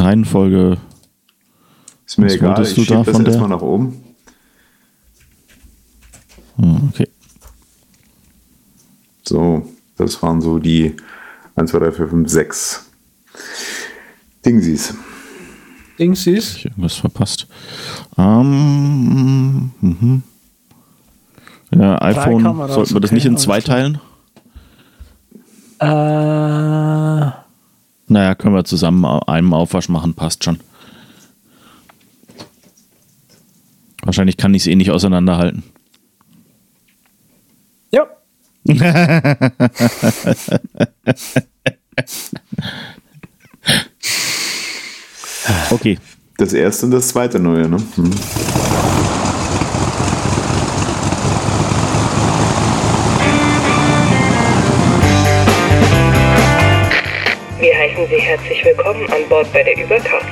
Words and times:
Reihenfolge. 0.00 0.78
Ist 2.06 2.18
mir 2.18 2.32
egal, 2.32 2.62
ich 2.62 2.70
schiebe 2.70 3.04
das 3.04 3.18
erstmal 3.18 3.48
nach 3.48 3.62
oben. 3.62 4.02
Hm, 6.56 6.90
okay. 6.92 7.08
So, 9.22 9.68
das 9.96 10.20
waren 10.22 10.40
so 10.40 10.58
die 10.58 10.96
1, 11.54 11.70
2, 11.70 11.78
3, 11.78 11.92
4, 11.92 12.08
5, 12.08 12.28
6 12.28 12.90
Dingsies. 14.44 14.94
Dingsies? 15.98 16.56
Ich 16.56 16.64
irgendwas 16.64 16.96
verpasst. 16.96 17.46
Ähm, 18.16 19.70
mhm. 19.80 20.22
Ja, 21.72 22.00
iPhone, 22.02 22.42
sollten 22.42 22.94
wir 22.94 23.00
das 23.00 23.10
okay, 23.10 23.14
nicht 23.14 23.26
in 23.26 23.36
zwei 23.36 23.60
teilen? 23.60 24.00
Äh. 25.78 26.89
Naja, 28.10 28.34
können 28.34 28.54
wir 28.56 28.64
zusammen 28.64 29.04
einem 29.04 29.54
Aufwasch 29.54 29.88
machen, 29.88 30.14
passt 30.14 30.42
schon. 30.42 30.58
Wahrscheinlich 34.02 34.36
kann 34.36 34.52
ich 34.52 34.62
es 34.62 34.66
eh 34.66 34.74
nicht 34.74 34.90
auseinanderhalten. 34.90 35.62
Ja. 37.92 38.08
okay. 45.70 45.96
Das 46.36 46.52
erste 46.52 46.86
und 46.86 46.92
das 46.92 47.06
zweite 47.06 47.38
neue, 47.38 47.68
ne? 47.68 47.76
Hm. 47.94 48.10
Herzlich 58.30 58.64
willkommen 58.64 59.10
an 59.10 59.28
Bord 59.28 59.52
bei 59.52 59.64
der 59.64 59.76
Überkraft. 59.76 60.24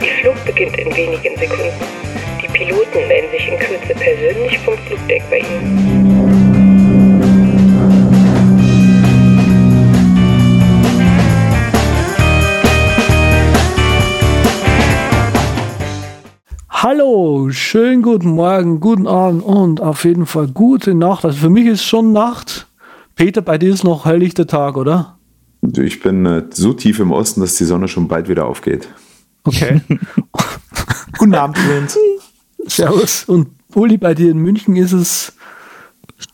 Ihr 0.00 0.12
Flug 0.20 0.44
beginnt 0.44 0.78
in 0.78 0.94
wenigen 0.94 1.36
Sekunden. 1.36 1.72
Die 2.40 2.46
Piloten 2.46 3.08
melden 3.08 3.32
sich 3.32 3.48
in 3.48 3.58
Kürze 3.58 3.94
persönlich 3.94 4.58
vom 4.60 4.78
Flugdeck 4.78 5.24
bei 5.28 5.38
Ihnen. 5.38 6.38
Hallo, 16.70 17.50
schönen 17.50 18.02
guten 18.02 18.30
Morgen, 18.30 18.78
guten 18.78 19.08
Abend 19.08 19.42
und 19.42 19.80
auf 19.80 20.04
jeden 20.04 20.26
Fall 20.26 20.46
gute 20.46 20.94
Nacht. 20.94 21.24
Also 21.24 21.38
für 21.38 21.50
mich 21.50 21.66
ist 21.66 21.82
schon 21.82 22.12
Nacht. 22.12 22.68
Peter, 23.16 23.42
bei 23.42 23.58
dir 23.58 23.74
ist 23.74 23.82
noch 23.82 24.04
helllichter 24.04 24.46
Tag, 24.46 24.76
oder? 24.76 25.18
Ich 25.62 26.00
bin 26.00 26.26
äh, 26.26 26.44
so 26.50 26.72
tief 26.72 26.98
im 26.98 27.12
Osten, 27.12 27.40
dass 27.40 27.54
die 27.54 27.64
Sonne 27.64 27.88
schon 27.88 28.08
bald 28.08 28.28
wieder 28.28 28.46
aufgeht. 28.46 28.88
Okay. 29.44 29.80
guten 31.18 31.34
Abend, 31.34 31.58
Jens. 31.68 31.96
Servus. 32.66 33.24
Und 33.24 33.48
Uli, 33.74 33.96
bei 33.96 34.14
dir 34.14 34.30
in 34.30 34.38
München 34.38 34.76
ist 34.76 34.92
es 34.92 35.32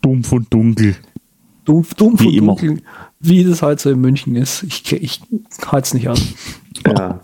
dumpf 0.03 0.33
und 0.33 0.53
dunkel. 0.53 0.97
Dumpf, 1.65 1.95
dumpf 1.95 2.21
wie 2.23 2.29
und 2.29 2.35
immer. 2.35 2.57
dunkel. 2.57 2.83
Wie 3.21 3.45
das 3.45 3.63
halt 3.63 3.81
so 3.81 3.91
in 3.91 4.01
München 4.01 4.35
ist. 4.37 4.63
Ich, 4.63 4.93
ich 4.93 5.21
halte 5.67 5.87
es 5.87 5.95
nicht 5.95 6.09
an. 6.09 6.19
Ja. 6.87 7.21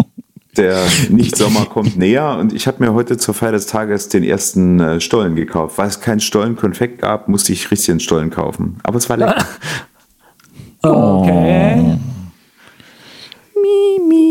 Der 0.57 0.87
Nicht-Sommer 1.09 1.67
kommt 1.67 1.97
näher 1.97 2.37
und 2.39 2.53
ich 2.53 2.69
habe 2.69 2.85
mir 2.85 2.95
heute 2.95 3.17
zur 3.17 3.35
Feier 3.35 3.51
des 3.51 3.67
Tages 3.67 4.09
den 4.09 4.23
ersten 4.23 4.79
äh, 4.79 5.01
Stollen 5.01 5.35
gekauft. 5.35 5.79
Weil 5.79 5.89
es 5.89 6.01
keinen 6.01 6.21
Stollenkonfekt 6.21 7.01
gab, 7.01 7.29
musste 7.29 7.53
ich 7.53 7.71
richtig 7.71 7.91
einen 7.91 8.01
Stollen 8.01 8.31
kaufen. 8.31 8.79
Aber 8.85 8.99
es 8.99 9.09
war 9.09 9.17
lecker. 9.17 9.45
okay. 10.91 11.99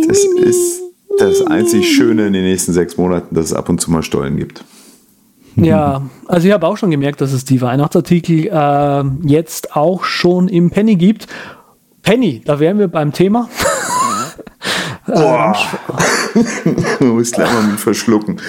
Das 0.07 0.23
ist 0.23 0.81
das 1.17 1.41
einzig 1.47 1.95
Schöne 1.95 2.27
in 2.27 2.33
den 2.33 2.43
nächsten 2.43 2.73
sechs 2.73 2.97
Monaten, 2.97 3.33
dass 3.35 3.45
es 3.45 3.53
ab 3.53 3.69
und 3.69 3.79
zu 3.79 3.91
mal 3.91 4.03
Stollen 4.03 4.37
gibt. 4.37 4.63
Ja, 5.55 6.01
also 6.27 6.47
ich 6.47 6.53
habe 6.53 6.65
auch 6.67 6.77
schon 6.77 6.89
gemerkt, 6.91 7.21
dass 7.21 7.31
es 7.31 7.45
die 7.45 7.61
Weihnachtsartikel 7.61 8.47
äh, 8.47 9.03
jetzt 9.27 9.75
auch 9.75 10.03
schon 10.03 10.47
im 10.47 10.71
Penny 10.71 10.95
gibt. 10.95 11.27
Penny, 12.01 12.41
da 12.43 12.59
wären 12.59 12.79
wir 12.79 12.87
beim 12.87 13.13
Thema. 13.13 13.49
Boah. 15.05 15.55
Man 16.99 17.09
muss 17.09 17.31
gleich 17.31 17.53
mal 17.53 17.63
mit 17.63 17.79
verschlucken. 17.79 18.41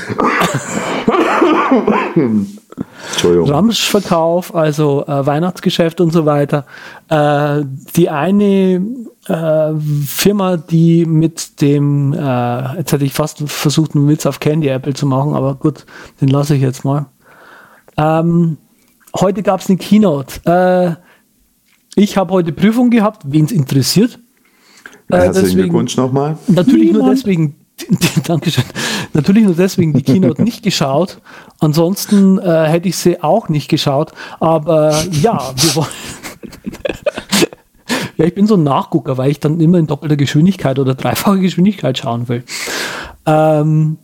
Ramschverkauf, 3.23 4.55
also 4.55 5.05
äh, 5.07 5.27
Weihnachtsgeschäft 5.27 6.01
und 6.01 6.13
so 6.13 6.27
weiter. 6.27 6.67
Äh, 7.09 7.65
die 7.97 8.11
eine 8.11 8.83
äh, 9.27 9.73
Firma, 10.07 10.57
die 10.57 11.05
mit 11.07 11.61
dem, 11.61 12.13
äh, 12.13 12.77
jetzt 12.79 12.93
hätte 12.93 13.05
ich 13.05 13.13
fast 13.13 13.43
versucht, 13.47 13.95
einen 13.95 14.09
Witz 14.09 14.27
auf 14.27 14.41
Candy 14.41 14.69
Apple 14.69 14.95
zu 14.95 15.07
machen, 15.07 15.35
aber 15.35 15.55
gut, 15.55 15.87
den 16.21 16.29
lasse 16.29 16.55
ich 16.55 16.63
jetzt 16.63 16.85
mal. 16.85 17.07
Ähm, 17.97 18.57
heute 19.19 19.43
gab 19.43 19.61
es 19.61 19.69
eine 19.69 19.79
Keynote. 19.79 20.41
Äh, 20.45 20.97
ich 21.97 22.17
habe 22.17 22.33
heute 22.33 22.53
Prüfung 22.53 22.91
gehabt, 22.91 23.23
wen 23.27 23.45
es 23.45 23.53
interessiert. 23.53 24.19
Äh, 25.11 25.17
Herzlichen 25.17 25.33
deswegen, 25.35 25.63
Glückwunsch 25.63 25.97
nochmal. 25.97 26.39
Natürlich 26.49 26.89
Niemand. 26.89 27.05
nur 27.05 27.15
deswegen, 27.15 27.57
Dankeschön. 28.25 28.65
Natürlich 29.15 29.45
nur 29.45 29.55
deswegen 29.55 29.93
die 29.93 30.03
Keynote 30.03 30.43
nicht 30.43 30.63
geschaut. 30.65 31.21
Ansonsten 31.61 32.39
äh, 32.39 32.67
hätte 32.67 32.89
ich 32.89 32.97
sie 32.97 33.23
auch 33.23 33.49
nicht 33.49 33.69
geschaut. 33.69 34.13
Aber 34.41 35.03
ja, 35.13 35.53
wir 35.57 35.77
wollen. 35.77 35.89
ja, 38.17 38.25
ich 38.27 38.35
bin 38.35 38.49
so 38.49 38.57
ein 38.57 38.65
Nachgucker, 38.65 39.17
weil 39.17 39.31
ich 39.31 39.39
dann 39.39 39.61
immer 39.61 39.79
in 39.79 39.87
doppelter 39.87 40.17
Geschwindigkeit 40.17 40.81
oder 40.81 40.95
dreifacher 40.95 41.39
Geschwindigkeit 41.39 41.97
schauen 41.97 42.29
will. 42.29 42.43
Ähm, 43.25 43.99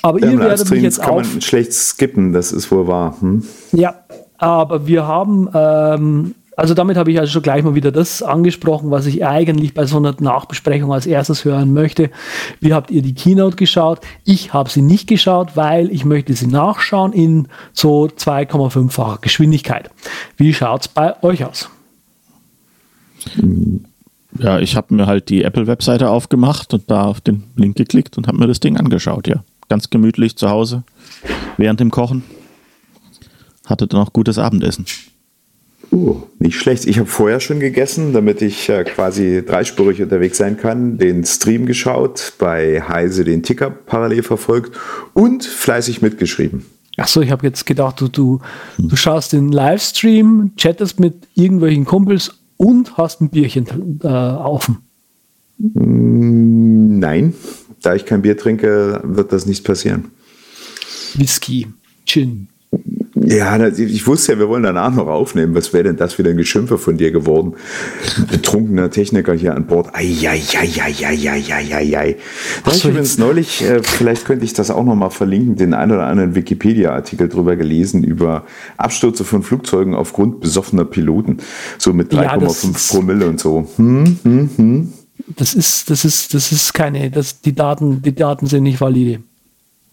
aber 0.00 0.20
ja, 0.20 0.30
ihr 0.30 0.38
werdet 0.38 0.70
mich 0.70 0.82
jetzt 0.82 1.02
kann 1.02 1.16
man 1.16 1.40
schlecht 1.42 1.72
skippen, 1.74 2.32
das 2.32 2.52
ist 2.52 2.70
wohl 2.70 2.86
wahr. 2.86 3.16
Hm? 3.20 3.44
Ja, 3.72 3.94
aber 4.38 4.86
wir 4.86 5.06
haben 5.06 5.50
ähm, 5.52 6.34
also 6.58 6.74
damit 6.74 6.96
habe 6.96 7.12
ich 7.12 7.20
also 7.20 7.30
schon 7.30 7.42
gleich 7.42 7.62
mal 7.62 7.76
wieder 7.76 7.92
das 7.92 8.20
angesprochen, 8.20 8.90
was 8.90 9.06
ich 9.06 9.24
eigentlich 9.24 9.74
bei 9.74 9.86
so 9.86 9.96
einer 9.96 10.12
Nachbesprechung 10.18 10.92
als 10.92 11.06
erstes 11.06 11.44
hören 11.44 11.72
möchte. 11.72 12.10
Wie 12.58 12.74
habt 12.74 12.90
ihr 12.90 13.00
die 13.00 13.14
Keynote 13.14 13.54
geschaut? 13.54 14.00
Ich 14.24 14.52
habe 14.52 14.68
sie 14.68 14.82
nicht 14.82 15.06
geschaut, 15.06 15.56
weil 15.56 15.88
ich 15.92 16.04
möchte 16.04 16.34
sie 16.34 16.48
nachschauen 16.48 17.12
in 17.12 17.46
so 17.72 18.06
2,5-facher 18.06 19.18
Geschwindigkeit. 19.20 19.88
Wie 20.36 20.52
schaut 20.52 20.80
es 20.80 20.88
bei 20.88 21.22
euch 21.22 21.44
aus? 21.44 21.70
Ja, 24.36 24.58
ich 24.58 24.74
habe 24.74 24.96
mir 24.96 25.06
halt 25.06 25.28
die 25.28 25.44
Apple-Webseite 25.44 26.10
aufgemacht 26.10 26.74
und 26.74 26.90
da 26.90 27.04
auf 27.04 27.20
den 27.20 27.44
Link 27.54 27.76
geklickt 27.76 28.18
und 28.18 28.26
habe 28.26 28.36
mir 28.36 28.48
das 28.48 28.58
Ding 28.58 28.76
angeschaut, 28.76 29.28
ja. 29.28 29.44
Ganz 29.68 29.90
gemütlich 29.90 30.36
zu 30.36 30.50
Hause, 30.50 30.82
während 31.56 31.78
dem 31.78 31.92
Kochen. 31.92 32.24
Hatte 33.64 33.86
dann 33.86 34.00
auch 34.00 34.12
gutes 34.12 34.38
Abendessen. 34.38 34.86
Uh, 35.90 36.22
nicht 36.38 36.56
schlecht. 36.58 36.86
Ich 36.86 36.98
habe 36.98 37.08
vorher 37.08 37.40
schon 37.40 37.60
gegessen, 37.60 38.12
damit 38.12 38.42
ich 38.42 38.68
äh, 38.68 38.84
quasi 38.84 39.42
dreispurig 39.44 40.02
unterwegs 40.02 40.36
sein 40.36 40.58
kann. 40.58 40.98
Den 40.98 41.24
Stream 41.24 41.64
geschaut, 41.64 42.34
bei 42.38 42.82
Heise 42.82 43.24
den 43.24 43.42
Ticker 43.42 43.70
parallel 43.70 44.22
verfolgt 44.22 44.78
und 45.14 45.44
fleißig 45.44 46.02
mitgeschrieben. 46.02 46.66
Achso, 46.98 47.20
ich 47.20 47.30
habe 47.30 47.46
jetzt 47.46 47.64
gedacht, 47.64 48.00
du, 48.00 48.08
du, 48.08 48.40
du 48.76 48.96
schaust 48.96 49.32
den 49.32 49.50
Livestream, 49.50 50.52
chattest 50.56 51.00
mit 51.00 51.14
irgendwelchen 51.34 51.84
Kumpels 51.84 52.34
und 52.56 52.96
hast 52.98 53.20
ein 53.20 53.30
Bierchen 53.30 54.00
äh, 54.02 54.08
auf. 54.08 54.68
Mm, 55.58 56.98
nein, 56.98 57.34
da 57.82 57.94
ich 57.94 58.04
kein 58.04 58.22
Bier 58.22 58.36
trinke, 58.36 59.00
wird 59.04 59.32
das 59.32 59.46
nicht 59.46 59.64
passieren. 59.64 60.10
Whisky, 61.14 61.68
Gin, 62.04 62.47
ja, 63.24 63.68
ich 63.68 64.06
wusste 64.06 64.32
ja, 64.32 64.38
wir 64.38 64.48
wollen 64.48 64.62
danach 64.62 64.94
noch 64.94 65.06
aufnehmen. 65.06 65.54
Was 65.54 65.72
wäre 65.72 65.84
denn 65.84 65.96
das 65.96 66.18
wieder 66.18 66.30
ein 66.30 66.36
Geschimpfe 66.36 66.78
von 66.78 66.96
dir 66.96 67.10
geworden? 67.10 67.54
Betrunkener 68.30 68.90
Techniker 68.90 69.34
hier 69.34 69.54
an 69.54 69.66
Bord. 69.66 69.94
Eieieiei. 69.94 70.46
Da 72.64 72.70
ich 72.70 72.84
übrigens 72.84 73.18
neulich, 73.18 73.62
äh, 73.62 73.82
vielleicht 73.82 74.24
könnte 74.24 74.44
ich 74.44 74.52
das 74.52 74.70
auch 74.70 74.84
noch 74.84 74.94
mal 74.94 75.10
verlinken, 75.10 75.56
den 75.56 75.74
ein 75.74 75.90
oder 75.90 76.06
anderen 76.06 76.34
Wikipedia-Artikel 76.34 77.28
drüber 77.28 77.56
gelesen 77.56 78.02
über 78.02 78.44
Abstürze 78.76 79.24
von 79.24 79.42
Flugzeugen 79.42 79.94
aufgrund 79.94 80.40
besoffener 80.40 80.84
Piloten. 80.84 81.38
So 81.78 81.92
mit 81.92 82.12
3,5 82.12 82.72
ja, 82.72 82.78
Promille 82.90 83.26
und 83.28 83.40
so. 83.40 83.66
Hm, 83.76 84.18
hm, 84.22 84.50
hm. 84.56 84.92
Das 85.36 85.54
ist, 85.54 85.90
das 85.90 86.04
ist, 86.04 86.32
das 86.34 86.52
ist 86.52 86.72
keine, 86.72 87.10
das, 87.10 87.40
die 87.40 87.54
Daten, 87.54 88.02
die 88.02 88.14
Daten 88.14 88.46
sind 88.46 88.62
nicht 88.62 88.80
valide. 88.80 89.20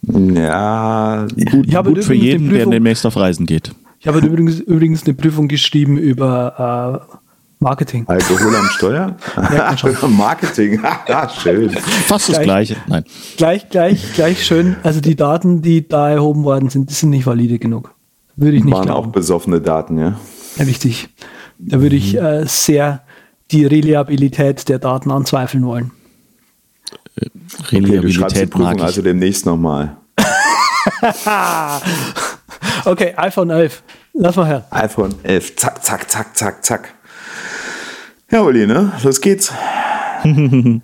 Ja, 0.07 1.27
gut, 1.51 1.67
ich 1.67 1.75
habe 1.75 1.93
gut 1.93 2.03
für 2.03 2.13
jeden, 2.13 2.49
Prüfung, 2.49 2.71
der 2.71 2.79
demnächst 2.79 3.05
auf 3.05 3.17
Reisen 3.17 3.45
geht. 3.45 3.71
Ich 3.99 4.07
habe 4.07 4.19
übrigens, 4.19 4.59
übrigens 4.59 5.03
eine 5.05 5.15
Prüfung 5.15 5.47
geschrieben 5.47 5.97
über 5.97 7.09
äh, 7.11 7.15
Marketing. 7.59 8.05
Alkohol 8.07 8.55
am 8.55 8.67
Steuer? 8.67 9.15
Ja, 9.53 9.75
Marketing, 10.07 10.79
ah, 10.83 11.29
schön. 11.29 11.69
Fast 11.69 12.29
das 12.29 12.41
Gleiche. 12.41 12.75
Nein. 12.87 13.03
Gleich, 13.37 13.69
gleich, 13.69 14.13
gleich 14.13 14.45
schön. 14.45 14.75
Also 14.83 15.01
die 15.01 15.15
Daten, 15.15 15.61
die 15.61 15.87
da 15.87 16.09
erhoben 16.09 16.43
worden 16.43 16.69
sind, 16.69 16.89
die 16.89 16.93
sind 16.93 17.09
nicht 17.09 17.25
valide 17.25 17.57
genug. 17.57 17.95
Würde 18.35 18.57
ich 18.57 18.63
nicht 18.63 18.73
Waren 18.73 18.85
glauben. 18.85 19.07
auch 19.07 19.11
besoffene 19.11 19.61
Daten, 19.61 19.97
ja? 19.97 20.19
Ja, 20.57 20.65
richtig. 20.65 21.09
Da 21.57 21.81
würde 21.81 21.95
ich 21.95 22.15
äh, 22.15 22.43
sehr 22.45 23.01
die 23.51 23.65
Reliabilität 23.65 24.67
der 24.67 24.79
Daten 24.79 25.11
anzweifeln 25.11 25.65
wollen. 25.65 25.91
Okay, 27.67 28.81
also 28.81 29.01
demnächst 29.01 29.45
nochmal. 29.45 29.97
okay, 32.85 33.13
iPhone 33.17 33.49
11. 33.49 33.83
Lass 34.13 34.35
mal 34.35 34.47
her. 34.47 34.65
iPhone 34.71 35.13
11. 35.23 35.55
Zack, 35.55 35.83
zack, 35.83 36.09
zack, 36.09 36.35
zack, 36.35 36.65
zack. 36.65 36.93
Ja, 38.31 38.41
Uli, 38.41 38.65
ne? 38.65 38.91
Los 39.03 39.21
geht's. 39.21 39.53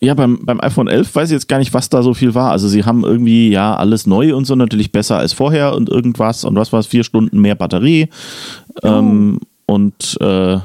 ja, 0.00 0.14
beim, 0.14 0.44
beim 0.44 0.60
iPhone 0.60 0.88
11 0.88 1.14
weiß 1.14 1.30
ich 1.30 1.34
jetzt 1.34 1.48
gar 1.48 1.58
nicht, 1.58 1.72
was 1.72 1.88
da 1.88 2.02
so 2.02 2.14
viel 2.14 2.34
war. 2.34 2.50
Also 2.50 2.68
sie 2.68 2.84
haben 2.84 3.04
irgendwie, 3.04 3.50
ja, 3.50 3.76
alles 3.76 4.06
neu 4.06 4.34
und 4.34 4.46
so 4.46 4.56
natürlich 4.56 4.90
besser 4.90 5.18
als 5.18 5.32
vorher 5.32 5.74
und 5.74 5.88
irgendwas. 5.88 6.44
Und 6.44 6.56
was 6.56 6.72
war 6.72 6.80
es? 6.80 6.86
Vier 6.86 7.04
Stunden 7.04 7.40
mehr 7.40 7.54
Batterie. 7.54 8.08
Oh. 8.82 8.88
Ähm, 8.88 9.38
und 9.66 10.16
äh, 10.20 10.58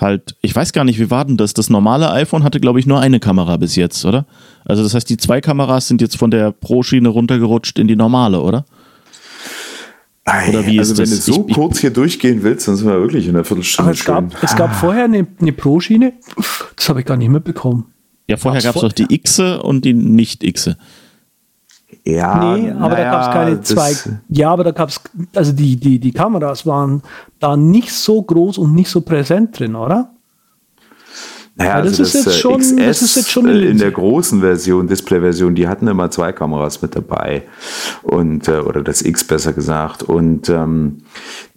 halt, 0.00 0.36
ich 0.40 0.54
weiß 0.54 0.72
gar 0.72 0.84
nicht, 0.84 0.98
wie 0.98 1.10
war 1.10 1.24
denn 1.24 1.36
das? 1.36 1.54
Das 1.54 1.70
normale 1.70 2.10
iPhone 2.10 2.44
hatte, 2.44 2.60
glaube 2.60 2.80
ich, 2.80 2.86
nur 2.86 3.00
eine 3.00 3.20
Kamera 3.20 3.56
bis 3.56 3.76
jetzt, 3.76 4.04
oder? 4.04 4.26
Also 4.64 4.82
das 4.82 4.94
heißt, 4.94 5.08
die 5.08 5.16
zwei 5.16 5.40
Kameras 5.40 5.88
sind 5.88 6.00
jetzt 6.00 6.16
von 6.16 6.30
der 6.30 6.52
Pro-Schiene 6.52 7.08
runtergerutscht 7.08 7.78
in 7.78 7.88
die 7.88 7.96
normale, 7.96 8.40
oder? 8.40 8.64
Oder 10.48 10.66
wie 10.66 10.78
also 10.78 10.94
ist 10.94 10.98
wenn 10.98 11.10
das? 11.10 11.26
du 11.26 11.32
so 11.34 11.46
ich, 11.46 11.54
kurz 11.54 11.78
hier 11.80 11.90
durchgehen 11.90 12.42
willst, 12.42 12.66
dann 12.66 12.76
sind 12.76 12.88
wir 12.88 12.98
wirklich 12.98 13.26
in 13.26 13.34
der 13.34 13.44
Viertelstunde. 13.44 13.90
Aber 13.90 13.98
es 13.98 14.04
gab, 14.04 14.42
es 14.42 14.56
gab 14.56 14.70
ah. 14.70 14.74
vorher 14.74 15.04
eine, 15.04 15.26
eine 15.38 15.52
Pro-Schiene, 15.52 16.14
das 16.76 16.88
habe 16.88 17.00
ich 17.00 17.06
gar 17.06 17.16
nicht 17.16 17.28
mitbekommen. 17.28 17.86
Ja, 18.26 18.38
vorher 18.38 18.62
gab 18.62 18.74
es 18.74 18.80
doch 18.80 18.92
die 18.92 19.06
X 19.10 19.38
und 19.38 19.84
die 19.84 19.92
Nicht-X. 19.92 20.70
Ja, 22.06 22.54
nee, 22.54 22.70
aber 22.70 22.90
naja, 22.90 23.04
da 23.04 23.10
gab 23.10 23.20
es 23.22 23.32
keine 23.32 23.60
zwei. 23.62 23.94
Ja, 24.28 24.50
aber 24.50 24.64
da 24.64 24.72
gab 24.72 24.90
es, 24.90 25.00
also 25.34 25.52
die, 25.52 25.76
die, 25.76 25.98
die 25.98 26.12
Kameras 26.12 26.66
waren 26.66 27.02
da 27.38 27.56
nicht 27.56 27.92
so 27.92 28.22
groß 28.22 28.58
und 28.58 28.74
nicht 28.74 28.90
so 28.90 29.00
präsent 29.00 29.58
drin, 29.58 29.74
oder? 29.74 30.10
Naja, 31.56 31.80
das, 31.80 32.00
also 32.00 32.02
ist 32.02 32.14
das, 32.14 32.24
jetzt 32.24 32.40
schon, 32.40 32.60
XS 32.60 32.76
das 32.76 33.02
ist 33.02 33.16
jetzt 33.16 33.30
schon 33.30 33.48
in 33.48 33.78
der 33.78 33.92
großen 33.92 34.40
Version, 34.40 34.88
Display-Version, 34.88 35.54
die 35.54 35.68
hatten 35.68 35.86
immer 35.86 36.10
zwei 36.10 36.32
Kameras 36.32 36.82
mit 36.82 36.96
dabei. 36.96 37.44
Und, 38.02 38.48
äh, 38.48 38.58
oder 38.58 38.82
das 38.82 39.02
X 39.02 39.24
besser 39.24 39.52
gesagt. 39.52 40.02
Und 40.02 40.48
ähm, 40.48 40.98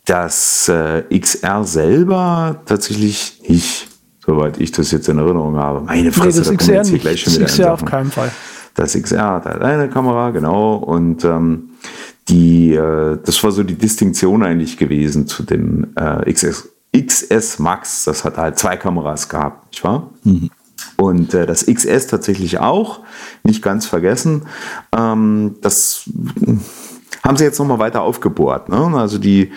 das 0.06 0.70
äh, 0.70 1.04
XR 1.20 1.64
selber 1.64 2.62
tatsächlich 2.66 3.42
nicht, 3.48 3.88
soweit 4.24 4.60
ich 4.62 4.72
das 4.72 4.92
jetzt 4.92 5.10
in 5.10 5.18
Erinnerung 5.18 5.58
habe. 5.58 5.82
Meine 5.82 6.12
Fresse, 6.12 6.42
nee, 6.42 6.58
das 6.58 6.58
XR 6.58 6.84
nicht. 6.84 7.02
Gleich 7.02 7.22
schon 7.22 7.34
das 7.40 7.54
XR 7.54 7.74
auf 7.74 7.84
keinen 7.84 8.12
Fall. 8.12 8.32
Das 8.78 8.94
XR 8.94 9.34
hat 9.34 9.46
halt 9.46 9.62
eine 9.62 9.90
Kamera, 9.90 10.30
genau. 10.30 10.76
Und 10.76 11.26
ähm, 11.26 11.72
die, 12.30 12.74
äh, 12.74 13.18
das 13.24 13.44
war 13.44 13.52
so 13.52 13.64
die 13.64 13.76
Distinktion 13.76 14.44
eigentlich 14.44 14.78
gewesen 14.78 15.28
zu 15.28 15.44
dem 15.44 15.88
äh, 15.96 16.32
XS 16.32 16.70
XS 16.96 17.60
Max, 17.60 18.06
das 18.06 18.24
hat 18.24 18.38
halt 18.38 18.58
zwei 18.58 18.78
Kameras 18.78 19.30
gehabt, 19.30 19.72
nicht 19.72 19.84
wahr? 19.84 20.10
Mhm. 20.24 20.50
Und 20.96 21.34
äh, 21.34 21.46
das 21.46 21.66
XS 21.66 22.08
tatsächlich 22.08 22.60
auch, 22.60 23.02
nicht 23.44 23.62
ganz 23.62 23.86
vergessen. 23.86 24.44
Ähm, 24.96 25.56
das 25.62 26.10
haben 27.24 27.38
sie 27.38 27.44
jetzt 27.44 27.60
nochmal 27.60 27.80
weiter 27.80 28.02
aufgebohrt. 28.02 28.70
Ne? 28.70 28.78
Also 28.96 29.18
die 29.18 29.52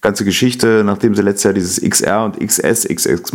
ganze 0.00 0.24
Geschichte, 0.24 0.82
nachdem 0.84 1.14
sie 1.14 1.22
letztes 1.22 1.44
Jahr 1.44 1.54
dieses 1.54 1.80
XR 1.80 2.24
und 2.24 2.38
XS, 2.40 2.86
XS 2.88 3.32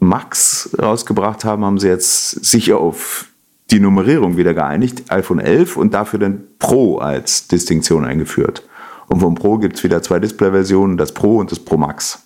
Max 0.00 0.70
rausgebracht 0.80 1.44
haben, 1.44 1.64
haben 1.64 1.78
sie 1.78 1.88
jetzt 1.88 2.44
sicher 2.44 2.78
auf 2.78 3.26
die 3.70 3.80
Nummerierung 3.80 4.36
wieder 4.36 4.54
geeinigt, 4.54 5.10
iPhone 5.10 5.40
11 5.40 5.76
und 5.76 5.94
dafür 5.94 6.18
dann 6.18 6.44
Pro 6.58 6.98
als 6.98 7.48
Distinktion 7.48 8.04
eingeführt. 8.04 8.62
Und 9.08 9.20
vom 9.20 9.34
Pro 9.34 9.58
gibt 9.58 9.76
es 9.76 9.84
wieder 9.84 10.02
zwei 10.02 10.18
Display-Versionen, 10.18 10.96
das 10.96 11.12
Pro 11.12 11.38
und 11.38 11.50
das 11.50 11.58
Pro 11.58 11.76
Max 11.76 12.24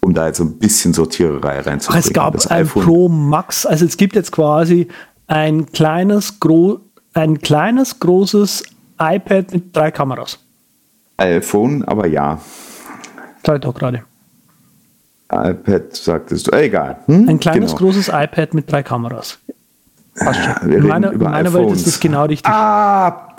um 0.00 0.14
da 0.14 0.26
jetzt 0.26 0.38
so 0.38 0.44
ein 0.44 0.58
bisschen 0.58 0.94
Sortiererei 0.94 1.60
reinzubringen. 1.60 2.04
Es 2.04 2.12
gab 2.12 2.34
das 2.34 2.46
ein 2.46 2.62
iPhone 2.62 2.84
Pro 2.84 3.08
Max, 3.08 3.66
also 3.66 3.84
es 3.84 3.96
gibt 3.96 4.14
jetzt 4.14 4.32
quasi 4.32 4.88
ein 5.26 5.66
kleines, 5.66 6.40
gro 6.40 6.80
ein 7.14 7.38
kleines, 7.38 7.98
großes 8.00 8.62
iPad 8.98 9.52
mit 9.52 9.76
drei 9.76 9.90
Kameras. 9.90 10.38
iPhone, 11.18 11.84
aber 11.84 12.06
ja. 12.06 12.40
Zeig 13.42 13.62
doch 13.62 13.74
gerade. 13.74 14.02
iPad 15.30 15.94
sagtest 15.94 16.46
du, 16.46 16.52
egal. 16.52 17.00
Hm? 17.06 17.28
Ein 17.28 17.40
kleines, 17.40 17.72
genau. 17.72 17.78
großes 17.86 18.08
iPad 18.08 18.54
mit 18.54 18.70
drei 18.70 18.82
Kameras. 18.82 19.38
Passt 20.18 20.40
schon. 20.40 20.72
in 20.72 20.86
meiner, 20.86 21.12
in 21.12 21.18
meiner 21.18 21.52
Welt 21.52 21.70
ist 21.72 21.86
das 21.86 22.00
genau 22.00 22.24
richtig. 22.24 22.50
Ah, 22.50 23.34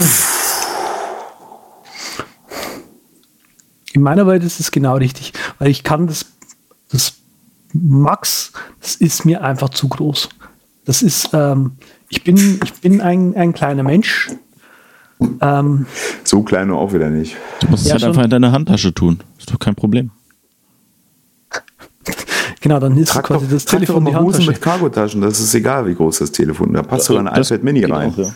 in 3.94 4.02
meiner 4.02 4.28
Welt 4.28 4.44
ist 4.44 4.60
es 4.60 4.72
genau 4.72 4.96
richtig, 4.96 5.34
weil 5.58 5.70
ich 5.70 5.84
kann 5.84 6.08
das 6.08 6.26
das 6.92 7.14
Max, 7.74 8.52
das 8.81 8.96
ist 8.96 9.26
mir 9.26 9.44
einfach 9.44 9.70
zu 9.70 9.88
groß. 9.88 10.30
Das 10.86 11.02
ist, 11.02 11.30
ähm, 11.34 11.74
ich 12.10 12.24
bin, 12.24 12.60
ich 12.64 12.74
bin 12.82 13.00
ein, 13.02 13.36
ein 13.36 13.54
kleiner 13.54 13.84
Mensch. 13.84 14.30
Ähm, 15.42 15.86
so 16.24 16.42
klein 16.42 16.72
auch 16.72 16.94
wieder 16.94 17.10
nicht. 17.10 17.36
Du 17.60 17.68
musst 17.68 17.86
es 17.86 17.92
halt 17.92 18.04
einfach 18.04 18.24
in 18.24 18.30
deine 18.30 18.52
Handtasche 18.52 18.94
tun. 18.94 19.20
Ist 19.38 19.52
doch 19.52 19.60
kein 19.60 19.75
Problem. 19.75 20.12
Genau, 22.69 22.80
dann 22.80 22.98
ist 22.98 23.10
trag 23.10 23.25
quasi 23.25 23.45
doch, 23.45 23.54
das 23.54 23.66
Telefon 23.66 24.06
doch 24.06 24.12
die 24.12 24.18
Hosen 24.18 24.45
mit 24.45 24.62
Cargotaschen. 24.62 25.21
Das 25.21 25.39
ist 25.39 25.54
egal, 25.56 25.88
wie 25.88 25.95
groß 25.95 26.19
das 26.19 26.31
Telefon. 26.31 26.74
Da 26.74 26.83
passt 26.83 27.06
sogar 27.06 27.25
ein 27.25 27.42
iPad 27.42 27.63
Mini 27.63 27.86
rein. 27.86 28.13
Auch, 28.13 28.18
ja. 28.18 28.31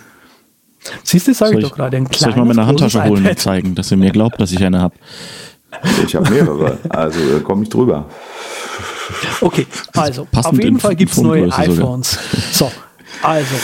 Siehst 1.04 1.28
du, 1.28 1.34
sage 1.34 1.54
ich, 1.54 1.60
ich 1.60 1.70
doch 1.70 1.76
gerade. 1.76 2.04
Soll 2.12 2.32
ich 2.32 2.36
mal 2.36 2.46
meine 2.46 2.66
Handtasche 2.66 3.04
holen 3.04 3.26
und 3.26 3.40
zeigen, 3.40 3.76
dass 3.76 3.92
ihr 3.92 3.98
mir 3.98 4.12
glaubt, 4.12 4.42
dass 4.42 4.52
ich 4.52 4.64
eine 4.64 4.82
habe? 4.82 4.96
Ich 6.06 6.16
habe 6.16 6.30
mehrere, 6.30 6.78
also 6.90 7.20
äh, 7.20 7.40
komme 7.40 7.64
ich 7.64 7.70
drüber. 7.70 8.06
Okay, 9.42 9.66
also 9.94 10.28
auf 10.32 10.54
jeden 10.54 10.80
Fall 10.80 10.96
gibt 10.96 11.12
es 11.12 11.22
neue 11.22 11.52
iPhones. 11.52 12.20
So, 12.52 12.72
also 13.22 13.56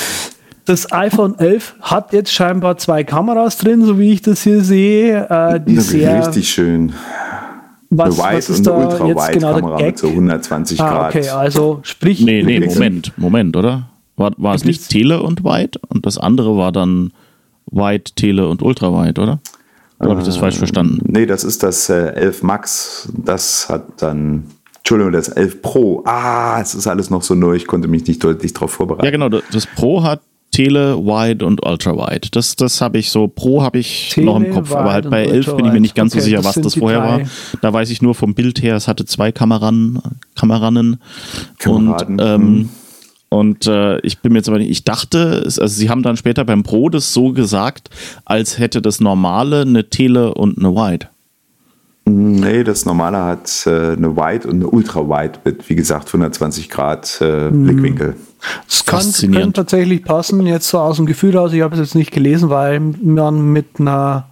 das 0.65 0.91
iPhone 0.91 1.37
11 1.37 1.75
hat 1.81 2.13
jetzt 2.13 2.31
scheinbar 2.31 2.77
zwei 2.77 3.03
Kameras 3.03 3.57
drin, 3.57 3.85
so 3.85 3.99
wie 3.99 4.13
ich 4.13 4.21
das 4.21 4.41
hier 4.41 4.63
sehe. 4.63 5.27
Äh, 5.29 5.59
die 5.59 5.79
sehr, 5.79 6.27
richtig 6.27 6.49
schön. 6.49 6.93
Was, 7.91 8.19
eine 8.19 8.37
was 8.37 8.49
ist 8.49 8.67
da 8.67 8.77
Ultra 8.77 9.07
jetzt 9.07 9.31
genau 9.31 9.53
Kamera 9.53 9.77
der 9.77 9.85
Gag? 9.87 9.87
Mit 9.87 9.97
so 9.97 10.07
120 10.07 10.79
ah, 10.79 10.89
Grad. 10.89 11.15
Okay, 11.15 11.29
also 11.29 11.79
sprich. 11.83 12.21
Nee, 12.21 12.43
nee, 12.43 12.59
Moment, 12.59 13.13
Moment, 13.17 13.57
oder? 13.57 13.89
War, 14.15 14.31
war 14.37 14.53
es 14.53 14.65
nicht 14.65 14.89
Tele 14.89 15.23
und 15.23 15.43
Wide 15.43 15.79
und 15.87 16.05
das 16.05 16.17
andere 16.17 16.55
war 16.57 16.71
dann 16.71 17.13
Wide, 17.71 18.11
Tele 18.15 18.47
und 18.47 18.61
Ultra 18.61 18.91
Wide, 18.91 19.19
oder? 19.19 19.39
Oder 19.99 20.11
habe 20.11 20.21
ich 20.21 20.25
das 20.25 20.37
falsch 20.37 20.55
äh, 20.55 20.59
verstanden? 20.59 20.99
Nee, 21.05 21.25
das 21.25 21.43
ist 21.43 21.63
das 21.63 21.89
äh, 21.89 22.13
11 22.13 22.43
Max. 22.43 23.11
Das 23.13 23.69
hat 23.69 24.01
dann. 24.01 24.45
Entschuldigung, 24.77 25.11
das 25.11 25.27
11 25.29 25.61
Pro. 25.61 26.03
Ah, 26.05 26.59
es 26.61 26.73
ist 26.73 26.87
alles 26.87 27.09
noch 27.09 27.21
so 27.21 27.35
neu. 27.35 27.55
Ich 27.55 27.67
konnte 27.67 27.87
mich 27.87 28.07
nicht 28.07 28.23
deutlich 28.23 28.53
darauf 28.53 28.71
vorbereiten. 28.71 29.05
Ja, 29.05 29.11
genau. 29.11 29.29
Das 29.29 29.67
Pro 29.67 30.03
hat 30.03 30.21
Tele, 30.51 30.97
Wide 30.97 31.45
und 31.45 31.65
Ultra 31.65 31.95
Wide. 31.95 32.29
Das, 32.31 32.55
das 32.55 32.81
habe 32.81 32.97
ich 32.97 33.11
so, 33.11 33.27
Pro 33.27 33.61
habe 33.61 33.79
ich 33.79 34.09
Tele, 34.09 34.25
noch 34.25 34.37
im 34.37 34.51
Kopf, 34.51 34.71
aber 34.71 34.91
halt 34.91 35.09
bei 35.09 35.25
11 35.25 35.55
bin 35.55 35.65
ich 35.65 35.73
mir 35.73 35.79
nicht 35.79 35.95
ganz 35.95 36.13
okay, 36.13 36.21
so 36.21 36.25
sicher, 36.25 36.43
was 36.43 36.55
das 36.55 36.75
vorher 36.75 36.99
drei. 36.99 37.07
war. 37.07 37.21
Da 37.61 37.71
weiß 37.71 37.89
ich 37.89 38.01
nur 38.01 38.15
vom 38.15 38.33
Bild 38.33 38.61
her, 38.61 38.75
es 38.75 38.87
hatte 38.87 39.05
zwei 39.05 39.31
Kameran, 39.31 40.01
Kameranen. 40.35 40.99
Kameraden. 41.57 42.19
Und 42.19 42.25
ähm, 42.25 42.41
hm. 42.41 42.69
Und 43.31 43.67
äh, 43.67 43.99
ich 43.99 44.19
bin 44.19 44.33
mir 44.33 44.39
jetzt 44.39 44.49
aber 44.49 44.57
nicht, 44.57 44.71
ich 44.71 44.83
dachte, 44.83 45.43
also 45.45 45.67
sie 45.67 45.89
haben 45.89 46.01
dann 46.01 46.17
später 46.17 46.43
beim 46.45 46.63
Pro 46.63 46.89
das 46.89 47.13
so 47.13 47.31
gesagt, 47.31 47.91
als 48.25 48.57
hätte 48.57 48.81
das 48.81 48.99
normale 48.99 49.61
eine 49.61 49.89
Tele 49.89 50.33
und 50.33 50.57
eine 50.57 50.73
Wide. 50.73 51.09
Nee, 52.09 52.63
das 52.63 52.85
normale 52.85 53.23
hat 53.23 53.65
äh, 53.67 53.93
eine 53.93 54.15
Wide 54.15 54.47
und 54.47 54.55
eine 54.55 54.67
Ultra 54.67 55.01
Wide 55.07 55.39
mit, 55.43 55.69
wie 55.69 55.75
gesagt, 55.75 56.07
120 56.07 56.69
Grad 56.69 57.19
äh, 57.21 57.49
mhm. 57.49 57.65
Blickwinkel. 57.65 58.15
Das 58.67 58.85
kann, 58.85 59.33
kann, 59.33 59.53
tatsächlich 59.53 60.03
passen, 60.03 60.45
jetzt 60.45 60.69
so 60.69 60.79
aus 60.79 60.95
dem 60.95 61.05
Gefühl 61.05 61.37
aus. 61.37 61.53
Ich 61.53 61.61
habe 61.61 61.75
es 61.75 61.81
jetzt 61.81 61.95
nicht 61.95 62.11
gelesen, 62.11 62.49
weil 62.49 62.79
man 62.79 63.51
mit 63.51 63.79
einer, 63.79 64.25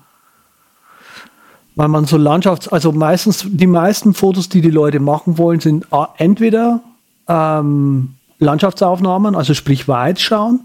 weil 1.75 1.89
man 1.89 2.05
so 2.05 2.17
Landschafts-, 2.17 2.69
also 2.69 2.93
meistens, 2.93 3.45
die 3.45 3.67
meisten 3.67 4.13
Fotos, 4.13 4.49
die 4.49 4.61
die 4.61 4.71
Leute 4.71 4.99
machen 4.99 5.37
wollen, 5.37 5.59
sind 5.59 5.87
entweder 6.17 6.79
ähm, 7.27 8.13
Landschaftsaufnahmen, 8.39 9.35
also 9.35 9.53
sprich 9.53 9.87
weit 9.87 10.19
schauen. 10.19 10.61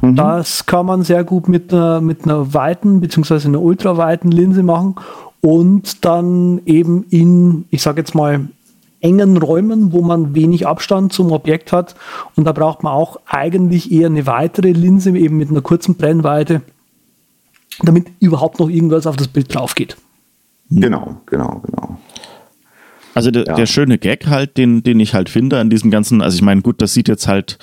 Mhm. 0.00 0.16
Das 0.16 0.64
kann 0.64 0.86
man 0.86 1.02
sehr 1.02 1.22
gut 1.22 1.48
mit 1.48 1.72
einer, 1.72 2.00
mit 2.00 2.24
einer 2.24 2.54
weiten 2.54 3.00
bzw. 3.00 3.46
einer 3.46 3.60
ultraweiten 3.60 4.30
Linse 4.32 4.62
machen 4.62 4.96
und 5.40 6.04
dann 6.04 6.60
eben 6.66 7.04
in, 7.10 7.64
ich 7.70 7.82
sage 7.82 8.00
jetzt 8.00 8.14
mal, 8.14 8.48
engen 9.00 9.36
Räumen, 9.38 9.92
wo 9.92 10.02
man 10.02 10.34
wenig 10.34 10.66
Abstand 10.66 11.12
zum 11.12 11.32
Objekt 11.32 11.72
hat. 11.72 11.94
Und 12.36 12.44
da 12.44 12.52
braucht 12.52 12.82
man 12.82 12.92
auch 12.92 13.18
eigentlich 13.26 13.90
eher 13.90 14.06
eine 14.06 14.26
weitere 14.26 14.72
Linse, 14.72 15.16
eben 15.16 15.38
mit 15.38 15.50
einer 15.50 15.62
kurzen 15.62 15.94
Brennweite, 15.94 16.60
damit 17.82 18.08
überhaupt 18.20 18.60
noch 18.60 18.68
irgendwas 18.68 19.06
auf 19.06 19.16
das 19.16 19.28
Bild 19.28 19.54
drauf 19.54 19.74
geht. 19.74 19.96
Genau, 20.70 21.16
genau, 21.26 21.62
genau. 21.64 21.98
Also 23.14 23.30
der, 23.30 23.44
ja. 23.44 23.54
der, 23.54 23.66
schöne 23.66 23.98
Gag 23.98 24.28
halt, 24.28 24.56
den, 24.56 24.82
den 24.82 25.00
ich 25.00 25.14
halt 25.14 25.28
finde 25.28 25.58
an 25.58 25.68
diesem 25.68 25.90
ganzen, 25.90 26.22
also 26.22 26.36
ich 26.36 26.42
meine, 26.42 26.62
gut, 26.62 26.80
das 26.80 26.94
sieht 26.94 27.08
jetzt 27.08 27.26
halt, 27.26 27.58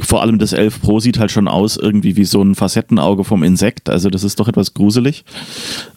vor 0.00 0.20
allem 0.20 0.38
das 0.38 0.52
11 0.52 0.82
Pro 0.82 1.00
sieht 1.00 1.18
halt 1.18 1.30
schon 1.30 1.48
aus 1.48 1.76
irgendwie 1.76 2.16
wie 2.16 2.24
so 2.24 2.42
ein 2.42 2.54
Facettenauge 2.54 3.24
vom 3.24 3.42
Insekt, 3.42 3.88
also 3.88 4.10
das 4.10 4.24
ist 4.24 4.38
doch 4.40 4.48
etwas 4.48 4.74
gruselig. 4.74 5.24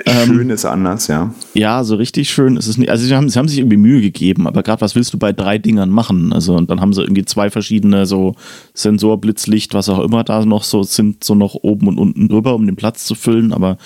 Schön 0.08 0.42
ähm, 0.42 0.50
ist 0.50 0.66
anders, 0.66 1.08
ja. 1.08 1.34
Ja, 1.54 1.84
so 1.84 1.96
richtig 1.96 2.30
schön 2.30 2.56
ist 2.56 2.68
es 2.68 2.78
nicht, 2.78 2.90
also 2.90 3.06
sie 3.06 3.14
haben, 3.14 3.28
sie 3.28 3.38
haben 3.38 3.50
sich 3.50 3.60
irgendwie 3.60 3.78
Mühe 3.78 4.02
gegeben, 4.02 4.48
aber 4.48 4.64
gerade 4.64 4.82
was 4.82 4.96
willst 4.96 5.14
du 5.14 5.18
bei 5.18 5.34
drei 5.34 5.58
Dingern 5.58 5.90
machen? 5.90 6.32
Also 6.32 6.56
und 6.56 6.70
dann 6.70 6.80
haben 6.80 6.94
sie 6.94 7.02
irgendwie 7.02 7.26
zwei 7.26 7.50
verschiedene 7.50 8.06
so 8.06 8.36
Sensor, 8.74 9.20
Blitzlicht, 9.20 9.74
was 9.74 9.90
auch 9.90 10.00
immer 10.00 10.24
da 10.24 10.46
noch 10.46 10.64
so 10.64 10.84
sind, 10.84 11.26
so 11.26 11.36
noch 11.36 11.56
oben 11.56 11.90
und 11.90 11.98
unten 11.98 12.30
drüber, 12.30 12.56
um 12.56 12.66
den 12.66 12.78
Platz 12.78 13.04
zu 13.06 13.16
füllen, 13.16 13.52
aber 13.52 13.78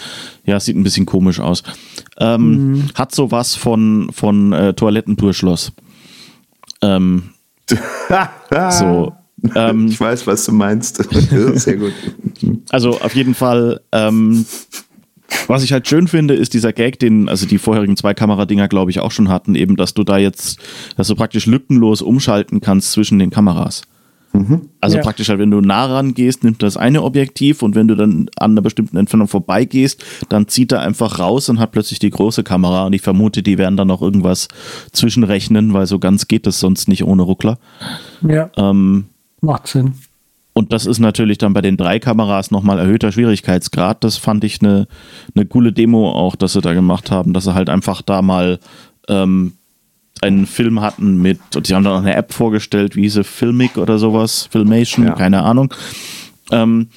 ja, 0.51 0.59
sieht 0.59 0.75
ein 0.75 0.83
bisschen 0.83 1.05
komisch 1.05 1.39
aus. 1.39 1.63
Ähm, 2.19 2.73
mhm. 2.73 2.83
Hat 2.93 3.15
sowas 3.15 3.55
von, 3.55 4.09
von 4.13 4.51
äh, 4.53 4.73
Toilettentourschloss. 4.73 5.71
Ähm, 6.81 7.31
so. 8.69 9.13
Ähm, 9.55 9.87
ich 9.87 9.99
weiß, 9.99 10.27
was 10.27 10.45
du 10.45 10.51
meinst. 10.51 10.97
Sehr 11.55 11.77
gut. 11.77 11.93
Also 12.69 12.99
auf 12.99 13.15
jeden 13.15 13.33
Fall, 13.33 13.81
ähm, 13.91 14.45
was 15.47 15.63
ich 15.63 15.71
halt 15.71 15.87
schön 15.87 16.07
finde, 16.07 16.33
ist 16.33 16.53
dieser 16.53 16.73
Gag, 16.73 16.99
den 16.99 17.29
also 17.29 17.45
die 17.47 17.57
vorherigen 17.57 17.95
zwei 17.95 18.13
Kameradinger, 18.13 18.67
glaube 18.67 18.91
ich, 18.91 18.99
auch 18.99 19.11
schon 19.11 19.29
hatten, 19.29 19.55
eben, 19.55 19.77
dass 19.77 19.93
du 19.93 20.03
da 20.03 20.17
jetzt, 20.17 20.59
dass 20.97 21.07
du 21.07 21.15
praktisch 21.15 21.45
lückenlos 21.45 22.01
umschalten 22.01 22.59
kannst 22.59 22.91
zwischen 22.91 23.19
den 23.19 23.29
Kameras. 23.29 23.83
Mhm. 24.33 24.69
Also 24.79 24.97
ja. 24.97 25.03
praktisch 25.03 25.29
halt, 25.29 25.39
wenn 25.39 25.51
du 25.51 25.61
nah 25.61 25.85
ran 25.85 26.13
gehst, 26.13 26.43
nimmt 26.43 26.63
das 26.63 26.77
eine 26.77 27.03
Objektiv 27.03 27.61
und 27.61 27.75
wenn 27.75 27.87
du 27.87 27.95
dann 27.95 28.29
an 28.37 28.51
einer 28.51 28.61
bestimmten 28.61 28.97
Entfernung 28.97 29.27
vorbeigehst, 29.27 30.03
dann 30.29 30.47
zieht 30.47 30.71
er 30.71 30.81
einfach 30.81 31.19
raus 31.19 31.49
und 31.49 31.59
hat 31.59 31.71
plötzlich 31.71 31.99
die 31.99 32.09
große 32.09 32.43
Kamera 32.43 32.85
und 32.85 32.93
ich 32.93 33.01
vermute, 33.01 33.43
die 33.43 33.57
werden 33.57 33.77
dann 33.77 33.87
noch 33.87 34.01
irgendwas 34.01 34.47
zwischenrechnen, 34.91 35.73
weil 35.73 35.85
so 35.85 35.99
ganz 35.99 36.27
geht 36.27 36.47
es 36.47 36.59
sonst 36.59 36.87
nicht 36.87 37.03
ohne 37.03 37.23
Ruckler. 37.23 37.57
Ja. 38.21 38.49
Ähm, 38.57 39.05
Macht 39.41 39.67
Sinn. 39.67 39.95
Und 40.53 40.73
das 40.73 40.85
ist 40.85 40.99
natürlich 40.99 41.37
dann 41.37 41.53
bei 41.53 41.61
den 41.61 41.77
drei 41.77 41.99
Kameras 41.99 42.51
nochmal 42.51 42.77
erhöhter 42.77 43.11
Schwierigkeitsgrad. 43.11 44.03
Das 44.03 44.17
fand 44.17 44.43
ich 44.43 44.61
eine, 44.61 44.87
eine 45.33 45.45
coole 45.45 45.71
Demo 45.71 46.11
auch, 46.11 46.35
dass 46.35 46.53
sie 46.53 46.61
da 46.61 46.73
gemacht 46.73 47.09
haben, 47.09 47.33
dass 47.33 47.45
sie 47.45 47.55
halt 47.55 47.69
einfach 47.69 48.01
da 48.01 48.21
mal 48.21 48.59
ähm, 49.07 49.53
einen 50.21 50.45
Film 50.45 50.81
hatten 50.81 51.21
mit, 51.21 51.39
und 51.55 51.67
sie 51.67 51.75
haben 51.75 51.83
dann 51.83 51.93
auch 51.93 52.01
eine 52.01 52.15
App 52.15 52.33
vorgestellt, 52.33 52.95
wie 52.95 53.01
hieße 53.01 53.23
Filmic 53.23 53.77
oder 53.77 53.97
sowas, 53.97 54.47
Filmation, 54.51 55.07
ja. 55.07 55.13
keine 55.13 55.43
Ahnung. 55.43 55.73
Ähm, 56.51 56.87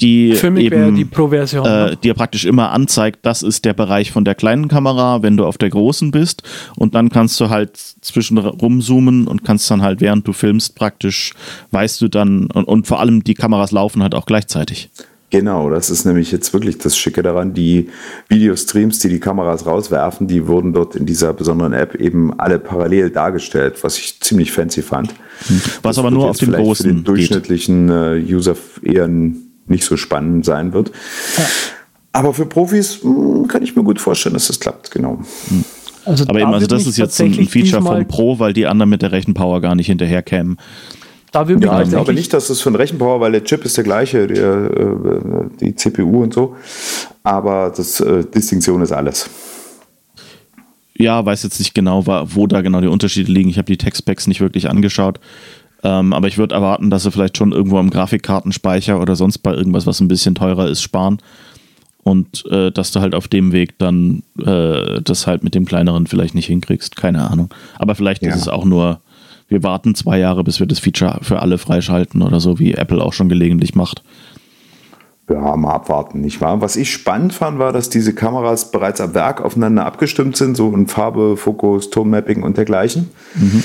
die 0.00 0.34
Filmic 0.34 0.64
eben, 0.64 0.94
die 0.94 1.04
Pro-Version. 1.04 1.66
Äh, 1.66 1.68
ne? 1.68 1.98
die 2.02 2.08
ja 2.08 2.14
praktisch 2.14 2.44
immer 2.44 2.70
anzeigt, 2.70 3.20
das 3.22 3.42
ist 3.42 3.64
der 3.64 3.72
Bereich 3.72 4.10
von 4.12 4.24
der 4.24 4.34
kleinen 4.34 4.68
Kamera, 4.68 5.22
wenn 5.22 5.36
du 5.36 5.46
auf 5.46 5.58
der 5.58 5.70
großen 5.70 6.10
bist. 6.10 6.42
Und 6.76 6.94
dann 6.94 7.10
kannst 7.10 7.40
du 7.40 7.50
halt 7.50 7.76
zwischen 7.76 8.38
rumzoomen 8.38 9.26
und 9.26 9.44
kannst 9.44 9.70
dann 9.70 9.82
halt, 9.82 10.00
während 10.00 10.26
du 10.26 10.32
filmst, 10.32 10.74
praktisch, 10.74 11.34
weißt 11.70 12.00
du 12.02 12.08
dann, 12.08 12.50
und, 12.50 12.64
und 12.64 12.86
vor 12.86 13.00
allem 13.00 13.24
die 13.24 13.34
Kameras 13.34 13.72
laufen 13.72 14.02
halt 14.02 14.14
auch 14.14 14.26
gleichzeitig. 14.26 14.90
Genau, 15.30 15.70
das 15.70 15.90
ist 15.90 16.04
nämlich 16.04 16.32
jetzt 16.32 16.52
wirklich 16.52 16.78
das 16.78 16.98
Schicke 16.98 17.22
daran. 17.22 17.54
Die 17.54 17.88
Videostreams, 18.28 18.98
die 18.98 19.08
die 19.08 19.20
Kameras 19.20 19.64
rauswerfen, 19.64 20.26
die 20.26 20.48
wurden 20.48 20.72
dort 20.72 20.96
in 20.96 21.06
dieser 21.06 21.32
besonderen 21.32 21.72
App 21.72 21.94
eben 21.94 22.38
alle 22.38 22.58
parallel 22.58 23.10
dargestellt, 23.10 23.82
was 23.82 23.96
ich 23.96 24.20
ziemlich 24.20 24.50
fancy 24.50 24.82
fand. 24.82 25.14
Was 25.82 25.96
das 25.96 25.98
aber 25.98 26.10
nur 26.10 26.30
auf 26.30 26.38
den 26.38 26.52
großen 26.52 26.84
für 26.84 26.94
den 26.94 27.04
durchschnittlichen 27.04 27.86
geht. 27.86 28.28
Äh, 28.28 28.34
User 28.34 28.56
eher 28.82 29.08
nicht 29.08 29.84
so 29.84 29.96
spannend 29.96 30.44
sein 30.44 30.72
wird. 30.72 30.90
Ja. 31.38 31.44
Aber 32.12 32.34
für 32.34 32.46
Profis 32.46 33.04
mh, 33.04 33.10
hm, 33.10 33.46
kann 33.46 33.62
ich 33.62 33.76
mir 33.76 33.84
gut 33.84 34.00
vorstellen, 34.00 34.34
dass 34.34 34.48
das 34.48 34.58
klappt, 34.58 34.90
genau. 34.90 35.20
Also 36.04 36.24
aber 36.26 36.40
eben, 36.40 36.52
also 36.52 36.66
das 36.66 36.86
ist 36.86 36.98
jetzt 36.98 37.20
ein 37.20 37.34
Feature 37.46 37.82
vom 37.82 38.06
Pro, 38.08 38.40
weil 38.40 38.52
die 38.52 38.66
anderen 38.66 38.90
mit 38.90 39.02
der 39.02 39.12
Rechenpower 39.12 39.60
gar 39.60 39.76
nicht 39.76 39.86
hinterherkämen. 39.86 40.58
Da 41.32 41.46
will 41.46 41.62
ja, 41.62 41.82
ich 41.82 41.90
glaube 41.90 42.12
nicht, 42.12 42.32
dass 42.32 42.50
es 42.50 42.60
von 42.60 42.74
Rechenpower, 42.74 43.20
weil 43.20 43.32
der 43.32 43.44
Chip 43.44 43.64
ist 43.64 43.76
der 43.76 43.84
gleiche, 43.84 44.26
der, 44.26 44.70
äh, 44.70 45.44
die 45.60 45.74
CPU 45.76 46.22
und 46.22 46.34
so. 46.34 46.56
Aber 47.22 47.72
das 47.74 48.00
äh, 48.00 48.24
Distinktion 48.24 48.82
ist 48.82 48.92
alles. 48.92 49.30
Ja, 50.96 51.24
weiß 51.24 51.44
jetzt 51.44 51.58
nicht 51.60 51.74
genau, 51.74 52.04
wo 52.06 52.46
da 52.46 52.60
genau 52.60 52.80
die 52.80 52.88
Unterschiede 52.88 53.32
liegen. 53.32 53.48
Ich 53.48 53.58
habe 53.58 53.66
die 53.66 53.78
Tech-Specs 53.78 54.26
nicht 54.26 54.40
wirklich 54.40 54.68
angeschaut. 54.68 55.20
Ähm, 55.82 56.12
aber 56.12 56.28
ich 56.28 56.36
würde 56.36 56.54
erwarten, 56.54 56.90
dass 56.90 57.04
sie 57.04 57.10
vielleicht 57.10 57.38
schon 57.38 57.52
irgendwo 57.52 57.78
am 57.78 57.90
Grafikkartenspeicher 57.90 59.00
oder 59.00 59.16
sonst 59.16 59.38
bei 59.38 59.54
irgendwas, 59.54 59.86
was 59.86 60.00
ein 60.00 60.08
bisschen 60.08 60.34
teurer 60.34 60.68
ist, 60.68 60.82
sparen. 60.82 61.18
Und 62.02 62.44
äh, 62.50 62.70
dass 62.70 62.92
du 62.92 63.00
halt 63.00 63.14
auf 63.14 63.28
dem 63.28 63.52
Weg 63.52 63.78
dann 63.78 64.22
äh, 64.44 65.00
das 65.02 65.26
halt 65.26 65.44
mit 65.44 65.54
dem 65.54 65.64
kleineren 65.64 66.06
vielleicht 66.06 66.34
nicht 66.34 66.46
hinkriegst. 66.46 66.96
Keine 66.96 67.30
Ahnung. 67.30 67.48
Aber 67.78 67.94
vielleicht 67.94 68.22
ja. 68.22 68.30
ist 68.30 68.40
es 68.40 68.48
auch 68.48 68.64
nur 68.64 69.00
wir 69.50 69.62
warten 69.62 69.94
zwei 69.94 70.18
Jahre, 70.18 70.44
bis 70.44 70.60
wir 70.60 70.66
das 70.66 70.78
Feature 70.78 71.18
für 71.22 71.40
alle 71.40 71.58
freischalten 71.58 72.22
oder 72.22 72.40
so, 72.40 72.58
wie 72.58 72.72
Apple 72.72 73.04
auch 73.04 73.12
schon 73.12 73.28
gelegentlich 73.28 73.74
macht. 73.74 74.02
Ja, 75.28 75.56
mal 75.56 75.74
abwarten, 75.74 76.20
nicht 76.20 76.40
wahr? 76.40 76.60
Was 76.60 76.76
ich 76.76 76.90
spannend 76.90 77.32
fand, 77.32 77.58
war, 77.58 77.72
dass 77.72 77.88
diese 77.88 78.14
Kameras 78.14 78.72
bereits 78.72 79.00
am 79.00 79.14
Werk 79.14 79.40
aufeinander 79.40 79.86
abgestimmt 79.86 80.36
sind, 80.36 80.56
so 80.56 80.72
in 80.72 80.88
Farbe, 80.88 81.36
Fokus, 81.36 81.90
Tonmapping 81.90 82.42
und 82.42 82.56
dergleichen. 82.56 83.10
Mhm. 83.34 83.62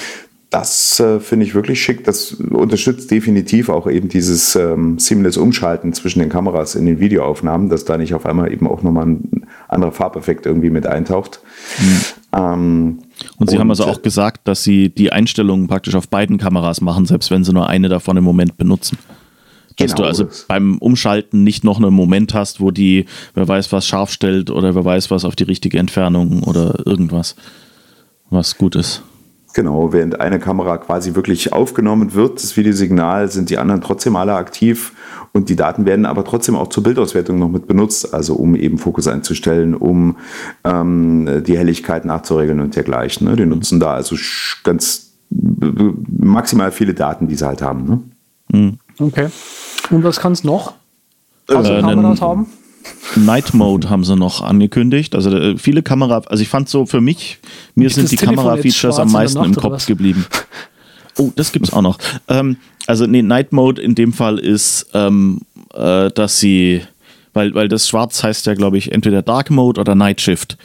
Das 0.51 0.99
äh, 0.99 1.19
finde 1.19 1.45
ich 1.45 1.55
wirklich 1.55 1.81
schick. 1.81 2.03
Das 2.03 2.33
unterstützt 2.33 3.09
definitiv 3.09 3.69
auch 3.69 3.89
eben 3.89 4.09
dieses 4.09 4.55
ähm, 4.55 4.99
seamless 4.99 5.37
Umschalten 5.37 5.91
zwischen 5.93 6.19
den 6.19 6.29
Kameras 6.29 6.75
in 6.75 6.85
den 6.85 6.99
Videoaufnahmen, 6.99 7.69
dass 7.69 7.83
da 7.83 7.97
nicht 7.97 8.13
auf 8.13 8.25
einmal 8.25 8.53
eben 8.53 8.67
auch 8.67 8.83
nochmal 8.83 9.07
ein 9.07 9.47
anderer 9.67 9.91
Farbeffekt 9.91 10.45
irgendwie 10.45 10.69
mit 10.69 10.85
eintaucht. 10.85 11.41
Mhm. 11.79 12.01
Ähm, 12.35 12.99
und 13.37 13.49
Sie 13.49 13.55
und 13.55 13.61
haben 13.61 13.69
also 13.69 13.85
auch 13.85 14.01
gesagt, 14.01 14.47
dass 14.47 14.63
Sie 14.63 14.89
die 14.89 15.11
Einstellungen 15.11 15.67
praktisch 15.67 15.95
auf 15.95 16.09
beiden 16.09 16.37
Kameras 16.37 16.81
machen, 16.81 17.05
selbst 17.05 17.31
wenn 17.31 17.43
Sie 17.43 17.53
nur 17.53 17.69
eine 17.69 17.89
davon 17.89 18.17
im 18.17 18.23
Moment 18.23 18.57
benutzen. 18.57 18.97
Dass 19.77 19.91
genau, 19.91 20.03
du 20.03 20.07
also 20.07 20.27
beim 20.47 20.77
Umschalten 20.77 21.43
nicht 21.43 21.63
noch 21.63 21.77
einen 21.77 21.93
Moment 21.93 22.33
hast, 22.33 22.61
wo 22.61 22.71
die, 22.71 23.05
wer 23.33 23.47
weiß, 23.47 23.71
was 23.71 23.85
scharf 23.85 24.11
stellt 24.11 24.49
oder 24.49 24.73
wer 24.75 24.85
weiß, 24.85 25.11
was 25.11 25.25
auf 25.25 25.35
die 25.35 25.43
richtige 25.43 25.79
Entfernung 25.79 26.43
oder 26.43 26.85
irgendwas, 26.85 27.35
was 28.29 28.57
gut 28.57 28.75
ist. 28.75 29.03
Genau, 29.55 29.93
während 29.93 30.19
eine 30.19 30.37
Kamera 30.37 30.77
quasi 30.77 31.15
wirklich 31.15 31.53
aufgenommen 31.53 32.13
wird, 32.13 32.43
das 32.43 32.57
Videosignal, 32.57 33.31
sind 33.31 33.49
die 33.49 33.57
anderen 33.57 33.79
trotzdem 33.79 34.17
alle 34.17 34.33
aktiv 34.33 34.91
und 35.31 35.47
die 35.47 35.55
Daten 35.55 35.85
werden 35.85 36.05
aber 36.05 36.25
trotzdem 36.25 36.57
auch 36.57 36.67
zur 36.67 36.83
Bildauswertung 36.83 37.39
noch 37.39 37.47
mit 37.47 37.65
benutzt, 37.65 38.13
also 38.13 38.35
um 38.35 38.55
eben 38.55 38.77
Fokus 38.77 39.07
einzustellen, 39.07 39.73
um 39.73 40.17
ähm, 40.65 41.41
die 41.47 41.57
Helligkeit 41.57 42.03
nachzuregeln 42.03 42.59
und 42.59 42.75
dergleichen. 42.75 43.29
Ne? 43.29 43.37
Die 43.37 43.45
nutzen 43.45 43.79
da 43.79 43.93
also 43.93 44.17
ganz 44.65 45.13
maximal 45.29 46.73
viele 46.73 46.93
Daten, 46.93 47.29
die 47.29 47.35
sie 47.35 47.47
halt 47.47 47.61
haben. 47.61 47.85
Ne? 47.85 48.01
Mhm. 48.51 48.77
Okay. 48.99 49.29
Und 49.89 50.03
was 50.03 50.19
kann 50.19 50.33
es 50.33 50.43
noch? 50.43 50.73
Also 51.47 51.71
äh, 51.71 51.79
Kameras 51.79 52.19
haben? 52.19 52.47
Night 53.15 53.53
Mode 53.53 53.89
haben 53.89 54.03
sie 54.03 54.15
noch 54.15 54.41
angekündigt. 54.41 55.15
Also 55.15 55.35
äh, 55.35 55.57
viele 55.57 55.83
Kamera, 55.83 56.21
also 56.27 56.41
ich 56.41 56.49
fand 56.49 56.69
so 56.69 56.85
für 56.85 57.01
mich, 57.01 57.39
mir 57.75 57.89
sind 57.89 58.11
die 58.11 58.15
Kamera-Features 58.17 58.99
am 58.99 59.11
meisten 59.11 59.43
im 59.43 59.55
Kopf 59.55 59.85
geblieben. 59.85 60.25
Oh, 61.17 61.31
das 61.33 61.53
gibt's 61.53 61.71
auch 61.71 61.81
noch. 61.81 61.97
Ähm, 62.27 62.57
also 62.87 63.05
nee, 63.05 63.21
Night 63.21 63.53
Mode 63.53 63.81
in 63.81 63.95
dem 63.95 64.11
Fall 64.11 64.37
ist, 64.37 64.87
ähm, 64.93 65.39
äh, 65.73 66.09
dass 66.11 66.41
sie, 66.41 66.81
weil, 67.33 67.53
weil 67.53 67.69
das 67.69 67.87
Schwarz 67.87 68.21
heißt 68.21 68.45
ja, 68.47 68.53
glaube 68.53 68.77
ich, 68.77 68.91
entweder 68.91 69.21
Dark 69.21 69.49
Mode 69.49 69.79
oder 69.79 69.95
Night 69.95 70.19
Shift. 70.19 70.57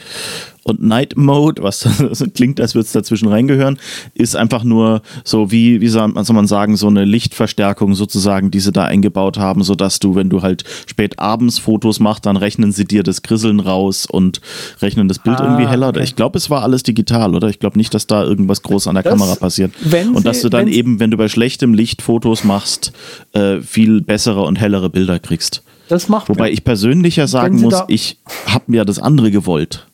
Und 0.70 0.82
Night 0.82 1.16
Mode, 1.16 1.62
was 1.62 1.88
klingt, 2.34 2.60
als 2.60 2.74
würde 2.74 2.86
es 2.86 2.92
dazwischen 2.92 3.28
reingehören, 3.28 3.78
ist 4.14 4.36
einfach 4.36 4.62
nur 4.62 5.02
so 5.24 5.50
wie, 5.50 5.80
wie 5.80 5.88
soll 5.88 6.08
man 6.08 6.46
sagen, 6.46 6.76
so 6.76 6.86
eine 6.86 7.04
Lichtverstärkung 7.04 7.94
sozusagen, 7.94 8.50
die 8.50 8.60
sie 8.60 8.72
da 8.72 8.84
eingebaut 8.84 9.38
haben, 9.38 9.62
sodass 9.64 9.98
du, 9.98 10.14
wenn 10.14 10.30
du 10.30 10.42
halt 10.42 10.64
spät 10.86 11.18
abends 11.18 11.58
Fotos 11.58 11.98
machst, 11.98 12.24
dann 12.26 12.36
rechnen 12.36 12.72
sie 12.72 12.84
dir 12.84 13.02
das 13.02 13.22
Grisseln 13.22 13.60
raus 13.60 14.06
und 14.06 14.40
rechnen 14.80 15.08
das 15.08 15.18
Bild 15.18 15.40
ah, 15.40 15.44
irgendwie 15.44 15.66
heller. 15.66 15.88
Okay. 15.88 16.04
Ich 16.04 16.14
glaube, 16.14 16.38
es 16.38 16.50
war 16.50 16.62
alles 16.62 16.82
digital, 16.82 17.34
oder? 17.34 17.48
Ich 17.48 17.58
glaube 17.58 17.76
nicht, 17.76 17.92
dass 17.92 18.06
da 18.06 18.22
irgendwas 18.22 18.62
groß 18.62 18.86
an 18.86 18.94
der 18.94 19.02
das, 19.02 19.12
Kamera 19.12 19.34
passiert. 19.34 19.72
und 20.14 20.24
dass 20.24 20.40
du 20.40 20.48
dann 20.48 20.68
eben, 20.68 21.00
wenn 21.00 21.10
du 21.10 21.16
bei 21.16 21.28
schlechtem 21.28 21.74
Licht 21.74 22.00
Fotos 22.00 22.44
machst, 22.44 22.92
äh, 23.32 23.60
viel 23.60 24.02
bessere 24.02 24.42
und 24.42 24.56
hellere 24.56 24.88
Bilder 24.88 25.18
kriegst. 25.18 25.62
Das 25.88 26.08
macht 26.08 26.28
Wobei 26.28 26.52
ich 26.52 26.62
persönlich 26.62 27.16
ja 27.16 27.26
sagen 27.26 27.60
muss, 27.60 27.74
ich 27.88 28.18
habe 28.46 28.64
mir 28.68 28.84
das 28.84 29.00
andere 29.00 29.32
gewollt. 29.32 29.88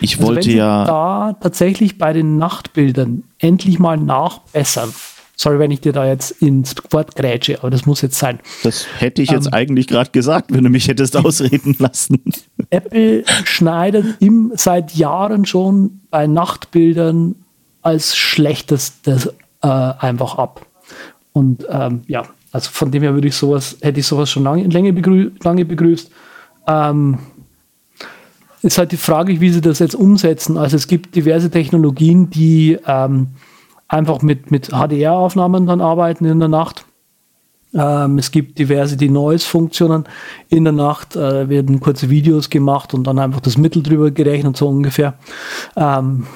Ich 0.00 0.18
also 0.18 0.28
wollte 0.28 0.50
ja. 0.50 0.84
da 0.84 1.32
tatsächlich 1.40 1.98
bei 1.98 2.12
den 2.12 2.36
Nachtbildern 2.36 3.24
endlich 3.38 3.78
mal 3.78 3.96
nachbessern. 3.96 4.92
Sorry, 5.36 5.58
wenn 5.58 5.72
ich 5.72 5.80
dir 5.80 5.92
da 5.92 6.06
jetzt 6.06 6.30
ins 6.42 6.76
Wort 6.90 7.16
grätsche, 7.16 7.58
aber 7.58 7.70
das 7.70 7.86
muss 7.86 8.02
jetzt 8.02 8.18
sein. 8.18 8.38
Das 8.62 8.86
hätte 8.98 9.20
ich 9.20 9.30
jetzt 9.30 9.46
ähm, 9.46 9.52
eigentlich 9.52 9.88
gerade 9.88 10.10
gesagt, 10.10 10.52
wenn 10.52 10.62
du 10.62 10.70
mich 10.70 10.86
hättest 10.86 11.16
ausreden 11.24 11.74
lassen. 11.78 12.22
Apple 12.70 13.24
schneidet 13.44 14.16
im, 14.20 14.52
seit 14.54 14.94
Jahren 14.94 15.44
schon 15.44 16.02
bei 16.10 16.28
Nachtbildern 16.28 17.34
als 17.82 18.16
schlechtestes 18.16 19.26
äh, 19.62 19.66
einfach 19.68 20.38
ab. 20.38 20.64
Und 21.32 21.66
ähm, 21.68 22.02
ja, 22.06 22.22
also 22.52 22.70
von 22.70 22.92
dem 22.92 23.02
her 23.02 23.14
würde 23.14 23.26
ich 23.26 23.34
sowas, 23.34 23.76
hätte 23.82 23.98
ich 23.98 24.06
sowas 24.06 24.30
schon 24.30 24.44
lange, 24.44 24.68
lange, 24.68 24.92
begrü 24.92 25.32
lange 25.42 25.64
begrüßt. 25.64 26.10
Ähm, 26.68 27.18
ist 28.64 28.78
halt 28.78 28.92
die 28.92 28.96
Frage, 28.96 29.40
wie 29.42 29.50
sie 29.50 29.60
das 29.60 29.78
jetzt 29.78 29.94
umsetzen. 29.94 30.56
Also 30.56 30.76
es 30.76 30.86
gibt 30.86 31.14
diverse 31.14 31.50
Technologien, 31.50 32.30
die 32.30 32.78
ähm, 32.86 33.28
einfach 33.88 34.22
mit, 34.22 34.50
mit 34.50 34.70
HDR-Aufnahmen 34.70 35.66
dann 35.66 35.82
arbeiten 35.82 36.24
in 36.24 36.38
der 36.38 36.48
Nacht. 36.48 36.86
Ähm, 37.74 38.16
es 38.16 38.30
gibt 38.30 38.58
diverse 38.58 38.96
die 38.96 39.10
Noise-Funktionen. 39.10 40.04
In 40.48 40.64
der 40.64 40.72
Nacht 40.72 41.14
äh, 41.14 41.50
werden 41.50 41.78
kurze 41.80 42.08
Videos 42.08 42.48
gemacht 42.48 42.94
und 42.94 43.06
dann 43.06 43.18
einfach 43.18 43.40
das 43.40 43.58
Mittel 43.58 43.82
drüber 43.82 44.10
gerechnet, 44.10 44.56
so 44.56 44.66
ungefähr. 44.68 45.14
Ähm, 45.76 46.26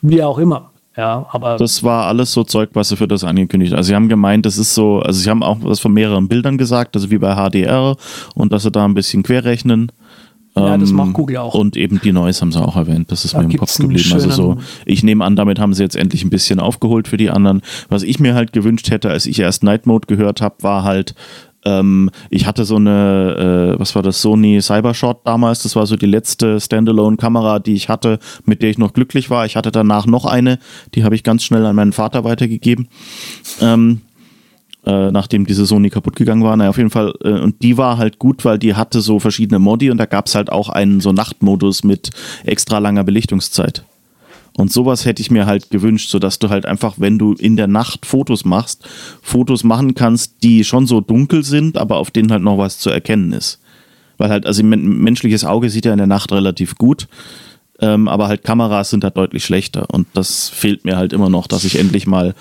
wie 0.00 0.22
auch 0.22 0.38
immer. 0.38 0.70
Ja, 0.96 1.26
aber 1.30 1.58
das 1.58 1.84
war 1.84 2.06
alles 2.06 2.32
so 2.32 2.42
Zeug, 2.42 2.70
was 2.72 2.88
sie 2.88 2.96
für 2.96 3.06
das 3.06 3.22
angekündigt 3.22 3.72
haben. 3.72 3.78
Also 3.78 3.88
sie 3.88 3.94
haben 3.94 4.08
gemeint, 4.08 4.46
das 4.46 4.56
ist 4.56 4.74
so, 4.74 5.00
also 5.00 5.20
sie 5.20 5.28
haben 5.28 5.42
auch 5.42 5.58
was 5.60 5.78
von 5.78 5.92
mehreren 5.92 6.26
Bildern 6.26 6.56
gesagt, 6.56 6.96
also 6.96 7.10
wie 7.10 7.18
bei 7.18 7.36
HDR 7.36 7.96
und 8.34 8.52
dass 8.52 8.62
sie 8.62 8.72
da 8.72 8.84
ein 8.84 8.94
bisschen 8.94 9.22
querrechnen. 9.22 9.92
Ja, 10.66 10.78
das 10.78 10.92
macht 10.92 11.08
ähm, 11.08 11.12
Google 11.12 11.36
auch. 11.38 11.54
Und 11.54 11.76
eben 11.76 12.00
die 12.02 12.12
Noise 12.12 12.40
haben 12.40 12.52
sie 12.52 12.60
auch 12.60 12.76
erwähnt. 12.76 13.10
Das 13.10 13.24
ist 13.24 13.34
da 13.34 13.38
mir 13.38 13.44
im 13.44 13.56
Kopf 13.56 13.76
geblieben. 13.76 14.12
Also 14.12 14.30
so, 14.30 14.58
ich 14.84 15.02
nehme 15.02 15.24
an, 15.24 15.36
damit 15.36 15.58
haben 15.58 15.74
sie 15.74 15.82
jetzt 15.82 15.96
endlich 15.96 16.24
ein 16.24 16.30
bisschen 16.30 16.60
aufgeholt 16.60 17.08
für 17.08 17.16
die 17.16 17.30
anderen. 17.30 17.62
Was 17.88 18.02
ich 18.02 18.20
mir 18.20 18.34
halt 18.34 18.52
gewünscht 18.52 18.90
hätte, 18.90 19.10
als 19.10 19.26
ich 19.26 19.38
erst 19.38 19.62
Night 19.62 19.86
Mode 19.86 20.06
gehört 20.06 20.40
habe, 20.40 20.56
war 20.62 20.84
halt, 20.84 21.14
ähm, 21.64 22.10
ich 22.30 22.46
hatte 22.46 22.64
so 22.64 22.76
eine, 22.76 23.74
äh, 23.76 23.80
was 23.80 23.94
war 23.94 24.02
das, 24.02 24.22
Sony 24.22 24.60
Cybershot 24.60 25.20
damals. 25.24 25.62
Das 25.62 25.76
war 25.76 25.86
so 25.86 25.96
die 25.96 26.06
letzte 26.06 26.60
Standalone-Kamera, 26.60 27.58
die 27.58 27.74
ich 27.74 27.88
hatte, 27.88 28.18
mit 28.44 28.62
der 28.62 28.70
ich 28.70 28.78
noch 28.78 28.92
glücklich 28.92 29.30
war. 29.30 29.46
Ich 29.46 29.56
hatte 29.56 29.72
danach 29.72 30.06
noch 30.06 30.24
eine, 30.24 30.58
die 30.94 31.04
habe 31.04 31.14
ich 31.14 31.24
ganz 31.24 31.44
schnell 31.44 31.66
an 31.66 31.76
meinen 31.76 31.92
Vater 31.92 32.24
weitergegeben. 32.24 32.88
Ähm, 33.60 34.02
äh, 34.86 35.10
nachdem 35.10 35.46
diese 35.46 35.66
Sony 35.66 35.90
kaputt 35.90 36.16
gegangen 36.16 36.44
war. 36.44 36.56
Naja, 36.56 36.70
auf 36.70 36.78
jeden 36.78 36.90
Fall. 36.90 37.14
Äh, 37.22 37.40
und 37.40 37.62
die 37.62 37.76
war 37.76 37.98
halt 37.98 38.18
gut, 38.18 38.44
weil 38.44 38.58
die 38.58 38.74
hatte 38.74 39.00
so 39.00 39.18
verschiedene 39.18 39.58
Modi 39.58 39.90
und 39.90 39.98
da 39.98 40.06
gab 40.06 40.26
es 40.26 40.34
halt 40.34 40.50
auch 40.50 40.68
einen 40.68 41.00
so 41.00 41.12
Nachtmodus 41.12 41.84
mit 41.84 42.10
extra 42.44 42.78
langer 42.78 43.04
Belichtungszeit. 43.04 43.84
Und 44.56 44.72
sowas 44.72 45.04
hätte 45.04 45.22
ich 45.22 45.30
mir 45.30 45.46
halt 45.46 45.70
gewünscht, 45.70 46.10
sodass 46.10 46.40
du 46.40 46.48
halt 46.48 46.66
einfach, 46.66 46.94
wenn 46.96 47.16
du 47.16 47.34
in 47.34 47.56
der 47.56 47.68
Nacht 47.68 48.06
Fotos 48.06 48.44
machst, 48.44 48.88
Fotos 49.22 49.62
machen 49.62 49.94
kannst, 49.94 50.42
die 50.42 50.64
schon 50.64 50.86
so 50.86 51.00
dunkel 51.00 51.44
sind, 51.44 51.78
aber 51.78 51.96
auf 51.96 52.10
denen 52.10 52.32
halt 52.32 52.42
noch 52.42 52.58
was 52.58 52.80
zu 52.80 52.90
erkennen 52.90 53.32
ist. 53.32 53.60
Weil 54.16 54.30
halt, 54.30 54.46
also 54.46 54.64
menschliches 54.64 55.44
Auge 55.44 55.70
sieht 55.70 55.84
ja 55.84 55.92
in 55.92 55.98
der 55.98 56.08
Nacht 56.08 56.32
relativ 56.32 56.74
gut, 56.74 57.06
ähm, 57.80 58.08
aber 58.08 58.28
halt 58.28 58.42
Kameras 58.42 58.90
sind 58.90 59.04
halt 59.04 59.16
deutlich 59.16 59.44
schlechter. 59.44 59.86
Und 59.92 60.08
das 60.14 60.48
fehlt 60.48 60.84
mir 60.84 60.96
halt 60.96 61.12
immer 61.12 61.30
noch, 61.30 61.46
dass 61.46 61.64
ich 61.64 61.78
endlich 61.78 62.06
mal 62.06 62.34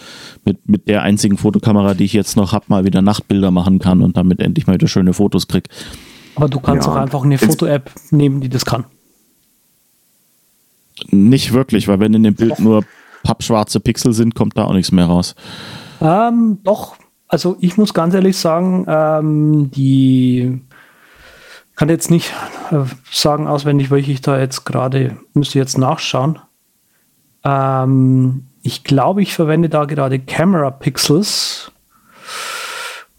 mit, 0.45 0.67
mit 0.67 0.87
der 0.87 1.03
einzigen 1.03 1.37
Fotokamera, 1.37 1.93
die 1.93 2.05
ich 2.05 2.13
jetzt 2.13 2.37
noch 2.37 2.53
habe, 2.53 2.65
mal 2.69 2.85
wieder 2.85 3.01
Nachtbilder 3.01 3.51
machen 3.51 3.79
kann 3.79 4.01
und 4.01 4.17
damit 4.17 4.39
endlich 4.39 4.65
mal 4.65 4.73
wieder 4.73 4.87
schöne 4.87 5.13
Fotos 5.13 5.47
krieg. 5.47 5.69
Aber 6.35 6.49
du 6.49 6.59
kannst 6.59 6.87
ja. 6.87 6.93
auch 6.93 6.97
einfach 6.97 7.23
eine 7.23 7.37
Foto-App 7.37 7.91
nehmen, 8.11 8.41
die 8.41 8.49
das 8.49 8.65
kann. 8.65 8.85
Nicht 11.09 11.53
wirklich, 11.53 11.87
weil 11.87 11.99
wenn 11.99 12.13
in 12.13 12.23
dem 12.23 12.35
Bild 12.35 12.59
nur 12.59 12.83
pappschwarze 13.23 13.79
Pixel 13.79 14.13
sind, 14.13 14.33
kommt 14.33 14.57
da 14.57 14.65
auch 14.65 14.73
nichts 14.73 14.91
mehr 14.91 15.05
raus. 15.05 15.35
Ähm, 16.01 16.59
doch, 16.63 16.95
also 17.27 17.57
ich 17.59 17.77
muss 17.77 17.93
ganz 17.93 18.13
ehrlich 18.13 18.37
sagen, 18.37 18.85
ähm, 18.87 19.71
die 19.71 20.61
kann 21.77 21.87
jetzt 21.87 22.11
nicht 22.11 22.33
äh, 22.71 22.83
sagen 23.09 23.47
auswendig, 23.47 23.89
welche 23.89 24.11
ich 24.11 24.19
da 24.19 24.37
jetzt 24.37 24.65
gerade, 24.65 25.17
müsste 25.33 25.59
jetzt 25.59 25.77
nachschauen. 25.77 26.39
Ähm, 27.45 28.47
ich 28.61 28.83
glaube, 28.83 29.21
ich 29.21 29.33
verwende 29.33 29.69
da 29.69 29.85
gerade 29.85 30.19
Camera 30.19 30.71
Pixels 30.71 31.71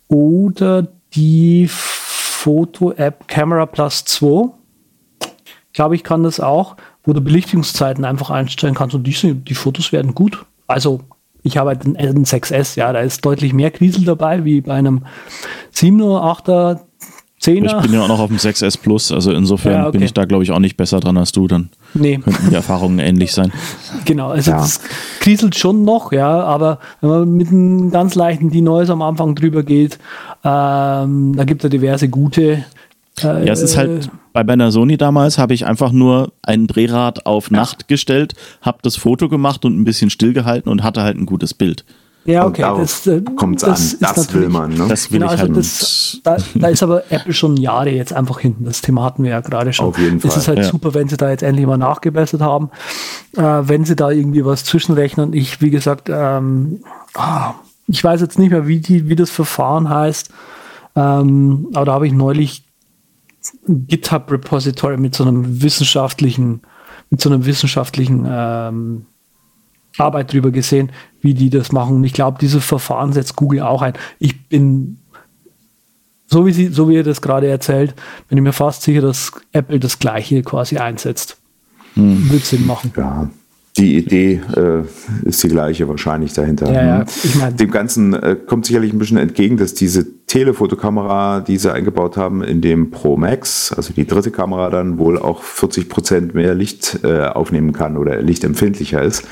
oder 0.08 0.86
die 1.14 1.68
Foto-App 1.70 3.26
Camera 3.28 3.64
Plus 3.64 4.04
2. 4.04 4.50
Ich 5.22 5.72
glaube, 5.72 5.94
ich 5.94 6.04
kann 6.04 6.22
das 6.22 6.40
auch 6.40 6.76
wo 7.08 7.14
du 7.14 7.22
Belichtungszeiten 7.22 8.04
einfach 8.04 8.28
einstellen 8.28 8.74
kannst 8.74 8.94
und 8.94 9.04
die, 9.04 9.34
die 9.34 9.54
Fotos 9.54 9.92
werden 9.92 10.14
gut. 10.14 10.44
Also 10.66 11.00
ich 11.42 11.56
habe 11.56 11.70
einen 11.70 12.26
6S, 12.26 12.78
ja, 12.78 12.92
da 12.92 13.00
ist 13.00 13.24
deutlich 13.24 13.54
mehr 13.54 13.70
Kriesel 13.70 14.04
dabei 14.04 14.44
wie 14.44 14.60
bei 14.60 14.74
einem 14.74 15.06
7er, 15.74 16.20
8er, 17.40 17.62
10er. 17.62 17.76
Ich 17.76 17.82
bin 17.82 17.92
ja 17.92 18.02
auch 18.02 18.08
noch 18.08 18.20
auf 18.20 18.28
dem 18.28 18.38
6S 18.38 18.78
Plus, 18.80 19.12
also 19.12 19.32
insofern 19.32 19.72
ja, 19.72 19.82
okay. 19.82 19.92
bin 19.92 20.02
ich 20.02 20.12
da, 20.12 20.24
glaube 20.24 20.44
ich, 20.44 20.50
auch 20.50 20.58
nicht 20.58 20.76
besser 20.76 21.00
dran 21.00 21.16
als 21.16 21.32
du. 21.32 21.46
Dann 21.48 21.70
nee. 21.94 22.18
könnten 22.18 22.50
die 22.50 22.54
Erfahrungen 22.54 22.98
ähnlich 22.98 23.32
sein. 23.32 23.52
Genau, 24.04 24.28
also 24.28 24.52
ja. 24.52 24.58
das 24.58 24.80
kriselt 25.20 25.54
schon 25.56 25.84
noch, 25.84 26.12
ja, 26.12 26.40
aber 26.42 26.78
wenn 27.00 27.10
man 27.10 27.32
mit 27.32 27.48
einem 27.48 27.90
ganz 27.90 28.14
leichten 28.14 28.50
Denoise 28.50 28.92
am 28.92 29.02
Anfang 29.02 29.34
drüber 29.34 29.62
geht, 29.62 29.98
ähm, 30.44 31.34
da 31.36 31.44
gibt 31.44 31.62
es 31.62 31.64
ja 31.64 31.68
diverse 31.68 32.08
gute 32.08 32.64
ja, 33.22 33.52
es 33.52 33.62
ist 33.62 33.76
halt 33.76 34.10
bei 34.32 34.44
meiner 34.44 34.70
Sony 34.70 34.96
damals 34.96 35.38
habe 35.38 35.54
ich 35.54 35.66
einfach 35.66 35.90
nur 35.90 36.32
ein 36.42 36.66
Drehrad 36.66 37.26
auf 37.26 37.50
Nacht 37.50 37.88
gestellt, 37.88 38.34
habe 38.62 38.78
das 38.82 38.96
Foto 38.96 39.28
gemacht 39.28 39.64
und 39.64 39.78
ein 39.78 39.84
bisschen 39.84 40.10
stillgehalten 40.10 40.70
und 40.70 40.82
hatte 40.82 41.02
halt 41.02 41.16
ein 41.16 41.26
gutes 41.26 41.54
Bild. 41.54 41.84
Ja, 42.28 42.44
okay. 42.44 42.60
Das 42.60 43.06
äh, 43.06 43.22
kommt 43.22 43.64
an. 43.64 43.70
Das 43.70 44.34
will 44.34 44.50
man. 44.50 44.74
Ne? 44.74 44.86
Das 44.86 45.10
will 45.10 45.20
genau, 45.20 45.32
ich 45.32 45.40
also 45.40 45.44
halt. 45.44 45.56
Das, 45.56 46.20
da, 46.22 46.36
da, 46.56 46.68
ist 46.68 46.82
aber 46.82 47.10
Apple 47.10 47.32
schon 47.32 47.56
Jahre 47.56 47.88
jetzt 47.88 48.12
einfach 48.12 48.40
hinten. 48.40 48.66
Das 48.66 48.82
Thema 48.82 49.02
hatten 49.02 49.22
wir 49.22 49.30
ja 49.30 49.40
gerade 49.40 49.72
schon. 49.72 49.86
Auf 49.86 49.98
jeden 49.98 50.20
Fall. 50.20 50.30
Es 50.30 50.36
ist 50.36 50.46
halt 50.46 50.58
ja. 50.58 50.64
super, 50.64 50.92
wenn 50.92 51.08
sie 51.08 51.16
da 51.16 51.30
jetzt 51.30 51.42
endlich 51.42 51.66
mal 51.66 51.78
nachgebessert 51.78 52.42
haben. 52.42 52.68
Äh, 53.34 53.42
wenn 53.42 53.86
sie 53.86 53.96
da 53.96 54.10
irgendwie 54.10 54.44
was 54.44 54.64
zwischenrechnen. 54.64 55.32
Ich, 55.32 55.62
wie 55.62 55.70
gesagt, 55.70 56.10
ähm, 56.10 56.82
ah, 57.14 57.54
ich 57.86 58.04
weiß 58.04 58.20
jetzt 58.20 58.38
nicht 58.38 58.50
mehr, 58.50 58.66
wie, 58.66 58.80
die, 58.80 59.08
wie 59.08 59.16
das 59.16 59.30
Verfahren 59.30 59.88
heißt. 59.88 60.28
Ähm, 60.96 61.68
aber 61.72 61.86
da 61.86 61.92
habe 61.94 62.06
ich 62.06 62.12
neulich 62.12 62.62
GitHub 63.66 64.30
Repository 64.30 64.98
mit 64.98 65.14
so 65.14 65.24
einem 65.24 65.62
wissenschaftlichen, 65.62 66.60
mit 67.08 67.22
so 67.22 67.30
einem 67.30 67.46
wissenschaftlichen 67.46 68.26
ähm, 68.28 69.06
Arbeit 69.98 70.32
drüber 70.32 70.50
gesehen, 70.50 70.90
wie 71.20 71.34
die 71.34 71.50
das 71.50 71.72
machen. 71.72 71.96
Und 71.96 72.04
ich 72.04 72.12
glaube, 72.12 72.38
dieses 72.40 72.64
Verfahren 72.64 73.12
setzt 73.12 73.36
Google 73.36 73.62
auch 73.62 73.82
ein. 73.82 73.94
Ich 74.18 74.48
bin, 74.48 74.98
so 76.26 76.46
wie, 76.46 76.52
sie, 76.52 76.68
so 76.68 76.88
wie 76.88 76.94
ihr 76.94 77.04
das 77.04 77.20
gerade 77.20 77.48
erzählt, 77.48 77.94
bin 78.28 78.38
ich 78.38 78.44
mir 78.44 78.52
fast 78.52 78.82
sicher, 78.82 79.00
dass 79.00 79.32
Apple 79.52 79.80
das 79.80 79.98
Gleiche 79.98 80.42
quasi 80.42 80.78
einsetzt. 80.78 81.38
Hm. 81.94 82.30
Wird 82.30 82.44
Sinn 82.44 82.66
machen. 82.66 82.92
Ja, 82.96 83.28
die 83.78 83.96
Idee 83.96 84.40
äh, 84.56 84.82
ist 85.28 85.42
die 85.42 85.48
gleiche 85.48 85.88
wahrscheinlich 85.88 86.32
dahinter. 86.32 86.70
Ja, 86.72 86.84
ja. 86.84 87.04
Ich 87.22 87.36
mein, 87.36 87.56
Dem 87.56 87.70
Ganzen 87.70 88.12
äh, 88.12 88.34
kommt 88.34 88.66
sicherlich 88.66 88.92
ein 88.92 88.98
bisschen 88.98 89.18
entgegen, 89.18 89.56
dass 89.56 89.72
diese 89.74 90.04
Telefotokamera, 90.26 91.40
die 91.40 91.56
sie 91.56 91.72
eingebaut 91.72 92.16
haben 92.16 92.42
in 92.42 92.60
dem 92.60 92.90
Pro 92.90 93.16
Max, 93.16 93.72
also 93.72 93.92
die 93.92 94.06
dritte 94.06 94.30
Kamera 94.30 94.68
dann 94.68 94.98
wohl 94.98 95.18
auch 95.18 95.42
40 95.42 95.88
Prozent 95.88 96.34
mehr 96.34 96.54
Licht 96.54 97.00
äh, 97.04 97.26
aufnehmen 97.26 97.72
kann 97.72 97.96
oder 97.96 98.20
lichtempfindlicher 98.20 99.00
ist. 99.00 99.24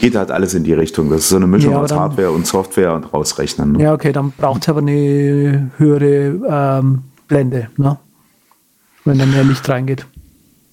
Geht 0.00 0.16
halt 0.16 0.30
alles 0.30 0.54
in 0.54 0.64
die 0.64 0.72
Richtung. 0.72 1.10
Das 1.10 1.20
ist 1.20 1.28
so 1.28 1.36
eine 1.36 1.46
Mischung 1.46 1.72
ja, 1.72 1.80
aus 1.80 1.90
dann, 1.90 2.00
Hardware 2.00 2.30
und 2.30 2.46
Software 2.46 2.94
und 2.94 3.12
rausrechnen. 3.12 3.72
Ne? 3.72 3.82
Ja, 3.84 3.92
okay, 3.92 4.12
dann 4.12 4.32
braucht 4.32 4.62
es 4.62 4.68
aber 4.68 4.80
eine 4.80 5.70
höhere 5.76 6.80
ähm, 6.80 7.02
Blende, 7.28 7.68
ne? 7.76 7.98
wenn 9.04 9.18
da 9.18 9.26
mehr 9.26 9.44
Licht 9.44 9.68
reingeht. 9.68 10.06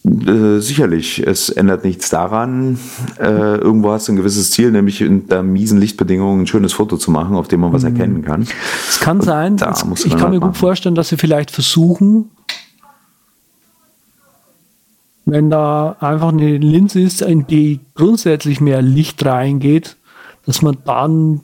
Äh, 0.08 0.60
sicherlich, 0.60 1.26
es 1.26 1.50
ändert 1.50 1.84
nichts 1.84 2.10
daran. 2.10 2.80
Äh, 3.20 3.58
irgendwo 3.58 3.92
hast 3.92 4.08
du 4.08 4.14
ein 4.14 4.16
gewisses 4.16 4.52
Ziel, 4.52 4.72
nämlich 4.72 5.04
unter 5.04 5.44
miesen 5.44 5.80
Lichtbedingungen 5.80 6.42
ein 6.42 6.48
schönes 6.48 6.74
Foto 6.74 6.98
zu 6.98 7.12
machen, 7.12 7.36
auf 7.36 7.48
dem 7.48 7.62
man 7.62 7.74
was 7.74 7.84
mhm. 7.84 7.90
erkennen 7.90 8.22
kann. 8.24 8.48
Es 8.88 9.00
kann 9.00 9.20
Und 9.20 9.26
sein, 9.26 9.58
da 9.58 9.72
es, 9.72 10.06
ich 10.06 10.16
kann 10.16 10.30
mir 10.30 10.40
halt 10.40 10.42
gut 10.42 10.58
vorstellen, 10.58 10.96
dass 10.96 11.10
sie 11.10 11.18
vielleicht 11.18 11.52
versuchen, 11.52 12.30
wenn 15.26 15.50
da 15.50 15.98
einfach 16.00 16.30
eine 16.30 16.58
Linse 16.58 17.02
ist, 17.02 17.22
in 17.22 17.48
die 17.48 17.82
grundsätzlich 17.96 18.62
mehr 18.62 18.82
Licht 18.82 19.26
reingeht, 19.26 19.98
dass 20.46 20.62
man 20.62 20.78
dann 20.86 21.42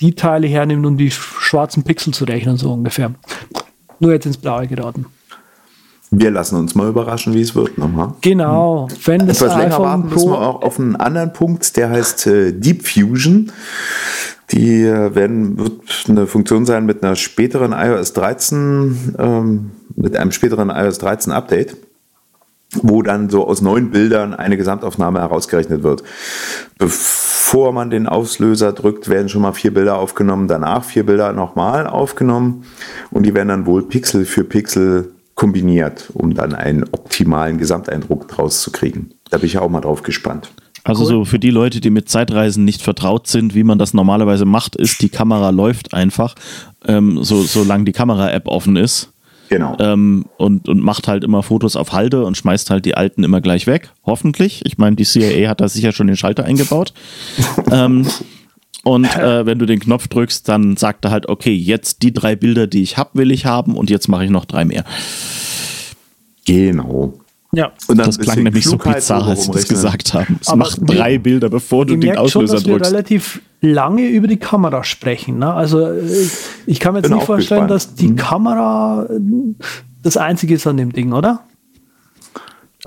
die 0.00 0.14
Teile 0.14 0.46
hernimmt, 0.46 0.86
um 0.86 0.96
die 0.96 1.10
schwarzen 1.10 1.82
Pixel 1.82 2.14
zu 2.14 2.24
rechnen, 2.24 2.56
so 2.56 2.72
ungefähr. 2.72 3.14
Nur 3.98 4.12
jetzt 4.12 4.26
ins 4.26 4.38
Blaue 4.38 4.66
geraten. 4.66 5.06
Wir 6.10 6.30
lassen 6.30 6.56
uns 6.56 6.74
mal 6.74 6.88
überraschen, 6.88 7.34
wie 7.34 7.40
es 7.40 7.54
wird. 7.54 7.78
Nochmal. 7.78 8.14
Genau. 8.20 8.88
Wenn 9.04 9.26
das 9.26 9.42
Etwas 9.42 9.56
länger 9.56 9.78
warten 9.80 10.08
müssen 10.08 10.30
wir 10.30 10.40
auch 10.40 10.62
auf 10.62 10.78
einen 10.78 10.96
anderen 10.96 11.32
Punkt, 11.32 11.76
der 11.76 11.90
heißt 11.90 12.26
äh, 12.28 12.52
Deep 12.52 12.86
Fusion. 12.86 13.52
Die 14.52 14.82
äh, 14.82 15.14
werden, 15.14 15.58
wird 15.58 16.04
eine 16.08 16.28
Funktion 16.28 16.66
sein 16.66 16.86
mit 16.86 17.02
einer 17.02 17.16
späteren 17.16 17.72
iOS 17.72 18.12
13, 18.12 19.16
ähm, 19.18 19.70
mit 19.96 20.16
einem 20.16 20.30
späteren 20.30 20.70
iOS 20.70 20.98
13 20.98 21.32
Update, 21.32 21.76
wo 22.74 23.02
dann 23.02 23.28
so 23.28 23.44
aus 23.44 23.60
neun 23.60 23.90
Bildern 23.90 24.34
eine 24.34 24.56
Gesamtaufnahme 24.56 25.18
herausgerechnet 25.18 25.82
wird. 25.82 26.04
Bevor 26.78 27.72
man 27.72 27.90
den 27.90 28.06
Auslöser 28.06 28.72
drückt, 28.72 29.08
werden 29.08 29.28
schon 29.28 29.42
mal 29.42 29.52
vier 29.52 29.74
Bilder 29.74 29.98
aufgenommen, 29.98 30.46
danach 30.46 30.84
vier 30.84 31.04
Bilder 31.04 31.32
nochmal 31.32 31.88
aufgenommen 31.88 32.64
und 33.10 33.24
die 33.26 33.34
werden 33.34 33.48
dann 33.48 33.66
wohl 33.66 33.82
Pixel 33.82 34.24
für 34.24 34.44
Pixel 34.44 35.15
kombiniert, 35.36 36.10
um 36.14 36.34
dann 36.34 36.54
einen 36.54 36.82
optimalen 36.82 37.58
Gesamteindruck 37.58 38.26
draus 38.26 38.62
zu 38.62 38.72
kriegen. 38.72 39.10
Da 39.30 39.38
bin 39.38 39.46
ich 39.46 39.58
auch 39.58 39.68
mal 39.68 39.82
drauf 39.82 40.02
gespannt. 40.02 40.50
Also 40.82 41.02
cool. 41.02 41.08
so 41.08 41.24
für 41.24 41.38
die 41.38 41.50
Leute, 41.50 41.80
die 41.80 41.90
mit 41.90 42.08
Zeitreisen 42.08 42.64
nicht 42.64 42.82
vertraut 42.82 43.26
sind, 43.26 43.54
wie 43.54 43.64
man 43.64 43.78
das 43.78 43.92
normalerweise 43.92 44.44
macht, 44.44 44.76
ist, 44.76 45.02
die 45.02 45.08
Kamera 45.08 45.50
läuft 45.50 45.94
einfach, 45.94 46.34
ähm, 46.86 47.22
so, 47.22 47.42
solange 47.42 47.84
die 47.84 47.92
Kamera-App 47.92 48.48
offen 48.48 48.76
ist. 48.76 49.12
Genau. 49.48 49.76
Ähm, 49.78 50.26
und, 50.38 50.68
und 50.68 50.82
macht 50.82 51.06
halt 51.06 51.22
immer 51.22 51.42
Fotos 51.42 51.76
auf 51.76 51.92
Halde 51.92 52.24
und 52.24 52.36
schmeißt 52.36 52.70
halt 52.70 52.84
die 52.84 52.96
alten 52.96 53.22
immer 53.22 53.40
gleich 53.40 53.66
weg. 53.66 53.90
Hoffentlich. 54.04 54.62
Ich 54.64 54.78
meine, 54.78 54.96
die 54.96 55.04
CIA 55.04 55.48
hat 55.48 55.60
da 55.60 55.68
sicher 55.68 55.92
schon 55.92 56.06
den 56.06 56.16
Schalter 56.16 56.44
eingebaut. 56.44 56.92
ähm, 57.70 58.06
und 58.86 59.04
äh, 59.18 59.44
wenn 59.44 59.58
du 59.58 59.66
den 59.66 59.80
Knopf 59.80 60.06
drückst, 60.06 60.48
dann 60.48 60.76
sagt 60.76 61.04
er 61.04 61.10
halt, 61.10 61.28
okay, 61.28 61.52
jetzt 61.52 62.02
die 62.02 62.14
drei 62.14 62.36
Bilder, 62.36 62.68
die 62.68 62.82
ich 62.82 62.96
habe, 62.96 63.10
will 63.14 63.32
ich 63.32 63.44
haben 63.44 63.76
und 63.76 63.90
jetzt 63.90 64.06
mache 64.06 64.24
ich 64.24 64.30
noch 64.30 64.44
drei 64.44 64.64
mehr. 64.64 64.84
Genau. 66.46 67.14
Ja. 67.50 67.72
Und 67.88 67.98
das 67.98 68.16
klang 68.16 68.44
nämlich 68.44 68.64
so 68.64 68.76
bizarr, 68.78 69.26
als 69.26 69.46
sie 69.46 69.50
das 69.50 69.66
gesagt 69.66 70.14
haben. 70.14 70.38
Es 70.40 70.54
macht 70.54 70.78
drei 70.82 71.18
Bilder, 71.18 71.48
bevor 71.48 71.84
du 71.84 71.96
den 71.96 72.16
Auslöser 72.16 72.46
schon, 72.46 72.56
dass 72.56 72.62
drückst. 72.62 72.90
Wir 72.92 72.96
relativ 72.96 73.42
lange 73.60 74.06
über 74.06 74.28
die 74.28 74.36
Kamera 74.36 74.84
sprechen. 74.84 75.38
Ne? 75.40 75.52
Also 75.52 75.84
äh, 75.84 76.28
ich 76.66 76.78
kann 76.78 76.92
mir 76.92 77.00
jetzt 77.00 77.08
Bin 77.08 77.16
nicht 77.16 77.26
vorstellen, 77.26 77.66
gespannt. 77.66 77.70
dass 77.72 77.94
die 77.96 78.08
mhm. 78.08 78.16
Kamera 78.16 79.08
äh, 79.10 79.18
das 80.04 80.16
einzige 80.16 80.54
ist 80.54 80.66
an 80.68 80.76
dem 80.76 80.92
Ding, 80.92 81.12
oder? 81.12 81.40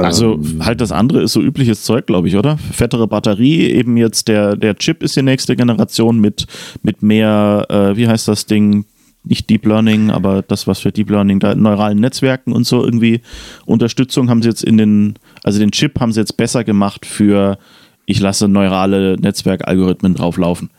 Also 0.05 0.35
ähm. 0.35 0.65
halt 0.65 0.79
das 0.79 0.91
andere 0.91 1.21
ist 1.21 1.33
so 1.33 1.41
übliches 1.41 1.83
Zeug, 1.83 2.07
glaube 2.07 2.29
ich, 2.29 2.37
oder? 2.37 2.57
Fettere 2.57 3.07
Batterie, 3.07 3.65
eben 3.65 3.97
jetzt 3.97 4.27
der, 4.29 4.55
der 4.55 4.75
Chip 4.75 5.03
ist 5.03 5.15
die 5.17 5.21
nächste 5.21 5.55
Generation 5.55 6.19
mit, 6.19 6.47
mit 6.83 7.03
mehr, 7.03 7.65
äh, 7.69 7.97
wie 7.97 8.07
heißt 8.07 8.27
das 8.27 8.45
Ding, 8.45 8.85
nicht 9.25 9.49
Deep 9.49 9.65
Learning, 9.65 10.09
aber 10.09 10.41
das, 10.41 10.67
was 10.67 10.79
für 10.79 10.93
Deep 10.93 11.09
Learning, 11.09 11.39
da 11.39 11.53
neuralen 11.53 11.99
Netzwerken 11.99 12.53
und 12.53 12.65
so 12.65 12.83
irgendwie 12.83 13.21
Unterstützung 13.65 14.29
haben 14.29 14.41
sie 14.41 14.47
jetzt 14.47 14.63
in 14.63 14.77
den, 14.77 15.15
also 15.43 15.59
den 15.59 15.71
Chip 15.71 15.99
haben 15.99 16.13
sie 16.13 16.21
jetzt 16.21 16.37
besser 16.37 16.63
gemacht 16.63 17.05
für, 17.05 17.57
ich 18.05 18.21
lasse 18.21 18.47
neurale 18.47 19.17
Netzwerkalgorithmen 19.19 20.15
drauflaufen. 20.15 20.69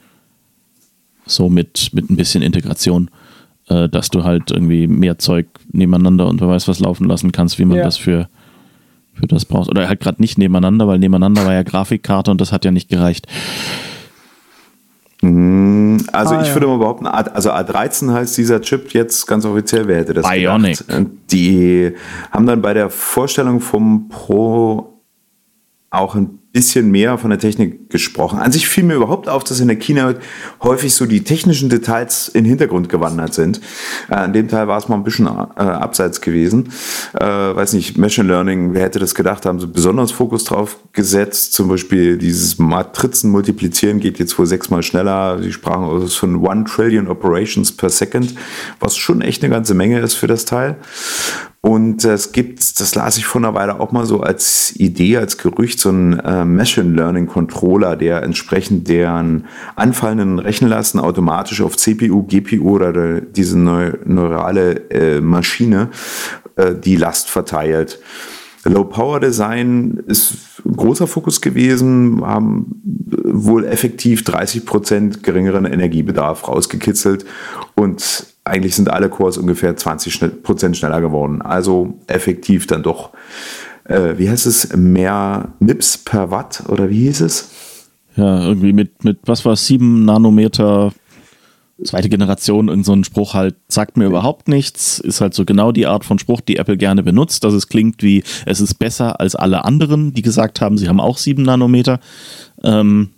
So 1.26 1.50
mit, 1.50 1.90
mit 1.92 2.09
ein 2.09 2.16
bisschen 2.16 2.42
Integration, 2.42 3.11
äh, 3.68 3.88
dass 3.88 4.09
du 4.09 4.24
halt 4.24 4.50
irgendwie 4.50 4.87
mehr 4.87 5.18
Zeug 5.18 5.46
nebeneinander 5.70 6.26
und 6.26 6.40
wer 6.40 6.48
weiß 6.48 6.66
was 6.68 6.80
laufen 6.80 7.06
lassen 7.06 7.33
kannst, 7.33 7.59
wie 7.59 7.66
man 7.66 7.76
ja. 7.76 7.85
das 7.85 7.98
für, 7.98 8.30
für 9.20 9.26
das 9.26 9.44
brauchst. 9.44 9.70
Oder 9.70 9.88
halt 9.88 10.00
gerade 10.00 10.20
nicht 10.20 10.38
nebeneinander, 10.38 10.88
weil 10.88 10.98
nebeneinander 10.98 11.44
war 11.46 11.52
ja 11.52 11.62
Grafikkarte 11.62 12.30
und 12.30 12.40
das 12.40 12.52
hat 12.52 12.64
ja 12.64 12.70
nicht 12.70 12.88
gereicht. 12.88 13.26
Mhm. 15.22 15.98
Also 16.12 16.35
ah, 16.35 16.42
ich 16.42 16.48
ja. 16.48 16.54
würde 16.54 16.66
mal 16.66 16.78
behaupten, 16.78 17.06
also 17.06 17.52
A13 17.52 18.12
heißt 18.12 18.37
dieser 18.38 18.61
Chip 18.62 18.92
jetzt 18.94 19.26
ganz 19.26 19.44
offiziell, 19.44 19.87
wer 19.87 19.98
hätte 19.98 20.14
das 20.14 20.28
Bionic. 20.28 20.78
Gedacht? 20.78 21.06
Die 21.30 21.92
haben 22.30 22.46
dann 22.46 22.62
bei 22.62 22.74
der 22.74 22.90
Vorstellung 22.90 23.61
vom 23.61 24.09
Pro 24.09 24.94
auch 25.90 26.14
ein 26.14 26.39
bisschen 26.52 26.90
mehr 26.90 27.16
von 27.16 27.30
der 27.30 27.38
Technik 27.38 27.90
gesprochen. 27.90 28.40
An 28.40 28.50
sich 28.50 28.68
fiel 28.68 28.82
mir 28.82 28.94
überhaupt 28.94 29.28
auf, 29.28 29.44
dass 29.44 29.60
in 29.60 29.68
der 29.68 29.76
Keynote 29.76 30.18
häufig 30.62 30.94
so 30.94 31.06
die 31.06 31.22
technischen 31.22 31.68
Details 31.68 32.28
in 32.28 32.42
den 32.44 32.50
Hintergrund 32.50 32.88
gewandert 32.88 33.34
sind. 33.34 33.60
Äh, 34.08 34.14
an 34.14 34.32
dem 34.32 34.48
Teil 34.48 34.66
war 34.66 34.78
es 34.78 34.88
mal 34.88 34.96
ein 34.96 35.04
bisschen 35.04 35.26
äh, 35.26 35.30
abseits 35.30 36.20
gewesen. 36.20 36.72
Äh, 37.14 37.24
weiß 37.24 37.74
nicht, 37.74 37.98
Machine 37.98 38.26
Learning, 38.26 38.74
wer 38.74 38.82
hätte 38.82 38.98
das 38.98 39.14
gedacht, 39.14 39.46
haben 39.46 39.60
sie 39.60 39.68
besonders 39.68 40.10
Fokus 40.10 40.44
drauf 40.44 40.78
gesetzt. 40.92 41.52
Zum 41.52 41.68
Beispiel 41.68 42.18
dieses 42.18 42.58
Matrizen 42.58 43.30
multiplizieren 43.30 44.00
geht 44.00 44.18
jetzt 44.18 44.36
wohl 44.36 44.46
sechsmal 44.46 44.82
schneller. 44.82 45.40
Sie 45.40 45.52
sprachen 45.52 45.84
also 45.84 46.08
von 46.08 46.36
One 46.36 46.64
Trillion 46.64 47.06
Operations 47.06 47.70
per 47.70 47.90
Second, 47.90 48.34
was 48.80 48.96
schon 48.96 49.20
echt 49.20 49.44
eine 49.44 49.52
ganze 49.52 49.74
Menge 49.74 50.00
ist 50.00 50.14
für 50.14 50.26
das 50.26 50.46
Teil. 50.46 50.78
Und 51.62 52.04
es 52.04 52.32
gibt, 52.32 52.80
das 52.80 52.94
las 52.94 53.18
ich 53.18 53.26
vor 53.26 53.40
einer 53.40 53.52
Weile 53.52 53.80
auch 53.80 53.92
mal 53.92 54.06
so 54.06 54.20
als 54.20 54.74
Idee, 54.76 55.18
als 55.18 55.36
Gerücht, 55.36 55.78
so 55.78 55.90
ein 55.90 56.18
äh, 56.40 56.44
Machine 56.44 56.94
Learning 56.94 57.26
Controller, 57.26 57.96
der 57.96 58.22
entsprechend 58.22 58.88
deren 58.88 59.46
anfallenden 59.76 60.38
Rechenlasten 60.38 61.00
automatisch 61.00 61.61
auf 61.61 61.76
CPU, 61.76 62.22
GPU 62.24 62.76
oder 62.76 63.20
diese 63.20 63.59
neu, 63.59 63.92
neurale 64.05 64.90
äh, 64.90 65.20
Maschine 65.20 65.88
äh, 66.57 66.74
die 66.74 66.96
Last 66.96 67.31
verteilt. 67.31 67.98
Low 68.64 68.85
Power 68.85 69.20
Design 69.20 70.03
ist 70.07 70.61
ein 70.66 70.76
großer 70.76 71.07
Fokus 71.07 71.40
gewesen, 71.40 72.20
haben 72.22 72.83
wohl 73.24 73.64
effektiv 73.64 74.22
30 74.24 74.66
Prozent 74.66 75.22
geringeren 75.22 75.64
Energiebedarf 75.64 76.46
rausgekitzelt 76.46 77.24
und 77.74 78.26
eigentlich 78.44 78.74
sind 78.74 78.90
alle 78.90 79.09
Cores 79.09 79.38
ungefähr 79.38 79.76
20 79.76 80.42
Prozent 80.42 80.76
schneller 80.76 81.00
geworden. 81.00 81.40
Also 81.40 81.98
effektiv 82.07 82.66
dann 82.66 82.83
doch, 82.83 83.11
äh, 83.90 84.18
wie 84.18 84.31
heißt 84.31 84.46
es, 84.46 84.74
mehr 84.74 85.53
MIPS 85.59 85.98
per 85.98 86.31
Watt 86.31 86.62
oder 86.68 86.88
wie 86.90 87.00
hieß 87.00 87.20
es? 87.20 87.50
Ja, 88.16 88.42
irgendwie 88.46 88.72
mit, 88.72 89.05
mit 89.05 89.18
was 89.24 89.44
war 89.44 89.53
es, 89.53 89.66
7 89.66 90.05
Nanometer 90.05 90.92
zweite 91.85 92.09
Generation, 92.09 92.68
irgend 92.68 92.85
so 92.85 92.92
ein 92.92 93.05
Spruch 93.05 93.35
halt, 93.35 93.57
sagt 93.68 93.96
mir 93.96 94.05
überhaupt 94.05 94.48
nichts, 94.48 94.98
ist 94.98 95.20
halt 95.20 95.33
so 95.33 95.44
genau 95.44 95.72
die 95.72 95.87
Art 95.87 96.05
von 96.05 96.18
Spruch, 96.18 96.42
die 96.42 96.57
Apple 96.57 96.76
gerne 96.76 97.03
benutzt, 97.03 97.42
dass 97.42 97.55
es 97.55 97.68
klingt 97.68 98.03
wie, 98.03 98.22
es 98.44 98.61
ist 98.61 98.74
besser 98.74 99.18
als 99.18 99.35
alle 99.35 99.64
anderen, 99.64 100.12
die 100.12 100.22
gesagt 100.22 100.61
haben, 100.61 100.76
sie 100.76 100.88
haben 100.88 101.00
auch 101.00 101.16
sieben 101.16 101.42
Nanometer. 101.42 102.00
Ähm, 102.62 103.11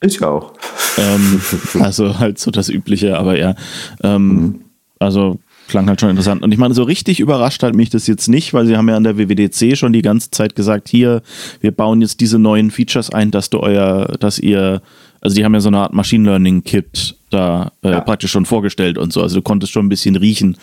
ich 0.00 0.22
auch. 0.22 0.54
Ähm, 0.96 1.40
also 1.80 2.18
halt 2.18 2.38
so 2.38 2.50
das 2.50 2.68
Übliche, 2.68 3.18
aber 3.18 3.38
ja. 3.38 3.54
Ähm, 4.02 4.28
mhm. 4.28 4.60
Also 4.98 5.38
klang 5.68 5.88
halt 5.88 6.00
schon 6.00 6.10
interessant. 6.10 6.42
Und 6.42 6.52
ich 6.52 6.58
meine, 6.58 6.74
so 6.74 6.82
richtig 6.82 7.20
überrascht 7.20 7.62
hat 7.62 7.74
mich 7.74 7.90
das 7.90 8.06
jetzt 8.06 8.28
nicht, 8.28 8.54
weil 8.54 8.66
sie 8.66 8.76
haben 8.76 8.88
ja 8.88 8.96
an 8.96 9.04
der 9.04 9.18
WWDC 9.18 9.76
schon 9.76 9.92
die 9.92 10.02
ganze 10.02 10.30
Zeit 10.30 10.54
gesagt, 10.54 10.88
hier, 10.88 11.22
wir 11.60 11.72
bauen 11.72 12.00
jetzt 12.00 12.20
diese 12.20 12.38
neuen 12.38 12.70
Features 12.70 13.10
ein, 13.10 13.30
dass 13.30 13.50
du 13.50 13.60
euer, 13.60 14.16
dass 14.20 14.38
ihr, 14.38 14.82
also 15.20 15.34
die 15.34 15.44
haben 15.44 15.54
ja 15.54 15.60
so 15.60 15.68
eine 15.68 15.78
Art 15.78 15.92
Machine 15.92 16.24
Learning 16.24 16.62
Kit 16.62 17.16
da 17.30 17.72
äh, 17.82 17.90
ja. 17.90 18.00
praktisch 18.00 18.30
schon 18.30 18.46
vorgestellt 18.46 18.98
und 18.98 19.12
so. 19.12 19.22
Also 19.22 19.36
du 19.36 19.42
konntest 19.42 19.72
schon 19.72 19.86
ein 19.86 19.90
bisschen 19.90 20.16
riechen, 20.16 20.56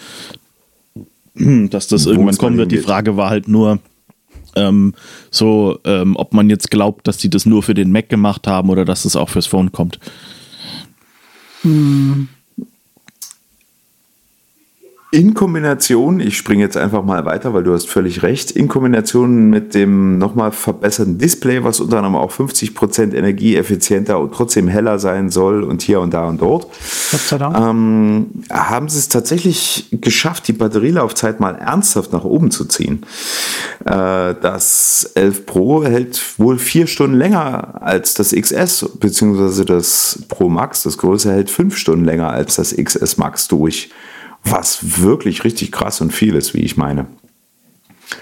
dass 1.36 1.88
das 1.88 2.06
Wo 2.06 2.12
irgendwann 2.12 2.38
kommen 2.38 2.58
wird. 2.58 2.72
Die 2.72 2.78
Frage 2.78 3.18
war 3.18 3.30
halt 3.30 3.48
nur, 3.48 3.80
ähm, 4.56 4.94
so, 5.32 5.80
ähm, 5.84 6.16
ob 6.16 6.34
man 6.34 6.50
jetzt 6.50 6.70
glaubt, 6.70 7.08
dass 7.08 7.18
die 7.18 7.30
das 7.30 7.46
nur 7.46 7.64
für 7.64 7.74
den 7.74 7.92
Mac 7.92 8.10
gemacht 8.10 8.48
haben 8.48 8.70
oder 8.70 8.86
dass 8.86 9.00
es 9.00 9.14
das 9.14 9.16
auch 9.16 9.30
fürs 9.30 9.48
Phone 9.48 9.72
kommt. 9.72 10.00
Hm. 11.64 12.28
In 15.14 15.36
Kombination, 15.36 16.20
ich 16.20 16.36
springe 16.36 16.64
jetzt 16.64 16.76
einfach 16.76 17.04
mal 17.04 17.24
weiter, 17.24 17.54
weil 17.54 17.62
du 17.62 17.72
hast 17.72 17.88
völlig 17.88 18.24
recht, 18.24 18.50
in 18.50 18.68
Kombination 18.68 19.52
mit 19.52 19.76
dem 19.76 20.18
nochmal 20.18 20.52
verbesserten 20.52 21.20
Display, 21.20 21.64
was 21.64 21.80
unter 21.80 21.98
anderem 21.98 22.16
auch 22.16 22.32
50% 22.32 23.14
energieeffizienter 23.14 24.20
und 24.20 24.34
trotzdem 24.34 24.68
heller 24.68 24.98
sein 24.98 25.30
soll 25.30 25.62
und 25.62 25.84
hier 25.84 26.02
und 26.02 26.16
da 26.16 26.26
und 26.28 26.42
dort, 26.42 26.66
ähm, 27.32 28.26
haben 28.50 28.90
sie 28.90 28.98
es 28.98 29.08
tatsächlich 29.08 29.86
geschafft, 29.92 30.48
die 30.48 30.54
Batterielaufzeit 30.54 31.40
mal 31.40 31.58
ernsthaft 31.58 32.12
nach 32.12 32.24
oben 32.24 32.50
zu 32.50 32.66
ziehen. 32.66 33.06
Äh, 33.86 34.34
das 34.42 35.12
11 35.14 35.46
Pro 35.46 35.84
hält 35.84 36.40
wohl 36.40 36.58
vier 36.58 36.88
Stunden 36.88 37.18
länger 37.18 37.84
als 37.84 38.16
das 38.16 38.32
XS, 38.32 38.90
beziehungsweise 39.00 39.64
das 39.64 40.24
Pro 40.28 40.50
Max, 40.50 40.82
das 40.82 40.98
größere, 40.98 41.34
hält 41.34 41.52
fünf 41.52 41.78
Stunden 41.78 42.04
länger 42.04 42.32
als 42.32 42.56
das 42.56 42.76
XS 42.76 43.18
Max 43.18 43.48
durch 43.48 43.92
was 44.44 45.02
wirklich 45.02 45.44
richtig 45.44 45.72
krass 45.72 46.02
und 46.02 46.12
viel 46.12 46.36
ist, 46.36 46.54
wie 46.54 46.62
ich 46.62 46.78
meine. 46.78 47.08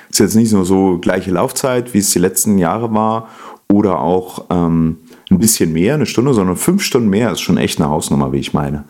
Ist 0.09 0.19
jetzt 0.19 0.35
nicht 0.35 0.51
nur 0.51 0.65
so 0.65 0.99
gleiche 0.99 1.31
Laufzeit, 1.31 1.93
wie 1.93 1.99
es 1.99 2.11
die 2.11 2.19
letzten 2.19 2.57
Jahre 2.57 2.93
war, 2.93 3.29
oder 3.71 3.99
auch 3.99 4.45
ähm, 4.49 4.97
ein 5.29 5.39
bisschen 5.39 5.71
mehr, 5.73 5.95
eine 5.95 6.05
Stunde, 6.05 6.33
sondern 6.33 6.57
fünf 6.57 6.83
Stunden 6.83 7.09
mehr 7.09 7.31
ist 7.31 7.41
schon 7.41 7.57
echt 7.57 7.79
eine 7.79 7.89
Hausnummer, 7.89 8.31
wie 8.33 8.39
ich 8.39 8.53
meine. 8.53 8.83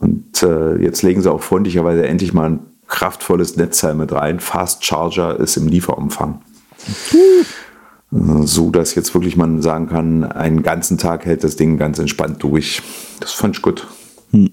Und 0.00 0.42
äh, 0.42 0.76
jetzt 0.76 1.02
legen 1.02 1.22
sie 1.22 1.30
auch 1.30 1.42
freundlicherweise 1.42 2.06
endlich 2.06 2.32
mal 2.32 2.50
ein 2.50 2.60
kraftvolles 2.88 3.56
Netzteil 3.56 3.94
mit 3.94 4.12
rein. 4.12 4.40
Fast 4.40 4.84
Charger 4.84 5.38
ist 5.38 5.56
im 5.56 5.68
Lieferumfang. 5.68 6.40
Mhm. 8.10 8.46
So 8.46 8.70
dass 8.70 8.94
jetzt 8.94 9.12
wirklich 9.14 9.36
man 9.36 9.62
sagen 9.62 9.88
kann, 9.88 10.24
einen 10.24 10.62
ganzen 10.62 10.96
Tag 10.96 11.26
hält 11.26 11.44
das 11.44 11.56
Ding 11.56 11.76
ganz 11.76 11.98
entspannt 11.98 12.42
durch. 12.42 12.80
Das 13.20 13.32
fand 13.32 13.56
ich 13.56 13.62
gut. 13.62 13.86
Hm. 14.30 14.50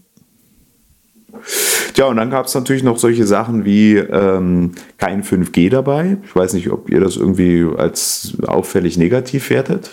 Ja, 1.95 2.05
und 2.05 2.17
dann 2.17 2.29
gab 2.29 2.47
es 2.47 2.55
natürlich 2.55 2.83
noch 2.83 2.97
solche 2.97 3.25
Sachen 3.25 3.65
wie 3.65 3.95
ähm, 3.97 4.71
kein 4.97 5.23
5G 5.23 5.69
dabei. 5.69 6.17
Ich 6.23 6.35
weiß 6.35 6.53
nicht, 6.53 6.69
ob 6.71 6.89
ihr 6.89 6.99
das 6.99 7.17
irgendwie 7.17 7.67
als 7.77 8.33
auffällig 8.45 8.97
negativ 8.97 9.49
wertet. 9.49 9.89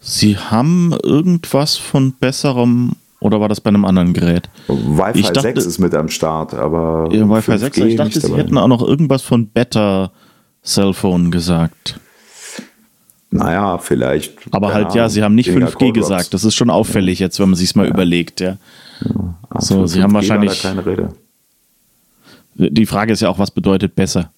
Sie 0.00 0.36
haben 0.36 0.96
irgendwas 1.02 1.76
von 1.76 2.12
besserem 2.12 2.92
oder 3.20 3.40
war 3.40 3.48
das 3.48 3.60
bei 3.60 3.68
einem 3.68 3.84
anderen 3.84 4.12
Gerät? 4.12 4.48
Wi-Fi 4.68 5.22
dachte, 5.22 5.40
6 5.40 5.66
ist 5.66 5.78
mit 5.78 5.94
am 5.94 6.08
Start, 6.08 6.54
aber. 6.54 7.08
Ja, 7.12 7.28
Wi-Fi 7.28 7.58
6, 7.58 7.76
ich 7.78 7.96
dachte, 7.96 8.20
sie 8.20 8.34
hätten 8.34 8.56
auch 8.56 8.68
noch 8.68 8.86
irgendwas 8.86 9.22
von 9.22 9.48
Better 9.48 10.12
Cellphone 10.64 11.30
gesagt. 11.30 11.98
Naja, 13.30 13.78
vielleicht. 13.78 14.34
Aber 14.52 14.72
halt, 14.72 14.86
Ahnung, 14.86 14.96
ja, 14.96 15.08
sie 15.08 15.22
haben 15.22 15.34
nicht 15.34 15.50
5G 15.50 15.92
gesagt. 15.92 16.32
Das 16.32 16.44
ist 16.44 16.54
schon 16.54 16.70
auffällig 16.70 17.18
jetzt, 17.18 17.38
wenn 17.40 17.50
man 17.50 17.56
sich 17.56 17.74
mal 17.74 17.86
ja. 17.86 17.92
überlegt, 17.92 18.40
ja. 18.40 18.56
Ja. 19.04 19.60
So, 19.60 19.86
sie 19.86 20.02
haben 20.02 20.14
wahrscheinlich. 20.14 20.62
keine 20.62 20.84
Rede. 20.84 21.08
Die 22.54 22.86
Frage 22.86 23.12
ist 23.12 23.20
ja 23.20 23.28
auch, 23.28 23.38
was 23.38 23.50
bedeutet 23.50 23.94
besser? 23.94 24.30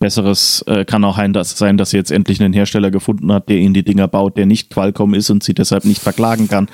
Besseres 0.00 0.64
äh, 0.66 0.86
kann 0.86 1.04
auch 1.04 1.18
sein 1.18 1.34
dass, 1.34 1.90
sie 1.90 1.96
jetzt 1.98 2.10
endlich 2.10 2.40
einen 2.42 2.54
Hersteller 2.54 2.90
gefunden 2.90 3.30
hat, 3.34 3.50
der 3.50 3.58
ihnen 3.58 3.74
die 3.74 3.82
Dinger 3.82 4.08
baut, 4.08 4.38
der 4.38 4.46
nicht 4.46 4.70
Qualcomm 4.70 5.12
ist 5.12 5.28
und 5.28 5.42
sie 5.42 5.52
deshalb 5.52 5.84
nicht 5.84 6.00
verklagen 6.00 6.48
kann. 6.48 6.68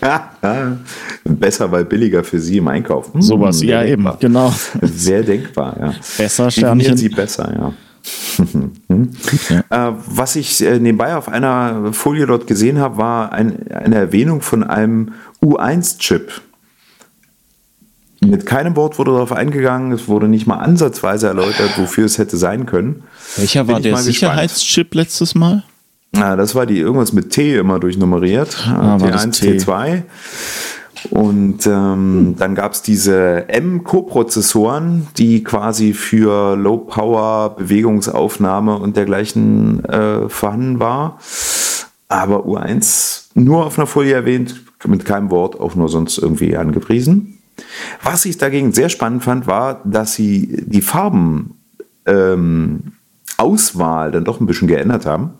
Ja, 0.00 0.30
ja. 0.42 0.78
Besser, 1.24 1.70
weil 1.70 1.84
billiger 1.84 2.24
für 2.24 2.40
sie 2.40 2.56
im 2.56 2.68
Einkauf. 2.68 3.12
Hm, 3.12 3.20
Sowas, 3.20 3.62
ja 3.62 3.82
denkbar. 3.82 4.14
eben, 4.14 4.20
genau. 4.20 4.54
Sehr 4.82 5.22
denkbar, 5.22 5.76
ja. 5.78 5.94
Besser 6.16 6.50
Sternchen. 6.50 6.96
sie 6.96 7.10
besser, 7.10 7.52
ja. 7.54 7.72
hm. 8.88 9.10
ja. 9.50 9.88
Äh, 9.88 9.94
was 10.06 10.36
ich 10.36 10.64
äh, 10.64 10.78
nebenbei 10.78 11.16
auf 11.16 11.28
einer 11.28 11.92
Folie 11.92 12.26
dort 12.26 12.46
gesehen 12.46 12.78
habe, 12.78 12.96
war 12.96 13.32
ein, 13.32 13.70
eine 13.70 13.96
Erwähnung 13.96 14.40
von 14.40 14.64
einem 14.64 15.12
U1-Chip. 15.42 16.32
Mit 18.20 18.44
keinem 18.44 18.76
Wort 18.76 18.98
wurde 18.98 19.12
darauf 19.12 19.32
eingegangen, 19.32 19.92
es 19.92 20.06
wurde 20.06 20.28
nicht 20.28 20.46
mal 20.46 20.58
ansatzweise 20.58 21.28
erläutert, 21.28 21.78
wofür 21.78 22.04
es 22.04 22.18
hätte 22.18 22.36
sein 22.36 22.66
können. 22.66 23.04
Welcher 23.36 23.66
war 23.66 23.80
der 23.80 23.96
Sicherheitschip 23.96 24.94
letztes 24.94 25.34
Mal? 25.34 25.64
Ja, 26.14 26.36
das 26.36 26.54
war 26.54 26.66
die 26.66 26.78
irgendwas 26.78 27.14
mit 27.14 27.30
T 27.30 27.56
immer 27.56 27.80
durchnummeriert. 27.80 28.68
Ah, 28.68 28.96
T1, 28.96 29.64
T2. 29.64 30.02
Und 31.08 31.66
ähm, 31.66 32.34
dann 32.38 32.54
gab 32.54 32.72
es 32.72 32.82
diese 32.82 33.48
M-Co-Prozessoren, 33.48 35.06
die 35.16 35.42
quasi 35.42 35.94
für 35.94 36.56
Low-Power-Bewegungsaufnahme 36.56 38.76
und 38.76 38.98
dergleichen 38.98 39.82
äh, 39.86 40.28
vorhanden 40.28 40.78
war. 40.78 41.18
Aber 42.08 42.44
U1 42.44 43.28
nur 43.34 43.64
auf 43.64 43.78
einer 43.78 43.86
Folie 43.86 44.12
erwähnt, 44.12 44.60
mit 44.86 45.06
keinem 45.06 45.30
Wort, 45.30 45.58
auch 45.58 45.74
nur 45.74 45.88
sonst 45.88 46.18
irgendwie 46.18 46.54
angepriesen. 46.56 47.39
Was 48.02 48.24
ich 48.24 48.38
dagegen 48.38 48.72
sehr 48.72 48.88
spannend 48.88 49.24
fand, 49.24 49.46
war, 49.46 49.82
dass 49.84 50.14
sie 50.14 50.64
die 50.66 50.82
Farbenauswahl 50.82 51.54
ähm, 52.06 52.92
dann 54.12 54.24
doch 54.24 54.40
ein 54.40 54.46
bisschen 54.46 54.68
geändert 54.68 55.06
haben. 55.06 55.34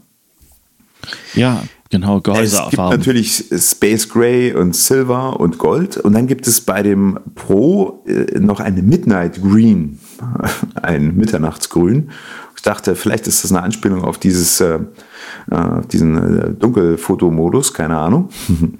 Ja, 1.34 1.62
genau, 1.88 2.20
Gehäusefarben. 2.20 2.68
Es 2.68 2.70
gibt 2.70 3.06
natürlich 3.06 3.44
Space 3.56 4.08
Gray 4.08 4.52
und 4.52 4.76
Silver 4.76 5.40
und 5.40 5.58
Gold 5.58 5.96
und 5.96 6.12
dann 6.12 6.26
gibt 6.26 6.46
es 6.46 6.60
bei 6.60 6.82
dem 6.82 7.18
Pro 7.34 8.04
äh, 8.06 8.38
noch 8.38 8.60
eine 8.60 8.82
Midnight 8.82 9.40
Green, 9.42 9.98
ein 10.82 11.16
Mitternachtsgrün. 11.16 12.10
Ich 12.56 12.62
dachte, 12.62 12.94
vielleicht 12.94 13.26
ist 13.26 13.42
das 13.42 13.52
eine 13.52 13.62
Anspielung 13.62 14.04
auf 14.04 14.18
dieses 14.18 14.60
äh, 15.50 15.86
diesen 15.92 16.16
äh, 16.16 16.50
Dunkelfotomodus, 16.52 17.74
keine 17.74 17.96
Ahnung. 17.96 18.28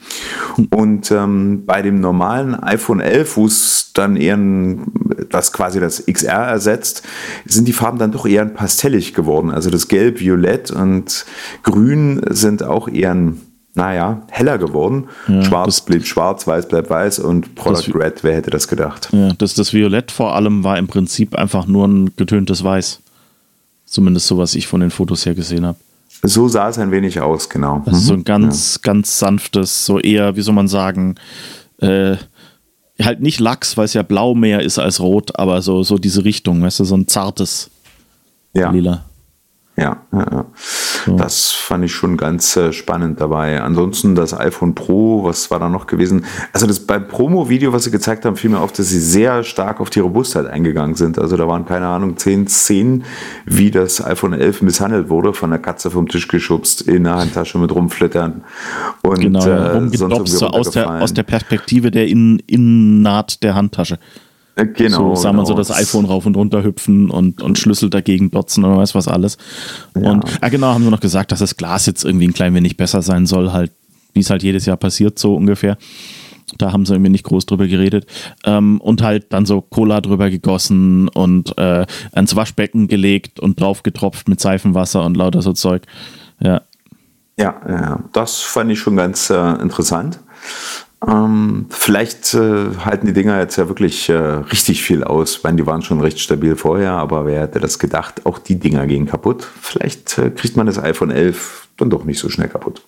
Und 0.71 1.11
ähm, 1.11 1.65
bei 1.67 1.83
dem 1.83 2.01
normalen 2.01 2.55
iPhone 2.55 3.01
11, 3.01 3.37
wo 3.37 3.47
es 3.47 3.93
dann 3.95 4.17
eher 4.17 4.37
ein, 4.37 4.87
was 5.31 5.53
quasi 5.53 5.81
das 5.81 6.05
XR 6.07 6.47
ersetzt, 6.47 7.03
sind 7.45 7.67
die 7.67 7.73
Farben 7.73 7.99
dann 7.99 8.13
doch 8.13 8.27
eher 8.27 8.45
pastellig 8.47 9.15
geworden. 9.15 9.51
Also 9.51 9.71
das 9.71 9.89
Gelb, 9.89 10.21
Violett 10.21 10.71
und 10.71 11.25
Grün 11.63 12.21
sind 12.31 12.63
auch 12.63 12.89
eher 12.89 13.15
ein 13.15 13.41
naja, 13.75 14.23
heller 14.31 14.59
geworden. 14.59 15.09
Ja, 15.29 15.43
schwarz 15.45 15.81
blieb 15.81 16.05
schwarz, 16.05 16.47
weiß 16.47 16.69
bleibt 16.69 16.91
weiß 16.91 17.21
und 17.21 17.55
Product 17.55 17.95
Red, 17.95 18.25
wer 18.25 18.35
hätte 18.35 18.51
das 18.51 18.67
gedacht? 18.67 19.09
Ja, 19.13 19.33
das, 19.35 19.55
das 19.55 19.73
Violett 19.73 20.11
vor 20.11 20.35
allem 20.35 20.65
war 20.65 20.77
im 20.77 20.89
Prinzip 20.89 21.37
einfach 21.37 21.67
nur 21.67 21.87
ein 21.87 22.11
getöntes 22.17 22.65
Weiß. 22.65 23.01
Zumindest 23.85 24.27
so, 24.27 24.39
was 24.39 24.55
ich 24.55 24.67
von 24.67 24.81
den 24.81 24.91
Fotos 24.91 25.25
her 25.27 25.35
gesehen 25.35 25.67
habe. 25.67 25.79
So 26.23 26.49
sah 26.49 26.69
es 26.69 26.79
ein 26.79 26.91
wenig 26.91 27.21
aus, 27.21 27.49
genau. 27.49 27.83
Ist 27.87 28.07
so 28.07 28.13
ein 28.13 28.21
mhm. 28.21 28.25
ganz, 28.25 28.75
ja. 28.77 28.81
ganz 28.93 29.19
sanftes, 29.19 29.87
so 29.87 29.99
eher, 29.99 30.37
wie 30.37 30.43
soll 30.43 30.55
man 30.55 30.69
sagen, 30.69 31.15
äh, 31.79 32.17
halt 33.01 33.21
nicht 33.21 33.41
Lachs, 33.41 33.77
weil 33.77 33.87
es 33.87 33.95
ja 33.95 34.03
blau 34.03 34.35
mehr 34.35 34.61
ist 34.61 34.79
als 34.79 35.01
rot, 35.01 35.39
aber 35.39 35.63
so, 35.63 35.83
so 35.83 35.97
diese 35.97 36.25
Richtung, 36.25 36.63
weißt 36.63 36.81
du, 36.81 36.85
so 36.85 36.97
ein 36.97 37.09
zartes 37.09 37.71
ja. 38.53 38.71
Lila. 38.71 39.05
Ja, 39.81 39.97
ja, 40.13 40.27
ja. 40.31 40.45
So. 41.07 41.17
Das 41.17 41.51
fand 41.51 41.85
ich 41.85 41.93
schon 41.93 42.19
ganz 42.19 42.55
äh, 42.57 42.73
spannend 42.73 43.21
dabei. 43.21 43.63
Ansonsten 43.63 44.15
das 44.15 44.39
iPhone 44.39 44.75
Pro, 44.75 45.25
was 45.25 45.51
war 45.51 45.59
da 45.59 45.71
noch 45.71 45.87
gewesen? 45.87 46.27
Also 46.53 46.67
das 46.67 46.81
beim 46.81 47.09
Promo-Video, 47.09 47.73
was 47.73 47.85
sie 47.85 47.91
gezeigt 47.91 48.27
haben, 48.27 48.37
fiel 48.37 48.51
mir 48.51 48.61
auf, 48.61 48.73
dass 48.73 48.91
sie 48.91 49.01
sehr 49.01 49.43
stark 49.43 49.81
auf 49.81 49.89
die 49.89 50.01
Robustheit 50.01 50.47
eingegangen 50.47 50.97
sind. 50.97 51.19
Also 51.19 51.39
da 51.39 51.49
waren, 51.49 51.65
keine 51.65 51.87
Ahnung, 51.87 52.19
zehn 52.19 52.47
Szenen, 52.47 53.05
wie 53.47 53.71
das 53.71 54.05
iPhone 54.05 54.35
11 54.35 54.61
misshandelt 54.61 55.09
wurde, 55.09 55.33
von 55.33 55.49
der 55.49 55.59
Katze 55.59 55.91
vom 55.91 56.09
Tisch 56.09 56.29
geschubst, 56.29 56.83
in 56.83 57.05
der 57.05 57.17
Handtasche 57.17 57.57
mit 57.57 57.75
rumflittern. 57.75 58.45
Und, 59.03 59.21
genau, 59.21 59.45
äh, 59.47 59.77
rumgedopst, 59.77 60.39
so 60.39 60.47
aus 60.49 60.71
der, 60.71 60.91
aus 60.91 61.15
der 61.15 61.23
Perspektive 61.23 61.91
der 61.91 62.07
Innennaht 62.07 63.43
der 63.43 63.55
Handtasche. 63.55 63.99
Genau. 64.65 65.15
So 65.15 65.23
sah 65.23 65.33
man 65.33 65.47
so 65.47 65.55
das 65.55 65.71
iPhone 65.71 66.05
rauf 66.05 66.27
und 66.27 66.37
runter 66.37 66.63
hüpfen 66.63 67.11
und, 67.11 67.43
und 67.43 67.59
Schlüssel 67.59 67.91
dagegen 67.91 68.31
dotzen 68.31 68.65
oder 68.65 68.77
weiß 68.77 68.95
was 68.95 69.09
alles. 69.09 69.39
Ja. 69.95 70.11
Und 70.11 70.25
ah, 70.41 70.49
genau, 70.49 70.69
haben 70.69 70.85
sie 70.85 70.91
noch 70.91 71.01
gesagt, 71.01 71.33
dass 71.33 71.41
das 71.41 71.57
Glas 71.57 71.87
jetzt 71.87 72.05
irgendwie 72.05 72.29
ein 72.29 72.35
klein 72.35 72.55
wenig 72.55 72.77
besser 72.77 73.03
sein 73.03 73.27
soll, 73.27 73.53
halt, 73.53 73.73
wie 74.13 74.21
es 74.21 74.31
halt 74.31 74.43
jedes 74.43 74.67
Jahr 74.67 74.77
passiert, 74.77 75.19
so 75.19 75.35
ungefähr. 75.35 75.77
Da 76.59 76.73
haben 76.73 76.85
sie 76.85 76.95
irgendwie 76.95 77.11
nicht 77.11 77.25
groß 77.25 77.47
drüber 77.47 77.67
geredet. 77.67 78.07
Ähm, 78.45 78.81
und 78.81 79.03
halt 79.03 79.33
dann 79.33 79.47
so 79.47 79.61
Cola 79.61 80.01
drüber 80.01 80.31
gegossen 80.31 81.09
und 81.09 81.57
äh, 81.59 81.87
ans 82.13 82.37
Waschbecken 82.37 82.89
gelegt 82.89 83.41
und 83.41 83.61
drauf 83.61 83.83
getropft 83.83 84.29
mit 84.29 84.41
Seifenwasser 84.41 85.05
und 85.05 85.17
lauter 85.17 85.43
so 85.43 85.53
Zeug. 85.53 85.83
Ja. 86.41 86.63
Ja, 87.39 87.61
ja 87.69 88.05
das 88.13 88.41
fand 88.41 88.73
ich 88.73 88.79
schon 88.79 88.97
ganz 88.97 89.31
äh, 89.31 89.53
interessant. 89.63 90.21
Ähm, 91.07 91.67
vielleicht 91.71 92.35
äh, 92.35 92.77
halten 92.85 93.07
die 93.07 93.15
Dinger 93.15 93.39
jetzt 93.39 93.57
ja 93.57 93.69
wirklich 93.69 94.09
äh, 94.11 94.15
richtig 94.15 94.83
viel 94.83 95.03
aus. 95.03 95.37
Ich 95.37 95.43
meine, 95.43 95.57
die 95.57 95.67
waren 95.67 95.83
schon 95.83 96.01
recht 96.01 96.21
stabil 96.21 96.57
vorher, 96.57 96.93
aber 96.93 97.25
wer 97.25 97.43
hätte 97.43 97.59
das 97.59 97.79
gedacht? 97.79 98.27
Auch 98.27 98.39
die 98.39 98.59
Dinger 98.59 98.87
gehen 98.87 99.07
kaputt. 99.07 99.47
Vielleicht 99.61 100.19
äh, 100.19 100.31
kriegt 100.31 100.57
man 100.57 100.67
das 100.67 100.79
iPhone 100.79 101.11
11 101.11 101.69
dann 101.79 101.89
doch 101.89 102.05
nicht 102.05 102.19
so 102.19 102.29
schnell 102.29 102.49
kaputt. 102.49 102.83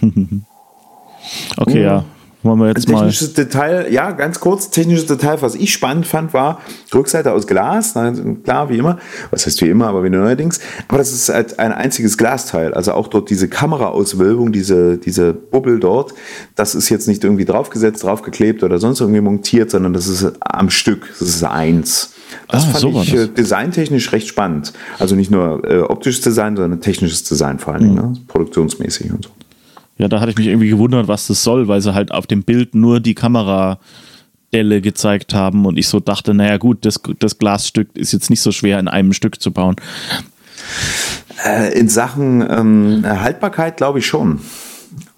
okay, 1.56 1.82
ja. 1.82 2.04
Wollen 2.46 2.60
wir 2.60 2.68
jetzt 2.68 2.88
ein 2.88 2.94
technisches 2.94 3.36
mal. 3.36 3.44
Detail, 3.44 3.92
ja, 3.92 4.12
ganz 4.12 4.40
kurz, 4.40 4.70
technisches 4.70 5.06
Detail, 5.06 5.42
was 5.42 5.54
ich 5.54 5.72
spannend 5.72 6.06
fand, 6.06 6.32
war 6.32 6.60
Rückseite 6.94 7.32
aus 7.32 7.46
Glas, 7.46 7.94
klar, 8.44 8.68
wie 8.70 8.78
immer, 8.78 8.98
was 9.30 9.46
heißt 9.46 9.60
wie 9.62 9.68
immer, 9.68 9.88
aber 9.88 10.04
wie 10.04 10.10
neuerdings, 10.10 10.60
aber 10.88 10.98
das 10.98 11.12
ist 11.12 11.28
halt 11.28 11.58
ein 11.58 11.72
einziges 11.72 12.16
Glasteil, 12.16 12.74
also 12.74 12.92
auch 12.92 13.08
dort 13.08 13.30
diese 13.30 13.48
Kameraauswölbung, 13.48 14.52
diese, 14.52 14.98
diese 14.98 15.32
Bubbel 15.32 15.80
dort, 15.80 16.14
das 16.54 16.74
ist 16.74 16.88
jetzt 16.88 17.08
nicht 17.08 17.24
irgendwie 17.24 17.44
draufgesetzt, 17.44 18.04
draufgeklebt 18.04 18.62
oder 18.62 18.78
sonst 18.78 19.00
irgendwie 19.00 19.20
montiert, 19.20 19.70
sondern 19.70 19.92
das 19.92 20.06
ist 20.06 20.32
am 20.40 20.70
Stück, 20.70 21.08
das 21.18 21.28
ist 21.28 21.44
eins. 21.44 22.12
Das 22.48 22.64
ah, 22.64 22.66
fand 22.68 22.80
so 22.80 23.00
ich 23.02 23.12
das. 23.12 23.34
designtechnisch 23.34 24.12
recht 24.12 24.28
spannend. 24.28 24.72
Also 24.98 25.14
nicht 25.14 25.30
nur 25.30 25.62
äh, 25.64 25.80
optisches 25.80 26.22
Design, 26.22 26.56
sondern 26.56 26.80
technisches 26.80 27.24
Design 27.24 27.58
vor 27.58 27.74
allen 27.74 27.82
Dingen, 27.82 27.94
mhm. 27.94 28.12
ne? 28.12 28.20
produktionsmäßig 28.28 29.12
und 29.12 29.24
so. 29.24 29.30
Ja, 29.98 30.08
da 30.08 30.20
hatte 30.20 30.30
ich 30.30 30.36
mich 30.36 30.46
irgendwie 30.46 30.68
gewundert, 30.68 31.08
was 31.08 31.26
das 31.26 31.42
soll, 31.42 31.68
weil 31.68 31.80
sie 31.80 31.94
halt 31.94 32.12
auf 32.12 32.26
dem 32.26 32.42
Bild 32.42 32.74
nur 32.74 33.00
die 33.00 33.14
Kameradelle 33.14 34.80
gezeigt 34.82 35.32
haben 35.34 35.64
und 35.64 35.78
ich 35.78 35.88
so 35.88 36.00
dachte, 36.00 36.34
naja 36.34 36.58
gut, 36.58 36.84
das, 36.84 37.00
das 37.18 37.38
Glasstück 37.38 37.88
ist 37.94 38.12
jetzt 38.12 38.28
nicht 38.28 38.42
so 38.42 38.52
schwer 38.52 38.78
in 38.78 38.88
einem 38.88 39.12
Stück 39.12 39.40
zu 39.40 39.52
bauen. 39.52 39.76
Äh, 41.44 41.78
in 41.78 41.88
Sachen 41.88 42.44
ähm, 42.48 43.04
Haltbarkeit 43.04 43.76
glaube 43.76 44.00
ich 44.00 44.06
schon. 44.06 44.40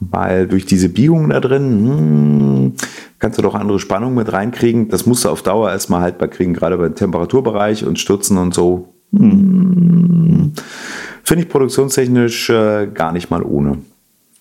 Weil 0.01 0.47
durch 0.47 0.65
diese 0.65 0.89
Biegung 0.89 1.29
da 1.29 1.41
drin 1.41 1.63
hm, 1.63 2.73
kannst 3.19 3.39
du 3.39 3.43
doch 3.43 3.55
andere 3.55 3.79
Spannungen 3.79 4.15
mit 4.15 4.33
reinkriegen. 4.33 4.89
Das 4.89 5.07
musst 5.07 5.25
du 5.25 5.29
auf 5.29 5.43
Dauer 5.43 5.71
erstmal 5.71 6.01
haltbar 6.01 6.29
kriegen, 6.29 6.55
gerade 6.55 6.79
beim 6.79 6.95
Temperaturbereich 6.95 7.85
und 7.85 7.99
Stürzen 7.99 8.39
und 8.39 8.55
so. 8.55 8.95
Hm, 9.13 10.53
Finde 11.23 11.45
ich 11.45 11.49
produktionstechnisch 11.49 12.51
äh, 12.51 12.89
gar 12.93 13.13
nicht 13.13 13.31
mal 13.31 13.43
ohne. 13.43 13.79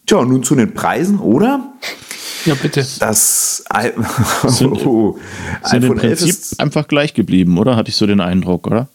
Tja, 0.08 0.24
nun 0.24 0.42
zu 0.42 0.56
den 0.56 0.74
Preisen, 0.74 1.20
oder? 1.20 1.74
Ja, 2.46 2.56
bitte. 2.56 2.86
Das 3.00 3.66
I 3.72 3.92
sind, 4.48 4.72
oh, 4.86 5.20
sind 5.64 5.84
im 5.84 5.96
Prinzip 5.96 6.30
ist, 6.30 6.60
einfach 6.62 6.88
gleich 6.88 7.14
geblieben, 7.14 7.58
oder? 7.58 7.76
Hatte 7.76 7.90
ich 7.90 7.98
so 7.98 8.08
den 8.08 8.22
Eindruck, 8.22 8.68
oder? 8.68 8.88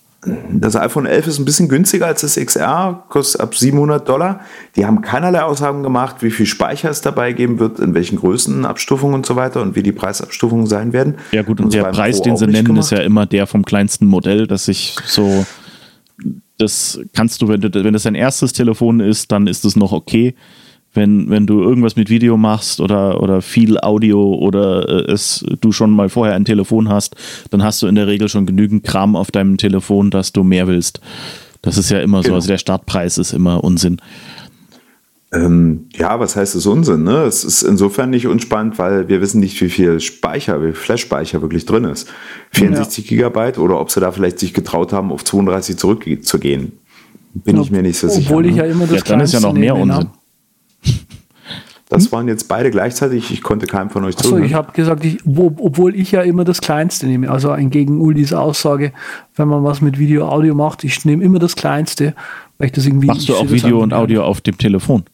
Das 0.53 0.75
iPhone 0.75 1.05
11 1.05 1.27
ist 1.27 1.39
ein 1.39 1.45
bisschen 1.45 1.69
günstiger 1.69 2.07
als 2.07 2.23
das 2.23 2.37
XR, 2.37 3.05
kostet 3.09 3.41
ab 3.41 3.55
700 3.55 4.09
Dollar. 4.09 4.41
Die 4.77 4.87
haben 4.87 5.03
keinerlei 5.03 5.43
Aussagen 5.43 5.83
gemacht, 5.83 6.17
wie 6.21 6.31
viel 6.31 6.47
Speicher 6.47 6.89
es 6.89 7.03
dabei 7.03 7.33
geben 7.33 7.59
wird, 7.59 7.81
in 7.81 7.93
welchen 7.93 8.19
Größen, 8.19 8.65
Abstufungen 8.65 9.17
und 9.17 9.27
so 9.27 9.37
weiter 9.37 9.61
und 9.61 9.75
wie 9.75 9.83
die 9.83 9.93
Preisabstufungen 9.93 10.67
sein 10.67 10.93
werden. 10.93 11.17
Ja 11.33 11.43
gut, 11.43 11.59
und, 11.59 11.67
und 11.67 11.75
der 11.75 11.85
Preis, 11.91 12.19
Pro 12.19 12.25
den 12.25 12.37
sie 12.37 12.47
nennen, 12.47 12.69
gemacht. 12.69 12.85
ist 12.85 12.91
ja 12.93 13.01
immer 13.01 13.27
der 13.27 13.47
vom 13.47 13.65
kleinsten 13.65 14.07
Modell, 14.07 14.47
das 14.47 14.67
sich 14.67 14.95
so, 15.05 15.45
das 16.57 17.01
kannst 17.13 17.43
du, 17.43 17.49
wenn, 17.49 17.61
du, 17.61 17.75
wenn 17.75 17.93
das 17.93 18.05
dein 18.05 18.15
erstes 18.15 18.53
Telefon 18.53 19.01
ist, 19.01 19.33
dann 19.33 19.49
ist 19.49 19.65
das 19.65 19.75
noch 19.77 19.93
okay 19.93 20.37
wenn, 20.95 21.31
wenn 21.31 21.47
du 21.47 21.63
irgendwas 21.63 21.97
mit 21.97 22.11
Video 22.11 22.37
machst 22.37 22.81
oder, 22.81 23.23
oder 23.23 23.41
viel 23.41 23.79
Audio 23.79 24.35
oder 24.35 24.89
äh, 24.89 25.13
es, 25.13 25.45
du 25.61 25.73
schon 25.73 25.91
mal 25.91 26.09
vorher 26.09 26.35
ein 26.35 26.45
Telefon 26.45 26.89
hast, 26.89 27.17
dann 27.51 27.63
hast 27.63 27.81
du 27.83 27.87
in 27.87 27.95
der 27.95 28.07
Regel 28.07 28.29
schon 28.29 28.47
genügend 28.47 28.85
Kram 28.85 29.17
auf 29.17 29.31
deinem 29.31 29.57
Telefon, 29.57 30.11
dass 30.11 30.33
du 30.33 30.43
mehr 30.43 30.67
willst. 30.67 31.01
Das 31.63 31.79
ist 31.79 31.91
ja 31.91 32.01
immer 32.01 32.23
genau. 32.23 32.33
so. 32.33 32.35
Also 32.37 32.49
der 32.49 32.59
Startpreis 32.59 33.19
ist 33.19 33.33
immer 33.33 33.65
Unsinn. 33.65 33.99
Ähm, 35.33 35.87
ja, 35.95 36.21
was 36.21 36.37
heißt 36.37 36.55
es 36.55 36.67
Unsinn? 36.67 37.05
Ne? 37.05 37.23
Es 37.23 37.43
ist 37.43 37.63
insofern 37.63 38.11
nicht 38.11 38.27
unspannend, 38.27 38.79
weil 38.79 39.09
wir 39.09 39.23
wissen 39.23 39.41
nicht, 39.41 39.59
wie 39.63 39.71
viel 39.71 39.99
Speicher, 39.99 40.61
wie 40.61 40.67
viel 40.67 40.75
Flash-Speicher 40.75 41.41
wirklich 41.41 41.65
drin 41.65 41.85
ist. 41.85 42.07
64 42.51 43.05
ja. 43.05 43.17
Gigabyte 43.17 43.57
oder 43.59 43.81
ob 43.81 43.91
sie 43.91 44.01
da 44.01 44.13
vielleicht 44.13 44.39
sich 44.39 44.53
getraut 44.53 44.93
haben, 44.93 45.11
auf 45.11 45.25
32 45.25 45.79
zurückzugehen. 45.79 46.73
Bin 47.33 47.57
ja, 47.57 47.63
ich 47.63 47.71
mir 47.71 47.81
nicht 47.81 47.99
so 47.99 48.09
sicher. 48.09 48.29
Obwohl 48.29 48.45
ich 48.45 48.57
ne? 48.57 48.59
ja 48.59 48.65
immer 48.67 48.87
das 48.87 48.99
ja, 48.99 49.05
dann 49.05 49.21
ist 49.21 49.33
ja 49.33 49.41
noch 49.41 49.55
mehr 49.55 49.75
Unsinn. 49.75 50.09
Das 51.93 52.07
hm? 52.07 52.13
waren 52.13 52.29
jetzt 52.29 52.49
beide 52.49 52.71
gleichzeitig. 52.71 53.31
Ich 53.31 53.43
konnte 53.43 53.67
keinem 53.67 53.91
von 53.91 54.05
euch 54.05 54.17
zuhören. 54.17 54.43
Achso, 54.43 54.47
ich 54.47 54.55
habe 54.55 54.73
gesagt, 54.73 55.05
ich, 55.05 55.19
wo, 55.25 55.55
obwohl 55.59 55.95
ich 55.95 56.11
ja 56.11 56.23
immer 56.23 56.45
das 56.45 56.63
Kleinste 56.63 57.07
nehme. 57.07 57.31
Also 57.31 57.51
entgegen 57.51 58.01
Uldis 58.01 58.33
Aussage, 58.33 58.93
wenn 59.37 59.49
man 59.49 59.63
was 59.63 59.83
mit 59.83 59.99
Video, 59.99 60.27
Audio 60.27 60.55
macht, 60.55 60.85
ich 60.85 61.05
nehme 61.05 61.23
immer 61.23 61.39
das 61.39 61.55
Kleinste, 61.55 62.15
weil 62.57 62.67
ich 62.67 62.73
das 62.73 62.87
irgendwie. 62.87 63.09
Machst 63.09 63.29
du 63.29 63.37
auch 63.37 63.51
Video 63.51 63.83
und 63.83 63.93
Audio 63.93 64.25
auf 64.25 64.41
dem 64.41 64.57
Telefon? 64.57 65.05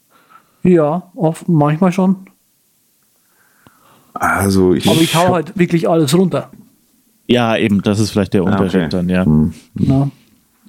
Ja, 0.62 1.10
oft, 1.16 1.48
manchmal 1.48 1.90
schon. 1.90 2.16
Also 4.14 4.74
ich. 4.74 4.88
Aber 4.88 5.00
ich 5.00 5.14
hau 5.16 5.34
halt 5.34 5.58
wirklich 5.58 5.88
alles 5.88 6.16
runter. 6.16 6.50
Ja, 7.26 7.56
eben, 7.56 7.82
das 7.82 7.98
ist 7.98 8.10
vielleicht 8.10 8.34
der 8.34 8.42
ah, 8.42 8.52
Unterschied 8.52 8.82
okay. 8.82 8.88
dann, 8.88 9.08
ja. 9.08 9.24
Hm. 9.24 9.52
ja. 9.74 10.10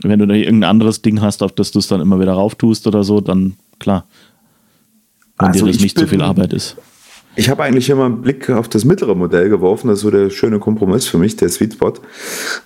Wenn 0.02 0.18
du 0.18 0.26
da 0.26 0.34
irgendein 0.34 0.70
anderes 0.70 1.04
Ding 1.04 1.22
hast, 1.22 1.44
auf 1.44 1.52
das 1.52 1.72
du 1.72 1.80
es 1.80 1.88
dann 1.88 2.02
immer 2.02 2.20
wieder 2.20 2.34
rauf 2.34 2.56
tust 2.56 2.88
oder 2.88 3.04
so, 3.04 3.22
dann 3.22 3.54
klar 3.80 4.06
wenn 5.39 5.47
also 5.47 5.65
dir 5.65 5.71
das 5.71 5.82
nicht 5.82 5.95
bin, 5.95 6.04
so 6.04 6.10
viel 6.10 6.21
Arbeit 6.21 6.54
ist. 6.54 6.75
Ich 7.36 7.49
habe 7.49 7.63
eigentlich 7.63 7.89
immer 7.89 8.06
einen 8.06 8.21
Blick 8.21 8.49
auf 8.49 8.67
das 8.67 8.84
mittlere 8.84 9.15
Modell 9.15 9.49
geworfen. 9.49 9.88
Das 9.88 9.99
ist 9.99 10.04
so 10.04 10.12
der 10.12 10.30
schöne 10.30 10.60
Kompromiss 10.60 11.08
für 11.08 11.17
mich, 11.17 11.38
der 11.38 11.49
Sweet 11.49 11.73
Spot. 11.73 11.93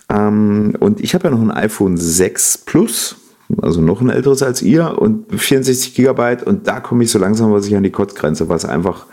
Ähm, 0.10 0.76
und 0.80 1.00
ich 1.00 1.14
habe 1.14 1.26
ja 1.26 1.30
noch 1.30 1.42
ein 1.42 1.52
iPhone 1.52 1.98
6 1.98 2.60
Plus, 2.60 3.16
also 3.62 3.82
noch 3.82 4.02
ein 4.02 4.10
älteres 4.10 4.42
als 4.42 4.62
ihr 4.62 5.00
und 5.00 5.26
64 5.40 5.94
Gigabyte. 5.94 6.44
Und 6.44 6.68
da 6.68 6.80
komme 6.80 7.04
ich 7.04 7.12
so 7.12 7.20
langsam 7.20 7.52
was 7.52 7.68
ich 7.68 7.76
an 7.76 7.84
die 7.84 7.92
Kotzgrenze, 7.92 8.50
was 8.50 8.66
einfach 8.66 9.06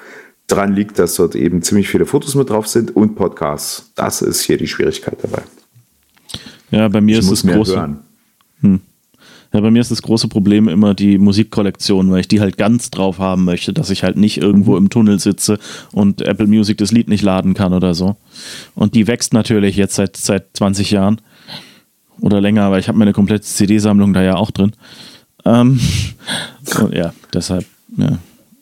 dran 0.46 0.72
liegt, 0.72 0.98
dass 0.98 1.16
dort 1.16 1.34
eben 1.34 1.62
ziemlich 1.62 1.88
viele 1.88 2.06
Fotos 2.06 2.34
mit 2.34 2.48
drauf 2.48 2.66
sind 2.66 2.96
und 2.96 3.14
Podcasts. 3.14 3.92
Das 3.94 4.22
ist 4.22 4.40
hier 4.40 4.56
die 4.56 4.66
Schwierigkeit 4.66 5.18
dabei. 5.22 5.42
Ja, 6.70 6.88
bei 6.88 7.00
mir 7.00 7.18
ich 7.18 7.24
ist 7.24 7.30
es 7.30 7.46
groß. 7.46 7.76
Hm. 8.62 8.80
Ja, 9.52 9.60
bei 9.60 9.70
mir 9.70 9.80
ist 9.80 9.90
das 9.90 10.02
große 10.02 10.28
Problem 10.28 10.68
immer 10.68 10.94
die 10.94 11.18
Musikkollektion, 11.18 12.10
weil 12.10 12.20
ich 12.20 12.28
die 12.28 12.40
halt 12.40 12.56
ganz 12.56 12.90
drauf 12.90 13.18
haben 13.18 13.44
möchte, 13.44 13.72
dass 13.72 13.90
ich 13.90 14.04
halt 14.04 14.16
nicht 14.16 14.38
irgendwo 14.38 14.72
mhm. 14.72 14.78
im 14.78 14.90
Tunnel 14.90 15.18
sitze 15.18 15.58
und 15.92 16.22
Apple 16.22 16.46
Music 16.46 16.78
das 16.78 16.92
Lied 16.92 17.08
nicht 17.08 17.22
laden 17.22 17.54
kann 17.54 17.72
oder 17.72 17.94
so. 17.94 18.16
Und 18.74 18.94
die 18.94 19.08
wächst 19.08 19.32
natürlich 19.32 19.76
jetzt 19.76 19.96
seit, 19.96 20.16
seit 20.16 20.56
20 20.56 20.92
Jahren 20.92 21.20
oder 22.20 22.40
länger, 22.40 22.62
aber 22.62 22.78
ich 22.78 22.88
habe 22.88 22.98
meine 22.98 23.12
komplette 23.12 23.44
CD-Sammlung 23.44 24.12
da 24.12 24.22
ja 24.22 24.36
auch 24.36 24.52
drin. 24.52 24.72
Ähm, 25.44 25.80
ja, 26.92 27.12
deshalb, 27.34 27.66
ja. 27.96 28.18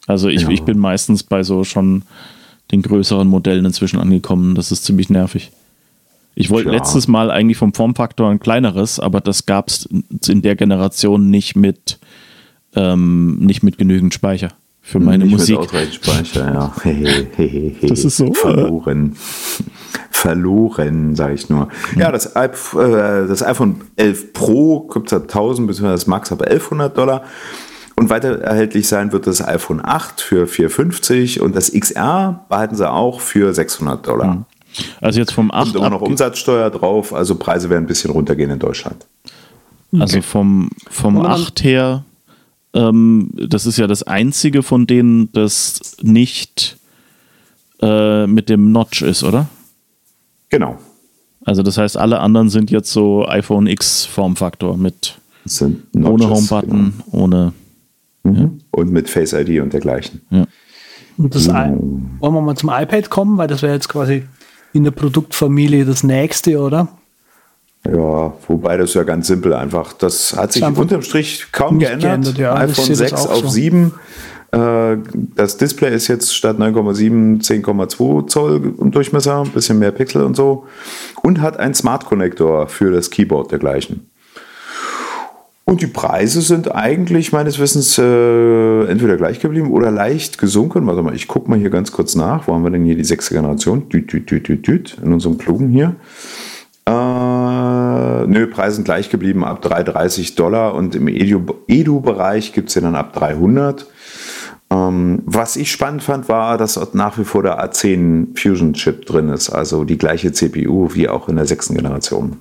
Also 0.06 0.28
ich, 0.28 0.42
ja. 0.42 0.48
ich 0.48 0.62
bin 0.62 0.78
meistens 0.78 1.22
bei 1.22 1.42
so 1.42 1.64
schon 1.64 2.02
den 2.72 2.80
größeren 2.80 3.28
Modellen 3.28 3.66
inzwischen 3.66 3.98
angekommen. 3.98 4.54
Das 4.54 4.72
ist 4.72 4.84
ziemlich 4.84 5.10
nervig. 5.10 5.50
Ich 6.40 6.50
wollte 6.50 6.70
letztes 6.70 7.08
Mal 7.08 7.32
eigentlich 7.32 7.58
vom 7.58 7.74
Formfaktor 7.74 8.30
ein 8.30 8.38
kleineres, 8.38 9.00
aber 9.00 9.20
das 9.20 9.44
gab 9.44 9.68
es 9.68 9.88
in 10.28 10.40
der 10.40 10.54
Generation 10.54 11.30
nicht 11.30 11.56
mit, 11.56 11.98
ähm, 12.76 13.38
nicht 13.38 13.64
mit 13.64 13.76
genügend 13.76 14.14
Speicher 14.14 14.50
für 14.80 15.00
meine 15.00 15.24
nicht 15.24 15.32
Musik. 15.32 15.58
Mit 15.72 15.94
Speicher, 15.94 16.52
ja. 16.54 16.72
das 17.88 18.04
ist 18.04 18.18
so. 18.18 18.26
Äh, 18.26 18.34
Verloren. 18.34 19.16
Verloren, 20.10 21.16
sage 21.16 21.34
ich 21.34 21.50
nur. 21.50 21.70
Ja, 21.96 22.02
ja 22.02 22.12
das, 22.12 22.26
äh, 22.26 22.48
das, 23.26 23.42
iPhone 23.42 23.80
11 23.96 24.32
Pro 24.32 24.88
es 25.04 25.12
ab 25.12 25.22
1000 25.22 25.66
bzw. 25.66 25.88
das 25.88 26.06
Max 26.06 26.30
ab 26.30 26.42
1100 26.42 26.96
Dollar. 26.96 27.24
Und 27.96 28.10
weiter 28.10 28.40
erhältlich 28.42 28.86
sein 28.86 29.10
wird 29.10 29.26
das 29.26 29.44
iPhone 29.44 29.84
8 29.84 30.20
für 30.20 30.46
450 30.46 31.40
und 31.40 31.56
das 31.56 31.72
XR 31.72 32.46
behalten 32.48 32.76
sie 32.76 32.88
auch 32.88 33.20
für 33.20 33.52
600 33.52 34.06
Dollar. 34.06 34.34
Mhm. 34.36 34.44
Also 35.00 35.20
jetzt 35.20 35.32
vom 35.32 35.50
8 35.50 35.68
Und 35.68 35.76
immer 35.76 35.90
noch 35.90 36.02
Umsatzsteuer 36.02 36.70
drauf, 36.70 37.12
also 37.12 37.34
Preise 37.36 37.70
werden 37.70 37.84
ein 37.84 37.86
bisschen 37.86 38.10
runtergehen 38.10 38.50
in 38.50 38.58
Deutschland. 38.58 39.06
Also 39.98 40.20
vom, 40.20 40.70
vom 40.90 41.24
8 41.24 41.64
her, 41.64 42.04
ähm, 42.74 43.30
das 43.34 43.66
ist 43.66 43.78
ja 43.78 43.86
das 43.86 44.02
einzige 44.02 44.62
von 44.62 44.86
denen, 44.86 45.32
das 45.32 45.96
nicht 46.02 46.76
äh, 47.80 48.26
mit 48.26 48.48
dem 48.48 48.72
Notch 48.72 49.02
ist, 49.02 49.24
oder? 49.24 49.48
Genau. 50.50 50.78
Also 51.44 51.62
das 51.62 51.78
heißt, 51.78 51.96
alle 51.96 52.20
anderen 52.20 52.50
sind 52.50 52.70
jetzt 52.70 52.92
so 52.92 53.26
iPhone 53.26 53.66
X 53.66 54.04
Formfaktor 54.04 54.76
mit 54.76 55.18
ohne 55.94 56.28
Home-Button, 56.28 56.92
genau. 57.04 57.24
ohne 57.24 57.52
mhm. 58.22 58.36
ja. 58.36 58.50
und 58.72 58.92
mit 58.92 59.08
Face 59.08 59.32
ID 59.32 59.62
und 59.62 59.72
dergleichen. 59.72 60.20
Ja. 60.30 60.44
Und 61.16 61.34
das 61.34 61.48
mhm. 61.48 62.10
wollen 62.20 62.34
wir 62.34 62.40
mal 62.42 62.56
zum 62.56 62.68
iPad 62.68 63.08
kommen, 63.08 63.38
weil 63.38 63.48
das 63.48 63.62
wäre 63.62 63.72
jetzt 63.72 63.88
quasi 63.88 64.24
in 64.78 64.84
der 64.84 64.92
Produktfamilie 64.92 65.84
das 65.84 66.02
nächste, 66.02 66.58
oder? 66.58 66.88
Ja, 67.84 68.32
wobei 68.46 68.76
das 68.76 68.94
ja 68.94 69.02
ganz 69.02 69.26
simpel 69.26 69.54
einfach. 69.54 69.92
Das 69.92 70.34
hat 70.36 70.52
sich 70.52 70.64
unterm 70.64 71.02
Strich 71.02 71.46
kaum 71.52 71.78
geändert. 71.78 72.02
geändert 72.02 72.38
ja. 72.38 72.54
iPhone 72.54 72.94
6 72.94 73.12
auf 73.12 73.40
so. 73.40 73.48
7. 73.48 73.92
Äh, 74.52 74.96
das 75.36 75.56
Display 75.56 75.94
ist 75.94 76.08
jetzt 76.08 76.34
statt 76.34 76.58
9,7 76.58 77.42
10,2 77.42 78.26
Zoll 78.28 78.74
im 78.80 78.90
Durchmesser, 78.90 79.42
ein 79.42 79.50
bisschen 79.50 79.78
mehr 79.78 79.92
Pixel 79.92 80.22
und 80.22 80.36
so. 80.36 80.66
Und 81.22 81.40
hat 81.40 81.58
einen 81.58 81.74
Smart 81.74 82.06
Connector 82.06 82.66
für 82.68 82.90
das 82.90 83.10
Keyboard 83.10 83.50
dergleichen. 83.50 84.07
Und 85.68 85.82
die 85.82 85.86
Preise 85.86 86.40
sind 86.40 86.74
eigentlich 86.74 87.30
meines 87.30 87.58
Wissens 87.58 87.98
äh, 87.98 88.84
entweder 88.86 89.18
gleich 89.18 89.38
geblieben 89.38 89.70
oder 89.70 89.90
leicht 89.90 90.38
gesunken. 90.38 90.86
Warte 90.86 91.02
mal, 91.02 91.14
ich 91.14 91.28
gucke 91.28 91.50
mal 91.50 91.58
hier 91.58 91.68
ganz 91.68 91.92
kurz 91.92 92.14
nach. 92.14 92.48
Wo 92.48 92.54
haben 92.54 92.64
wir 92.64 92.70
denn 92.70 92.86
hier 92.86 92.96
die 92.96 93.04
sechste 93.04 93.34
Generation? 93.34 93.86
Düt, 93.90 94.10
düt, 94.10 94.30
düt, 94.30 94.48
düt, 94.48 94.66
düt, 94.66 94.96
in 95.04 95.12
unserem 95.12 95.36
Klugen 95.36 95.68
hier. 95.68 95.96
Äh, 96.86 96.90
nö, 96.90 98.46
Preise 98.46 98.76
sind 98.76 98.84
gleich 98.84 99.10
geblieben 99.10 99.44
ab 99.44 99.60
330 99.60 100.36
Dollar 100.36 100.74
und 100.74 100.94
im 100.94 101.06
Edu-Bereich 101.06 102.54
gibt 102.54 102.70
es 102.70 102.74
ja 102.74 102.80
dann 102.80 102.94
ab 102.94 103.12
300. 103.12 103.84
Ähm, 104.70 105.22
was 105.26 105.56
ich 105.56 105.70
spannend 105.70 106.02
fand, 106.02 106.30
war, 106.30 106.56
dass 106.56 106.94
nach 106.94 107.18
wie 107.18 107.24
vor 107.24 107.42
der 107.42 107.62
A10 107.62 108.40
Fusion 108.40 108.72
Chip 108.72 109.04
drin 109.04 109.28
ist, 109.28 109.50
also 109.50 109.84
die 109.84 109.98
gleiche 109.98 110.32
CPU 110.32 110.94
wie 110.94 111.10
auch 111.10 111.28
in 111.28 111.36
der 111.36 111.44
sechsten 111.44 111.74
Generation. 111.74 112.40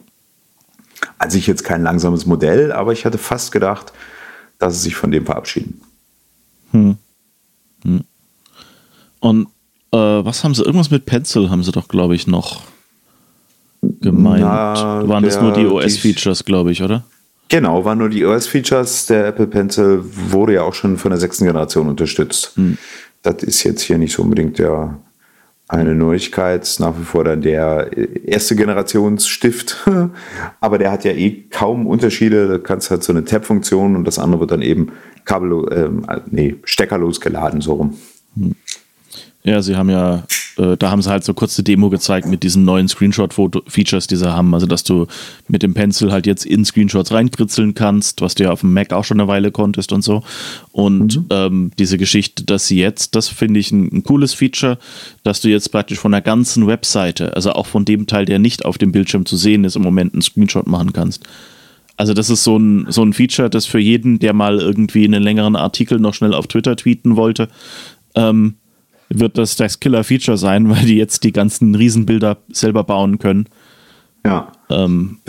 Also 1.18 1.38
ich 1.38 1.48
jetzt 1.48 1.64
kein 1.64 1.84
langsames 1.84 2.26
Modell, 2.26 2.72
aber 2.72 2.94
ich 2.94 3.06
hatte 3.06 3.18
fast 3.18 3.52
gedacht, 3.52 3.94
dass 4.60 4.76
sie 4.76 4.82
sich 4.82 4.96
von 4.96 5.12
dem 5.12 5.26
verabschieden. 5.26 5.82
Hm. 6.72 6.98
Hm. 7.84 8.04
Und 9.20 9.48
äh, 9.92 9.98
was 9.98 10.44
haben 10.44 10.54
sie? 10.54 10.64
Irgendwas 10.64 10.92
mit 10.92 11.06
Pencil 11.06 11.50
haben 11.50 11.64
sie 11.64 11.72
doch, 11.72 11.88
glaube 11.88 12.16
ich, 12.16 12.28
noch 12.28 12.62
gemeint. 13.82 14.42
Na, 14.42 15.08
waren 15.08 15.24
der, 15.24 15.32
das 15.32 15.42
nur 15.42 15.54
die 15.54 15.66
OS-Features, 15.66 16.46
glaube 16.46 16.72
ich, 16.72 16.84
oder? 16.84 17.04
Genau, 17.50 17.86
waren 17.86 17.98
nur 17.98 18.10
die 18.10 18.26
OS-Features. 18.26 19.06
Der 19.08 19.28
Apple 19.28 19.48
Pencil 19.48 20.04
wurde 20.04 20.56
ja 20.56 20.64
auch 20.64 20.74
schon 20.74 20.98
von 20.98 21.12
der 21.12 21.20
sechsten 21.20 21.46
Generation 21.46 21.88
unterstützt. 21.88 22.54
Hm. 22.56 22.78
Das 23.22 23.44
ist 23.44 23.64
jetzt 23.64 23.82
hier 23.82 23.98
nicht 23.98 24.14
so 24.14 24.24
unbedingt 24.24 24.60
der 24.60 25.00
eine 25.68 25.96
Neuigkeit, 25.96 26.76
nach 26.80 26.98
wie 26.98 27.04
vor 27.04 27.24
dann 27.24 27.42
der 27.42 27.90
erste 28.26 28.56
Generationsstift, 28.56 29.86
aber 30.62 30.78
der 30.78 30.92
hat 30.92 31.04
ja 31.04 31.12
eh 31.12 31.44
kaum 31.50 31.88
Unterschiede. 31.88 32.48
Da 32.48 32.58
kannst 32.58 32.90
halt 32.90 33.04
so 33.04 33.12
eine 33.12 33.26
Tab-Funktion 33.26 33.96
und 33.96 34.06
das 34.06 34.18
andere 34.18 34.42
wird 34.42 34.52
dann 34.52 34.62
eben 34.62 34.94
kabellos, 35.26 35.70
äh, 35.72 35.90
nee, 36.32 36.56
steckerlos 36.64 37.20
geladen, 37.20 37.60
so 37.62 37.74
rum. 37.74 37.98
Ja, 39.44 39.62
sie 39.62 39.76
haben 39.76 39.90
ja, 39.90 40.24
äh, 40.58 40.78
da 40.78 40.92
haben 40.92 41.02
sie 41.02 41.10
halt 41.10 41.24
so 41.24 41.34
kurze 41.34 41.64
Demo 41.64 41.90
gezeigt 41.90 42.28
mit 42.28 42.44
diesen 42.44 42.66
neuen 42.66 42.88
Screenshot-Features, 42.88 44.08
die 44.08 44.16
sie 44.16 44.32
haben. 44.32 44.54
Also, 44.54 44.66
dass 44.66 44.84
du 44.84 45.08
mit 45.48 45.64
dem 45.64 45.74
Pencil 45.74 46.12
halt 46.12 46.26
jetzt 46.26 46.46
in 46.46 46.66
Screenshots 46.66 47.12
reinkritzeln 47.12 47.74
kannst, 47.74 48.22
was 48.22 48.36
du 48.36 48.44
ja 48.44 48.52
auf 48.52 48.62
dem 48.62 48.74
Mac 48.74 48.94
auch 48.94 49.04
schon 49.04 49.20
eine 49.20 49.28
Weile 49.28 49.52
konntest 49.52 49.92
und 49.92 50.04
so. 50.04 50.24
Und 50.72 51.18
mhm. 51.18 51.26
ähm, 51.30 51.72
diese 51.78 51.98
Geschichte, 51.98 52.44
dass 52.44 52.68
sie 52.68 52.80
jetzt, 52.80 53.16
das 53.16 53.28
finde 53.28 53.60
ich 53.60 53.72
ein, 53.72 53.90
ein, 53.92 54.04
cooles 54.04 54.34
Feature, 54.34 54.78
dass 55.24 55.42
du 55.42 55.50
jetzt 55.50 55.72
praktisch 55.72 56.00
von 56.00 56.12
der 56.12 56.22
ganzen 56.22 56.68
Webseite, 56.68 57.36
also 57.36 57.52
auch 57.52 57.68
von 57.68 57.86
dem 57.86 58.08
Teil, 58.08 58.26
der 58.26 58.40
nicht 58.40 58.66
auf 58.66 58.78
dem 58.78 58.92
Bildschirm 58.92 59.26
zu 59.26 59.38
sehen 59.38 59.64
ist, 59.64 59.76
im 59.76 59.84
Moment 59.84 60.14
einen 60.14 60.22
Screenshot 60.22 60.68
machen 60.68 60.94
kannst. 60.94 61.24
Also 61.98 62.14
das 62.14 62.30
ist 62.30 62.44
so 62.44 62.58
ein, 62.58 62.86
so 62.90 63.04
ein 63.04 63.14
Feature, 63.14 63.50
das 63.50 63.66
für 63.66 63.80
jeden, 63.80 64.20
der 64.20 64.34
mal 64.34 64.60
irgendwie 64.60 65.04
einen 65.04 65.24
längeren 65.24 65.56
Artikel 65.56 66.00
noch 66.00 66.14
schnell 66.14 66.34
auf 66.34 66.46
Twitter 66.46 66.76
tweeten 66.76 67.16
wollte, 67.16 67.50
ähm, 68.14 68.56
wird 69.10 69.38
das 69.38 69.56
das 69.56 69.80
Killer-Feature 69.80 70.38
sein, 70.38 70.70
weil 70.76 70.86
die 70.86 70.98
jetzt 70.98 71.24
die 71.24 71.32
ganzen 71.32 71.76
Riesenbilder 71.76 72.38
selber 72.50 72.84
bauen 72.84 73.20
können. 73.20 73.48
Ja. 74.26 74.52
Ähm, 74.70 75.20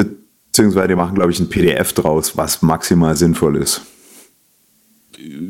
Beziehungsweise 0.50 0.88
die 0.88 0.96
machen, 0.96 1.14
glaube 1.14 1.30
ich, 1.30 1.38
ein 1.38 1.48
PDF 1.48 1.92
draus, 1.92 2.36
was 2.36 2.62
maximal 2.62 3.14
sinnvoll 3.16 3.56
ist. 3.56 3.82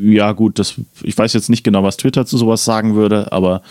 Ja, 0.01 0.33
gut, 0.33 0.59
das, 0.59 0.75
ich 1.03 1.17
weiß 1.17 1.33
jetzt 1.35 1.51
nicht 1.51 1.63
genau, 1.63 1.83
was 1.83 1.97
Twitter 1.97 2.27
zu 2.27 2.37
sowas 2.39 2.65
sagen 2.65 2.95
würde, 2.95 3.33
aber 3.33 3.63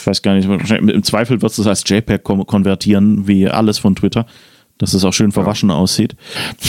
ich 0.00 0.06
weiß 0.06 0.22
gar 0.22 0.34
nicht, 0.34 0.48
im 0.70 1.02
Zweifel 1.02 1.42
wird 1.42 1.58
es 1.58 1.66
als 1.66 1.84
JPEG 1.86 2.24
konvertieren, 2.24 3.26
wie 3.26 3.48
alles 3.48 3.78
von 3.78 3.94
Twitter, 3.94 4.26
dass 4.78 4.94
es 4.94 5.04
auch 5.04 5.12
schön 5.12 5.32
verwaschen 5.32 5.70
ja. 5.70 5.76
aussieht. 5.76 6.16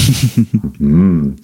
hm. 0.78 1.36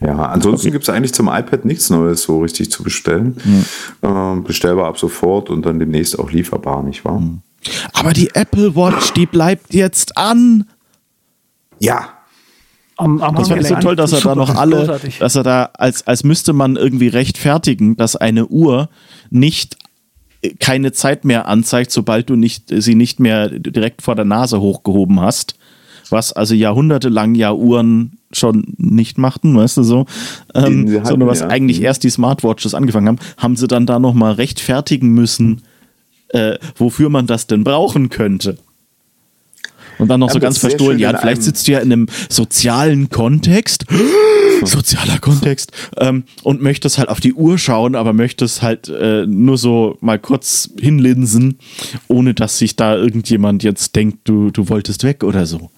Ja, 0.00 0.26
ansonsten 0.26 0.70
gibt 0.70 0.84
es 0.84 0.90
eigentlich 0.90 1.12
zum 1.12 1.26
iPad 1.28 1.64
nichts 1.64 1.90
Neues 1.90 2.22
so 2.22 2.40
richtig 2.40 2.70
zu 2.70 2.82
bestellen. 2.82 3.36
Mhm. 3.44 3.64
Ähm, 4.02 4.44
bestellbar 4.44 4.86
ab 4.86 4.98
sofort 4.98 5.50
und 5.50 5.66
dann 5.66 5.78
demnächst 5.78 6.18
auch 6.18 6.30
lieferbar, 6.30 6.82
nicht 6.82 7.04
wahr? 7.04 7.18
Mhm. 7.18 7.40
Aber 7.92 8.12
die 8.12 8.30
Apple 8.34 8.76
Watch, 8.76 9.12
die 9.14 9.26
bleibt 9.26 9.74
jetzt 9.74 10.16
an. 10.16 10.66
Ja. 11.80 12.10
Am, 12.96 13.20
am 13.20 13.34
das 13.34 13.48
fand 13.48 13.60
ich 13.60 13.68
so 13.68 13.76
toll, 13.76 13.96
dass 13.96 14.12
er 14.12 14.20
da 14.20 14.34
noch 14.34 14.56
alle, 14.56 14.76
großartig. 14.76 15.18
dass 15.18 15.36
er 15.36 15.42
da, 15.42 15.70
als, 15.74 16.06
als 16.06 16.24
müsste 16.24 16.52
man 16.52 16.76
irgendwie 16.76 17.08
rechtfertigen, 17.08 17.96
dass 17.96 18.16
eine 18.16 18.46
Uhr 18.46 18.88
nicht 19.30 19.76
keine 20.60 20.92
Zeit 20.92 21.24
mehr 21.24 21.48
anzeigt, 21.48 21.90
sobald 21.90 22.30
du 22.30 22.36
nicht, 22.36 22.66
sie 22.68 22.94
nicht 22.94 23.18
mehr 23.18 23.48
direkt 23.48 24.02
vor 24.02 24.14
der 24.14 24.24
Nase 24.24 24.60
hochgehoben 24.60 25.20
hast. 25.20 25.56
Was 26.10 26.32
also 26.32 26.54
jahrhundertelang 26.54 27.34
ja 27.34 27.52
Uhren 27.52 28.18
schon 28.32 28.74
nicht 28.76 29.18
machten, 29.18 29.56
weißt 29.56 29.78
du 29.78 29.82
so, 29.82 30.06
ähm, 30.54 31.04
sondern 31.04 31.28
was 31.28 31.40
ja. 31.40 31.48
eigentlich 31.48 31.82
erst 31.82 32.04
die 32.04 32.10
Smartwatches 32.10 32.74
angefangen 32.74 33.08
haben, 33.08 33.18
haben 33.36 33.56
sie 33.56 33.68
dann 33.68 33.86
da 33.86 33.98
nochmal 33.98 34.32
rechtfertigen 34.32 35.08
müssen, 35.10 35.62
äh, 36.28 36.58
wofür 36.76 37.08
man 37.08 37.26
das 37.26 37.46
denn 37.46 37.64
brauchen 37.64 38.10
könnte. 38.10 38.58
Und 39.98 40.08
dann 40.08 40.20
noch 40.20 40.28
ja, 40.28 40.34
so 40.34 40.40
ganz 40.40 40.58
verstohlen, 40.58 40.98
ja, 40.98 41.16
vielleicht 41.18 41.42
sitzt 41.42 41.66
du 41.66 41.72
ja 41.72 41.80
in 41.80 41.92
einem 41.92 42.06
sozialen 42.28 43.10
Kontext, 43.10 43.84
sozialer 44.64 45.18
Kontext, 45.18 45.72
ähm, 45.96 46.22
und 46.44 46.62
möchtest 46.62 46.98
halt 46.98 47.08
auf 47.08 47.18
die 47.18 47.34
Uhr 47.34 47.58
schauen, 47.58 47.96
aber 47.96 48.12
möchtest 48.12 48.62
halt 48.62 48.88
äh, 48.88 49.26
nur 49.26 49.58
so 49.58 49.98
mal 50.00 50.20
kurz 50.20 50.70
hinlinsen, 50.78 51.58
ohne 52.06 52.34
dass 52.34 52.58
sich 52.58 52.76
da 52.76 52.94
irgendjemand 52.94 53.64
jetzt 53.64 53.96
denkt, 53.96 54.20
du, 54.28 54.50
du 54.50 54.68
wolltest 54.68 55.02
weg 55.02 55.24
oder 55.24 55.46
so 55.46 55.70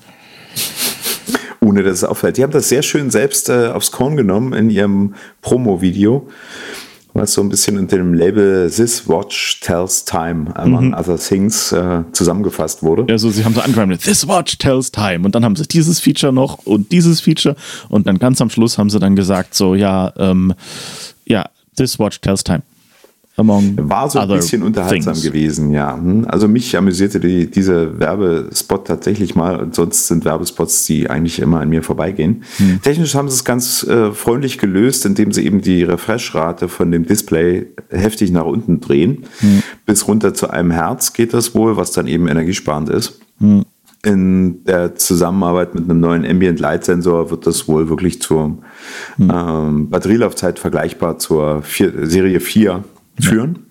ohne 1.61 1.82
dass 1.82 1.98
es 1.98 2.05
auffällt. 2.05 2.36
Die 2.36 2.42
haben 2.42 2.53
das 2.53 2.68
sehr 2.68 2.82
schön 2.82 3.11
selbst 3.11 3.48
äh, 3.48 3.68
aufs 3.68 3.90
Korn 3.90 4.16
genommen 4.16 4.53
in 4.53 4.70
ihrem 4.70 5.14
Promo-Video, 5.42 6.28
was 7.12 7.34
so 7.34 7.42
ein 7.42 7.48
bisschen 7.48 7.78
unter 7.78 7.96
dem 7.96 8.14
Label 8.14 8.70
This 8.70 9.09
Watch 9.09 9.61
Tells 9.61 10.05
Time, 10.05 10.55
among 10.57 10.88
mhm. 10.88 10.94
other 10.94 11.18
things, 11.18 11.72
äh, 11.72 12.03
zusammengefasst 12.12 12.82
wurde. 12.82 13.12
Also 13.12 13.30
sie 13.30 13.44
haben 13.44 13.55
so 13.55 13.61
angefangen 13.61 13.90
mit 13.90 14.03
This 14.03 14.26
Watch 14.26 14.59
Tells 14.59 14.90
Time 14.90 15.20
und 15.24 15.34
dann 15.34 15.44
haben 15.44 15.57
sie 15.57 15.66
dieses 15.66 16.01
Feature 16.01 16.32
noch 16.32 16.59
und 16.66 16.92
dieses 16.92 17.20
Feature 17.20 17.57
und 17.88 18.07
dann 18.07 18.18
ganz 18.18 18.40
am 18.40 18.51
Schluss 18.51 18.78
haben 18.78 18.90
sie 18.90 18.98
dann 18.98 19.16
gesagt 19.16 19.55
so, 19.55 19.74
ja, 19.74 20.12
ähm, 20.16 20.55
ja, 21.26 21.46
This 21.76 21.98
Watch 21.98 22.20
Tells 22.20 22.44
Time. 22.44 22.62
War 23.88 24.09
so 24.11 24.18
ein 24.18 24.28
bisschen 24.28 24.62
unterhaltsam 24.62 25.14
things. 25.14 25.24
gewesen, 25.26 25.70
ja. 25.70 25.97
Hm. 25.97 26.26
Also 26.28 26.49
mich 26.49 26.76
amüsierte 26.76 27.20
die, 27.20 27.51
dieser 27.51 27.99
Werbespot 27.99 28.86
tatsächlich 28.86 29.34
mal. 29.34 29.68
Sonst 29.72 30.07
sind 30.07 30.24
Werbespots, 30.24 30.84
die 30.86 31.09
eigentlich 31.09 31.41
immer 31.41 31.61
an 31.61 31.68
mir 31.68 31.82
vorbeigehen. 31.82 32.45
Hm. 32.57 32.80
Technisch 32.82 33.14
haben 33.14 33.28
sie 33.28 33.34
es 33.34 33.45
ganz 33.45 33.82
äh, 33.84 34.12
freundlich 34.12 34.59
gelöst, 34.59 35.07
indem 35.07 35.32
sie 35.32 35.45
eben 35.45 35.61
die 35.61 35.82
Refresh-Rate 35.82 36.68
von 36.68 36.91
dem 36.91 37.07
Display 37.07 37.66
heftig 37.91 38.30
nach 38.30 38.45
unten 38.45 38.80
drehen. 38.80 39.24
Hm. 39.38 39.62
Bis 39.86 40.07
runter 40.07 40.34
zu 40.34 40.51
einem 40.51 40.70
Herz 40.70 41.12
geht 41.12 41.34
das 41.34 41.55
wohl, 41.55 41.76
was 41.76 41.93
dann 41.93 42.07
eben 42.07 42.28
energiesparend 42.28 42.88
ist. 42.88 43.20
Hm. 43.38 43.64
In 44.03 44.64
der 44.64 44.95
Zusammenarbeit 44.95 45.74
mit 45.74 45.84
einem 45.84 46.01
neuen 46.01 46.24
Ambient 46.24 46.59
Light 46.59 46.84
Sensor 46.84 47.30
wird 47.30 47.47
das 47.47 47.68
wohl 47.68 47.91
wirklich 47.91 48.22
zur 48.22 48.59
hm. 49.16 49.32
ähm, 49.32 49.91
Batterielaufzeit 49.91 50.59
vergleichbar 50.59 51.18
zur 51.18 51.62
vier, 51.62 52.07
Serie 52.07 52.41
4 52.41 52.82
führen. 53.21 53.66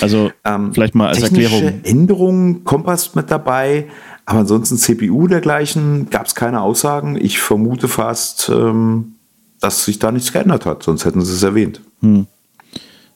Also 0.00 0.30
ähm, 0.44 0.72
vielleicht 0.72 0.94
mal 0.94 1.08
als 1.08 1.22
Erklärung. 1.22 1.80
Änderungen, 1.84 2.64
Kompass 2.64 3.14
mit 3.14 3.30
dabei, 3.30 3.88
aber 4.24 4.40
ansonsten 4.40 4.76
CPU 4.76 5.26
dergleichen 5.26 6.10
gab 6.10 6.26
es 6.26 6.34
keine 6.34 6.60
Aussagen. 6.60 7.16
Ich 7.20 7.38
vermute 7.38 7.88
fast, 7.88 8.50
ähm, 8.52 9.14
dass 9.60 9.84
sich 9.84 9.98
da 9.98 10.10
nichts 10.10 10.32
geändert 10.32 10.66
hat, 10.66 10.82
sonst 10.82 11.04
hätten 11.04 11.20
sie 11.22 11.32
es 11.32 11.42
erwähnt. 11.42 11.80
Hm. 12.00 12.26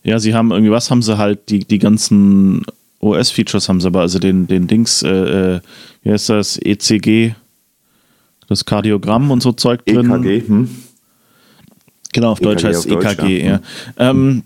Ja, 0.03 0.19
sie 0.21 0.35
haben 0.35 0.53
irgendwie, 0.53 0.71
was 0.71 0.91
haben 0.91 1.03
sie 1.03 1.19
halt, 1.19 1.49
die, 1.51 1.61
die 1.61 1.79
ganzen 1.79 2.65
OS-Features 3.01 3.69
haben 3.69 3.81
sie 3.81 3.89
aber, 3.89 4.01
also 4.01 4.19
den, 4.19 4.47
den 4.47 4.67
Dings, 4.67 5.03
äh, 5.03 5.09
äh 5.57 5.61
wie 6.03 6.13
heißt 6.13 6.29
das, 6.29 6.59
ECG, 6.59 7.35
das 8.49 8.65
Kardiogramm 8.65 9.33
und 9.33 9.43
so 9.43 9.53
Zeug 9.53 9.85
drin. 9.85 10.09
EKG, 10.09 10.49
hm. 10.49 10.69
Genau, 12.13 12.31
auf 12.31 12.41
EKG 12.41 12.45
Deutsch 12.45 12.65
heißt 12.65 12.87
es 12.87 12.93
EKG, 12.93 13.45
ja. 13.45 13.53
ja. 13.53 13.61
Ähm, 13.97 14.45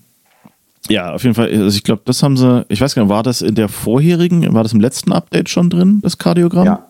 ja, 0.91 1.13
auf 1.13 1.23
jeden 1.23 1.35
Fall. 1.35 1.49
Also 1.49 1.75
ich 1.75 1.83
glaube, 1.83 2.01
das 2.05 2.21
haben 2.23 2.37
sie, 2.37 2.65
ich 2.69 2.81
weiß 2.81 2.95
gar 2.95 3.03
nicht, 3.03 3.09
war 3.09 3.23
das 3.23 3.41
in 3.41 3.55
der 3.55 3.69
vorherigen, 3.69 4.53
war 4.53 4.63
das 4.63 4.73
im 4.73 4.79
letzten 4.79 5.11
Update 5.11 5.49
schon 5.49 5.69
drin, 5.69 5.99
das 6.01 6.17
Kardiogramm? 6.17 6.65
Ja. 6.65 6.87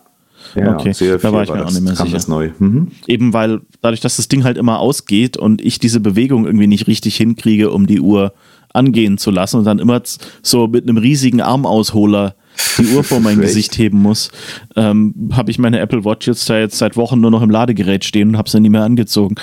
Ja, 0.54 0.76
okay, 0.76 0.92
da 0.92 1.32
war 1.32 1.44
ich 1.44 1.50
mir 1.50 1.64
auch 1.64 1.70
nicht 1.70 1.80
mehr 1.80 1.94
sicher. 1.94 2.10
Das 2.10 2.28
neu. 2.28 2.50
Mhm. 2.58 2.88
Eben 3.06 3.32
weil 3.32 3.60
dadurch, 3.80 4.00
dass 4.00 4.16
das 4.16 4.28
Ding 4.28 4.44
halt 4.44 4.58
immer 4.58 4.80
ausgeht 4.80 5.36
und 5.36 5.62
ich 5.62 5.78
diese 5.78 6.00
Bewegung 6.00 6.44
irgendwie 6.46 6.66
nicht 6.66 6.88
richtig 6.88 7.16
hinkriege, 7.16 7.70
um 7.70 7.86
die 7.86 8.00
Uhr 8.00 8.34
angehen 8.74 9.18
zu 9.18 9.30
lassen 9.30 9.58
und 9.58 9.64
dann 9.64 9.78
immer 9.78 10.02
so 10.42 10.66
mit 10.66 10.88
einem 10.88 10.96
riesigen 10.96 11.40
Armausholer 11.40 12.34
die 12.78 12.86
Uhr 12.94 13.04
vor 13.04 13.20
mein 13.20 13.40
Gesicht 13.40 13.76
heben 13.78 14.00
muss, 14.00 14.30
ähm, 14.76 15.30
habe 15.32 15.50
ich 15.50 15.58
meine 15.58 15.78
Apple 15.78 16.04
Watch 16.04 16.26
jetzt 16.26 16.48
da 16.48 16.58
jetzt 16.58 16.78
seit 16.78 16.96
Wochen 16.96 17.20
nur 17.20 17.30
noch 17.30 17.42
im 17.42 17.50
Ladegerät 17.50 18.04
stehen 18.04 18.30
und 18.30 18.38
habe 18.38 18.50
sie 18.50 18.60
nie 18.60 18.70
mehr 18.70 18.82
angezogen. 18.82 19.36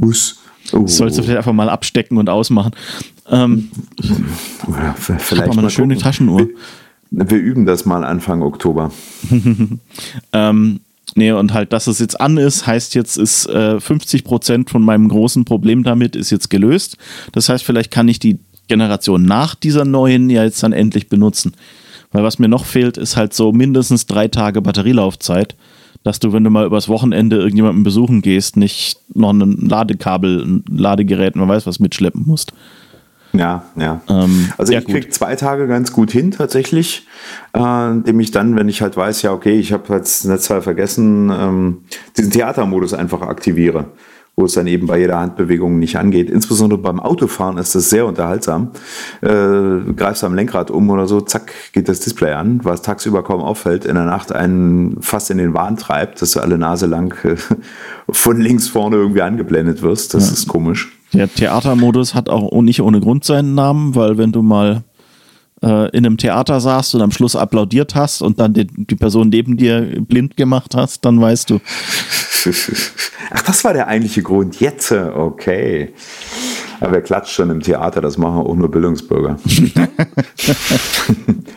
Oh. 0.00 0.12
Sollst 0.86 1.18
du 1.18 1.22
vielleicht 1.22 1.38
einfach 1.38 1.52
mal 1.52 1.68
abstecken 1.68 2.18
und 2.18 2.28
ausmachen. 2.28 2.72
Ähm, 3.30 3.70
ja, 4.68 4.94
vielleicht 4.94 5.46
mal 5.54 5.58
eine 5.58 5.70
schöne. 5.70 5.96
Taschenuhr. 5.96 6.48
Wir, 7.10 7.30
wir, 7.30 7.38
üben 7.38 7.66
das 7.66 7.86
mal 7.86 8.04
Anfang 8.04 8.42
Oktober. 8.42 8.90
ähm, 10.32 10.80
nee, 11.14 11.32
und 11.32 11.54
halt, 11.54 11.72
dass 11.72 11.86
es 11.86 11.98
jetzt 11.98 12.20
an 12.20 12.36
ist, 12.36 12.66
heißt 12.66 12.94
jetzt, 12.94 13.16
ist 13.16 13.46
äh, 13.46 13.80
50 13.80 14.24
Prozent 14.24 14.70
von 14.70 14.82
meinem 14.82 15.08
großen 15.08 15.44
Problem 15.44 15.82
damit 15.82 16.16
ist 16.16 16.30
jetzt 16.30 16.50
gelöst. 16.50 16.96
Das 17.32 17.48
heißt, 17.48 17.64
vielleicht 17.64 17.90
kann 17.90 18.08
ich 18.08 18.18
die 18.18 18.38
Generation 18.68 19.22
nach 19.22 19.54
dieser 19.54 19.84
neuen 19.84 20.30
ja 20.30 20.44
jetzt 20.44 20.62
dann 20.62 20.72
endlich 20.72 21.08
benutzen. 21.08 21.54
Weil 22.12 22.24
was 22.24 22.40
mir 22.40 22.48
noch 22.48 22.64
fehlt, 22.64 22.96
ist 22.96 23.16
halt 23.16 23.34
so 23.34 23.52
mindestens 23.52 24.06
drei 24.06 24.28
Tage 24.28 24.62
Batterielaufzeit 24.62 25.56
dass 26.02 26.18
du, 26.18 26.32
wenn 26.32 26.44
du 26.44 26.50
mal 26.50 26.66
übers 26.66 26.88
Wochenende 26.88 27.36
irgendjemanden 27.36 27.82
besuchen 27.82 28.22
gehst, 28.22 28.56
nicht 28.56 28.98
noch 29.14 29.32
ein 29.32 29.68
Ladekabel, 29.68 30.42
ein 30.44 30.64
Ladegerät, 30.70 31.36
man 31.36 31.48
weiß 31.48 31.66
was 31.66 31.78
mitschleppen 31.78 32.24
musst. 32.26 32.52
Ja, 33.32 33.64
ja. 33.76 34.00
Ähm, 34.08 34.52
also 34.58 34.72
ich 34.72 34.86
krieg 34.86 35.12
zwei 35.14 35.36
Tage 35.36 35.68
ganz 35.68 35.92
gut 35.92 36.10
hin 36.10 36.32
tatsächlich, 36.32 37.06
äh, 37.56 37.90
indem 37.90 38.20
ich 38.20 38.30
dann, 38.32 38.56
wenn 38.56 38.68
ich 38.68 38.82
halt 38.82 38.96
weiß, 38.96 39.22
ja 39.22 39.32
okay, 39.32 39.58
ich 39.58 39.72
habe 39.72 39.94
jetzt 39.94 40.24
Netzteil 40.24 40.62
vergessen, 40.62 41.30
ähm, 41.30 41.84
diesen 42.16 42.32
Theatermodus 42.32 42.92
einfach 42.94 43.22
aktiviere 43.22 43.86
wo 44.36 44.46
es 44.46 44.54
dann 44.54 44.66
eben 44.66 44.86
bei 44.86 44.98
jeder 44.98 45.18
Handbewegung 45.20 45.78
nicht 45.78 45.96
angeht. 45.96 46.30
Insbesondere 46.30 46.80
beim 46.80 47.00
Autofahren 47.00 47.58
ist 47.58 47.74
das 47.74 47.90
sehr 47.90 48.06
unterhaltsam. 48.06 48.70
Äh, 49.20 49.92
greifst 49.94 50.24
am 50.24 50.34
Lenkrad 50.34 50.70
um 50.70 50.88
oder 50.90 51.06
so, 51.06 51.20
zack, 51.20 51.52
geht 51.72 51.88
das 51.88 52.00
Display 52.00 52.32
an, 52.32 52.60
was 52.62 52.82
tagsüber 52.82 53.22
kaum 53.22 53.40
auffällt, 53.40 53.84
in 53.84 53.94
der 53.94 54.04
Nacht 54.04 54.32
einen 54.32 55.00
fast 55.02 55.30
in 55.30 55.38
den 55.38 55.54
Wahn 55.54 55.76
treibt, 55.76 56.22
dass 56.22 56.32
du 56.32 56.40
alle 56.40 56.58
Nase 56.58 56.86
lang 56.86 57.14
äh, 57.24 57.36
von 58.10 58.40
links 58.40 58.68
vorne 58.68 58.96
irgendwie 58.96 59.22
angeblendet 59.22 59.82
wirst. 59.82 60.14
Das 60.14 60.28
ja. 60.28 60.32
ist 60.32 60.48
komisch. 60.48 60.90
Der 61.12 61.32
Theatermodus 61.32 62.14
hat 62.14 62.28
auch 62.28 62.62
nicht 62.62 62.82
ohne 62.82 63.00
Grund 63.00 63.24
seinen 63.24 63.54
Namen, 63.54 63.96
weil 63.96 64.16
wenn 64.16 64.30
du 64.30 64.42
mal 64.42 64.84
äh, 65.62 65.96
in 65.96 66.06
einem 66.06 66.16
Theater 66.16 66.60
saßt 66.60 66.94
und 66.94 67.02
am 67.02 67.10
Schluss 67.10 67.36
applaudiert 67.36 67.94
hast 67.94 68.22
und 68.22 68.40
dann 68.40 68.54
die, 68.54 68.66
die 68.66 68.96
Person 68.96 69.28
neben 69.28 69.56
dir 69.56 70.00
blind 70.00 70.36
gemacht 70.36 70.74
hast, 70.74 71.04
dann 71.04 71.20
weißt 71.20 71.50
du. 71.50 71.60
Ach, 73.32 73.42
das 73.42 73.64
war 73.64 73.74
der 73.74 73.86
eigentliche 73.86 74.22
Grund. 74.22 74.60
Jetzt, 74.60 74.92
okay. 74.92 75.92
Aber 76.80 76.92
wer 76.92 77.02
klatscht 77.02 77.34
schon 77.34 77.50
im 77.50 77.60
Theater? 77.60 78.00
Das 78.00 78.16
machen 78.16 78.38
auch 78.38 78.54
nur 78.54 78.70
Bildungsbürger. 78.70 79.36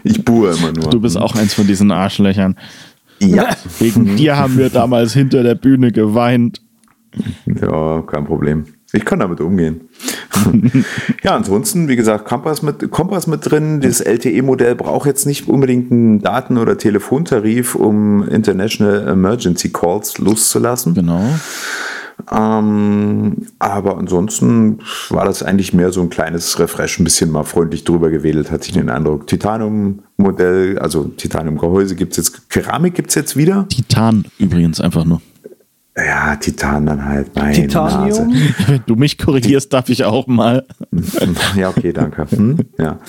ich 0.03 0.25
buhe 0.25 0.51
immer 0.51 0.73
nur. 0.73 0.89
Du 0.89 0.99
bist 0.99 1.17
auch 1.17 1.35
eins 1.35 1.53
von 1.53 1.65
diesen 1.65 1.91
Arschlöchern. 1.91 2.57
Ja. 3.19 3.55
Wegen 3.79 4.17
dir 4.17 4.37
haben 4.37 4.57
wir 4.57 4.69
damals 4.69 5.13
hinter 5.13 5.43
der 5.43 5.55
Bühne 5.55 5.93
geweint. 5.93 6.61
Ja, 7.45 8.01
kein 8.01 8.25
Problem. 8.25 8.65
Ich 8.95 9.05
kann 9.05 9.19
damit 9.19 9.41
umgehen. 9.41 9.89
ja, 11.23 11.35
ansonsten, 11.35 11.87
wie 11.87 11.95
gesagt, 11.95 12.25
Kompass 12.25 12.61
mit, 12.61 12.91
Kompass 12.91 13.25
mit 13.25 13.49
drin. 13.49 13.81
Das 13.81 14.01
LTE-Modell 14.01 14.75
braucht 14.75 15.07
jetzt 15.07 15.25
nicht 15.25 15.47
unbedingt 15.47 15.91
einen 15.91 16.21
Daten- 16.21 16.59
oder 16.59 16.77
Telefontarif, 16.77 17.73
um 17.73 18.27
International 18.29 19.07
Emergency 19.07 19.69
Calls 19.69 20.19
loszulassen. 20.19 20.93
Genau. 20.93 21.25
Ähm, 22.31 23.47
aber 23.57 23.97
ansonsten 23.97 24.77
war 25.09 25.25
das 25.25 25.41
eigentlich 25.41 25.73
mehr 25.73 25.91
so 25.91 26.01
ein 26.01 26.11
kleines 26.11 26.59
Refresh, 26.59 26.99
ein 26.99 27.03
bisschen 27.03 27.31
mal 27.31 27.43
freundlich 27.43 27.85
drüber 27.85 28.11
gewedelt, 28.11 28.51
hatte 28.51 28.67
ich 28.67 28.73
den 28.73 28.89
Eindruck. 28.89 29.25
Titanium-Modell, 29.25 30.77
also 30.77 31.05
Titanium-Gehäuse 31.05 31.95
gibt 31.95 32.11
es 32.11 32.17
jetzt, 32.17 32.49
Keramik 32.51 32.93
gibt 32.93 33.09
es 33.09 33.15
jetzt 33.15 33.35
wieder. 33.35 33.65
Titan 33.69 34.25
übrigens 34.37 34.79
einfach 34.79 35.03
nur. 35.03 35.19
Ja, 35.95 36.35
Titan 36.37 36.87
dann 36.87 37.05
halt. 37.05 37.35
Meine 37.35 37.53
Titanium? 37.53 38.29
Nase. 38.29 38.45
Wenn 38.67 38.83
du 38.87 38.95
mich 38.95 39.19
korrigierst, 39.19 39.71
darf 39.71 39.89
ich 39.89 40.03
auch 40.03 40.25
mal. 40.25 40.65
ja, 41.55 41.69
okay, 41.69 41.93
danke. 41.93 42.25
Hm, 42.31 42.57
ja. 42.79 42.99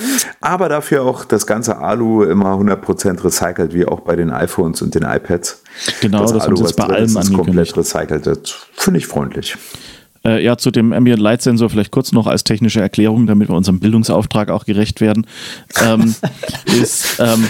Aber 0.42 0.68
dafür 0.68 1.02
auch 1.02 1.24
das 1.24 1.46
ganze 1.46 1.78
Alu 1.78 2.24
immer 2.24 2.52
100% 2.54 3.24
recycelt, 3.24 3.72
wie 3.72 3.86
auch 3.86 4.00
bei 4.00 4.16
den 4.16 4.30
iPhones 4.30 4.82
und 4.82 4.94
den 4.94 5.02
iPads. 5.02 5.62
Genau, 6.02 6.22
das, 6.22 6.32
das 6.32 6.42
Alu, 6.42 6.58
haben 6.58 6.66
sie 6.66 6.74
bei 6.74 6.84
allem 6.84 7.16
angekündigt. 7.16 7.34
komplett 7.34 7.76
recycelt. 7.76 8.26
Das 8.26 8.38
finde 8.74 8.98
ich 8.98 9.06
freundlich. 9.06 9.56
Äh, 10.26 10.42
ja, 10.42 10.56
zu 10.56 10.70
dem 10.70 10.92
Ambient 10.92 11.20
Light 11.20 11.42
Sensor 11.42 11.68
vielleicht 11.68 11.90
kurz 11.90 12.12
noch 12.12 12.26
als 12.26 12.44
technische 12.44 12.80
Erklärung, 12.80 13.26
damit 13.26 13.50
wir 13.50 13.54
unserem 13.54 13.78
Bildungsauftrag 13.78 14.50
auch 14.50 14.64
gerecht 14.64 15.02
werden. 15.02 15.26
Ähm, 15.84 16.14
ist, 16.80 17.18
ähm, 17.18 17.46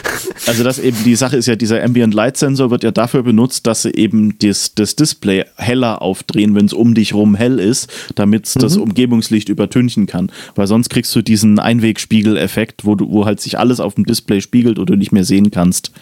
also 0.47 0.64
das 0.64 0.81
eben, 0.81 0.97
die 1.05 1.14
Sache 1.14 1.37
ist 1.37 1.47
ja, 1.47 1.55
dieser 1.55 1.83
Ambient 1.85 2.14
Light 2.14 2.37
Sensor 2.37 2.70
wird 2.70 2.83
ja 2.83 2.91
dafür 2.91 3.22
benutzt, 3.22 3.68
dass 3.68 3.83
sie 3.83 3.95
eben 3.95 4.39
das, 4.41 4.75
das 4.75 4.97
Display 4.97 5.45
heller 5.57 6.03
aufdrehen, 6.03 6.57
wenn 6.57 6.66
es 6.66 6.72
um 6.72 6.95
dich 6.95 7.14
rum 7.14 7.37
hell 7.37 7.61
ist, 7.61 7.93
damit 8.16 8.47
es 8.47 8.57
mhm. 8.57 8.61
das 8.61 8.77
Umgebungslicht 8.77 9.49
übertünchen 9.49 10.07
kann. 10.07 10.33
Weil 10.57 10.66
sonst 10.66 10.89
kriegst 10.89 11.14
du 11.14 11.22
diesen 11.22 11.61
Einwegspiegeleffekt, 11.61 12.85
wo 12.85 12.97
du, 12.97 13.09
wo 13.09 13.25
halt 13.25 13.41
sich 13.41 13.57
alles 13.57 13.79
auf 13.79 13.95
dem 13.95 14.05
Display 14.05 14.41
spiegelt 14.41 14.81
oder 14.81 14.95
du 14.95 14.99
nicht 14.99 15.12
mehr 15.12 15.25
sehen 15.25 15.53
kannst, 15.53 15.93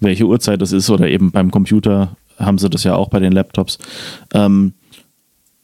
welche 0.00 0.24
Uhrzeit 0.24 0.60
das 0.62 0.72
ist 0.72 0.90
oder 0.90 1.08
eben 1.08 1.30
beim 1.30 1.52
Computer 1.52 2.16
haben 2.38 2.58
sie 2.58 2.70
das 2.70 2.84
ja 2.84 2.94
auch 2.94 3.08
bei 3.08 3.20
den 3.20 3.32
Laptops. 3.32 3.78
Ähm, 4.32 4.72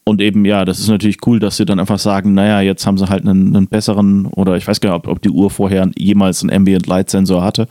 und 0.05 0.21
eben, 0.21 0.45
ja, 0.45 0.67
das 0.67 0.79
ist 0.79 0.89
natürlich 0.89 1.27
cool, 1.27 1.41
dass 1.41 1.57
sie 1.57 1.65
dann 1.65 1.81
einfach 1.81 1.99
sagen, 1.99 2.35
naja, 2.35 2.61
jetzt 2.61 2.87
haben 2.87 2.99
sie 2.99 3.09
halt 3.09 3.27
einen, 3.27 3.57
einen 3.57 3.69
besseren, 3.69 4.27
oder 4.27 4.57
ich 4.57 4.67
weiß 4.67 4.81
gar 4.81 4.91
nicht, 4.91 5.07
ob, 5.07 5.09
ob, 5.09 5.23
die 5.23 5.31
Uhr 5.31 5.51
vorher 5.51 5.91
jemals 5.97 6.43
einen 6.43 6.53
Ambient 6.53 6.87
Light 6.87 7.09
Sensor 7.09 7.43
hatte. 7.43 7.69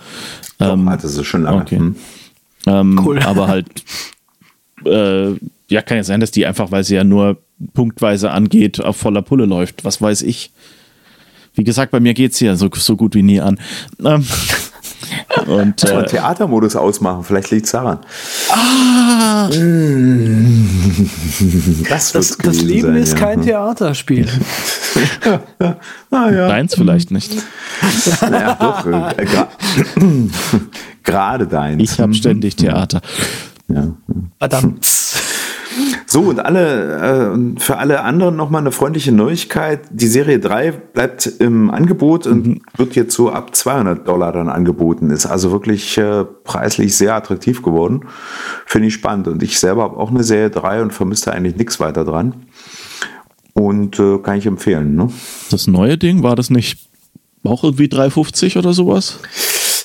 Doch, 0.58 0.74
ähm, 0.74 0.90
hatte 0.90 1.08
sie 1.08 1.24
schon 1.24 1.44
lange. 1.44 1.62
Okay. 1.62 1.78
Hm. 1.78 1.96
Ähm, 2.66 3.02
cool. 3.06 3.20
Aber 3.24 3.48
halt, 3.48 3.68
äh, 4.86 5.34
ja, 5.70 5.82
kann 5.84 5.98
ja 5.98 6.04
sein, 6.04 6.20
dass 6.20 6.32
die 6.32 6.46
einfach, 6.48 6.72
weil 6.72 6.84
sie 6.84 6.96
ja 6.96 7.04
nur 7.04 7.38
punktweise 7.76 8.32
angeht, 8.32 8.84
auf 8.84 8.98
voller 8.98 9.22
Pulle 9.22 9.46
läuft. 9.46 9.86
Was 9.86 10.02
weiß 10.02 10.24
ich. 10.24 10.52
Wie 11.56 11.64
gesagt, 11.64 11.92
bei 11.92 12.00
mir 12.00 12.16
geht 12.16 12.32
es 12.32 12.40
ja 12.40 12.56
so, 12.56 12.68
so 12.74 12.96
gut 12.96 13.14
wie 13.14 13.22
nie 13.22 13.42
an. 13.42 13.60
Ähm, 14.04 14.26
und, 15.48 15.84
äh, 15.84 16.06
Theatermodus 16.06 16.76
ausmachen, 16.76 17.24
vielleicht 17.24 17.52
liegt 17.52 17.66
es 17.66 17.72
daran. 17.72 18.00
Ah! 18.50 19.50
Das, 21.90 22.12
das, 22.12 22.38
das 22.38 22.62
Leben 22.62 22.88
sein, 22.88 22.96
ist 22.96 23.14
ja. 23.14 23.20
kein 23.20 23.42
Theaterspiel. 23.42 24.28
ah, 26.12 26.30
ja. 26.30 26.48
Deins 26.48 26.76
vielleicht 26.76 27.12
nicht. 27.12 27.32
Naja, 28.22 28.56
doch. 28.60 28.86
Äh, 28.86 29.26
Gerade 31.04 31.48
deins. 31.48 31.82
Ich 31.82 32.00
habe 32.00 32.14
ständig 32.14 32.56
Theater. 32.56 33.02
Ja. 33.68 33.88
Verdammt. 34.40 34.86
So, 36.14 36.22
und 36.22 36.46
alle, 36.46 37.34
äh, 37.34 37.60
für 37.60 37.78
alle 37.80 38.04
anderen 38.04 38.36
nochmal 38.36 38.62
eine 38.62 38.72
freundliche 38.72 39.12
Neuigkeit. 39.12 39.80
Die 39.90 40.06
Serie 40.06 40.38
3 40.38 40.70
bleibt 40.70 41.26
im 41.26 41.72
Angebot 41.72 42.28
und 42.28 42.46
mhm. 42.46 42.62
wird 42.78 42.94
jetzt 42.94 43.16
so 43.16 43.32
ab 43.32 43.56
200 43.56 44.08
Dollar 44.08 44.32
dann 44.32 44.48
angeboten. 44.48 45.10
Ist 45.10 45.26
also 45.26 45.52
wirklich 45.52 45.98
äh, 45.98 46.24
preislich 46.44 46.96
sehr 46.96 47.16
attraktiv 47.16 47.64
geworden. 47.64 48.02
Finde 48.68 48.90
ich 48.90 48.94
spannend. 48.94 49.28
Und 49.28 49.42
ich 49.42 49.58
selber 49.58 49.82
habe 49.82 49.98
auch 49.98 50.12
eine 50.12 50.24
Serie 50.24 50.52
3 50.52 50.84
und 50.84 50.94
vermisste 50.94 51.34
eigentlich 51.34 51.56
nichts 51.56 51.80
weiter 51.80 52.06
dran. 52.06 52.46
Und 53.54 53.98
äh, 53.98 54.20
kann 54.20 54.38
ich 54.38 54.46
empfehlen. 54.46 54.96
Ne? 54.96 55.10
Das 55.50 55.66
neue 55.66 55.98
Ding, 55.98 56.22
war 56.22 56.36
das 56.36 56.52
nicht 56.52 56.78
auch 57.44 57.64
irgendwie 57.64 57.90
350 57.90 58.58
oder 58.58 58.74
sowas? 58.74 59.18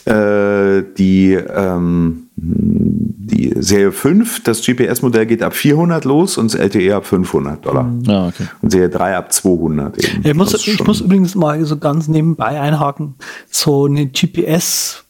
Äh, 0.09 0.84
die, 0.96 1.34
ähm, 1.34 2.28
die 2.36 3.52
Serie 3.59 3.92
5, 3.92 4.42
das 4.42 4.64
GPS-Modell 4.64 5.26
geht 5.26 5.42
ab 5.42 5.54
400 5.54 6.06
los 6.06 6.38
und 6.38 6.54
das 6.54 6.59
LTE 6.59 6.96
ab 6.96 7.04
500 7.04 7.66
Dollar. 7.66 7.92
Ja, 8.04 8.14
ah, 8.14 8.28
okay. 8.28 8.44
Und 8.62 8.70
Serie 8.70 8.88
3 8.88 9.16
ab 9.16 9.32
200 9.32 9.98
eben. 9.98 10.24
Ich 10.24 10.34
muss, 10.34 10.66
ich 10.66 10.82
muss 10.82 11.02
übrigens 11.02 11.34
mal 11.34 11.62
so 11.66 11.76
ganz 11.76 12.09
nebenbei 12.09 12.59
einhaken. 12.59 13.16
So 13.50 13.84
eine 13.84 14.04
GPS- 14.04 15.02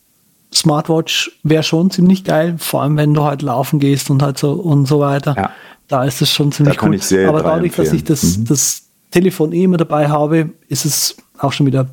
Smartwatch 0.52 1.30
wäre 1.42 1.62
schon 1.62 1.90
ziemlich 1.90 2.24
geil, 2.24 2.54
vor 2.56 2.80
allem 2.80 2.96
wenn 2.96 3.12
du 3.12 3.22
halt 3.22 3.42
laufen 3.42 3.78
gehst 3.80 4.08
und 4.08 4.22
halt 4.22 4.38
so 4.38 4.52
und 4.52 4.88
so 4.88 4.98
weiter. 4.98 5.34
Ja. 5.36 5.50
Da 5.88 6.04
ist 6.04 6.22
es 6.22 6.32
schon 6.32 6.52
ziemlich 6.52 6.82
cool. 6.82 6.98
Aber 7.28 7.42
dadurch, 7.42 7.76
dass 7.76 7.92
ich 7.92 8.02
das, 8.02 8.38
mhm. 8.38 8.46
das 8.46 8.82
Telefon 9.10 9.52
eh 9.52 9.64
immer 9.64 9.76
dabei 9.76 10.08
habe, 10.08 10.48
ist 10.68 10.86
es 10.86 11.16
auch 11.38 11.52
schon 11.52 11.66
wieder 11.66 11.86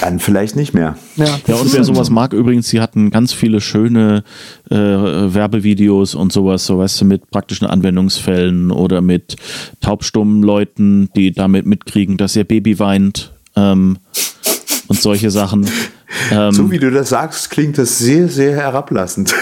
dann 0.00 0.18
vielleicht 0.18 0.56
nicht 0.56 0.74
mehr. 0.74 0.96
Ja, 1.16 1.26
ja 1.46 1.54
und 1.56 1.72
wer 1.72 1.84
sowas 1.84 2.10
mag, 2.10 2.32
übrigens, 2.32 2.68
sie 2.68 2.80
hatten 2.80 3.10
ganz 3.10 3.32
viele 3.32 3.60
schöne 3.60 4.24
äh, 4.70 4.76
Werbevideos 4.76 6.14
und 6.14 6.32
sowas, 6.32 6.66
so 6.66 6.78
weißt 6.78 7.00
du, 7.00 7.04
mit 7.04 7.30
praktischen 7.30 7.66
Anwendungsfällen 7.66 8.70
oder 8.70 9.00
mit 9.00 9.36
taubstummen 9.80 10.42
Leuten, 10.42 11.10
die 11.14 11.32
damit 11.32 11.66
mitkriegen, 11.66 12.16
dass 12.16 12.36
ihr 12.36 12.44
Baby 12.44 12.78
weint 12.78 13.32
ähm, 13.56 13.98
und 14.88 15.00
solche 15.00 15.30
Sachen. 15.30 15.68
Ähm, 16.30 16.52
so 16.52 16.70
wie 16.70 16.78
du 16.78 16.90
das 16.90 17.10
sagst, 17.10 17.50
klingt 17.50 17.78
das 17.78 17.98
sehr, 17.98 18.28
sehr 18.28 18.54
herablassend. 18.54 19.34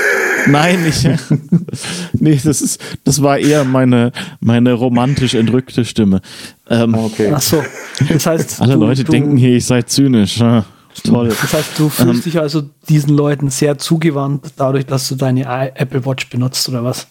Nein, 0.50 0.84
nicht. 0.84 1.04
nee, 2.12 2.40
das 2.42 2.62
ist, 2.62 2.80
das 3.04 3.22
war 3.22 3.38
eher 3.38 3.64
meine, 3.64 4.12
meine 4.40 4.72
romantisch 4.72 5.34
entrückte 5.34 5.84
Stimme. 5.84 6.20
Ähm, 6.68 6.94
okay. 6.94 7.32
Ach 7.34 7.40
so. 7.40 7.62
Das 8.08 8.26
heißt, 8.26 8.60
alle 8.60 8.74
du, 8.74 8.80
Leute 8.80 9.04
du, 9.04 9.12
denken 9.12 9.36
hier, 9.36 9.56
ich 9.56 9.66
sei 9.66 9.82
zynisch. 9.82 10.38
Ja, 10.38 10.64
toll. 11.04 11.28
Das 11.28 11.52
heißt, 11.52 11.78
du 11.78 11.88
fühlst 11.88 12.14
ähm, 12.14 12.22
dich 12.22 12.38
also 12.38 12.62
diesen 12.88 13.10
Leuten 13.10 13.50
sehr 13.50 13.78
zugewandt, 13.78 14.52
dadurch, 14.56 14.86
dass 14.86 15.08
du 15.08 15.14
deine 15.14 15.44
Apple 15.74 16.04
Watch 16.04 16.28
benutzt, 16.30 16.68
oder 16.68 16.84
was? 16.84 17.06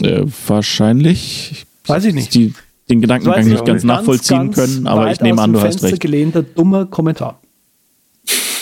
Äh, 0.00 0.24
wahrscheinlich. 0.46 1.66
Weiß 1.86 2.04
ich 2.04 2.14
nicht. 2.14 2.34
Die, 2.34 2.54
den 2.88 3.00
Gedankengang 3.00 3.46
nicht 3.46 3.64
ganz 3.64 3.82
nachvollziehen 3.84 4.52
ganz, 4.52 4.56
können, 4.56 4.86
aber 4.86 5.10
ich 5.10 5.20
nehme 5.20 5.40
an, 5.40 5.52
du 5.52 5.60
hast 5.60 5.82
recht. 5.82 6.00
gelehnter, 6.00 6.42
dummer 6.42 6.86
Kommentar. 6.86 7.40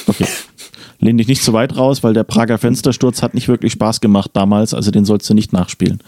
Okay 0.06 0.26
lehn 1.02 1.18
dich 1.18 1.28
nicht 1.28 1.42
zu 1.42 1.52
weit 1.52 1.76
raus, 1.76 2.02
weil 2.02 2.14
der 2.14 2.24
Prager 2.24 2.58
Fenstersturz 2.58 3.22
hat 3.22 3.34
nicht 3.34 3.48
wirklich 3.48 3.72
Spaß 3.72 4.00
gemacht 4.00 4.30
damals, 4.32 4.72
also 4.72 4.90
den 4.90 5.04
sollst 5.04 5.28
du 5.28 5.34
nicht 5.34 5.52
nachspielen. 5.52 6.00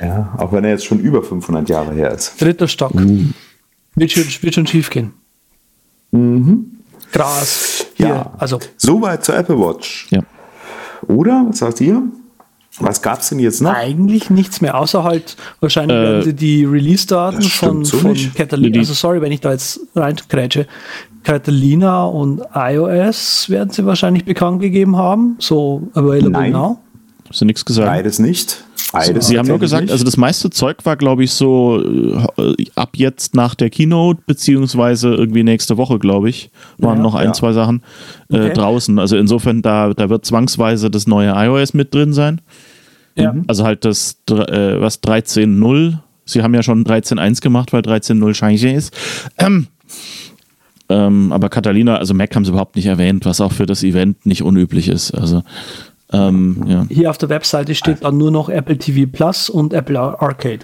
Ja, 0.00 0.32
auch 0.38 0.52
wenn 0.52 0.64
er 0.64 0.70
jetzt 0.70 0.84
schon 0.84 1.00
über 1.00 1.22
500 1.22 1.68
Jahre 1.68 1.92
her 1.92 2.12
ist. 2.12 2.40
Dritter 2.40 2.68
Stock. 2.68 2.94
Mhm. 2.94 3.34
Wird, 3.96 4.12
schon, 4.12 4.24
wird 4.40 4.54
schon 4.54 4.66
schief 4.66 4.90
gehen. 4.90 5.12
Mhm. 6.12 6.66
Gras. 7.12 7.86
Hier, 7.94 8.08
ja, 8.08 8.32
also. 8.38 8.60
Soweit 8.76 9.24
zur 9.24 9.36
Apple 9.36 9.58
Watch. 9.58 10.06
Ja. 10.10 10.22
Oder? 11.08 11.46
Was 11.48 11.58
sagt 11.58 11.80
ihr? 11.80 12.02
Was 12.80 13.02
gab 13.02 13.20
es 13.20 13.30
denn 13.30 13.40
jetzt 13.40 13.60
noch? 13.60 13.74
Eigentlich 13.74 14.30
nichts 14.30 14.60
mehr, 14.60 14.78
außer 14.78 15.02
halt 15.02 15.36
wahrscheinlich 15.60 15.96
äh, 15.96 16.00
werden 16.00 16.22
sie 16.22 16.34
die 16.34 16.64
Release-Daten 16.64 17.42
von, 17.42 17.84
so 17.84 17.98
von 17.98 18.16
Catalina, 18.36 18.78
also 18.78 18.94
sorry, 18.94 19.20
wenn 19.20 19.32
ich 19.32 19.40
da 19.40 19.50
jetzt 19.50 19.80
reinkrätsche, 19.96 20.66
Catalina 21.22 22.04
und 22.04 22.42
iOS 22.54 23.50
werden 23.50 23.70
sie 23.70 23.84
wahrscheinlich 23.84 24.24
bekannt 24.24 24.60
gegeben 24.60 24.96
haben, 24.96 25.36
so 25.38 25.82
available 25.94 26.30
Nein. 26.30 26.52
now. 26.52 26.78
Hast 27.28 27.40
du 27.40 27.44
nichts 27.44 27.64
gesagt? 27.64 27.88
Beides 27.88 28.18
nicht. 28.18 28.64
Beides 28.92 29.26
Sie 29.26 29.38
haben 29.38 29.46
nur 29.46 29.58
gesagt, 29.58 29.82
nicht. 29.82 29.92
also 29.92 30.04
das 30.04 30.16
meiste 30.16 30.48
Zeug 30.48 30.78
war, 30.84 30.96
glaube 30.96 31.22
ich, 31.22 31.32
so 31.32 31.82
äh, 32.38 32.64
ab 32.74 32.90
jetzt 32.96 33.34
nach 33.34 33.54
der 33.54 33.68
Keynote, 33.68 34.22
beziehungsweise 34.26 35.14
irgendwie 35.14 35.42
nächste 35.42 35.76
Woche, 35.76 35.98
glaube 35.98 36.30
ich, 36.30 36.50
waren 36.78 36.96
ja, 36.96 37.02
noch 37.02 37.14
ein, 37.14 37.26
ja. 37.26 37.32
zwei 37.34 37.52
Sachen 37.52 37.82
äh, 38.30 38.36
okay. 38.36 38.52
draußen. 38.54 38.98
Also 38.98 39.18
insofern, 39.18 39.60
da, 39.60 39.92
da 39.92 40.08
wird 40.08 40.24
zwangsweise 40.24 40.90
das 40.90 41.06
neue 41.06 41.32
iOS 41.34 41.74
mit 41.74 41.92
drin 41.92 42.14
sein. 42.14 42.40
Ja. 43.14 43.34
Mhm. 43.34 43.44
Also 43.46 43.64
halt 43.64 43.84
das, 43.84 44.16
äh, 44.30 44.80
was 44.80 45.02
13.0. 45.02 45.98
Sie 46.24 46.42
haben 46.42 46.54
ja 46.54 46.62
schon 46.62 46.84
13.1 46.84 47.42
gemacht, 47.42 47.74
weil 47.74 47.82
13.0 47.82 48.34
scheiße 48.34 48.70
ist. 48.70 48.96
Ähm, 49.36 49.66
ähm, 50.88 51.32
aber 51.32 51.48
Catalina, 51.48 51.96
also 51.96 52.14
Mac 52.14 52.34
haben 52.34 52.44
sie 52.44 52.50
überhaupt 52.50 52.76
nicht 52.76 52.86
erwähnt, 52.86 53.26
was 53.26 53.40
auch 53.40 53.52
für 53.52 53.66
das 53.66 53.82
Event 53.82 54.24
nicht 54.26 54.42
unüblich 54.42 54.88
ist. 54.88 55.12
Also 55.12 55.42
ähm, 56.12 56.64
ja. 56.66 56.86
Hier 56.88 57.10
auf 57.10 57.18
der 57.18 57.28
Webseite 57.28 57.74
steht 57.74 58.02
dann 58.02 58.16
nur 58.16 58.30
noch 58.30 58.48
Apple 58.48 58.78
TV 58.78 59.10
Plus 59.10 59.50
und 59.50 59.72
Apple 59.72 59.98
Arcade. 59.98 60.60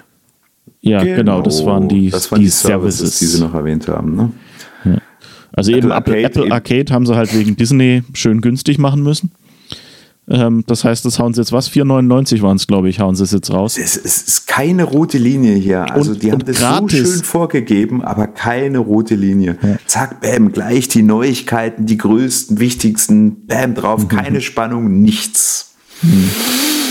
Ja, 0.80 1.02
genau, 1.02 1.16
genau 1.16 1.42
das 1.42 1.64
waren 1.64 1.88
die, 1.88 2.10
das 2.10 2.30
waren 2.30 2.40
die, 2.40 2.46
die 2.46 2.50
Services, 2.50 2.98
Services, 2.98 3.18
die 3.18 3.26
sie 3.26 3.42
noch 3.42 3.54
erwähnt 3.54 3.88
haben. 3.88 4.16
Ne? 4.16 4.32
Ja. 4.84 4.98
Also 5.52 5.70
Apple 5.72 5.82
eben 5.82 5.92
Arcade, 5.92 6.22
Apple 6.22 6.52
Arcade 6.52 6.92
haben 6.92 7.06
sie 7.06 7.14
halt 7.14 7.34
wegen 7.36 7.56
Disney 7.56 8.02
schön 8.14 8.40
günstig 8.40 8.78
machen 8.78 9.02
müssen. 9.02 9.32
Ähm, 10.28 10.64
das 10.66 10.84
heißt, 10.84 11.04
das 11.04 11.18
hauen 11.18 11.34
sie 11.34 11.40
jetzt 11.40 11.52
was? 11.52 11.70
4,99 11.70 12.40
waren 12.40 12.56
es, 12.56 12.66
glaube 12.66 12.88
ich, 12.88 13.00
hauen 13.00 13.14
sie 13.14 13.24
es 13.24 13.32
jetzt 13.32 13.52
raus. 13.52 13.76
Es, 13.76 13.96
es, 13.96 14.22
ist 14.22 14.46
keine 14.46 14.84
rote 14.84 15.18
Linie 15.18 15.54
hier. 15.54 15.92
Also 15.92 16.12
und, 16.12 16.22
die 16.22 16.32
haben 16.32 16.44
das 16.44 16.58
gratis. 16.58 16.98
so 16.98 17.14
schön 17.14 17.24
vorgegeben, 17.24 18.02
aber 18.02 18.26
keine 18.26 18.78
rote 18.78 19.16
Linie. 19.16 19.58
Ja. 19.62 19.76
Zack, 19.86 20.22
bam, 20.22 20.52
gleich 20.52 20.88
die 20.88 21.02
Neuigkeiten, 21.02 21.84
die 21.84 21.98
größten, 21.98 22.58
wichtigsten, 22.58 23.46
bam, 23.46 23.74
drauf, 23.74 24.04
mhm. 24.04 24.08
keine 24.08 24.40
Spannung, 24.40 25.02
nichts. 25.02 25.74
Mhm. 26.00 26.30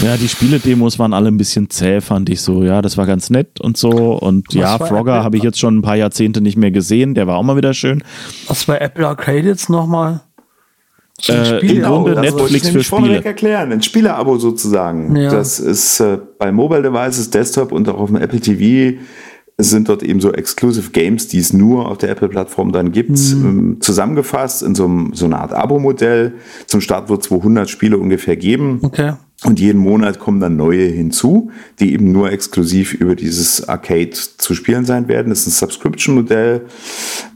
Ja, 0.03 0.17
die 0.17 0.27
Spiele-Demos 0.27 0.99
waren 0.99 1.13
alle 1.13 1.29
ein 1.29 1.38
bisschen 1.38 1.69
zäh, 1.69 2.01
fand 2.01 2.29
ich 2.29 2.41
so. 2.41 2.63
Ja, 2.63 2.81
das 2.81 2.97
war 2.97 3.05
ganz 3.05 3.29
nett 3.29 3.61
und 3.61 3.77
so. 3.77 3.89
Und 4.17 4.47
Was 4.49 4.55
ja, 4.55 4.77
Frogger 4.77 5.23
habe 5.23 5.38
ich 5.38 5.43
jetzt 5.43 5.59
schon 5.59 5.77
ein 5.77 5.81
paar 5.81 5.95
Jahrzehnte 5.95 6.41
nicht 6.41 6.57
mehr 6.57 6.71
gesehen. 6.71 7.15
Der 7.15 7.25
war 7.25 7.38
auch 7.38 7.43
mal 7.43 7.55
wieder 7.55 7.73
schön. 7.73 8.03
Was 8.47 8.67
war 8.67 8.81
Apple 8.81 9.07
Arcade 9.07 9.47
jetzt 9.47 9.69
nochmal? 9.69 10.21
Äh, 11.30 11.59
Im 11.59 11.82
Grunde 11.84 12.15
das 12.15 12.36
Netflix 12.36 12.69
für 12.69 12.84
Spiele. 12.84 13.24
erklären, 13.24 13.71
ein 13.71 13.82
Spieleabo 13.82 14.38
sozusagen. 14.38 15.15
Ja. 15.15 15.32
Das 15.32 15.59
ist 15.59 15.99
äh, 15.99 16.17
bei 16.38 16.51
Mobile 16.51 16.82
Devices, 16.82 17.30
Desktop 17.30 17.71
und 17.71 17.88
auch 17.89 17.97
auf 17.99 18.09
dem 18.09 18.17
Apple 18.17 18.39
TV 18.39 18.99
sind 19.57 19.88
dort 19.88 20.01
eben 20.03 20.19
so 20.19 20.32
Exclusive 20.32 20.91
Games, 20.91 21.28
die 21.28 21.38
es 21.38 21.53
nur 21.53 21.88
auf 21.88 21.99
der 21.99 22.09
Apple-Plattform 22.09 22.71
dann 22.71 22.91
gibt, 22.91 23.11
mhm. 23.11 23.45
ähm, 23.45 23.78
zusammengefasst 23.82 24.63
in 24.63 24.74
so, 24.74 24.86
einem, 24.86 25.13
so 25.13 25.26
einer 25.26 25.39
Art 25.39 25.53
Abo-Modell. 25.53 26.34
Zum 26.65 26.82
Start 26.82 27.09
wird 27.09 27.24
200 27.24 27.69
Spiele 27.69 27.97
ungefähr 27.97 28.36
geben. 28.36 28.80
Okay. 28.82 29.13
Und 29.45 29.59
jeden 29.59 29.79
Monat 29.79 30.19
kommen 30.19 30.39
dann 30.39 30.55
neue 30.55 30.85
hinzu, 30.85 31.51
die 31.79 31.93
eben 31.93 32.11
nur 32.11 32.31
exklusiv 32.31 32.93
über 32.93 33.15
dieses 33.15 33.67
Arcade 33.67 34.11
zu 34.11 34.53
spielen 34.55 34.85
sein 34.85 35.07
werden. 35.07 35.29
Das 35.29 35.39
ist 35.39 35.47
ein 35.47 35.51
Subscription-Modell. 35.67 36.61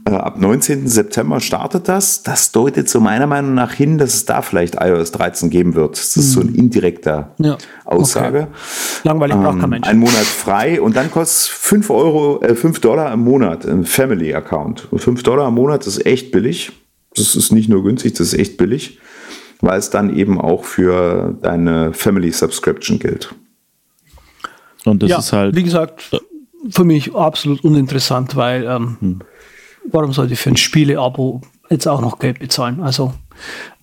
Äh, 0.06 0.10
ab 0.10 0.40
19. 0.40 0.88
September 0.88 1.40
startet 1.40 1.86
das. 1.88 2.22
Das 2.22 2.50
deutet 2.52 2.88
so 2.88 3.00
meiner 3.00 3.26
Meinung 3.26 3.54
nach 3.54 3.72
hin, 3.72 3.98
dass 3.98 4.14
es 4.14 4.24
da 4.24 4.40
vielleicht 4.40 4.76
iOS 4.80 5.12
13 5.12 5.50
geben 5.50 5.74
wird. 5.74 5.98
Das 5.98 6.16
ist 6.16 6.32
so 6.32 6.40
ein 6.40 6.48
hm. 6.48 6.54
indirekter 6.54 7.34
ja. 7.38 7.58
Aussage. 7.84 8.42
Okay. 8.42 9.04
Langweilig 9.04 9.36
braucht 9.36 9.56
kein 9.56 9.64
ähm, 9.64 9.70
Mensch. 9.70 9.88
Ein 9.88 9.98
Monat 9.98 10.24
frei 10.24 10.80
und 10.80 10.96
dann 10.96 11.10
kostet 11.10 11.42
es 11.42 11.46
5 11.48 11.90
Euro, 11.90 12.40
äh, 12.42 12.54
5 12.54 12.80
Dollar 12.80 13.12
im 13.12 13.20
Monat 13.20 13.66
im 13.66 13.84
Family-Account. 13.84 14.88
5 14.96 15.22
Dollar 15.22 15.48
im 15.48 15.54
Monat 15.54 15.86
ist 15.86 16.06
echt 16.06 16.32
billig. 16.32 16.72
Das 17.14 17.34
ist 17.34 17.52
nicht 17.52 17.68
nur 17.68 17.82
günstig, 17.82 18.14
das 18.14 18.32
ist 18.32 18.38
echt 18.38 18.56
billig 18.56 18.98
weil 19.60 19.78
es 19.78 19.90
dann 19.90 20.14
eben 20.14 20.40
auch 20.40 20.64
für 20.64 21.36
deine 21.42 21.92
Family 21.92 22.32
Subscription 22.32 22.98
gilt. 22.98 23.34
Und 24.84 25.02
das 25.02 25.10
ja, 25.10 25.18
ist 25.18 25.32
halt. 25.32 25.56
Wie 25.56 25.62
gesagt, 25.62 26.10
für 26.70 26.84
mich 26.84 27.14
absolut 27.14 27.64
uninteressant, 27.64 28.36
weil 28.36 28.64
ähm, 28.64 28.96
hm. 29.00 29.18
warum 29.90 30.12
sollte 30.12 30.34
ich 30.34 30.40
für 30.40 30.50
ein 30.50 30.56
Spiele-Abo 30.56 31.42
jetzt 31.70 31.86
auch 31.86 32.00
noch 32.00 32.18
Geld 32.18 32.38
bezahlen? 32.38 32.80
Also, 32.80 33.12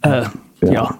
äh, 0.01 0.23
ja. 0.61 0.71
ja. 0.71 0.99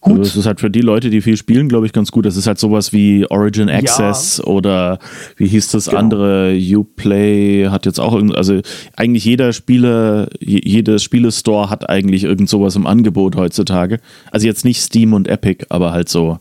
Gut. 0.00 0.12
Also 0.12 0.22
das 0.22 0.36
ist 0.36 0.46
halt 0.46 0.60
für 0.60 0.70
die 0.70 0.80
Leute, 0.80 1.10
die 1.10 1.20
viel 1.20 1.36
spielen, 1.36 1.68
glaube 1.68 1.84
ich, 1.84 1.92
ganz 1.92 2.10
gut. 2.10 2.24
Das 2.24 2.36
ist 2.36 2.46
halt 2.46 2.58
sowas 2.58 2.92
wie 2.92 3.26
Origin 3.30 3.68
Access 3.68 4.38
ja. 4.38 4.44
oder 4.44 4.98
wie 5.36 5.46
hieß 5.46 5.70
das 5.72 5.86
genau. 5.86 5.98
andere? 5.98 6.58
Uplay 6.58 7.68
hat 7.68 7.84
jetzt 7.84 8.00
auch 8.00 8.14
irgend, 8.14 8.34
also 8.34 8.60
eigentlich 8.96 9.26
jeder 9.26 9.52
Spieler, 9.52 10.28
jedes 10.40 11.02
Spielestore 11.02 11.68
hat 11.68 11.90
eigentlich 11.90 12.24
irgend 12.24 12.48
sowas 12.48 12.76
im 12.76 12.86
Angebot 12.86 13.36
heutzutage. 13.36 14.00
Also 14.30 14.46
jetzt 14.46 14.64
nicht 14.64 14.80
Steam 14.80 15.12
und 15.12 15.28
Epic, 15.28 15.66
aber 15.68 15.92
halt 15.92 16.08
so. 16.08 16.38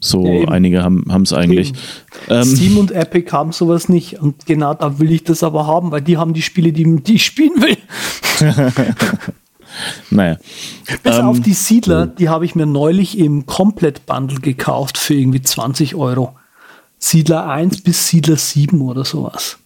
So 0.00 0.24
ja, 0.26 0.48
einige 0.48 0.82
haben 0.82 1.22
es 1.22 1.32
eigentlich. 1.32 1.72
Ähm, 2.28 2.44
Steam 2.44 2.78
und 2.78 2.92
Epic 2.92 3.32
haben 3.32 3.50
sowas 3.50 3.88
nicht. 3.88 4.20
Und 4.20 4.46
genau 4.46 4.74
da 4.74 5.00
will 5.00 5.10
ich 5.10 5.24
das 5.24 5.42
aber 5.42 5.66
haben, 5.66 5.90
weil 5.90 6.02
die 6.02 6.16
haben 6.16 6.34
die 6.34 6.42
Spiele, 6.42 6.72
die, 6.72 7.02
die 7.02 7.14
ich 7.14 7.24
spielen 7.24 7.60
will. 7.60 7.76
Naja. 10.10 10.36
Bis 11.02 11.16
ähm, 11.16 11.24
auf 11.26 11.40
die 11.40 11.52
Siedler, 11.52 12.06
die 12.06 12.28
habe 12.28 12.44
ich 12.44 12.54
mir 12.54 12.66
neulich 12.66 13.18
im 13.18 13.46
Komplett-Bundle 13.46 14.40
gekauft 14.40 14.98
für 14.98 15.14
irgendwie 15.14 15.42
20 15.42 15.94
Euro. 15.94 16.36
Siedler 16.98 17.48
1 17.48 17.82
bis 17.82 18.08
Siedler 18.08 18.36
7 18.36 18.80
oder 18.80 19.04
sowas. 19.04 19.58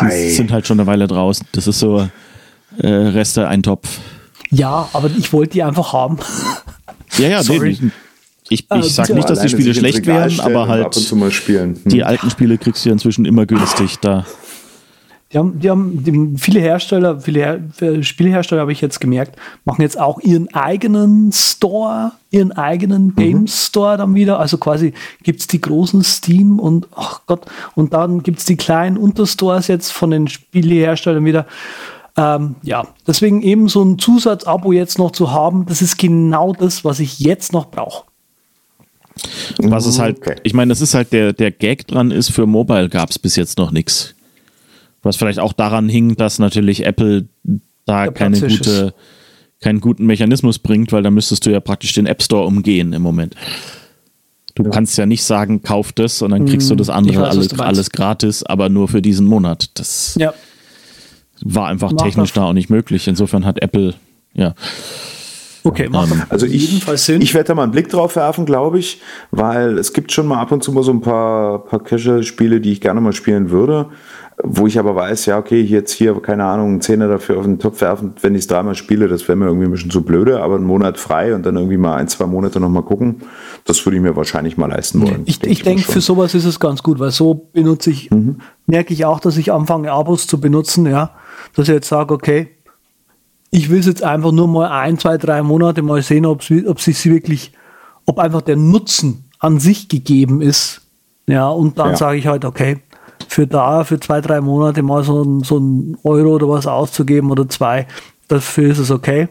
Die 0.00 0.30
sind 0.30 0.52
halt 0.52 0.66
schon 0.66 0.80
eine 0.80 0.86
Weile 0.86 1.06
draußen. 1.06 1.46
Das 1.52 1.66
ist 1.66 1.78
so 1.78 2.08
äh, 2.78 2.88
Reste, 2.88 3.48
ein 3.48 3.62
Topf. 3.62 3.98
Ja, 4.50 4.88
aber 4.92 5.10
ich 5.10 5.32
wollte 5.32 5.54
die 5.54 5.62
einfach 5.62 5.92
haben. 5.92 6.18
Ja, 7.18 7.28
ja, 7.28 7.42
Sorry. 7.42 7.76
Nee, 7.78 7.90
ich, 8.48 8.70
ich 8.70 8.70
äh, 8.70 8.82
sag 8.82 9.10
nicht, 9.10 9.28
dass 9.28 9.40
die 9.40 9.50
Spiele 9.50 9.74
schlecht 9.74 10.06
wären, 10.06 10.40
aber 10.40 10.66
halt 10.66 10.94
hm. 10.94 11.74
die 11.84 12.04
alten 12.04 12.30
Spiele 12.30 12.56
kriegst 12.56 12.84
du 12.84 12.88
ja 12.88 12.94
inzwischen 12.94 13.26
immer 13.26 13.44
günstig 13.44 13.98
da. 14.00 14.24
Die 15.32 15.38
haben, 15.38 15.58
die 15.60 15.70
haben 15.70 16.04
die, 16.04 16.38
viele 16.38 16.60
Hersteller, 16.60 17.20
viele 17.20 17.40
Her 17.40 18.02
Spielhersteller 18.02 18.60
habe 18.60 18.72
ich 18.72 18.82
jetzt 18.82 19.00
gemerkt, 19.00 19.36
machen 19.64 19.80
jetzt 19.80 19.98
auch 19.98 20.20
ihren 20.20 20.52
eigenen 20.54 21.32
Store, 21.32 22.12
ihren 22.30 22.52
eigenen 22.52 23.06
mhm. 23.06 23.16
Game 23.16 23.46
Store 23.46 23.96
dann 23.96 24.14
wieder. 24.14 24.38
Also 24.38 24.58
quasi 24.58 24.92
gibt 25.22 25.40
es 25.40 25.46
die 25.46 25.60
großen 25.60 26.04
Steam 26.04 26.58
und 26.58 26.86
ach 26.94 27.22
Gott, 27.26 27.46
und 27.74 27.94
dann 27.94 28.22
gibt 28.22 28.40
es 28.40 28.44
die 28.44 28.56
kleinen 28.56 28.98
Unterstores 28.98 29.68
jetzt 29.68 29.90
von 29.90 30.10
den 30.10 30.28
Spieleherstellern 30.28 31.24
wieder. 31.24 31.46
Ähm, 32.14 32.56
ja, 32.62 32.86
deswegen 33.06 33.40
eben 33.40 33.68
so 33.68 33.82
ein 33.82 33.98
Zusatzabo 33.98 34.72
jetzt 34.72 34.98
noch 34.98 35.12
zu 35.12 35.32
haben, 35.32 35.64
das 35.64 35.80
ist 35.80 35.96
genau 35.96 36.52
das, 36.52 36.84
was 36.84 37.00
ich 37.00 37.20
jetzt 37.20 37.54
noch 37.54 37.70
brauche. 37.70 38.04
Was 39.58 39.86
es 39.86 39.98
halt, 39.98 40.18
okay. 40.18 40.36
ich 40.42 40.52
meine, 40.52 40.70
das 40.70 40.80
ist 40.80 40.94
halt 40.94 41.12
der, 41.12 41.32
der 41.32 41.50
Gag 41.50 41.86
dran 41.86 42.10
ist, 42.10 42.30
für 42.30 42.46
Mobile 42.46 42.88
gab 42.88 43.10
es 43.10 43.18
bis 43.18 43.36
jetzt 43.36 43.56
noch 43.58 43.70
nichts. 43.70 44.14
Was 45.02 45.16
vielleicht 45.16 45.40
auch 45.40 45.52
daran 45.52 45.88
hing, 45.88 46.16
dass 46.16 46.38
natürlich 46.38 46.86
Apple 46.86 47.26
da 47.86 48.08
keine 48.08 48.40
gute, 48.40 48.94
keinen 49.60 49.80
guten 49.80 50.06
Mechanismus 50.06 50.58
bringt, 50.58 50.92
weil 50.92 51.02
da 51.02 51.10
müsstest 51.10 51.46
du 51.46 51.50
ja 51.50 51.60
praktisch 51.60 51.92
den 51.94 52.06
App 52.06 52.22
Store 52.22 52.46
umgehen 52.46 52.92
im 52.92 53.02
Moment. 53.02 53.34
Du 54.54 54.64
ja. 54.64 54.70
kannst 54.70 54.98
ja 54.98 55.06
nicht 55.06 55.24
sagen, 55.24 55.62
kauf 55.62 55.92
das 55.92 56.20
und 56.20 56.30
dann 56.30 56.44
kriegst 56.46 56.68
du 56.68 56.74
mhm. 56.74 56.78
das 56.78 56.90
andere 56.90 57.22
weiß, 57.22 57.30
alles, 57.30 57.58
alles, 57.58 57.90
gratis, 57.90 58.42
aber 58.42 58.68
nur 58.68 58.86
für 58.86 59.00
diesen 59.00 59.26
Monat. 59.26 59.70
Das 59.74 60.14
ja. 60.18 60.34
war 61.42 61.68
einfach 61.68 61.92
Mach 61.92 62.02
technisch 62.02 62.30
das. 62.30 62.34
da 62.34 62.44
auch 62.44 62.52
nicht 62.52 62.68
möglich. 62.68 63.08
Insofern 63.08 63.46
hat 63.46 63.62
Apple, 63.62 63.94
ja. 64.34 64.54
Okay, 65.64 65.88
macht 65.88 66.10
ähm, 66.10 66.22
also 66.28 66.44
ich, 66.44 66.84
ich 66.88 67.34
werde 67.34 67.48
da 67.48 67.54
mal 67.54 67.62
einen 67.62 67.72
Blick 67.72 67.88
drauf 67.88 68.16
werfen, 68.16 68.46
glaube 68.46 68.80
ich, 68.80 69.00
weil 69.30 69.78
es 69.78 69.92
gibt 69.92 70.10
schon 70.10 70.26
mal 70.26 70.40
ab 70.40 70.50
und 70.50 70.62
zu 70.62 70.72
mal 70.72 70.82
so 70.82 70.92
ein 70.92 71.00
paar, 71.00 71.64
paar 71.64 71.82
Casual-Spiele, 71.82 72.60
die 72.60 72.72
ich 72.72 72.80
gerne 72.80 73.00
mal 73.00 73.12
spielen 73.12 73.50
würde 73.50 73.90
wo 74.42 74.66
ich 74.66 74.78
aber 74.78 74.94
weiß, 74.94 75.26
ja, 75.26 75.38
okay, 75.38 75.60
jetzt 75.60 75.92
hier, 75.92 76.14
keine 76.20 76.44
Ahnung, 76.44 76.68
einen 76.68 76.80
Zehner 76.80 77.08
dafür 77.08 77.38
auf 77.38 77.44
den 77.44 77.58
Topf 77.58 77.80
werfen, 77.80 78.14
wenn 78.22 78.34
ich 78.34 78.42
es 78.42 78.46
dreimal 78.46 78.74
spiele, 78.74 79.08
das 79.08 79.28
wäre 79.28 79.36
mir 79.36 79.46
irgendwie 79.46 79.66
ein 79.66 79.70
bisschen 79.70 79.90
zu 79.90 80.02
blöde, 80.02 80.42
aber 80.42 80.56
einen 80.56 80.64
Monat 80.64 80.98
frei 80.98 81.34
und 81.34 81.44
dann 81.44 81.56
irgendwie 81.56 81.76
mal 81.76 81.96
ein, 81.96 82.08
zwei 82.08 82.26
Monate 82.26 82.58
nochmal 82.58 82.82
gucken, 82.82 83.22
das 83.64 83.84
würde 83.84 83.96
ich 83.96 84.02
mir 84.02 84.16
wahrscheinlich 84.16 84.56
mal 84.56 84.70
leisten 84.70 85.02
wollen. 85.02 85.22
Ich, 85.26 85.42
ich 85.44 85.62
denke, 85.62 85.82
für 85.82 86.00
sowas 86.00 86.34
ist 86.34 86.44
es 86.44 86.58
ganz 86.58 86.82
gut, 86.82 86.98
weil 86.98 87.10
so 87.10 87.34
benutze 87.52 87.90
ich, 87.90 88.10
mhm. 88.10 88.40
merke 88.66 88.94
ich 88.94 89.04
auch, 89.04 89.20
dass 89.20 89.36
ich 89.36 89.52
anfange, 89.52 89.92
Abos 89.92 90.26
zu 90.26 90.40
benutzen, 90.40 90.86
ja, 90.86 91.14
dass 91.54 91.68
ich 91.68 91.74
jetzt 91.74 91.88
sage, 91.88 92.14
okay, 92.14 92.48
ich 93.50 93.70
will 93.70 93.80
es 93.80 93.86
jetzt 93.86 94.02
einfach 94.02 94.32
nur 94.32 94.48
mal 94.48 94.68
ein, 94.68 94.98
zwei, 94.98 95.18
drei 95.18 95.42
Monate 95.42 95.82
mal 95.82 96.02
sehen, 96.02 96.24
ob 96.26 96.40
es 96.40 97.04
wirklich, 97.04 97.52
ob 98.06 98.18
einfach 98.18 98.40
der 98.40 98.56
Nutzen 98.56 99.24
an 99.38 99.60
sich 99.60 99.88
gegeben 99.88 100.40
ist, 100.40 100.80
ja, 101.28 101.48
und 101.48 101.78
dann 101.78 101.90
ja. 101.90 101.96
sage 101.96 102.18
ich 102.18 102.26
halt, 102.26 102.44
okay, 102.44 102.78
für 103.32 103.46
da, 103.46 103.82
für 103.84 103.98
zwei, 103.98 104.20
drei 104.20 104.42
Monate 104.42 104.82
mal 104.82 105.02
so, 105.02 105.40
so 105.42 105.58
ein 105.58 105.96
Euro 106.04 106.34
oder 106.34 106.48
was 106.50 106.66
auszugeben 106.66 107.30
oder 107.30 107.48
zwei, 107.48 107.86
dafür 108.28 108.70
ist 108.70 108.78
es 108.78 108.90
okay. 108.90 109.28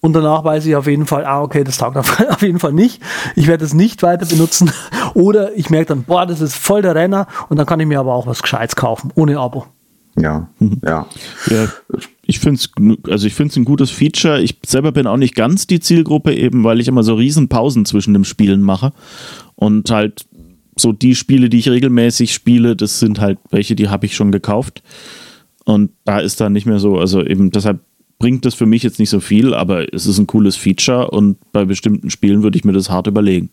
Und 0.00 0.12
danach 0.12 0.42
weiß 0.44 0.66
ich 0.66 0.74
auf 0.74 0.88
jeden 0.88 1.06
Fall, 1.06 1.24
ah, 1.24 1.40
okay, 1.40 1.62
das 1.62 1.78
taugt 1.78 1.96
auf, 1.96 2.18
jeden 2.42 2.58
Fall 2.58 2.72
nicht. 2.72 3.00
Ich 3.36 3.46
werde 3.46 3.64
es 3.64 3.74
nicht 3.74 4.02
weiter 4.02 4.26
benutzen. 4.26 4.72
Oder 5.14 5.56
ich 5.56 5.70
merke 5.70 5.86
dann, 5.86 6.02
boah, 6.02 6.26
das 6.26 6.40
ist 6.40 6.54
voll 6.54 6.82
der 6.82 6.94
Renner. 6.94 7.26
Und 7.48 7.56
dann 7.56 7.66
kann 7.66 7.80
ich 7.80 7.86
mir 7.86 7.98
aber 7.98 8.12
auch 8.12 8.26
was 8.26 8.42
Gescheites 8.42 8.76
kaufen, 8.76 9.10
ohne 9.14 9.38
Abo. 9.38 9.66
Ja, 10.18 10.48
mhm. 10.58 10.80
ja. 10.84 11.06
ja 11.48 11.68
ich 12.26 12.40
finde 12.40 12.60
es 12.60 12.70
also 13.10 13.26
ich 13.26 13.34
finde 13.34 13.52
es 13.52 13.56
ein 13.56 13.64
gutes 13.64 13.90
Feature. 13.90 14.40
Ich 14.40 14.58
selber 14.66 14.92
bin 14.92 15.06
auch 15.06 15.16
nicht 15.16 15.34
ganz 15.34 15.66
die 15.66 15.80
Zielgruppe, 15.80 16.34
eben 16.34 16.64
weil 16.64 16.80
ich 16.80 16.88
immer 16.88 17.02
so 17.02 17.14
riesen 17.14 17.48
Pausen 17.48 17.84
zwischen 17.84 18.14
dem 18.14 18.24
Spielen 18.24 18.62
mache 18.62 18.92
und 19.54 19.90
halt 19.90 20.26
so 20.78 20.92
die 20.92 21.14
Spiele, 21.14 21.48
die 21.48 21.58
ich 21.58 21.68
regelmäßig 21.68 22.32
spiele, 22.32 22.76
das 22.76 23.00
sind 23.00 23.20
halt 23.20 23.38
welche, 23.50 23.74
die 23.74 23.88
habe 23.88 24.06
ich 24.06 24.14
schon 24.14 24.30
gekauft. 24.30 24.82
Und 25.64 25.90
da 26.04 26.20
ist 26.20 26.40
dann 26.40 26.52
nicht 26.52 26.66
mehr 26.66 26.78
so, 26.78 26.98
also 26.98 27.24
eben 27.24 27.50
deshalb 27.50 27.80
bringt 28.18 28.44
das 28.44 28.54
für 28.54 28.66
mich 28.66 28.82
jetzt 28.82 28.98
nicht 28.98 29.10
so 29.10 29.20
viel, 29.20 29.52
aber 29.52 29.92
es 29.92 30.06
ist 30.06 30.18
ein 30.18 30.26
cooles 30.26 30.56
Feature 30.56 31.10
und 31.10 31.38
bei 31.52 31.64
bestimmten 31.64 32.10
Spielen 32.10 32.42
würde 32.42 32.56
ich 32.56 32.64
mir 32.64 32.72
das 32.72 32.90
hart 32.90 33.06
überlegen. 33.06 33.50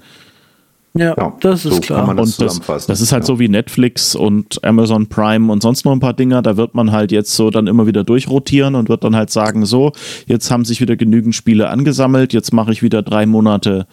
Ja, 0.95 1.15
ja 1.17 1.35
das 1.39 1.65
ist 1.65 1.75
so 1.75 1.81
klar. 1.81 2.13
Das 2.13 2.39
und 2.39 2.45
das, 2.45 2.85
das, 2.85 3.01
ist 3.01 3.11
halt 3.11 3.23
ja. 3.23 3.27
so 3.27 3.39
wie 3.39 3.49
Netflix 3.49 4.15
und 4.15 4.63
Amazon 4.63 5.07
Prime 5.07 5.51
und 5.51 5.63
sonst 5.63 5.85
noch 5.85 5.91
ein 5.91 5.99
paar 5.99 6.13
Dinger. 6.13 6.41
Da 6.41 6.55
wird 6.55 6.75
man 6.75 6.91
halt 6.91 7.11
jetzt 7.11 7.35
so 7.35 7.49
dann 7.49 7.67
immer 7.67 7.87
wieder 7.87 8.03
durchrotieren 8.03 8.75
und 8.75 8.89
wird 8.89 9.03
dann 9.03 9.15
halt 9.15 9.31
sagen, 9.31 9.65
so, 9.65 9.91
jetzt 10.27 10.51
haben 10.51 10.65
sich 10.65 10.81
wieder 10.81 10.95
genügend 10.95 11.33
Spiele 11.33 11.69
angesammelt, 11.69 12.31
jetzt 12.31 12.53
mache 12.53 12.71
ich 12.71 12.83
wieder 12.83 13.01
drei 13.01 13.25
Monate 13.25 13.87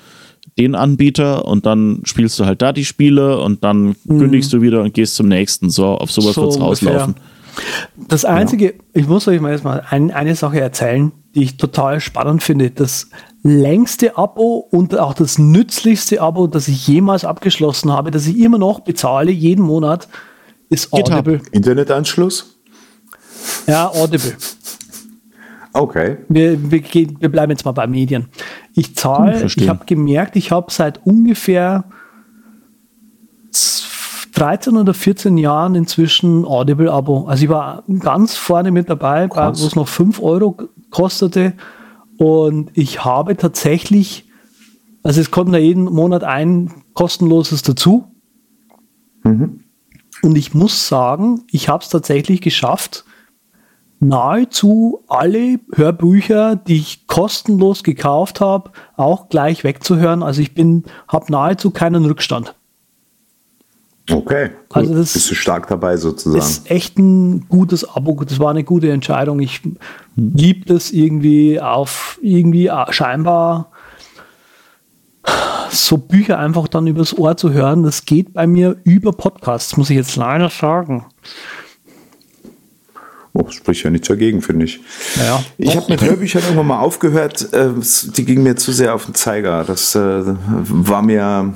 den 0.58 0.74
Anbieter 0.74 1.44
und 1.46 1.66
dann 1.66 2.00
spielst 2.04 2.38
du 2.38 2.44
halt 2.44 2.62
da 2.62 2.72
die 2.72 2.84
Spiele 2.84 3.40
und 3.40 3.64
dann 3.64 3.96
mhm. 4.04 4.18
kündigst 4.18 4.52
du 4.52 4.62
wieder 4.62 4.82
und 4.82 4.94
gehst 4.94 5.14
zum 5.14 5.28
nächsten. 5.28 5.70
So, 5.70 5.86
auf 5.86 6.10
sowas 6.10 6.34
so 6.34 6.42
wird 6.42 6.52
es 6.52 6.60
rauslaufen. 6.60 7.14
Das 8.08 8.24
Einzige, 8.24 8.66
ja. 8.66 8.72
ich 8.94 9.06
muss 9.06 9.26
euch 9.28 9.40
mal 9.40 9.52
jetzt 9.52 9.64
mal 9.64 9.84
ein, 9.88 10.10
eine 10.10 10.34
Sache 10.34 10.60
erzählen, 10.60 11.12
die 11.34 11.42
ich 11.42 11.56
total 11.56 12.00
spannend 12.00 12.42
finde. 12.42 12.70
Das 12.70 13.08
längste 13.42 14.16
Abo 14.16 14.66
und 14.70 14.98
auch 14.98 15.14
das 15.14 15.38
nützlichste 15.38 16.20
Abo, 16.20 16.46
das 16.46 16.68
ich 16.68 16.86
jemals 16.86 17.24
abgeschlossen 17.24 17.92
habe, 17.92 18.10
das 18.10 18.26
ich 18.26 18.38
immer 18.38 18.58
noch 18.58 18.80
bezahle, 18.80 19.30
jeden 19.30 19.64
Monat, 19.64 20.08
ist 20.68 20.92
Audible. 20.92 21.40
Internetanschluss? 21.52 22.56
Ja, 23.66 23.88
Audible. 23.88 24.36
Okay. 25.72 26.18
Wir, 26.28 26.70
wir, 26.70 26.82
wir 26.82 27.28
bleiben 27.28 27.50
jetzt 27.50 27.64
mal 27.64 27.72
bei 27.72 27.86
Medien. 27.86 28.26
Ich 28.74 28.96
zahle, 28.96 29.44
ich 29.44 29.68
habe 29.68 29.84
gemerkt, 29.86 30.36
ich 30.36 30.50
habe 30.50 30.70
seit 30.72 31.04
ungefähr 31.06 31.84
13 34.32 34.76
oder 34.76 34.94
14 34.94 35.38
Jahren 35.38 35.74
inzwischen 35.74 36.44
Audible-Abo. 36.44 37.26
Also 37.26 37.44
ich 37.44 37.50
war 37.50 37.84
ganz 38.00 38.36
vorne 38.36 38.70
mit 38.70 38.88
dabei, 38.88 39.28
wo 39.28 39.50
es 39.50 39.76
noch 39.76 39.88
5 39.88 40.20
Euro 40.22 40.56
kostete. 40.90 41.54
Und 42.16 42.70
ich 42.74 43.04
habe 43.04 43.36
tatsächlich, 43.36 44.28
also 45.02 45.20
es 45.20 45.30
kommt 45.30 45.52
ja 45.52 45.58
jeden 45.58 45.84
Monat 45.84 46.24
ein 46.24 46.70
kostenloses 46.94 47.62
dazu. 47.62 48.04
Mhm. 49.24 49.60
Und 50.22 50.36
ich 50.36 50.54
muss 50.54 50.88
sagen, 50.88 51.42
ich 51.50 51.68
habe 51.68 51.82
es 51.82 51.88
tatsächlich 51.88 52.40
geschafft, 52.40 53.04
nahezu 54.00 55.04
alle 55.08 55.60
Hörbücher, 55.74 56.56
die 56.56 56.76
ich 56.76 57.06
kostenlos 57.06 57.82
gekauft 57.82 58.40
habe, 58.40 58.70
auch 58.96 59.28
gleich 59.28 59.62
wegzuhören. 59.62 60.22
Also 60.22 60.40
ich 60.40 60.54
bin, 60.54 60.84
habe 61.06 61.30
nahezu 61.30 61.70
keinen 61.70 62.04
Rückstand. 62.06 62.54
Okay, 64.10 64.50
cool. 64.74 64.82
also 64.82 64.94
das 64.94 65.12
bist 65.12 65.30
du 65.30 65.34
stark 65.34 65.68
dabei 65.68 65.96
sozusagen. 65.96 66.38
Ist 66.38 66.68
echt 66.70 66.98
ein 66.98 67.46
gutes 67.48 67.88
Abo. 67.88 68.20
Das 68.24 68.40
war 68.40 68.50
eine 68.50 68.64
gute 68.64 68.90
Entscheidung. 68.90 69.38
Ich 69.40 69.60
liebe 70.16 70.66
das 70.66 70.90
irgendwie 70.90 71.60
auf 71.60 72.18
irgendwie 72.22 72.70
scheinbar 72.88 73.70
so 75.70 75.98
Bücher 75.98 76.38
einfach 76.38 76.66
dann 76.66 76.86
übers 76.86 77.16
Ohr 77.16 77.36
zu 77.36 77.52
hören. 77.52 77.82
Das 77.82 78.04
geht 78.04 78.32
bei 78.32 78.46
mir 78.46 78.76
über 78.84 79.12
Podcasts, 79.12 79.76
muss 79.76 79.90
ich 79.90 79.96
jetzt 79.96 80.16
leider 80.16 80.48
sagen. 80.48 81.06
Oh, 83.32 83.48
spricht 83.50 83.84
ja 83.84 83.90
nichts 83.90 84.08
dagegen, 84.08 84.42
finde 84.42 84.64
ich. 84.64 84.80
Ja, 85.16 85.42
ich 85.56 85.76
habe 85.76 85.86
mit 85.88 86.02
Hörbüchern 86.02 86.42
irgendwann 86.42 86.66
mal 86.66 86.80
aufgehört. 86.80 87.52
Äh, 87.52 87.70
die 88.16 88.24
gingen 88.24 88.42
mir 88.42 88.56
zu 88.56 88.72
sehr 88.72 88.94
auf 88.94 89.04
den 89.04 89.14
Zeiger. 89.14 89.62
Das 89.64 89.94
äh, 89.94 90.00
war 90.24 91.02
mir 91.02 91.54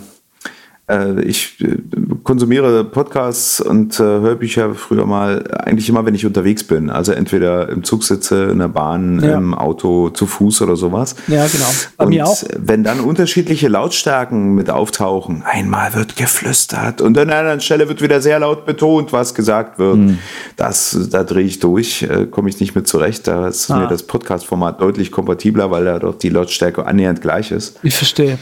ich 1.24 1.62
äh, 1.62 1.78
konsumiere 2.24 2.85
Podcasts 2.85 3.59
und 3.59 3.99
äh, 3.99 4.03
Hörbücher 4.03 4.74
früher 4.74 5.07
mal 5.07 5.43
eigentlich 5.51 5.89
immer, 5.89 6.05
wenn 6.05 6.14
ich 6.14 6.26
unterwegs 6.26 6.64
bin. 6.64 6.91
Also 6.91 7.12
entweder 7.12 7.70
im 7.70 7.85
Zug 7.85 8.05
sitze, 8.05 8.45
in 8.45 8.59
der 8.59 8.68
Bahn, 8.68 9.22
ja. 9.22 9.39
im 9.39 9.55
Auto, 9.55 10.11
zu 10.11 10.26
Fuß 10.26 10.61
oder 10.61 10.76
sowas. 10.76 11.16
Ja, 11.26 11.47
genau. 11.47 11.64
Bei 11.97 12.05
und 12.05 12.11
mir 12.11 12.26
auch. 12.26 12.43
Wenn 12.59 12.85
dann 12.85 13.01
unterschiedliche 13.01 13.68
Lautstärken 13.68 14.55
mit 14.55 14.68
auftauchen, 14.68 15.43
einmal 15.51 15.95
wird 15.95 16.16
geflüstert 16.16 17.01
und 17.01 17.16
an 17.16 17.30
einer 17.30 17.39
anderen 17.39 17.61
Stelle 17.62 17.89
wird 17.89 18.03
wieder 18.03 18.20
sehr 18.20 18.39
laut 18.39 18.66
betont, 18.66 19.11
was 19.12 19.35
gesagt 19.35 19.78
wird. 19.78 19.97
Mhm. 19.97 20.18
Das, 20.57 21.09
da 21.11 21.24
drehe 21.24 21.45
ich 21.45 21.61
durch, 21.61 22.07
komme 22.30 22.51
ich 22.51 22.61
nicht 22.61 22.74
mehr 22.74 22.85
zurecht. 22.85 23.26
Da 23.26 23.49
ist 23.49 23.70
ah. 23.70 23.78
mir 23.78 23.89
das 23.89 24.03
Podcast-Format 24.03 24.82
deutlich 24.82 25.11
kompatibler, 25.11 25.70
weil 25.70 25.87
da 25.87 25.99
doch 25.99 26.18
die 26.18 26.28
Lautstärke 26.28 26.85
annähernd 26.85 27.22
gleich 27.22 27.53
ist. 27.53 27.80
Ich 27.82 27.95
verstehe. 27.95 28.39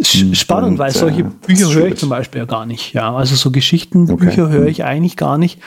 Spannend, 0.00 0.72
und, 0.72 0.78
weil 0.78 0.92
solche 0.92 1.24
Bücher 1.24 1.71
höre 1.74 1.88
ich 1.88 1.96
zum 1.96 2.08
Beispiel 2.08 2.40
ja 2.40 2.44
gar 2.44 2.66
nicht. 2.66 2.92
Ja, 2.92 3.14
also 3.14 3.34
so 3.34 3.50
Geschichtenbücher 3.50 4.44
okay. 4.44 4.52
höre 4.52 4.66
ich 4.66 4.84
eigentlich 4.84 5.16
gar 5.16 5.38
nicht. 5.38 5.60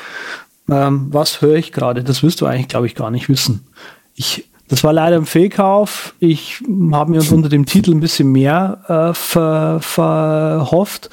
Ähm, 0.69 1.07
was 1.11 1.41
höre 1.41 1.55
ich 1.55 1.71
gerade? 1.71 2.03
Das 2.03 2.23
wirst 2.23 2.41
du 2.41 2.45
eigentlich, 2.45 2.67
glaube 2.67 2.87
ich, 2.87 2.95
gar 2.95 3.11
nicht 3.11 3.29
wissen. 3.29 3.67
Ich, 4.15 4.49
das 4.67 4.83
war 4.83 4.93
leider 4.93 5.17
ein 5.17 5.25
Fehlkauf. 5.25 6.15
Ich 6.19 6.61
habe 6.91 7.11
mir 7.11 7.31
unter 7.31 7.49
dem 7.49 7.65
Titel 7.65 7.91
ein 7.91 7.99
bisschen 7.99 8.31
mehr 8.31 8.81
äh, 8.87 9.13
ver, 9.13 9.79
verhofft. 9.81 11.09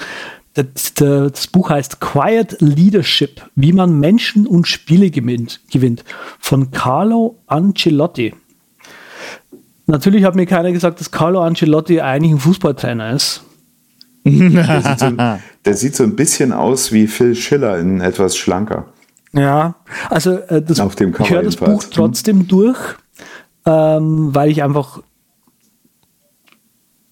Das, 0.54 0.92
das, 0.94 1.46
Buch 1.46 1.70
heißt 1.70 2.00
Quiet 2.00 2.56
Leadership, 2.60 3.42
wie 3.54 3.72
man 3.72 3.98
Menschen 3.98 4.46
und 4.46 4.68
Spiele 4.68 5.10
gewinnt, 5.10 5.60
gewinnt 5.70 6.04
von 6.38 6.70
Carlo 6.70 7.38
Ancelotti. 7.46 8.34
Natürlich 9.86 10.24
hat 10.24 10.34
mir 10.34 10.46
keiner 10.46 10.72
gesagt, 10.72 11.00
dass 11.00 11.10
Carlo 11.10 11.40
Ancelotti 11.42 12.00
eigentlich 12.00 12.32
ein 12.32 12.38
Fußballtrainer 12.38 13.12
ist. 13.12 13.42
Der 14.24 14.82
sieht, 14.82 14.98
so, 14.98 15.10
der 15.64 15.74
sieht 15.74 15.96
so 15.96 16.04
ein 16.04 16.16
bisschen 16.16 16.52
aus 16.52 16.92
wie 16.92 17.06
Phil 17.06 17.34
Schiller 17.34 17.78
in 17.78 18.00
etwas 18.00 18.36
schlanker. 18.36 18.86
Ja, 19.32 19.76
also 20.10 20.32
äh, 20.38 20.62
das, 20.62 20.80
Auf 20.80 20.94
dem 20.94 21.14
ich 21.18 21.30
höre 21.30 21.42
das 21.42 21.56
Buch 21.56 21.84
trotzdem 21.90 22.46
durch, 22.46 22.78
ähm, 23.64 24.34
weil 24.34 24.50
ich 24.50 24.62
einfach 24.62 25.02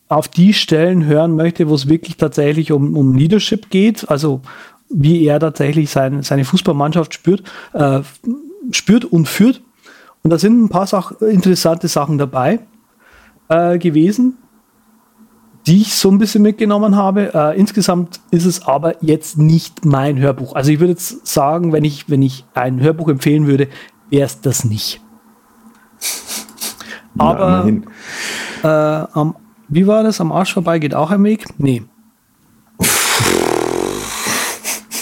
auf 0.09 0.29
die 0.29 0.53
Stellen 0.53 1.07
hören 1.07 1.35
möchte, 1.37 1.69
wo 1.69 1.75
es 1.75 1.89
wirklich 1.89 2.17
tatsächlich 2.17 2.73
um, 2.73 2.97
um 2.97 3.15
Leadership 3.15 3.71
geht, 3.71 4.11
also 4.11 4.43
wie 4.91 5.25
er 5.25 5.39
tatsächlich 5.39 5.89
sein, 5.89 6.23
seine 6.23 6.45
Fußballmannschaft 6.45 7.15
spürt, 7.15 7.45
äh, 7.73 8.01
spürt 8.73 9.05
und 9.05 9.29
führt. 9.29 9.63
Und 10.23 10.31
da 10.31 10.39
sind 10.39 10.65
ein 10.65 10.69
paar 10.69 10.87
Sach 10.87 11.13
interessante 11.21 11.89
Sachen 11.89 12.19
dabei 12.19 12.59
äh, 13.49 13.79
gewesen 13.79 14.37
die 15.67 15.83
ich 15.83 15.95
so 15.95 16.11
ein 16.11 16.19
bisschen 16.19 16.43
mitgenommen 16.43 16.97
habe. 16.97 17.35
Äh, 17.35 17.59
insgesamt 17.59 18.21
ist 18.31 18.45
es 18.45 18.63
aber 18.67 19.03
jetzt 19.05 19.39
nicht 19.39 19.85
mein 19.85 20.19
Hörbuch. 20.19 20.55
Also 20.55 20.71
ich 20.73 20.81
würde 20.81 20.93
jetzt 20.93 21.27
sagen, 21.27 21.73
wenn 21.73 21.85
ich, 21.85 22.09
wenn 22.09 22.23
ich 22.23 22.45
ein 22.55 22.81
Hörbuch 22.81 23.09
empfehlen 23.09 23.47
würde, 23.47 23.69
wäre 24.09 24.27
es 24.27 24.41
das 24.41 24.65
nicht. 24.65 25.01
Aber 27.19 27.67
äh, 28.63 28.67
am, 28.67 29.37
wie 29.69 29.87
war 29.87 30.03
das? 30.03 30.21
Am 30.21 30.33
Arsch 30.33 30.55
vorbei 30.55 30.79
geht 30.79 30.95
auch 30.95 31.11
ein 31.11 31.23
Weg? 31.25 31.47
Nee. 31.59 31.83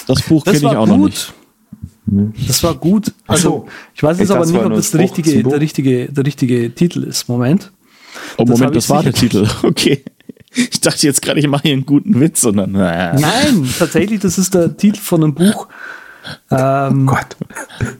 Das 0.06 0.22
Buch 0.22 0.44
kenne 0.44 0.56
ich 0.56 0.64
auch 0.64 0.86
gut. 0.86 0.88
noch 0.88 0.96
nicht. 0.96 1.34
Das 2.46 2.62
war 2.62 2.74
gut. 2.74 3.12
Also, 3.26 3.66
ich 3.94 4.02
weiß 4.02 4.18
jetzt 4.18 4.30
aber 4.30 4.46
nicht, 4.46 4.56
ob 4.56 4.74
das 4.74 4.90
der 4.90 5.00
richtige, 5.00 5.42
der, 5.42 5.61
richtige, 5.61 6.11
der 6.11 6.24
richtige 6.24 6.74
Titel 6.74 7.02
ist. 7.02 7.28
Moment. 7.28 7.70
Oh, 8.38 8.44
Moment, 8.44 8.74
das, 8.74 8.86
das 8.86 8.90
war 8.90 9.02
der 9.02 9.12
Titel. 9.12 9.46
Okay. 9.62 10.04
Ich 10.70 10.80
dachte 10.80 11.06
jetzt 11.06 11.22
gerade, 11.22 11.40
ich 11.40 11.48
mache 11.48 11.62
hier 11.64 11.72
einen 11.72 11.86
guten 11.86 12.18
Witz, 12.20 12.40
sondern. 12.40 12.74
Äh. 12.74 13.18
Nein, 13.18 13.68
tatsächlich, 13.78 14.20
das 14.20 14.38
ist 14.38 14.54
der 14.54 14.76
Titel 14.76 14.98
von 14.98 15.22
einem 15.22 15.34
Buch. 15.34 15.68
Ähm, 16.50 17.09
oh 17.09 17.12
Gott. 17.12 17.36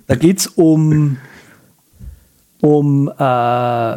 Da 0.07 0.15
geht 0.15 0.39
es 0.39 0.47
um, 0.49 1.17
um 2.61 3.09
äh, 3.09 3.97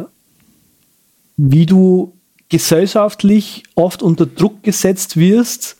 wie 1.36 1.66
du 1.66 2.14
gesellschaftlich 2.48 3.64
oft 3.74 4.02
unter 4.02 4.26
Druck 4.26 4.62
gesetzt 4.62 5.16
wirst, 5.16 5.78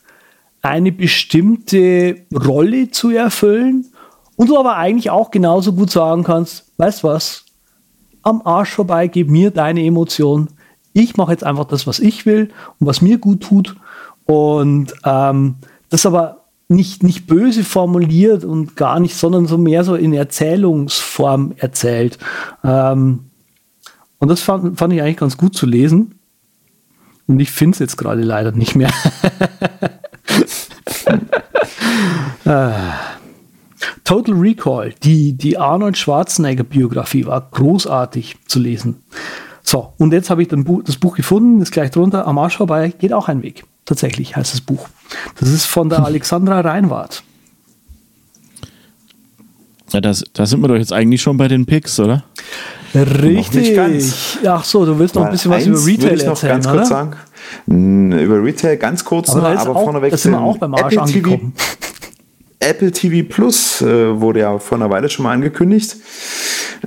eine 0.61 0.91
bestimmte 0.91 2.21
Rolle 2.33 2.89
zu 2.89 3.11
erfüllen 3.11 3.85
und 4.35 4.49
du 4.49 4.57
aber 4.57 4.77
eigentlich 4.77 5.09
auch 5.09 5.29
genauso 5.29 5.73
gut 5.73 5.91
sagen 5.91 6.23
kannst, 6.23 6.71
weißt 6.77 7.03
was, 7.03 7.45
am 8.23 8.41
Arsch 8.43 8.71
vorbei, 8.71 9.07
gib 9.07 9.29
mir 9.29 9.51
deine 9.51 9.83
Emotion, 9.85 10.49
ich 10.93 11.17
mache 11.17 11.31
jetzt 11.31 11.43
einfach 11.43 11.65
das, 11.65 11.87
was 11.87 11.99
ich 11.99 12.25
will 12.25 12.49
und 12.79 12.87
was 12.87 13.01
mir 13.01 13.17
gut 13.17 13.41
tut. 13.41 13.75
Und 14.25 14.93
ähm, 15.03 15.55
das 15.89 16.05
aber 16.05 16.43
nicht, 16.67 17.03
nicht 17.03 17.27
böse 17.27 17.63
formuliert 17.63 18.43
und 18.45 18.75
gar 18.75 18.99
nicht, 18.99 19.15
sondern 19.15 19.47
so 19.47 19.57
mehr 19.57 19.83
so 19.83 19.95
in 19.95 20.13
Erzählungsform 20.13 21.53
erzählt. 21.57 22.17
Ähm, 22.63 23.25
und 24.19 24.27
das 24.29 24.41
fand, 24.41 24.77
fand 24.77 24.93
ich 24.93 25.01
eigentlich 25.01 25.17
ganz 25.17 25.37
gut 25.37 25.55
zu 25.55 25.65
lesen. 25.65 26.19
Und 27.27 27.39
ich 27.39 27.51
finde 27.51 27.75
es 27.75 27.79
jetzt 27.79 27.97
gerade 27.97 28.21
leider 28.21 28.51
nicht 28.51 28.75
mehr. 28.75 28.91
Ah. 32.45 32.99
Total 34.03 34.35
Recall, 34.35 34.93
die, 35.03 35.33
die 35.33 35.57
Arnold 35.57 35.97
Schwarzenegger-Biografie 35.97 37.25
war 37.25 37.49
großartig 37.51 38.35
zu 38.47 38.59
lesen. 38.59 39.01
So, 39.63 39.93
und 39.97 40.11
jetzt 40.11 40.29
habe 40.29 40.41
ich 40.41 40.49
dann 40.49 40.65
das 40.85 40.97
Buch 40.97 41.15
gefunden, 41.15 41.61
ist 41.61 41.71
gleich 41.71 41.91
drunter, 41.91 42.27
am 42.27 42.37
Arsch 42.37 42.57
vorbei, 42.57 42.93
geht 42.99 43.13
auch 43.13 43.29
ein 43.29 43.41
Weg. 43.41 43.63
Tatsächlich 43.85 44.35
heißt 44.35 44.53
das 44.53 44.61
Buch. 44.61 44.87
Das 45.39 45.49
ist 45.49 45.65
von 45.65 45.89
der 45.89 45.99
Alexandra 46.05 46.59
Reinwart. 46.61 47.23
Ja, 49.91 50.01
das, 50.01 50.23
da 50.33 50.45
sind 50.45 50.61
wir 50.61 50.67
doch 50.67 50.75
jetzt 50.75 50.91
eigentlich 50.91 51.21
schon 51.21 51.37
bei 51.37 51.47
den 51.47 51.65
Picks, 51.65 51.99
oder? 51.99 52.23
Richtig. 52.95 53.77
Ach 54.45 54.63
so, 54.63 54.85
du 54.85 54.97
willst 54.99 55.15
noch 55.15 55.25
ein 55.25 55.31
bisschen 55.31 55.51
was 55.51 55.65
über 55.65 55.85
Retail 55.85 56.15
ich 56.15 56.25
noch 56.25 56.31
erzählen, 56.31 56.53
ganz 56.53 56.67
oder? 56.67 56.75
kurz 56.75 56.89
sagen. 56.89 57.15
Über 57.67 58.43
Retail 58.43 58.77
ganz 58.77 59.03
kurz, 59.03 59.29
aber, 59.29 59.53
noch, 59.53 59.59
aber 59.59 59.75
auch, 59.75 59.83
vorneweg. 59.83 60.11
Das 60.11 60.21
sind 60.23 60.33
wir 60.33 60.41
auch 60.41 60.57
beim 60.57 60.73
Arsch 60.75 60.95
Apple 60.95 61.01
angekommen. 61.01 61.53
TV, 61.55 61.92
Apple 62.69 62.91
TV 62.91 63.27
Plus 63.27 63.81
äh, 63.81 64.19
wurde 64.19 64.41
ja 64.41 64.57
vor 64.59 64.77
einer 64.77 64.89
Weile 64.89 65.09
schon 65.09 65.23
mal 65.23 65.33
angekündigt 65.33 65.97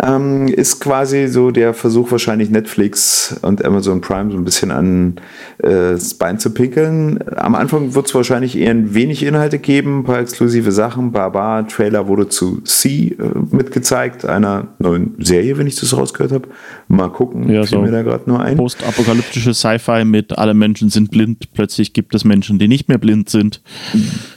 ähm, 0.03 0.49
ist 0.49 0.81
quasi 0.81 1.29
so 1.29 1.51
der 1.51 1.73
Versuch, 1.75 2.11
wahrscheinlich 2.11 2.51
Netflix 2.51 3.39
und 3.43 3.65
Amazon 3.65 4.01
Prime 4.01 4.31
so 4.31 4.37
ein 4.37 4.45
bisschen 4.45 4.71
an 4.71 5.17
äh, 5.59 5.93
das 5.93 6.15
Bein 6.15 6.39
zu 6.39 6.51
pinkeln. 6.51 7.19
Am 7.37 7.55
Anfang 7.55 7.95
wird 7.95 8.07
es 8.07 8.15
wahrscheinlich 8.15 8.59
eher 8.59 8.73
ein 8.73 8.95
wenig 8.95 9.23
Inhalte 9.23 9.59
geben, 9.59 10.01
ein 10.01 10.05
paar 10.05 10.21
exklusive 10.21 10.71
Sachen. 10.71 11.13
Baba, 11.13 11.63
Trailer 11.63 12.09
wurde 12.09 12.29
zu 12.29 12.61
C 12.63 13.17
äh, 13.19 13.55
mitgezeigt, 13.55 14.27
einer 14.27 14.69
neuen 14.79 15.15
Serie, 15.19 15.57
wenn 15.57 15.67
ich 15.67 15.77
das 15.77 15.97
rausgehört 15.97 16.33
habe. 16.33 16.49
Mal 16.89 17.09
gucken, 17.09 17.51
ja, 17.51 17.65
so 17.65 17.81
mir 17.81 17.91
da 17.91 18.03
gerade 18.03 18.29
nur 18.29 18.41
ein. 18.41 18.57
Postapokalyptische 18.57 19.55
Sci-Fi 19.55 20.05
mit 20.05 20.37
alle 20.37 20.55
Menschen 20.55 20.91
sind 20.91 21.11
blind. 21.11 21.53
Plötzlich 21.55 21.95
gibt 21.95 22.15
es 22.15 22.25
Menschen, 22.25 22.59
die 22.59 22.69
nicht 22.69 22.89
mehr 22.89 22.99
blind 22.99 23.31
sind. 23.31 23.63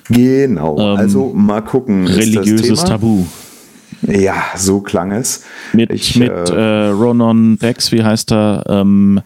Genau, 0.09 0.77
ähm, 0.79 0.97
also 0.97 1.28
mal 1.33 1.61
gucken. 1.61 2.07
Religiöses 2.07 2.83
Tabu. 2.83 3.25
Ja, 4.01 4.35
so 4.55 4.79
klang 4.79 5.11
es. 5.11 5.43
Mit, 5.73 5.91
ich, 5.91 6.15
mit 6.15 6.29
äh, 6.29 6.87
äh, 6.87 6.89
Ronan 6.89 7.57
Dex, 7.57 7.91
wie 7.91 8.03
heißt 8.03 8.31
er? 8.31 8.63
Ähm, 8.67 9.21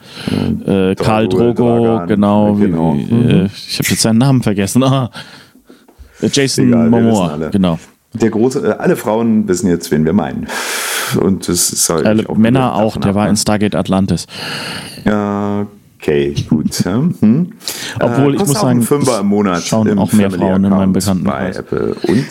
äh, 0.66 0.96
Karl 0.96 1.28
Drogo, 1.28 1.86
Dragan, 1.86 2.08
genau. 2.08 2.54
genau. 2.56 2.96
Wie, 2.96 3.14
mhm. 3.14 3.30
äh, 3.30 3.46
ich 3.46 3.78
habe 3.80 3.90
jetzt 3.90 4.02
seinen 4.02 4.18
Namen 4.18 4.42
vergessen. 4.42 4.84
Ah, 4.84 5.12
Jason 6.22 6.70
Egal, 6.70 6.90
Momoa, 6.90 7.50
genau. 7.52 7.78
Der 8.14 8.30
große, 8.30 8.68
äh, 8.68 8.72
alle 8.80 8.96
Frauen 8.96 9.48
wissen 9.48 9.70
jetzt, 9.70 9.92
wen 9.92 10.06
wir 10.06 10.14
meinen. 10.14 10.48
Und 11.20 11.48
das 11.48 11.72
ist 11.72 11.90
halt 11.90 12.06
alle 12.06 12.28
auch 12.28 12.38
Männer 12.38 12.76
auch, 12.76 12.98
der 12.98 13.14
war 13.14 13.30
in 13.30 13.36
Stargate 13.36 13.76
Atlantis. 13.76 14.26
Ja, 15.06 15.68
Okay, 16.04 16.36
gut. 16.50 16.74
Hm. 16.84 17.54
Obwohl 18.02 18.34
äh, 18.34 18.36
ich 18.36 18.40
muss 18.46 18.60
sagen, 18.60 18.82
Fünfer 18.82 19.22
im 19.22 19.28
Monat 19.28 19.64
schauen 19.64 19.98
auch 19.98 20.12
mehr 20.12 20.30
Frauen 20.30 20.66
in 20.66 20.70
meinem 20.70 20.92
Bekanntenkreis. 20.92 21.56
Bei 21.56 21.60
Apple. 21.62 21.96
Und 22.10 22.26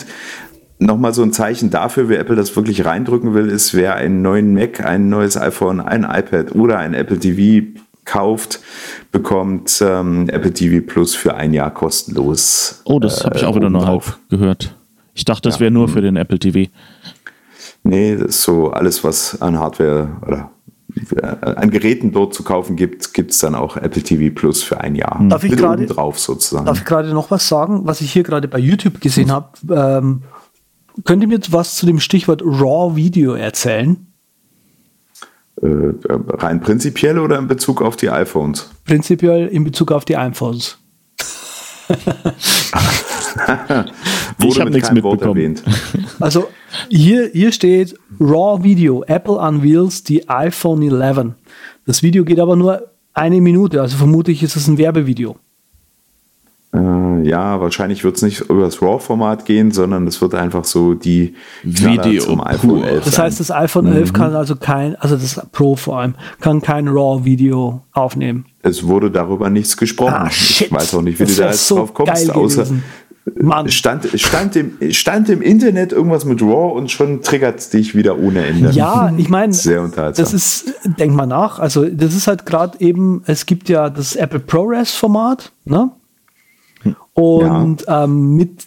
nochmal 0.77 1.11
so 1.15 1.23
ein 1.23 1.33
Zeichen 1.33 1.71
dafür, 1.71 2.07
wer 2.07 2.19
Apple 2.19 2.35
das 2.35 2.55
wirklich 2.55 2.85
reindrücken 2.85 3.33
will, 3.33 3.49
ist, 3.49 3.73
wer 3.73 3.95
einen 3.95 4.21
neuen 4.21 4.53
Mac, 4.53 4.85
ein 4.85 5.09
neues 5.09 5.37
iPhone, 5.37 5.79
ein 5.79 6.03
iPad 6.03 6.53
oder 6.53 6.77
ein 6.77 6.93
Apple 6.93 7.17
TV 7.17 7.65
kauft, 8.05 8.59
bekommt 9.11 9.81
ähm, 9.83 10.29
Apple 10.29 10.53
TV 10.53 10.85
Plus 10.85 11.15
für 11.15 11.33
ein 11.33 11.51
Jahr 11.51 11.73
kostenlos. 11.73 12.83
Oh, 12.85 12.99
das 12.99 13.21
äh, 13.21 13.23
habe 13.23 13.37
ich 13.37 13.45
auch 13.45 13.55
wieder 13.55 13.71
nur 13.71 13.87
halb 13.87 14.19
gehört. 14.29 14.75
Ich 15.15 15.25
dachte, 15.25 15.49
das 15.49 15.55
ja. 15.55 15.61
wäre 15.61 15.71
nur 15.71 15.89
für 15.89 16.01
den 16.01 16.15
Apple 16.15 16.37
TV. 16.37 16.69
Nee, 17.81 18.17
das 18.17 18.27
ist 18.27 18.43
so 18.43 18.69
alles, 18.69 19.03
was 19.03 19.41
an 19.41 19.57
Hardware 19.57 20.09
oder 20.27 20.37
äh, 20.37 20.62
an 21.41 21.69
Geräten 21.71 22.11
dort 22.11 22.33
zu 22.33 22.43
kaufen 22.43 22.75
gibt, 22.75 23.13
gibt 23.13 23.31
es 23.31 23.39
dann 23.39 23.55
auch 23.55 23.77
Apple 23.77 24.03
TV 24.03 24.33
Plus 24.33 24.61
für 24.63 24.79
ein 24.79 24.95
Jahr. 24.95 25.23
Darf 25.27 25.43
ich 25.43 25.55
gerade 25.55 25.85
drauf 25.85 26.19
sozusagen. 26.19 26.65
Darf 26.65 26.77
ich 26.77 26.85
gerade 26.85 27.13
noch 27.13 27.31
was 27.31 27.47
sagen, 27.47 27.81
was 27.85 28.01
ich 28.01 28.11
hier 28.11 28.23
gerade 28.23 28.47
bei 28.47 28.59
YouTube 28.59 29.01
gesehen 29.01 29.31
habe? 29.31 29.49
Ähm, 29.69 30.23
könnt 31.03 31.23
ihr 31.23 31.27
mir 31.27 31.39
was 31.49 31.75
zu 31.75 31.85
dem 31.85 31.99
Stichwort 31.99 32.41
Raw 32.43 32.95
Video 32.95 33.33
erzählen? 33.33 34.07
Äh, 35.61 35.67
rein 36.07 36.61
prinzipiell 36.61 37.19
oder 37.19 37.37
in 37.39 37.47
Bezug 37.47 37.81
auf 37.81 37.95
die 37.95 38.09
iPhones? 38.09 38.69
Prinzipiell 38.85 39.47
in 39.47 39.63
Bezug 39.63 39.91
auf 39.91 40.05
die 40.05 40.17
iPhones. 40.17 40.77
ich 44.47 44.59
habe 44.59 44.71
nichts 44.71 44.91
mitbekommen. 44.91 45.55
Also 46.19 46.47
hier, 46.89 47.29
hier 47.33 47.51
steht 47.51 47.95
Raw 48.19 48.63
Video. 48.63 49.03
Apple 49.03 49.35
unveils 49.35 50.03
die 50.03 50.29
iPhone 50.29 50.81
11. 50.81 51.33
Das 51.85 52.03
Video 52.03 52.23
geht 52.23 52.39
aber 52.39 52.55
nur 52.55 52.83
eine 53.13 53.41
Minute, 53.41 53.81
also 53.81 53.97
vermutlich 53.97 54.41
ist 54.41 54.55
es 54.55 54.67
ein 54.67 54.77
Werbevideo. 54.77 55.35
Äh, 56.73 57.27
ja, 57.27 57.61
wahrscheinlich 57.61 58.03
wird 58.03 58.15
es 58.15 58.23
nicht 58.23 58.41
über 58.49 58.61
das 58.61 58.81
RAW-Format 58.81 59.45
gehen, 59.45 59.69
sondern 59.69 60.07
es 60.07 60.21
wird 60.21 60.33
einfach 60.33 60.65
so 60.65 60.95
die 60.95 61.35
Video 61.61 62.23
zum 62.23 62.41
iPhone 62.41 62.83
11 62.83 63.05
Das 63.05 63.19
heißt, 63.19 63.39
das 63.39 63.51
iPhone 63.51 63.85
11 63.85 64.09
mhm. 64.09 64.13
kann 64.15 64.35
also 64.35 64.55
kein, 64.55 64.95
also 64.95 65.15
das 65.15 65.39
Pro 65.51 65.75
vor 65.75 65.99
allem, 65.99 66.15
kann 66.41 66.61
kein 66.61 66.87
RAW-Video 66.87 67.83
aufnehmen. 67.91 68.45
Es 68.63 68.87
wurde 68.87 69.11
darüber 69.11 69.51
nichts 69.51 69.77
gesprochen. 69.77 70.15
Ah, 70.15 70.31
shit. 70.31 70.67
Ich 70.67 70.73
weiß 70.73 70.95
auch 70.95 71.03
nicht, 71.03 71.19
wie 71.19 71.25
das 71.25 71.35
du 71.35 71.41
da 71.41 71.47
jetzt 71.49 71.67
so 71.67 71.75
drauf 71.75 71.93
kommst, 71.93 72.31
außer 72.31 72.65
Mann. 73.35 73.69
Stand, 73.69 74.07
stand, 74.19 74.55
im, 74.55 74.77
stand 74.91 75.29
im 75.29 75.41
Internet 75.41 75.93
irgendwas 75.93 76.25
mit 76.25 76.41
RAW 76.41 76.73
und 76.77 76.91
schon 76.91 77.21
triggert 77.21 77.59
es 77.59 77.69
dich 77.69 77.95
wieder 77.95 78.19
ohne 78.19 78.45
Ende. 78.45 78.71
Ja, 78.71 79.13
ich 79.15 79.29
meine, 79.29 79.53
das 79.53 80.33
ist, 80.33 80.73
denk 80.99 81.13
mal 81.13 81.25
nach, 81.25 81.59
also 81.59 81.85
das 81.85 82.15
ist 82.15 82.27
halt 82.27 82.45
gerade 82.45 82.79
eben, 82.81 83.23
es 83.25 83.45
gibt 83.45 83.69
ja 83.69 83.89
das 83.89 84.15
Apple 84.15 84.39
ProRes-Format, 84.39 85.51
ne? 85.65 85.91
Und 87.13 87.85
ja. 87.87 88.03
ähm, 88.03 88.35
mit 88.35 88.65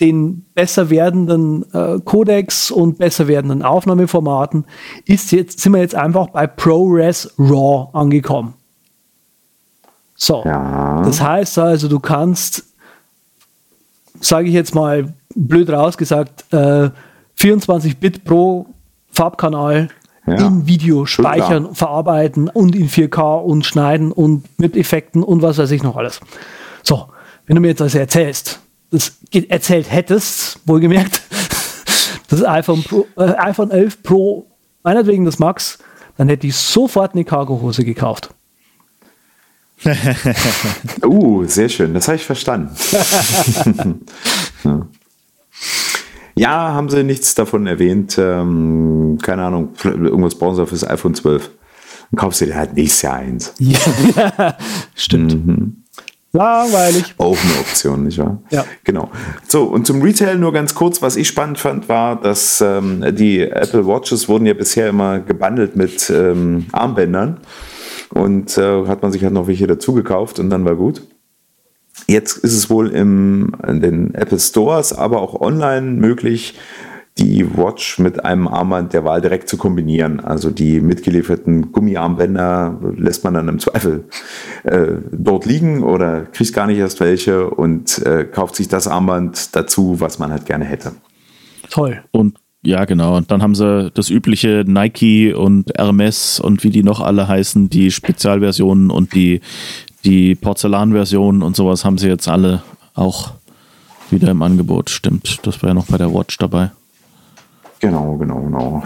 den 0.00 0.44
besser 0.54 0.90
werdenden 0.90 1.64
äh, 1.72 1.98
Codecs 2.04 2.70
und 2.70 2.98
besser 2.98 3.26
werdenden 3.26 3.62
Aufnahmeformaten 3.62 4.66
ist 5.04 5.32
jetzt, 5.32 5.60
sind 5.60 5.72
wir 5.72 5.80
jetzt 5.80 5.94
einfach 5.94 6.28
bei 6.28 6.46
ProRes 6.46 7.32
RAW 7.38 7.88
angekommen. 7.92 8.54
So. 10.14 10.42
Ja. 10.44 11.02
Das 11.02 11.20
heißt 11.20 11.58
also, 11.58 11.88
du 11.88 12.00
kannst, 12.00 12.73
sage 14.26 14.48
ich 14.48 14.54
jetzt 14.54 14.74
mal 14.74 15.14
blöd 15.34 15.70
rausgesagt, 15.70 16.52
äh, 16.52 16.90
24 17.36 17.98
Bit 17.98 18.24
pro 18.24 18.66
Farbkanal 19.10 19.88
ja. 20.26 20.46
in 20.46 20.66
Video 20.66 21.06
speichern, 21.06 21.74
verarbeiten 21.74 22.48
und 22.48 22.74
in 22.74 22.88
4K 22.88 23.42
und 23.42 23.64
schneiden 23.64 24.12
und 24.12 24.44
mit 24.58 24.76
Effekten 24.76 25.22
und 25.22 25.42
was 25.42 25.58
weiß 25.58 25.70
ich 25.70 25.82
noch 25.82 25.96
alles. 25.96 26.20
So, 26.82 27.08
wenn 27.46 27.56
du 27.56 27.60
mir 27.60 27.68
jetzt 27.68 27.80
das 27.80 27.94
erzählst, 27.94 28.60
das 28.90 29.16
erzählt 29.48 29.90
hättest, 29.90 30.60
wohlgemerkt, 30.66 31.22
das 32.28 32.44
iPhone, 32.44 32.82
Pro, 32.82 33.06
äh, 33.16 33.34
iPhone 33.36 33.70
11 33.70 34.02
Pro, 34.02 34.46
meinetwegen 34.82 35.24
das 35.24 35.38
Max, 35.38 35.78
dann 36.16 36.28
hätte 36.28 36.46
ich 36.46 36.56
sofort 36.56 37.14
eine 37.14 37.24
Cargohose 37.24 37.84
gekauft. 37.84 38.33
uh, 41.04 41.44
sehr 41.44 41.68
schön, 41.68 41.94
das 41.94 42.08
habe 42.08 42.16
ich 42.16 42.24
verstanden. 42.24 42.74
ja. 46.34 46.72
haben 46.72 46.88
sie 46.88 47.02
nichts 47.02 47.34
davon 47.34 47.66
erwähnt. 47.66 48.16
Ähm, 48.18 49.18
keine 49.22 49.44
Ahnung, 49.44 49.70
irgendwas 49.82 50.36
brauchen 50.36 50.56
sie 50.56 50.66
fürs 50.66 50.88
iPhone 50.88 51.14
12. 51.14 51.50
Dann 52.10 52.18
kaufst 52.18 52.40
du 52.40 52.46
dir 52.46 52.56
halt 52.56 52.74
nächstes 52.74 53.02
Jahr 53.02 53.14
eins. 53.16 53.54
ja, 53.58 54.56
stimmt. 54.94 55.46
Mhm. 55.46 55.84
Langweilig. 56.34 57.14
Auch 57.18 57.38
eine 57.40 57.60
Option, 57.60 58.02
nicht 58.02 58.18
wahr? 58.18 58.42
Ja. 58.50 58.64
Genau. 58.82 59.08
So, 59.46 59.62
und 59.62 59.86
zum 59.86 60.02
Retail 60.02 60.36
nur 60.36 60.52
ganz 60.52 60.74
kurz, 60.74 61.00
was 61.00 61.14
ich 61.14 61.28
spannend 61.28 61.60
fand, 61.60 61.88
war, 61.88 62.20
dass 62.20 62.60
ähm, 62.60 63.04
die 63.14 63.40
Apple 63.42 63.86
Watches 63.86 64.28
wurden 64.28 64.44
ja 64.44 64.54
bisher 64.54 64.88
immer 64.88 65.20
gebundelt 65.20 65.76
mit 65.76 66.10
ähm, 66.10 66.66
Armbändern. 66.72 67.38
Und 68.14 68.56
äh, 68.56 68.86
hat 68.86 69.02
man 69.02 69.12
sich 69.12 69.22
halt 69.22 69.32
noch 69.32 69.48
welche 69.48 69.66
dazu 69.66 69.92
gekauft 69.92 70.38
und 70.38 70.48
dann 70.50 70.64
war 70.64 70.76
gut. 70.76 71.02
Jetzt 72.06 72.38
ist 72.38 72.54
es 72.56 72.70
wohl 72.70 72.90
im, 72.90 73.54
in 73.66 73.80
den 73.80 74.14
Apple 74.14 74.38
Stores, 74.38 74.92
aber 74.92 75.20
auch 75.20 75.40
online 75.40 75.92
möglich, 75.92 76.58
die 77.18 77.56
Watch 77.56 78.00
mit 78.00 78.24
einem 78.24 78.48
Armband 78.48 78.92
der 78.92 79.04
Wahl 79.04 79.20
direkt 79.20 79.48
zu 79.48 79.56
kombinieren. 79.56 80.18
Also 80.20 80.50
die 80.50 80.80
mitgelieferten 80.80 81.70
Gummiarmbänder 81.70 82.80
lässt 82.96 83.22
man 83.22 83.34
dann 83.34 83.48
im 83.48 83.60
Zweifel 83.60 84.04
äh, 84.64 84.96
dort 85.12 85.46
liegen 85.46 85.84
oder 85.84 86.22
kriegt 86.22 86.52
gar 86.52 86.66
nicht 86.66 86.78
erst 86.78 86.98
welche 86.98 87.48
und 87.50 87.98
äh, 88.04 88.24
kauft 88.24 88.56
sich 88.56 88.66
das 88.66 88.88
Armband 88.88 89.54
dazu, 89.54 90.00
was 90.00 90.18
man 90.18 90.32
halt 90.32 90.46
gerne 90.46 90.64
hätte. 90.64 90.92
Toll. 91.70 92.02
Und 92.10 92.36
ja, 92.64 92.84
genau. 92.86 93.16
Und 93.16 93.30
dann 93.30 93.42
haben 93.42 93.54
sie 93.54 93.90
das 93.92 94.10
übliche 94.10 94.64
Nike 94.66 95.34
und 95.34 95.70
Hermes 95.76 96.40
und 96.40 96.64
wie 96.64 96.70
die 96.70 96.82
noch 96.82 97.00
alle 97.00 97.28
heißen, 97.28 97.68
die 97.68 97.90
Spezialversionen 97.90 98.90
und 98.90 99.14
die, 99.14 99.40
die 100.04 100.34
Porzellanversionen 100.34 101.42
und 101.42 101.56
sowas 101.56 101.84
haben 101.84 101.98
sie 101.98 102.08
jetzt 102.08 102.26
alle 102.26 102.62
auch 102.94 103.32
wieder 104.10 104.30
im 104.30 104.42
Angebot. 104.42 104.90
Stimmt, 104.90 105.40
das 105.46 105.62
war 105.62 105.70
ja 105.70 105.74
noch 105.74 105.86
bei 105.86 105.98
der 105.98 106.12
Watch 106.12 106.38
dabei. 106.38 106.70
Genau, 107.80 108.16
genau, 108.16 108.40
genau. 108.40 108.82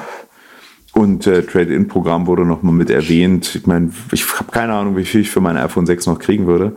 Und 0.99 1.29
äh, 1.29 1.45
Trade-in-Programm 1.45 2.27
wurde 2.27 2.45
nochmal 2.45 2.75
mit 2.75 2.91
erwähnt. 2.91 3.55
Ich 3.55 3.69
meine, 3.69 3.93
ich 4.11 4.27
habe 4.37 4.51
keine 4.51 4.75
Ahnung, 4.75 4.97
wie 4.97 5.05
viel 5.05 5.21
ich 5.21 5.31
für 5.31 5.41
mein 5.41 5.57
iPhone 5.57 5.87
6 5.87 6.09
noch 6.09 6.19
kriegen 6.19 6.49
würde, 6.49 6.75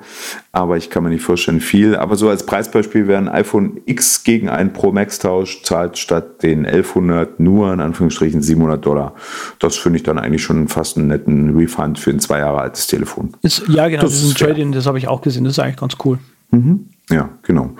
aber 0.52 0.78
ich 0.78 0.92
kann 0.92 1.02
mir 1.02 1.10
nicht 1.10 1.24
vorstellen, 1.24 1.60
viel. 1.60 1.96
Aber 1.96 2.16
so 2.16 2.30
als 2.30 2.46
Preisbeispiel 2.46 3.08
wäre 3.08 3.18
ein 3.18 3.28
iPhone 3.28 3.82
X 3.88 4.24
gegen 4.24 4.48
einen 4.48 4.74
Pro 4.74 4.92
Max-Tausch 4.92 5.64
zahlt 5.64 5.98
statt 5.98 6.44
den 6.44 6.68
1100 6.68 7.40
nur 7.40 7.74
in 7.74 7.80
Anführungsstrichen 7.80 8.44
700 8.44 8.86
Dollar. 8.86 9.16
Das 9.58 9.76
finde 9.78 9.98
ich 9.98 10.04
dann 10.04 10.20
eigentlich 10.20 10.44
schon 10.44 10.68
fast 10.68 10.98
einen 10.98 11.08
netten 11.08 11.58
Refund 11.58 11.98
für 11.98 12.12
ein 12.12 12.20
zwei 12.20 12.38
Jahre 12.38 12.62
altes 12.62 12.86
Telefon. 12.86 13.34
Ist, 13.42 13.64
ja, 13.70 13.88
genau, 13.88 14.04
das, 14.04 14.12
das 14.12 14.22
ist 14.22 14.40
ein 14.40 14.48
Trade-in, 14.48 14.72
das 14.72 14.86
habe 14.86 15.00
ich 15.00 15.08
auch 15.08 15.24
gesehen. 15.24 15.46
Das 15.46 15.54
ist 15.54 15.60
eigentlich 15.60 15.78
ganz 15.78 15.98
cool. 16.06 16.20
Mhm. 16.52 16.90
Ja, 17.10 17.30
genau. 17.42 17.72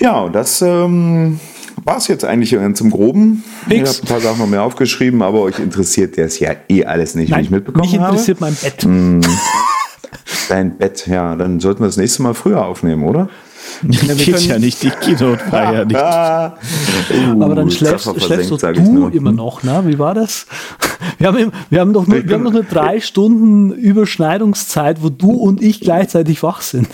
Ja, 0.00 0.20
und 0.22 0.34
das 0.34 0.62
ähm, 0.62 1.38
war 1.84 1.96
es 1.96 2.08
jetzt 2.08 2.24
eigentlich 2.24 2.56
zum 2.74 2.90
Groben. 2.90 3.44
Nix. 3.66 3.90
Ich 3.90 3.96
habe 3.96 4.06
ein 4.06 4.08
paar 4.08 4.20
Sachen 4.20 4.38
noch 4.38 4.46
mehr 4.46 4.62
aufgeschrieben, 4.62 5.22
aber 5.22 5.40
euch 5.40 5.58
interessiert 5.58 6.18
das 6.18 6.38
ja 6.38 6.52
eh 6.68 6.84
alles 6.84 7.14
nicht, 7.14 7.30
Nein, 7.30 7.40
wie 7.40 7.44
ich 7.44 7.50
mitbekommen 7.50 7.84
habe. 7.84 7.98
Mich 8.00 8.10
interessiert 8.10 8.40
habe. 8.40 8.50
mein 8.50 8.56
Bett. 8.60 8.84
Mm, 8.86 9.20
dein 10.48 10.76
Bett, 10.76 11.06
ja, 11.06 11.36
dann 11.36 11.60
sollten 11.60 11.80
wir 11.80 11.86
das 11.86 11.96
nächste 11.96 12.22
Mal 12.22 12.34
früher 12.34 12.64
aufnehmen, 12.64 13.04
oder? 13.04 13.28
Ja, 13.82 14.14
geht 14.14 14.40
ja 14.40 14.58
nicht, 14.58 14.82
die 14.82 14.90
Keynote 14.90 15.40
war 15.50 15.72
ja 15.74 15.84
nicht. 15.86 15.96
uh, 15.96 17.42
aber 17.42 17.54
dann 17.54 17.70
schläfst, 17.70 18.10
schläfst 18.20 18.50
du 18.50 18.56
immer 19.12 19.32
noch, 19.32 19.62
ne? 19.62 19.82
Wie 19.86 19.98
war 19.98 20.14
das? 20.14 20.46
Wir 21.18 21.28
haben, 21.28 21.52
wir 21.70 21.80
haben 21.80 21.92
doch 21.92 22.06
nur, 22.06 22.26
wir 22.26 22.34
haben 22.34 22.44
doch 22.44 22.52
nur 22.52 22.64
drei 22.64 23.00
Stunden 23.00 23.70
Überschneidungszeit, 23.72 25.02
wo 25.02 25.08
du 25.08 25.30
und 25.30 25.62
ich 25.62 25.80
gleichzeitig 25.80 26.42
wach 26.42 26.62
sind. 26.62 26.88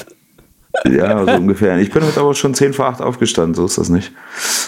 Ja, 0.85 1.25
so 1.25 1.33
ungefähr. 1.33 1.79
Ich 1.79 1.91
bin 1.91 2.05
heute 2.05 2.21
aber 2.21 2.35
schon 2.35 2.55
10 2.55 2.73
vor 2.73 2.87
8 2.87 3.01
aufgestanden, 3.01 3.55
so 3.55 3.65
ist 3.65 3.79
das 3.79 3.89
nicht. 3.89 4.13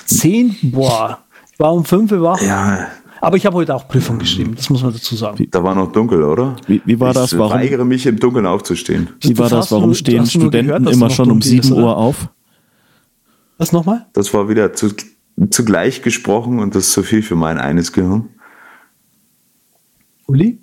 10? 0.07 0.57
Boah. 0.63 1.19
Ich 1.53 1.59
war 1.59 1.73
um 1.73 1.85
5 1.85 2.13
Uhr 2.13 2.23
wach. 2.23 2.41
Ja. 2.41 2.89
Aber 3.21 3.37
ich 3.37 3.45
habe 3.47 3.57
heute 3.57 3.75
auch 3.75 3.89
Prüfung 3.89 4.19
geschrieben, 4.19 4.55
das 4.55 4.71
muss 4.71 4.83
man 4.83 4.93
dazu 4.93 5.17
sagen. 5.17 5.45
Da 5.51 5.63
war 5.63 5.75
noch 5.75 5.91
dunkel, 5.91 6.23
oder? 6.23 6.57
Wie, 6.67 6.81
wie 6.85 7.01
war 7.01 7.13
das? 7.13 7.37
Warum? 7.37 7.59
Ich 7.59 7.65
weigere 7.65 7.85
mich 7.85 8.07
im 8.07 8.19
Dunkeln 8.19 8.47
aufzustehen. 8.47 9.09
Wie 9.21 9.37
war 9.39 9.49
das? 9.49 9.73
Warum 9.73 9.95
stehen 9.95 10.25
Studenten 10.27 10.69
gehört, 10.69 10.93
immer 10.93 11.11
schon 11.11 11.31
um 11.31 11.43
7 11.43 11.73
Uhr 11.73 11.97
auf? 11.97 12.29
Was 13.57 13.73
nochmal? 13.73 14.07
Das 14.13 14.33
war 14.33 14.49
wieder 14.49 14.73
zu, 14.73 14.91
zugleich 15.51 16.03
gesprochen 16.03 16.61
und 16.61 16.77
das 16.77 16.87
ist 16.87 16.93
zu 16.93 17.03
viel 17.03 17.23
für 17.23 17.35
mein 17.35 17.59
eines 17.59 17.93
Gehirn. 17.93 18.29
Uli? 20.27 20.61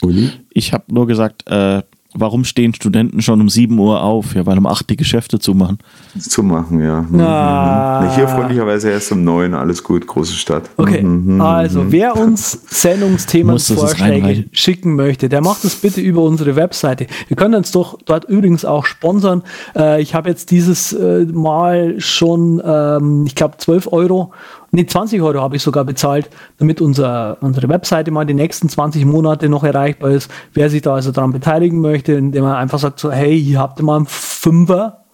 Uli? 0.00 0.30
Ich 0.50 0.72
habe 0.72 0.84
nur 0.92 1.06
gesagt, 1.06 1.46
äh, 1.48 1.82
warum 2.18 2.44
stehen 2.44 2.74
Studenten 2.74 3.22
schon 3.22 3.40
um 3.40 3.48
7 3.48 3.78
Uhr 3.78 4.02
auf? 4.02 4.34
Ja, 4.34 4.46
weil 4.46 4.58
um 4.58 4.66
8 4.66 4.90
die 4.90 4.96
Geschäfte 4.96 5.38
zumachen. 5.38 5.78
Zumachen, 6.18 6.80
ja. 6.80 7.02
Mhm. 7.02 7.20
Ah. 7.20 8.14
Hier 8.14 8.28
freundlicherweise 8.28 8.90
erst 8.90 9.12
um 9.12 9.24
9, 9.24 9.54
alles 9.54 9.82
gut, 9.82 10.06
große 10.06 10.34
Stadt. 10.34 10.70
Okay, 10.76 11.02
mhm. 11.02 11.34
mhm 11.34 11.40
also 11.40 11.82
mhm. 11.82 11.92
wer 11.92 12.16
uns 12.16 12.60
Sendungsthemenvorschläge 12.66 14.44
schicken 14.52 14.94
möchte, 14.94 15.28
der 15.28 15.42
macht 15.42 15.64
das 15.64 15.76
bitte 15.76 16.00
über 16.00 16.22
unsere 16.22 16.56
Webseite. 16.56 17.06
Wir 17.28 17.36
können 17.36 17.54
uns 17.54 17.70
doch 17.72 17.98
dort 18.04 18.24
übrigens 18.24 18.64
auch 18.64 18.86
sponsern. 18.86 19.42
Äh, 19.76 20.02
ich 20.02 20.14
habe 20.14 20.28
jetzt 20.28 20.50
dieses 20.50 20.92
äh, 20.92 21.24
Mal 21.26 22.00
schon, 22.00 22.62
ähm, 22.64 23.24
ich 23.26 23.34
glaube, 23.34 23.56
12 23.58 23.92
Euro 23.92 24.32
nee, 24.70 24.86
20 24.86 25.20
Euro 25.22 25.40
habe 25.40 25.56
ich 25.56 25.62
sogar 25.62 25.84
bezahlt, 25.84 26.30
damit 26.58 26.80
unser, 26.80 27.38
unsere 27.40 27.68
Webseite 27.68 28.10
mal 28.10 28.26
die 28.26 28.34
nächsten 28.34 28.68
20 28.68 29.04
Monate 29.04 29.48
noch 29.48 29.64
erreichbar 29.64 30.10
ist. 30.10 30.30
Wer 30.52 30.70
sich 30.70 30.82
da 30.82 30.94
also 30.94 31.12
daran 31.12 31.32
beteiligen 31.32 31.80
möchte, 31.80 32.12
indem 32.12 32.44
man 32.44 32.56
einfach 32.56 32.78
sagt 32.78 33.00
so, 33.00 33.10
hey, 33.10 33.40
hier 33.40 33.58
habt 33.58 33.80
ihr 33.80 33.84
mal 33.84 33.96
einen 33.96 34.06
Fünfer, 34.06 35.04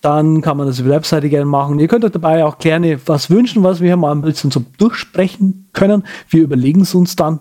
dann 0.00 0.42
kann 0.42 0.56
man 0.56 0.66
das 0.66 0.78
über 0.78 0.90
die 0.90 0.94
Webseite 0.94 1.28
gerne 1.28 1.46
machen. 1.46 1.78
Ihr 1.78 1.88
könnt 1.88 2.04
euch 2.04 2.12
dabei 2.12 2.44
auch 2.44 2.58
gerne 2.58 3.00
was 3.06 3.30
wünschen, 3.30 3.64
was 3.64 3.80
wir 3.80 3.88
hier 3.88 3.96
mal 3.96 4.12
ein 4.12 4.22
bisschen 4.22 4.50
so 4.50 4.62
durchsprechen 4.78 5.68
können. 5.72 6.04
Wir 6.28 6.44
überlegen 6.44 6.82
es 6.82 6.94
uns 6.94 7.16
dann. 7.16 7.40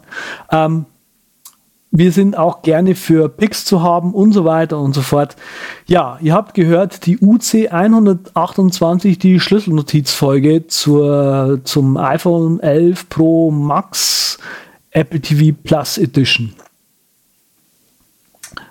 Ähm, 0.51 0.86
wir 1.91 2.11
sind 2.11 2.38
auch 2.38 2.61
gerne 2.61 2.95
für 2.95 3.29
Picks 3.29 3.65
zu 3.65 3.81
haben 3.81 4.13
und 4.13 4.33
so 4.33 4.45
weiter 4.45 4.79
und 4.79 4.93
so 4.93 5.01
fort. 5.01 5.35
Ja, 5.88 6.19
ihr 6.21 6.33
habt 6.33 6.53
gehört, 6.53 7.05
die 7.05 7.17
UC 7.19 7.71
128, 7.71 9.17
die 9.17 9.39
Schlüsselnotizfolge 9.39 10.67
zur, 10.67 11.61
zum 11.63 11.97
iPhone 11.97 12.59
11 12.59 13.09
Pro 13.09 13.51
Max 13.51 14.38
Apple 14.91 15.21
TV 15.21 15.55
Plus 15.63 15.97
Edition. 15.97 16.53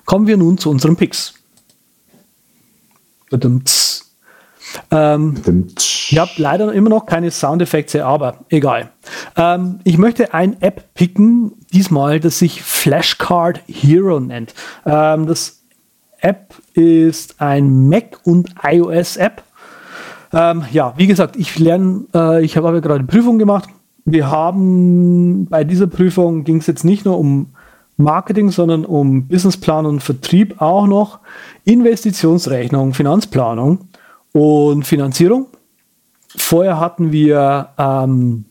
Kommen 0.04 0.26
wir 0.26 0.36
nun 0.36 0.58
zu 0.58 0.70
unseren 0.70 0.96
Picks. 0.96 1.34
Ähm, 4.90 5.34
ich 5.78 6.18
habe 6.18 6.30
leider 6.36 6.72
immer 6.72 6.90
noch 6.90 7.06
keine 7.06 7.30
Soundeffekte, 7.30 8.04
aber 8.04 8.44
egal. 8.48 8.90
Ähm, 9.36 9.80
ich 9.84 9.98
möchte 9.98 10.34
ein 10.34 10.60
App 10.62 10.94
picken, 10.94 11.52
diesmal, 11.76 12.20
das 12.20 12.38
sich 12.38 12.62
Flashcard 12.62 13.60
Hero 13.66 14.18
nennt. 14.18 14.54
Ähm, 14.86 15.26
das 15.26 15.62
App 16.20 16.54
ist 16.72 17.40
ein 17.40 17.88
Mac- 17.88 18.18
und 18.24 18.54
iOS-App. 18.62 19.42
Ähm, 20.32 20.64
ja, 20.72 20.94
wie 20.96 21.06
gesagt, 21.06 21.36
ich 21.36 21.58
lerne, 21.58 22.04
äh, 22.14 22.42
ich 22.44 22.56
habe 22.56 22.68
ja 22.68 22.80
gerade 22.80 23.00
eine 23.00 23.04
Prüfung 23.04 23.38
gemacht. 23.38 23.68
Wir 24.06 24.30
haben 24.30 25.46
bei 25.46 25.64
dieser 25.64 25.86
Prüfung 25.86 26.44
ging 26.44 26.58
es 26.58 26.66
jetzt 26.66 26.84
nicht 26.84 27.04
nur 27.04 27.18
um 27.18 27.50
Marketing, 27.98 28.50
sondern 28.50 28.84
um 28.86 29.28
Businessplan 29.28 29.84
und 29.84 30.00
Vertrieb 30.00 30.60
auch 30.60 30.86
noch, 30.86 31.20
Investitionsrechnung, 31.64 32.94
Finanzplanung 32.94 33.88
und 34.32 34.86
Finanzierung. 34.86 35.46
Vorher 36.36 36.80
hatten 36.80 37.12
wir 37.12 37.68
ähm, 37.78 38.46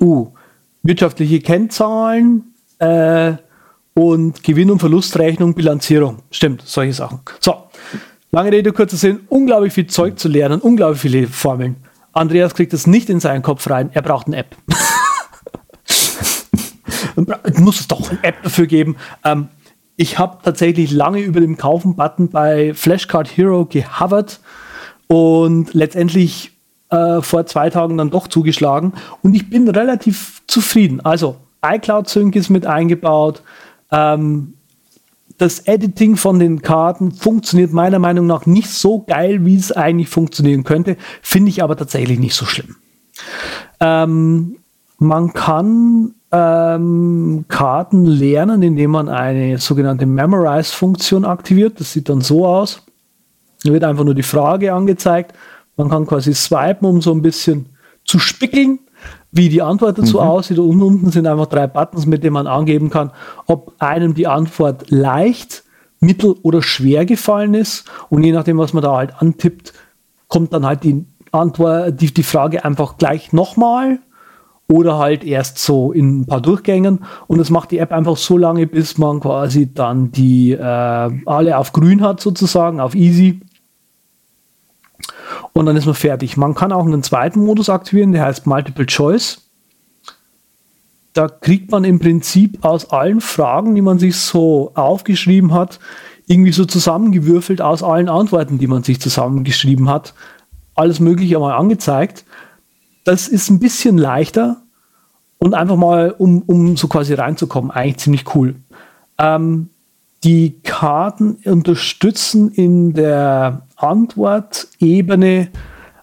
uh, 0.00 0.28
wirtschaftliche 0.86 1.40
Kennzahlen 1.40 2.54
äh, 2.78 3.34
und 3.94 4.42
Gewinn- 4.42 4.70
und 4.70 4.78
Verlustrechnung, 4.78 5.54
Bilanzierung. 5.54 6.18
Stimmt, 6.30 6.62
solche 6.62 6.92
Sachen. 6.92 7.20
So, 7.40 7.54
lange 8.30 8.52
Rede, 8.52 8.72
kurzer 8.72 8.96
Sinn, 8.96 9.20
unglaublich 9.28 9.72
viel 9.72 9.86
Zeug 9.86 10.18
zu 10.18 10.28
lernen, 10.28 10.60
unglaublich 10.60 11.00
viele 11.00 11.26
Formeln. 11.26 11.76
Andreas 12.12 12.54
kriegt 12.54 12.72
das 12.72 12.86
nicht 12.86 13.10
in 13.10 13.20
seinen 13.20 13.42
Kopf 13.42 13.68
rein, 13.68 13.90
er 13.92 14.02
braucht 14.02 14.26
eine 14.26 14.36
App. 14.36 14.56
muss 17.58 17.80
es 17.80 17.88
doch 17.88 18.10
eine 18.10 18.22
App 18.22 18.42
dafür 18.42 18.66
geben. 18.66 18.96
Ähm, 19.24 19.48
ich 19.96 20.18
habe 20.18 20.38
tatsächlich 20.42 20.90
lange 20.90 21.20
über 21.20 21.40
den 21.40 21.56
Kaufen-Button 21.56 22.28
bei 22.28 22.74
Flashcard 22.74 23.34
Hero 23.36 23.64
gehovert 23.64 24.40
und 25.06 25.72
letztendlich 25.72 26.55
äh, 26.90 27.20
vor 27.20 27.46
zwei 27.46 27.70
Tagen 27.70 27.98
dann 27.98 28.10
doch 28.10 28.28
zugeschlagen 28.28 28.92
und 29.22 29.34
ich 29.34 29.50
bin 29.50 29.68
relativ 29.68 30.42
zufrieden. 30.46 31.00
Also 31.00 31.36
iCloud 31.64 32.08
Sync 32.08 32.36
ist 32.36 32.50
mit 32.50 32.66
eingebaut. 32.66 33.42
Ähm, 33.90 34.54
das 35.38 35.60
Editing 35.60 36.16
von 36.16 36.38
den 36.38 36.62
Karten 36.62 37.12
funktioniert 37.12 37.72
meiner 37.72 37.98
Meinung 37.98 38.26
nach 38.26 38.46
nicht 38.46 38.70
so 38.70 39.02
geil, 39.02 39.44
wie 39.44 39.56
es 39.56 39.72
eigentlich 39.72 40.08
funktionieren 40.08 40.64
könnte, 40.64 40.96
finde 41.20 41.50
ich 41.50 41.62
aber 41.62 41.76
tatsächlich 41.76 42.18
nicht 42.18 42.34
so 42.34 42.46
schlimm. 42.46 42.76
Ähm, 43.80 44.56
man 44.98 45.34
kann 45.34 46.14
ähm, 46.32 47.44
Karten 47.48 48.06
lernen, 48.06 48.62
indem 48.62 48.92
man 48.92 49.08
eine 49.08 49.58
sogenannte 49.58 50.06
Memorize-Funktion 50.06 51.24
aktiviert. 51.24 51.80
Das 51.80 51.92
sieht 51.92 52.08
dann 52.08 52.22
so 52.22 52.46
aus. 52.46 52.82
Da 53.62 53.72
wird 53.72 53.84
einfach 53.84 54.04
nur 54.04 54.14
die 54.14 54.22
Frage 54.22 54.72
angezeigt. 54.72 55.34
Man 55.76 55.88
kann 55.90 56.06
quasi 56.06 56.34
swipen, 56.34 56.88
um 56.88 57.02
so 57.02 57.12
ein 57.12 57.22
bisschen 57.22 57.66
zu 58.04 58.18
spickeln, 58.18 58.78
wie 59.30 59.48
die 59.48 59.62
Antwort 59.62 59.98
dazu 59.98 60.18
mhm. 60.18 60.22
aussieht. 60.22 60.58
Und 60.58 60.82
unten 60.82 61.10
sind 61.10 61.26
einfach 61.26 61.46
drei 61.46 61.66
Buttons, 61.66 62.06
mit 62.06 62.24
denen 62.24 62.34
man 62.34 62.46
angeben 62.46 62.90
kann, 62.90 63.12
ob 63.46 63.74
einem 63.78 64.14
die 64.14 64.26
Antwort 64.26 64.90
leicht, 64.90 65.64
mittel 66.00 66.36
oder 66.42 66.62
schwer 66.62 67.06
gefallen 67.06 67.54
ist. 67.54 67.84
Und 68.10 68.22
je 68.22 68.32
nachdem, 68.32 68.58
was 68.58 68.72
man 68.72 68.82
da 68.82 68.96
halt 68.96 69.14
antippt, 69.20 69.72
kommt 70.28 70.52
dann 70.52 70.66
halt 70.66 70.84
die 70.84 71.04
Antwort, 71.32 72.00
die, 72.00 72.12
die 72.12 72.22
Frage 72.22 72.64
einfach 72.64 72.98
gleich 72.98 73.32
nochmal 73.32 74.00
oder 74.68 74.98
halt 74.98 75.24
erst 75.24 75.58
so 75.58 75.92
in 75.92 76.20
ein 76.20 76.26
paar 76.26 76.40
Durchgängen 76.40 77.04
und 77.28 77.38
das 77.38 77.50
macht 77.50 77.70
die 77.70 77.78
App 77.78 77.92
einfach 77.92 78.16
so 78.16 78.36
lange, 78.36 78.66
bis 78.66 78.98
man 78.98 79.20
quasi 79.20 79.72
dann 79.72 80.10
die 80.10 80.52
äh, 80.52 80.60
alle 80.60 81.58
auf 81.58 81.72
grün 81.72 82.02
hat 82.02 82.20
sozusagen, 82.20 82.80
auf 82.80 82.94
easy 82.94 83.40
und 85.56 85.66
dann 85.66 85.76
ist 85.76 85.86
man 85.86 85.94
fertig. 85.94 86.36
Man 86.36 86.54
kann 86.54 86.72
auch 86.72 86.84
einen 86.84 87.02
zweiten 87.02 87.44
Modus 87.44 87.68
aktivieren, 87.68 88.12
der 88.12 88.24
heißt 88.24 88.46
Multiple 88.46 88.86
Choice. 88.86 89.42
Da 91.12 91.28
kriegt 91.28 91.70
man 91.70 91.84
im 91.84 91.98
Prinzip 91.98 92.64
aus 92.64 92.90
allen 92.90 93.20
Fragen, 93.20 93.74
die 93.74 93.82
man 93.82 93.98
sich 93.98 94.16
so 94.16 94.72
aufgeschrieben 94.74 95.54
hat, 95.54 95.80
irgendwie 96.26 96.52
so 96.52 96.64
zusammengewürfelt 96.64 97.62
aus 97.62 97.82
allen 97.82 98.08
Antworten, 98.08 98.58
die 98.58 98.66
man 98.66 98.82
sich 98.82 99.00
zusammengeschrieben 99.00 99.88
hat, 99.88 100.14
alles 100.74 101.00
Mögliche 101.00 101.36
einmal 101.36 101.54
angezeigt 101.54 102.24
das 103.06 103.28
ist 103.28 103.48
ein 103.50 103.60
bisschen 103.60 103.96
leichter 103.96 104.62
und 105.38 105.54
einfach 105.54 105.76
mal, 105.76 106.10
um, 106.10 106.42
um 106.42 106.76
so 106.76 106.88
quasi 106.88 107.14
reinzukommen, 107.14 107.70
eigentlich 107.70 107.98
ziemlich 107.98 108.34
cool. 108.34 108.56
Ähm, 109.16 109.70
die 110.24 110.58
Karten 110.62 111.38
unterstützen 111.44 112.50
in 112.50 112.94
der 112.94 113.65
Antwortebene 113.76 115.48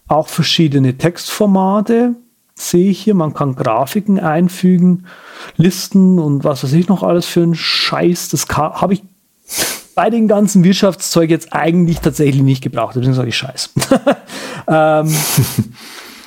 auch 0.07 0.28
verschiedene 0.28 0.97
Textformate. 0.97 2.15
Sehe 2.55 2.91
ich 2.91 3.01
hier, 3.01 3.15
man 3.15 3.34
kann 3.34 3.55
Grafiken 3.55 4.19
einfügen, 4.19 5.05
Listen 5.57 6.19
und 6.19 6.43
was 6.43 6.63
weiß 6.63 6.74
ich 6.74 6.88
noch 6.88 7.03
alles 7.03 7.26
für 7.26 7.41
ein 7.41 7.55
Scheiß. 7.55 8.30
Das 8.30 8.47
habe 8.47 8.93
ich 8.93 9.03
bei 9.95 10.09
den 10.09 10.28
ganzen 10.28 10.63
Wirtschaftszeug 10.63 11.30
jetzt 11.30 11.53
eigentlich 11.53 11.99
tatsächlich 11.99 12.43
nicht 12.43 12.63
gebraucht. 12.63 12.95
Deswegen 12.95 13.13
sage 13.13 13.30
ich 13.30 13.38
Scheiß. 13.38 13.74
ähm, 14.67 15.15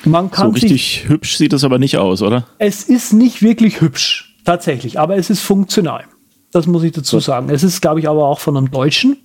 Man 0.05 0.31
kann 0.31 0.47
so 0.47 0.53
richtig 0.53 0.71
sich, 0.71 1.09
hübsch 1.09 1.37
sieht 1.37 1.53
es 1.53 1.63
aber 1.63 1.79
nicht 1.79 1.97
aus, 1.97 2.21
oder? 2.21 2.45
Es 2.59 2.83
ist 2.83 3.13
nicht 3.13 3.41
wirklich 3.41 3.81
hübsch, 3.81 4.35
tatsächlich, 4.45 4.99
aber 4.99 5.17
es 5.17 5.29
ist 5.29 5.41
funktional. 5.41 6.05
Das 6.51 6.65
muss 6.65 6.83
ich 6.83 6.93
dazu 6.93 7.19
sagen. 7.19 7.49
Es 7.49 7.63
ist, 7.63 7.81
glaube 7.81 7.99
ich, 7.99 8.07
aber 8.07 8.25
auch 8.25 8.39
von 8.39 8.55
einem 8.55 8.71
Deutschen. 8.71 9.17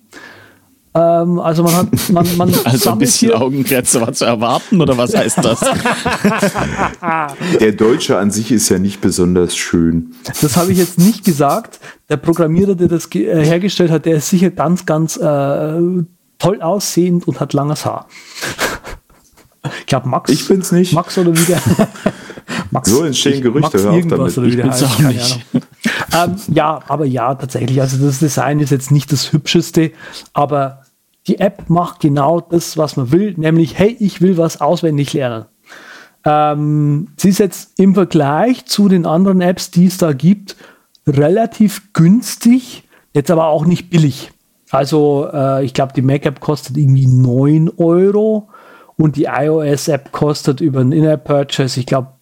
Ähm, 0.95 1.39
also 1.39 1.63
man 1.63 1.75
hat, 1.75 1.87
man, 2.11 2.37
man 2.37 2.55
also 2.65 2.91
ein 2.91 2.99
bisschen 2.99 3.33
Augengrenze 3.33 4.01
war 4.01 4.13
zu 4.13 4.27
erwarten 4.27 4.81
oder 4.81 4.97
was 4.99 5.15
heißt 5.15 5.39
das? 5.39 5.61
Der 7.61 7.73
Deutsche 7.73 8.19
an 8.19 8.31
sich 8.31 8.53
ist 8.53 8.69
ja 8.69 8.79
nicht 8.79 9.01
besonders 9.01 9.57
schön. 9.57 10.15
Das 10.43 10.57
habe 10.57 10.73
ich 10.73 10.79
jetzt 10.79 10.99
nicht 10.99 11.25
gesagt. 11.25 11.81
Der 12.11 12.19
Programmierer, 12.19 12.75
der 12.75 12.89
das 12.89 13.07
äh, 13.15 13.43
hergestellt 13.43 13.91
hat, 13.91 14.05
der 14.05 14.17
ist 14.17 14.29
sicher 14.29 14.51
ganz, 14.51 14.85
ganz 14.85 15.17
äh, 15.17 15.81
toll 16.39 16.61
aussehend 16.61 17.27
und 17.27 17.41
hat 17.41 17.55
langes 17.55 17.87
Haar. 17.87 18.07
Ich 19.79 19.87
glaube 19.87 20.09
Max. 20.09 20.31
Ich 20.31 20.47
bin's 20.47 20.73
nicht. 20.73 20.93
Max 20.93 21.17
oder 21.17 21.35
wie 21.35 21.45
der. 21.45 21.63
Max, 22.71 22.91
so 22.91 23.05
entstehen 23.05 23.43
Gerüchte. 23.43 23.61
Max 23.61 23.85
irgendwas 23.85 24.39
oder 24.39 24.47
wie 24.49 24.57
der 24.57 24.71
heißt. 24.71 24.85
Auch 24.85 24.99
nicht. 24.99 25.47
ähm, 25.55 26.37
ja, 26.49 26.81
aber 26.89 27.07
ja, 27.07 27.35
tatsächlich. 27.35 27.81
Also 27.81 28.05
das 28.05 28.19
Design 28.19 28.61
ist 28.61 28.71
jetzt 28.71 28.91
nicht 28.91 29.13
das 29.13 29.33
hübscheste, 29.33 29.93
aber 30.33 30.82
die 31.27 31.39
App 31.39 31.69
macht 31.69 32.01
genau 32.01 32.41
das, 32.41 32.77
was 32.77 32.97
man 32.97 33.13
will, 33.13 33.35
nämlich, 33.37 33.79
hey, 33.79 33.97
ich 34.01 34.21
will 34.21 34.37
was 34.37 34.61
auswendig 34.61 35.13
lernen. 35.13 35.47
Ähm, 36.25 37.09
sie 37.17 37.31
ist 37.31 37.39
jetzt 37.39 37.79
im 37.79 37.95
Vergleich 37.95 38.67
zu 38.67 38.89
den 38.89 39.07
anderen 39.07 39.41
Apps, 39.41 39.71
die 39.71 39.87
es 39.87 39.99
da 39.99 40.13
gibt, 40.13 40.57
relativ 41.07 41.93
günstig, 41.93 42.85
jetzt 43.13 43.31
aber 43.31 43.47
auch 43.47 43.67
nicht 43.67 43.91
billig. 43.91 44.31
Also 44.71 45.29
äh, 45.33 45.65
ich 45.65 45.75
glaube, 45.75 45.93
die 45.95 46.03
Mac-App 46.03 46.41
kostet 46.41 46.77
irgendwie 46.77 47.07
9 47.07 47.71
Euro 47.77 48.49
und 48.97 49.17
die 49.17 49.25
iOS-App 49.25 50.13
kostet 50.13 50.61
über 50.61 50.81
einen 50.81 50.93
In-App-Purchase, 50.93 51.81
ich 51.81 51.87
glaube, 51.87 52.13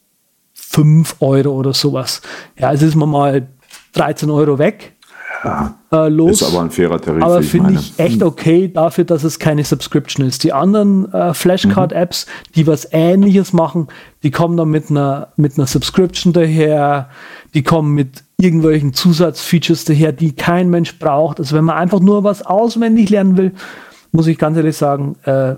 5 0.54 1.16
Euro 1.20 1.50
oder 1.52 1.74
sowas. 1.74 2.22
Ja, 2.58 2.68
also 2.68 2.86
ist 2.86 2.96
man 2.96 3.08
mal 3.08 3.48
13 3.92 4.30
Euro 4.30 4.58
weg. 4.58 4.94
Ja, 5.42 5.74
äh, 5.90 6.08
los. 6.08 6.42
Ist 6.42 6.52
aber 6.52 6.62
ein 6.62 6.70
fairer 6.70 7.00
Tarif. 7.00 7.22
Aber 7.22 7.42
finde 7.42 7.74
ich 7.74 7.98
echt 7.98 8.22
okay 8.22 8.70
dafür, 8.72 9.04
dass 9.04 9.24
es 9.24 9.38
keine 9.38 9.64
Subscription 9.64 10.26
ist. 10.26 10.44
Die 10.44 10.52
anderen 10.52 11.10
äh, 11.12 11.32
Flashcard-Apps, 11.32 12.26
mhm. 12.26 12.52
die 12.56 12.66
was 12.66 12.88
ähnliches 12.92 13.52
machen, 13.52 13.88
die 14.22 14.30
kommen 14.30 14.56
dann 14.56 14.68
mit 14.68 14.90
einer, 14.90 15.28
mit 15.36 15.56
einer 15.56 15.66
Subscription 15.66 16.32
daher, 16.32 17.08
die 17.54 17.62
kommen 17.62 17.94
mit 17.94 18.22
irgendwelchen 18.36 18.92
Zusatzfeatures 18.92 19.84
daher, 19.84 20.12
die 20.12 20.32
kein 20.32 20.68
Mensch 20.68 20.98
braucht. 20.98 21.38
Also 21.38 21.56
wenn 21.56 21.64
man 21.64 21.76
einfach 21.76 22.00
nur 22.00 22.22
was 22.22 22.42
auswendig 22.44 23.08
lernen 23.08 23.36
will, 23.36 23.52
muss 24.12 24.26
ich 24.26 24.38
ganz 24.38 24.56
ehrlich 24.56 24.76
sagen, 24.76 25.16
äh, 25.24 25.54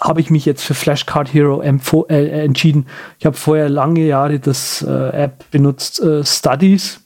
habe 0.00 0.20
ich 0.20 0.30
mich 0.30 0.44
jetzt 0.44 0.64
für 0.64 0.74
Flashcard 0.74 1.32
Hero 1.32 1.62
äh, 1.62 2.44
entschieden. 2.44 2.86
Ich 3.20 3.26
habe 3.26 3.36
vorher 3.36 3.68
lange 3.68 4.00
Jahre 4.00 4.40
das 4.40 4.82
äh, 4.82 4.90
App 4.90 5.44
benutzt, 5.52 6.00
äh, 6.00 6.24
Studies. 6.24 7.01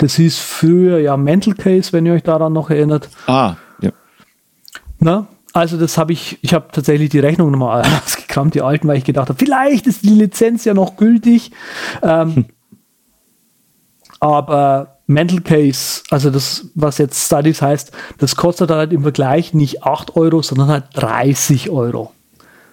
Das 0.00 0.14
hieß 0.14 0.38
früher 0.38 0.98
ja 0.98 1.18
Mental 1.18 1.52
Case, 1.54 1.92
wenn 1.92 2.06
ihr 2.06 2.14
euch 2.14 2.22
daran 2.22 2.54
noch 2.54 2.70
erinnert. 2.70 3.10
Ah, 3.26 3.56
ja. 3.82 3.90
Na, 4.98 5.26
also 5.52 5.76
das 5.76 5.98
habe 5.98 6.14
ich, 6.14 6.38
ich 6.40 6.54
habe 6.54 6.68
tatsächlich 6.72 7.10
die 7.10 7.18
Rechnung 7.18 7.50
nochmal 7.50 7.82
ausgekramt, 8.04 8.54
die 8.54 8.62
alten, 8.62 8.88
weil 8.88 8.96
ich 8.96 9.04
gedacht 9.04 9.28
habe, 9.28 9.38
vielleicht 9.38 9.86
ist 9.86 10.02
die 10.02 10.08
Lizenz 10.08 10.64
ja 10.64 10.72
noch 10.72 10.96
gültig. 10.96 11.52
Ähm, 12.02 12.34
hm. 12.34 12.44
Aber 14.20 14.96
Mental 15.06 15.42
Case, 15.42 16.02
also 16.10 16.30
das, 16.30 16.68
was 16.74 16.96
jetzt 16.96 17.26
Studies 17.26 17.60
heißt, 17.60 17.92
das 18.16 18.36
kostet 18.36 18.70
halt 18.70 18.94
im 18.94 19.02
Vergleich 19.02 19.52
nicht 19.52 19.82
8 19.82 20.16
Euro, 20.16 20.40
sondern 20.40 20.68
halt 20.68 20.84
30 20.94 21.68
Euro. 21.68 22.12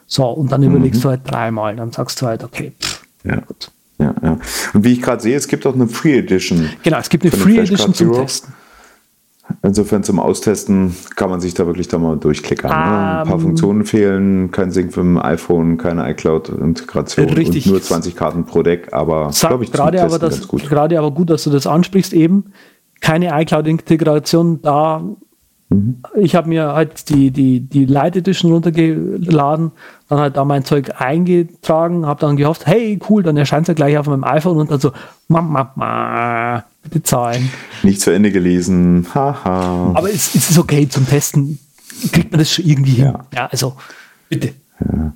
So, 0.05 0.25
und 0.27 0.49
dann 0.51 0.61
mhm. 0.61 0.67
überlegst 0.67 1.03
du 1.03 1.09
halt 1.09 1.21
dreimal, 1.25 1.75
dann 1.75 1.91
sagst 1.91 2.21
du 2.21 2.27
halt, 2.27 2.45
okay, 2.45 2.71
pff, 2.79 3.03
ja. 3.25 3.41
gut. 3.41 3.71
Ja, 3.99 4.13
ja. 4.21 4.37
Und 4.73 4.83
wie 4.83 4.93
ich 4.93 5.01
gerade 5.01 5.21
sehe, 5.21 5.35
es 5.35 5.47
gibt 5.47 5.65
auch 5.65 5.73
eine 5.73 5.87
Free 5.87 6.17
Edition. 6.17 6.69
Genau, 6.83 6.97
es 6.99 7.09
gibt 7.09 7.23
eine 7.23 7.31
Free 7.31 7.57
Edition 7.57 7.93
zum 7.93 8.13
Testen. 8.13 8.53
Insofern 9.63 10.03
zum 10.03 10.19
Austesten 10.19 10.95
kann 11.15 11.29
man 11.29 11.39
sich 11.39 11.53
da 11.53 11.65
wirklich 11.65 11.87
da 11.87 11.97
mal 11.97 12.17
durchklickern. 12.17 12.69
Um, 12.69 12.77
ne? 12.77 12.83
Ein 12.83 13.27
paar 13.27 13.35
ähm, 13.35 13.39
Funktionen 13.39 13.85
fehlen, 13.85 14.51
kein 14.51 14.71
Sync 14.71 14.93
für 14.93 15.01
ein 15.01 15.17
iPhone, 15.17 15.77
keine 15.77 16.09
iCloud-Integration 16.11 17.29
und 17.29 17.65
nur 17.65 17.81
20 17.81 18.15
Karten 18.15 18.45
pro 18.45 18.61
Deck, 18.61 18.89
aber 18.91 19.31
glaube 19.39 19.63
ich 19.63 19.71
gerade 19.71 20.01
aber 20.03 20.19
das, 20.19 20.47
gut. 20.47 20.67
Gerade 20.67 20.99
aber 20.99 21.11
gut, 21.11 21.29
dass 21.29 21.43
du 21.43 21.49
das 21.49 21.65
ansprichst 21.65 22.13
eben. 22.13 22.51
Keine 22.99 23.29
iCloud-Integration, 23.41 24.61
da 24.61 25.03
Mhm. 25.69 25.97
Ich 26.15 26.35
habe 26.35 26.47
mir 26.47 26.73
halt 26.73 27.09
die, 27.09 27.31
die, 27.31 27.59
die 27.59 27.85
Light 27.85 28.15
Edition 28.15 28.51
runtergeladen, 28.51 29.71
dann 30.07 30.19
halt 30.19 30.37
da 30.37 30.45
mein 30.45 30.63
Zeug 30.63 30.91
eingetragen, 30.97 32.05
habe 32.05 32.21
dann 32.21 32.37
gehofft, 32.37 32.65
hey, 32.65 32.99
cool, 33.09 33.23
dann 33.23 33.35
erscheint 33.37 33.63
es 33.63 33.67
ja 33.69 33.73
gleich 33.73 33.97
auf 33.97 34.07
meinem 34.07 34.23
iPhone 34.23 34.57
und 34.57 34.71
dann 34.71 34.79
so, 34.79 34.91
ma, 35.27 35.41
ma, 35.41 35.71
ma, 35.75 36.63
bitte 36.83 37.03
zahlen. 37.03 37.51
Nicht 37.83 38.01
zu 38.01 38.11
Ende 38.11 38.31
gelesen, 38.31 39.07
haha. 39.13 39.91
Aber 39.93 40.09
es, 40.09 40.35
es 40.35 40.49
ist 40.49 40.57
okay 40.57 40.87
zum 40.87 41.07
Testen, 41.07 41.59
kriegt 42.11 42.31
man 42.31 42.39
das 42.39 42.51
schon 42.51 42.65
irgendwie 42.65 42.91
hin. 42.91 43.05
Ja, 43.05 43.25
ja 43.33 43.45
also 43.47 43.75
bitte. 44.29 44.53
Ja 44.79 45.13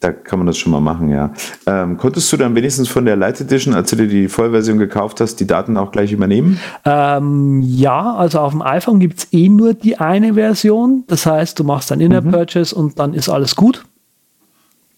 da 0.00 0.12
kann 0.12 0.38
man 0.38 0.46
das 0.46 0.56
schon 0.56 0.72
mal 0.72 0.80
machen, 0.80 1.10
ja. 1.10 1.32
Ähm, 1.66 1.98
konntest 1.98 2.32
du 2.32 2.38
dann 2.38 2.54
wenigstens 2.54 2.88
von 2.88 3.04
der 3.04 3.16
Light 3.16 3.38
Edition, 3.38 3.74
als 3.74 3.90
du 3.90 3.96
dir 3.96 4.08
die 4.08 4.28
Vollversion 4.28 4.78
gekauft 4.78 5.20
hast, 5.20 5.36
die 5.36 5.46
Daten 5.46 5.76
auch 5.76 5.92
gleich 5.92 6.10
übernehmen? 6.10 6.58
Ähm, 6.86 7.60
ja, 7.60 8.14
also 8.14 8.40
auf 8.40 8.52
dem 8.52 8.62
iPhone 8.62 8.98
gibt 8.98 9.18
es 9.18 9.32
eh 9.32 9.50
nur 9.50 9.74
die 9.74 9.98
eine 9.98 10.34
Version. 10.34 11.04
Das 11.06 11.26
heißt, 11.26 11.58
du 11.58 11.64
machst 11.64 11.92
ein 11.92 12.00
In-App-Purchase 12.00 12.74
mhm. 12.74 12.80
und 12.80 12.98
dann 12.98 13.12
ist 13.12 13.28
alles 13.28 13.54
gut. 13.54 13.84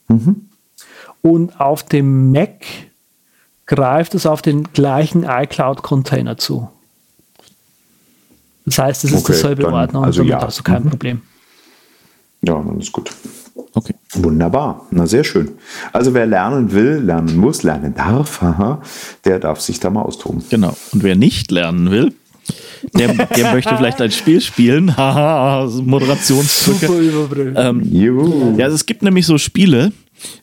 Mhm. 0.06 0.48
Und 1.20 1.60
auf 1.60 1.82
dem 1.82 2.30
Mac 2.30 2.64
greift 3.66 4.14
es 4.14 4.24
auf 4.24 4.40
den 4.40 4.72
gleichen 4.72 5.24
iCloud-Container 5.24 6.38
zu. 6.38 6.70
Das 8.66 8.78
heißt, 8.78 9.04
es 9.04 9.10
ist 9.10 9.24
okay, 9.24 9.32
dasselbe 9.32 9.72
Ordner 9.72 10.00
und 10.00 10.04
also 10.04 10.20
damit 10.20 10.30
ja. 10.30 10.46
hast 10.46 10.60
du 10.60 10.62
kein 10.62 10.84
mhm. 10.84 10.90
Problem. 10.90 11.22
Ja, 12.42 12.54
dann 12.54 12.78
ist 12.78 12.92
gut. 12.92 13.10
Okay. 13.74 13.94
Wunderbar. 14.14 14.86
Na, 14.90 15.06
sehr 15.06 15.24
schön. 15.24 15.52
Also 15.92 16.14
wer 16.14 16.26
lernen 16.26 16.72
will, 16.72 17.02
lernen 17.04 17.36
muss, 17.36 17.62
lernen 17.62 17.94
darf, 17.94 18.40
haha, 18.40 18.82
der 19.24 19.38
darf 19.38 19.60
sich 19.60 19.80
da 19.80 19.90
mal 19.90 20.02
austoben. 20.02 20.42
Genau. 20.50 20.76
Und 20.92 21.02
wer 21.02 21.16
nicht 21.16 21.50
lernen 21.50 21.90
will, 21.90 22.14
der, 22.94 23.14
der 23.14 23.52
möchte 23.52 23.76
vielleicht 23.76 24.00
ein 24.00 24.10
Spiel 24.10 24.40
spielen. 24.40 24.96
Haha, 24.96 25.70
Moderationsdrücke. 25.70 26.86
Super 26.86 27.68
ähm, 27.68 28.56
ja, 28.58 28.64
also 28.64 28.74
es 28.74 28.84
gibt 28.84 29.02
nämlich 29.02 29.26
so 29.26 29.38
Spiele, 29.38 29.92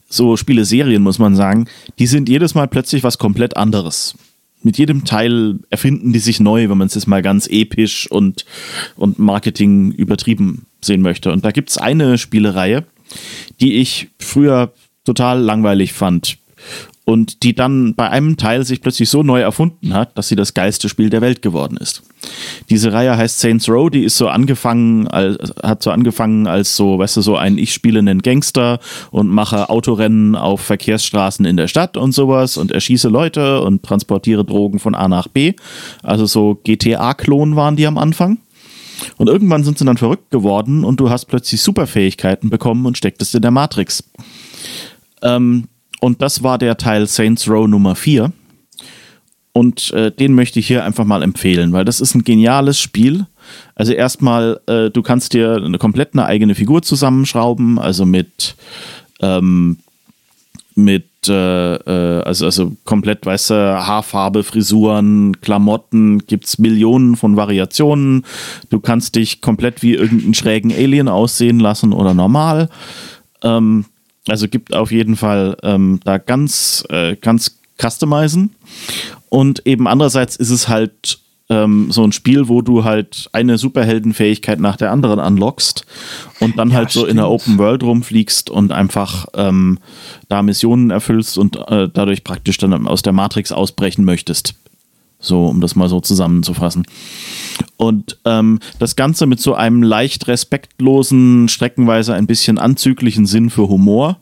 so 0.08 0.38
Spieleserien, 0.38 1.04
muss 1.04 1.20
man 1.20 1.36
sagen, 1.36 1.68
die 2.00 2.08
sind 2.08 2.30
jedes 2.30 2.56
Mal 2.56 2.68
plötzlich 2.68 3.04
was 3.04 3.18
komplett 3.18 3.58
anderes 3.58 4.16
mit 4.62 4.78
jedem 4.78 5.06
Teil 5.06 5.60
erfinden 5.70 6.12
die 6.12 6.20
sich 6.20 6.40
neu, 6.40 6.70
wenn 6.70 6.78
man 6.78 6.88
es 6.88 6.96
jetzt 6.96 7.08
mal 7.08 7.22
ganz 7.22 7.48
episch 7.48 8.10
und, 8.12 8.46
und 8.96 9.18
Marketing 9.20 9.92
übertrieben 9.92 10.66
sehen 10.82 11.02
möchte. 11.02 11.32
Und 11.32 11.46
da 11.46 11.52
gibt 11.52 11.70
es 11.70 11.78
eine 11.78 12.18
Spielereihe, 12.18 12.86
die 13.60 13.76
ich 13.76 14.10
früher 14.20 14.74
total 15.06 15.40
langweilig 15.40 15.94
fand 15.94 16.38
und 17.10 17.42
die 17.42 17.56
dann 17.56 17.96
bei 17.96 18.08
einem 18.08 18.38
Teil 18.38 18.64
sich 18.64 18.82
plötzlich 18.82 19.10
so 19.10 19.24
neu 19.24 19.42
erfunden 19.42 19.96
hat, 19.96 20.16
dass 20.16 20.28
sie 20.28 20.36
das 20.36 20.54
geilste 20.54 20.90
Spiel 20.90 21.10
der 21.10 21.22
Welt 21.22 21.42
geworden 21.42 21.76
ist. 21.78 22.04
Diese 22.70 22.94
Reihe 22.94 23.18
heißt 23.18 23.40
Saints 23.40 23.68
Row, 23.68 23.90
die 23.90 24.04
ist 24.04 24.16
so 24.16 24.28
angefangen, 24.28 25.08
als, 25.08 25.52
hat 25.64 25.82
so 25.82 25.90
angefangen 25.90 26.46
als 26.46 26.76
so, 26.76 27.00
weißt 27.00 27.18
du, 27.18 27.22
so 27.22 27.36
ein 27.36 27.58
ich 27.58 27.74
spiele 27.74 27.98
einen 27.98 28.22
Gangster 28.22 28.80
und 29.10 29.28
mache 29.28 29.72
Autorennen 29.72 30.36
auf 30.36 30.62
Verkehrsstraßen 30.62 31.46
in 31.46 31.58
der 31.58 31.68
Stadt 31.68 31.98
und 31.98 32.12
sowas 32.12 32.58
und 32.58 32.72
erschieße 32.72 33.10
Leute 33.10 33.62
und 33.62 33.82
transportiere 33.82 34.46
Drogen 34.46 34.78
von 34.78 34.94
A 34.94 35.08
nach 35.08 35.28
B. 35.28 35.54
Also 36.04 36.28
so 36.28 36.60
GTA-Klon 36.64 37.56
waren 37.56 37.76
die 37.76 37.88
am 37.88 37.98
Anfang. 37.98 38.38
Und 39.18 39.28
irgendwann 39.28 39.64
sind 39.64 39.78
sie 39.78 39.86
dann 39.86 39.98
verrückt 39.98 40.32
geworden 40.32 40.84
und 40.84 41.00
du 41.00 41.10
hast 41.10 41.26
plötzlich 41.26 41.62
Superfähigkeiten 41.62 42.50
bekommen 42.50 42.86
und 42.86 42.98
stecktest 42.98 43.36
in 43.36 43.42
der 43.42 43.52
Matrix. 43.52 44.04
Ähm, 45.22 45.68
und 46.00 46.22
das 46.22 46.44
war 46.44 46.58
der 46.58 46.78
Teil 46.78 47.08
Saints 47.08 47.50
Row 47.50 47.68
Nummer 47.68 47.96
4. 47.96 48.32
Und 49.52 49.92
äh, 49.92 50.12
den 50.12 50.36
möchte 50.36 50.60
ich 50.60 50.68
hier 50.68 50.86
einfach 50.86 51.06
mal 51.06 51.24
empfehlen, 51.24 51.74
weil 51.74 51.84
das 51.84 52.00
ist 52.00 52.16
ein 52.16 52.24
geniales 52.24 52.80
Spiel. 52.80 53.26
Also 53.76 53.94
erstmal, 53.94 54.62
äh, 54.68 54.90
du 54.90 55.02
kannst 55.02 55.34
dir 55.34 55.56
eine 55.56 55.78
komplett 55.78 56.14
eine 56.14 56.26
eigene 56.26 56.56
Figur 56.56 56.82
zusammenschrauben, 56.82 57.80
also 57.80 58.06
mit, 58.06 58.56
ähm, 59.22 59.78
mit 60.76 61.09
äh, 61.28 61.76
äh 61.76 62.22
also, 62.24 62.46
also 62.46 62.76
komplett 62.86 63.26
weiße 63.26 63.56
Haarfarbe, 63.56 64.44
Frisuren, 64.44 65.40
Klamotten, 65.42 66.20
gibt 66.20 66.46
es 66.46 66.60
Millionen 66.60 67.16
von 67.16 67.36
Variationen. 67.36 68.26
Du 68.70 68.80
kannst 68.80 69.16
dich 69.16 69.42
komplett 69.42 69.82
wie 69.82 69.96
irgendeinen 69.96 70.34
schrägen 70.34 70.72
Alien 70.72 71.08
aussehen 71.08 71.60
lassen 71.60 71.94
oder 71.94 72.14
normal. 72.14 72.70
Ähm, 73.42 73.86
also 74.28 74.48
gibt 74.48 74.74
auf 74.74 74.92
jeden 74.92 75.16
Fall 75.16 75.58
ähm, 75.64 76.00
da 76.04 76.18
ganz, 76.18 76.86
äh, 76.90 77.16
ganz 77.16 77.60
customizen. 77.82 78.56
Und 79.30 79.66
eben 79.66 79.88
andererseits 79.88 80.36
ist 80.36 80.50
es 80.50 80.68
halt 80.68 81.20
ähm, 81.50 81.92
so 81.92 82.04
ein 82.04 82.12
Spiel, 82.12 82.48
wo 82.48 82.62
du 82.62 82.84
halt 82.84 83.30
eine 83.34 83.58
Superheldenfähigkeit 83.58 84.60
nach 84.60 84.78
der 84.78 84.92
anderen 84.92 85.20
unlockst 85.20 85.86
und 86.40 86.58
dann 86.58 86.70
ja, 86.70 86.76
halt 86.76 86.92
so 86.92 87.02
stimmt. 87.02 87.12
in 87.12 87.18
der 87.18 87.30
Open 87.30 87.58
World 87.58 87.84
rumfliegst 87.84 88.50
und 88.50 88.72
einfach 88.72 89.26
ähm, 89.34 89.80
da 90.28 90.44
Missionen 90.44 90.92
erfüllst 90.92 91.38
und 91.38 91.58
äh, 91.68 91.90
dadurch 91.92 92.24
praktisch 92.24 92.58
dann 92.58 92.88
aus 92.88 93.02
der 93.02 93.14
Matrix 93.14 93.52
ausbrechen 93.52 94.06
möchtest. 94.06 94.54
So, 95.22 95.48
um 95.48 95.60
das 95.60 95.76
mal 95.76 95.90
so 95.90 96.00
zusammenzufassen. 96.00 96.86
Und 97.76 98.18
ähm, 98.24 98.60
das 98.78 98.96
Ganze 98.96 99.26
mit 99.26 99.42
so 99.42 99.54
einem 99.54 99.84
leicht 99.84 100.28
respektlosen, 100.28 101.50
streckenweise 101.50 102.14
ein 102.14 102.26
bisschen 102.26 102.58
anzüglichen 102.58 103.26
Sinn 103.26 103.50
für 103.50 103.68
Humor. 103.68 104.18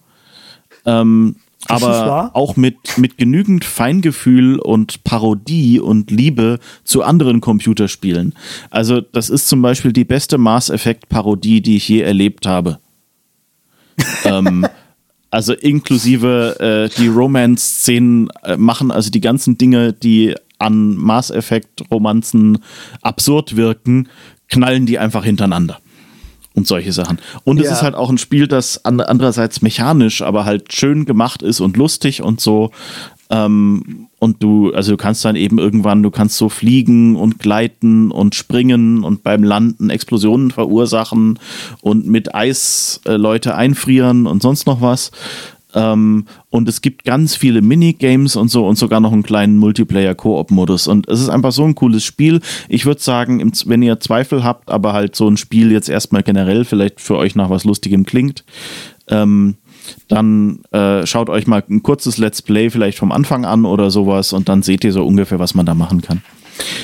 Ähm, 0.85 1.35
aber 1.69 2.31
auch 2.33 2.55
mit, 2.55 2.97
mit 2.97 3.17
genügend 3.17 3.65
Feingefühl 3.65 4.59
und 4.59 5.03
Parodie 5.03 5.79
und 5.79 6.11
Liebe 6.11 6.59
zu 6.83 7.03
anderen 7.03 7.41
Computerspielen. 7.41 8.33
Also, 8.69 9.01
das 9.01 9.29
ist 9.29 9.47
zum 9.47 9.61
Beispiel 9.61 9.93
die 9.93 10.05
beste 10.05 10.37
Mass 10.37 10.69
Effect 10.69 11.09
Parodie, 11.09 11.61
die 11.61 11.77
ich 11.77 11.87
je 11.89 12.01
erlebt 12.01 12.45
habe. 12.45 12.79
ähm, 14.25 14.65
also 15.29 15.53
inklusive 15.53 16.59
äh, 16.59 16.99
die 16.99 17.07
Romance-Szenen 17.07 18.29
äh, 18.43 18.57
machen 18.57 18.91
also 18.91 19.09
die 19.09 19.21
ganzen 19.21 19.57
Dinge, 19.57 19.93
die 19.93 20.35
an 20.59 20.95
Mass 20.95 21.29
Effect-Romanzen 21.29 22.59
absurd 23.01 23.55
wirken, 23.55 24.09
knallen 24.47 24.85
die 24.85 24.99
einfach 24.99 25.23
hintereinander. 25.23 25.79
Und 26.57 26.65
solche 26.65 26.91
Sachen. 26.91 27.19
Und 27.43 27.57
ja. 27.57 27.65
es 27.65 27.71
ist 27.71 27.81
halt 27.83 27.93
auch 27.93 28.09
ein 28.09 28.17
Spiel, 28.17 28.47
das 28.47 28.83
andererseits 28.83 29.61
mechanisch, 29.61 30.23
aber 30.23 30.43
halt 30.43 30.73
schön 30.73 31.05
gemacht 31.05 31.43
ist 31.43 31.59
und 31.59 31.77
lustig 31.77 32.23
und 32.23 32.41
so. 32.41 32.71
Ähm, 33.29 34.07
und 34.17 34.41
du, 34.41 34.73
also 34.73 34.93
du 34.93 34.97
kannst 34.97 35.23
dann 35.23 35.35
eben 35.35 35.59
irgendwann, 35.59 36.01
du 36.01 36.09
kannst 36.09 36.35
so 36.35 36.49
fliegen 36.49 37.15
und 37.15 37.37
gleiten 37.37 38.09
und 38.09 38.33
springen 38.33 39.03
und 39.03 39.21
beim 39.21 39.43
Landen 39.43 39.91
Explosionen 39.91 40.49
verursachen 40.49 41.37
und 41.81 42.07
mit 42.07 42.33
Eis 42.33 43.01
äh, 43.05 43.17
Leute 43.17 43.53
einfrieren 43.53 44.25
und 44.25 44.41
sonst 44.41 44.65
noch 44.65 44.81
was. 44.81 45.11
Ähm, 45.73 46.25
und 46.49 46.69
es 46.69 46.81
gibt 46.81 47.03
ganz 47.03 47.35
viele 47.35 47.61
Minigames 47.61 48.35
und 48.35 48.49
so 48.49 48.65
und 48.65 48.77
sogar 48.77 48.99
noch 48.99 49.11
einen 49.11 49.23
kleinen 49.23 49.57
Multiplayer-Koop-Modus. 49.57 50.87
Und 50.87 51.07
es 51.07 51.19
ist 51.19 51.29
einfach 51.29 51.51
so 51.51 51.63
ein 51.63 51.75
cooles 51.75 52.03
Spiel. 52.03 52.39
Ich 52.69 52.85
würde 52.85 53.01
sagen, 53.01 53.51
wenn 53.65 53.81
ihr 53.81 53.99
Zweifel 53.99 54.43
habt, 54.43 54.69
aber 54.69 54.93
halt 54.93 55.15
so 55.15 55.27
ein 55.27 55.37
Spiel 55.37 55.71
jetzt 55.71 55.89
erstmal 55.89 56.23
generell 56.23 56.65
vielleicht 56.65 57.01
für 57.01 57.17
euch 57.17 57.35
nach 57.35 57.49
was 57.49 57.63
Lustigem 57.63 58.05
klingt, 58.05 58.43
ähm, 59.09 59.55
dann 60.07 60.59
äh, 60.71 61.05
schaut 61.05 61.29
euch 61.29 61.47
mal 61.47 61.63
ein 61.69 61.83
kurzes 61.83 62.17
Let's 62.17 62.41
Play 62.41 62.69
vielleicht 62.69 62.97
vom 62.97 63.11
Anfang 63.11 63.45
an 63.45 63.65
oder 63.65 63.89
sowas 63.89 64.33
und 64.33 64.49
dann 64.49 64.61
seht 64.61 64.83
ihr 64.83 64.91
so 64.91 65.05
ungefähr, 65.05 65.39
was 65.39 65.53
man 65.53 65.65
da 65.65 65.73
machen 65.73 66.01
kann. 66.01 66.21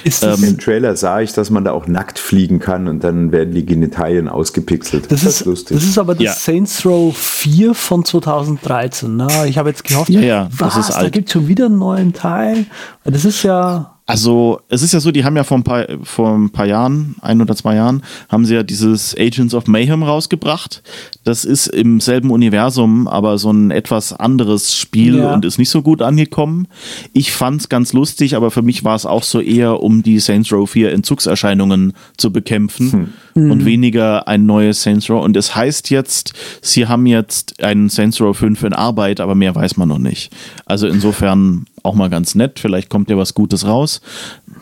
Ist 0.03 0.23
ähm, 0.23 0.43
Im 0.43 0.57
Trailer 0.57 0.95
sah 0.95 1.21
ich, 1.21 1.33
dass 1.33 1.49
man 1.49 1.63
da 1.63 1.71
auch 1.71 1.87
nackt 1.87 2.19
fliegen 2.19 2.59
kann 2.59 2.87
und 2.87 3.03
dann 3.03 3.31
werden 3.31 3.53
die 3.53 3.65
Genitalien 3.65 4.27
ausgepixelt. 4.27 5.11
Das, 5.11 5.21
das 5.21 5.41
ist 5.41 5.45
lustig. 5.45 5.77
Das 5.77 5.85
ist 5.85 5.97
aber 5.97 6.15
das 6.15 6.23
ja. 6.23 6.33
Saints 6.33 6.85
Row 6.85 7.15
4 7.15 7.73
von 7.73 8.05
2013. 8.05 9.15
Ne? 9.15 9.27
Ich 9.47 9.57
habe 9.57 9.69
jetzt 9.69 9.83
gehofft, 9.83 10.09
ja, 10.09 10.21
ja, 10.21 10.49
was, 10.51 10.75
das 10.75 10.89
ist 10.89 10.95
alt. 10.95 11.05
da 11.05 11.09
gibt 11.09 11.29
es 11.29 11.33
schon 11.33 11.47
wieder 11.47 11.65
einen 11.65 11.77
neuen 11.77 12.13
Teil. 12.13 12.65
Das 13.03 13.25
ist 13.25 13.43
ja 13.43 13.92
also 14.05 14.59
es 14.67 14.81
ist 14.81 14.93
ja 14.93 14.99
so, 14.99 15.11
die 15.11 15.23
haben 15.23 15.38
ja 15.38 15.45
vor 15.45 15.57
ein, 15.57 15.63
paar, 15.63 15.85
vor 16.03 16.35
ein 16.35 16.49
paar 16.49 16.65
Jahren, 16.65 17.15
ein 17.21 17.41
oder 17.41 17.55
zwei 17.55 17.75
Jahren, 17.75 18.03
haben 18.27 18.45
sie 18.45 18.53
ja 18.53 18.63
dieses 18.63 19.15
Agents 19.17 19.53
of 19.53 19.67
Mayhem 19.67 20.03
rausgebracht. 20.03 20.84
Das 21.23 21.45
ist 21.45 21.67
im 21.67 22.01
selben 22.01 22.30
Universum, 22.30 23.07
aber 23.07 23.38
so 23.38 23.51
ein 23.51 23.71
etwas 23.71 24.11
anderes 24.11 24.75
Spiel 24.75 25.19
ja. 25.19 25.34
und 25.34 25.45
ist 25.45 25.57
nicht 25.57 25.69
so 25.69 25.81
gut 25.81 26.01
angekommen. 26.01 26.67
Ich 27.13 27.31
fand 27.31 27.61
es 27.61 27.69
ganz 27.69 27.93
lustig, 27.93 28.35
aber 28.35 28.51
für 28.51 28.61
mich 28.61 28.84
war 28.84 28.95
es 28.95 29.05
auch 29.05 29.23
so 29.23 29.39
eher, 29.39 29.81
um 29.81 30.03
die 30.03 30.19
Saints 30.19 30.51
Row 30.51 30.69
4 30.69 30.91
Entzugserscheinungen 30.91 31.93
zu 32.17 32.34
bekämpfen 32.34 32.91
hm. 32.91 33.13
Und 33.35 33.60
mhm. 33.60 33.65
weniger 33.65 34.27
ein 34.27 34.45
neues 34.45 34.84
Saints 34.84 35.10
Row. 35.10 35.23
Und 35.23 35.35
es 35.35 35.55
heißt 35.55 35.89
jetzt, 35.89 36.34
sie 36.61 36.88
haben 36.88 37.05
jetzt 37.05 37.64
einen 37.64 37.89
Saints 37.89 38.22
Row 38.22 38.38
5 38.38 38.64
in 38.64 38.73
Arbeit, 38.73 39.19
aber 39.19 39.35
mehr 39.35 39.55
weiß 39.55 39.77
man 39.77 39.89
noch 39.89 39.97
nicht. 39.97 40.31
Also 40.65 40.88
insofern 40.88 41.65
auch 41.81 41.95
mal 41.95 42.10
ganz 42.10 42.35
nett. 42.35 42.60
Vielleicht 42.60 42.89
kommt 42.89 43.10
ja 43.10 43.18
was 43.18 43.34
Gutes 43.34 43.65
raus. 43.65 44.01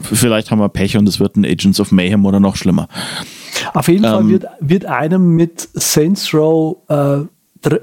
Vielleicht 0.01 0.51
haben 0.51 0.59
wir 0.59 0.69
Pech 0.69 0.97
und 0.97 1.07
es 1.07 1.19
wird 1.19 1.35
ein 1.35 1.45
Agents 1.45 1.79
of 1.79 1.91
Mayhem 1.91 2.25
oder 2.25 2.39
noch 2.39 2.55
schlimmer. 2.55 2.87
Auf 3.73 3.87
jeden 3.87 4.05
ähm, 4.05 4.11
Fall 4.11 4.29
wird, 4.29 4.45
wird 4.59 4.85
einem 4.85 5.35
mit 5.35 5.67
Saints 5.73 6.33
Row 6.33 6.77
äh, 6.87 7.25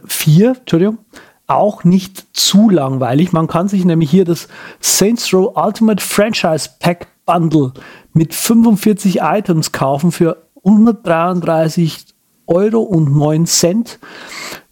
4, 0.07 0.57
Entschuldigung, 0.61 0.99
auch 1.47 1.85
nicht 1.85 2.27
zu 2.33 2.69
langweilig. 2.69 3.33
Man 3.33 3.47
kann 3.47 3.69
sich 3.69 3.85
nämlich 3.85 4.11
hier 4.11 4.25
das 4.25 4.49
Saints 4.81 5.33
Row 5.33 5.53
Ultimate 5.55 6.03
Franchise 6.03 6.69
Pack 6.81 7.07
Bundle 7.25 7.73
mit 8.13 8.35
45 8.35 9.21
Items 9.21 9.71
kaufen 9.73 10.13
für 10.13 10.48
133 10.65 12.07
Euro 12.47 12.81
und 12.81 13.17
9 13.17 13.47
Cent. 13.47 13.99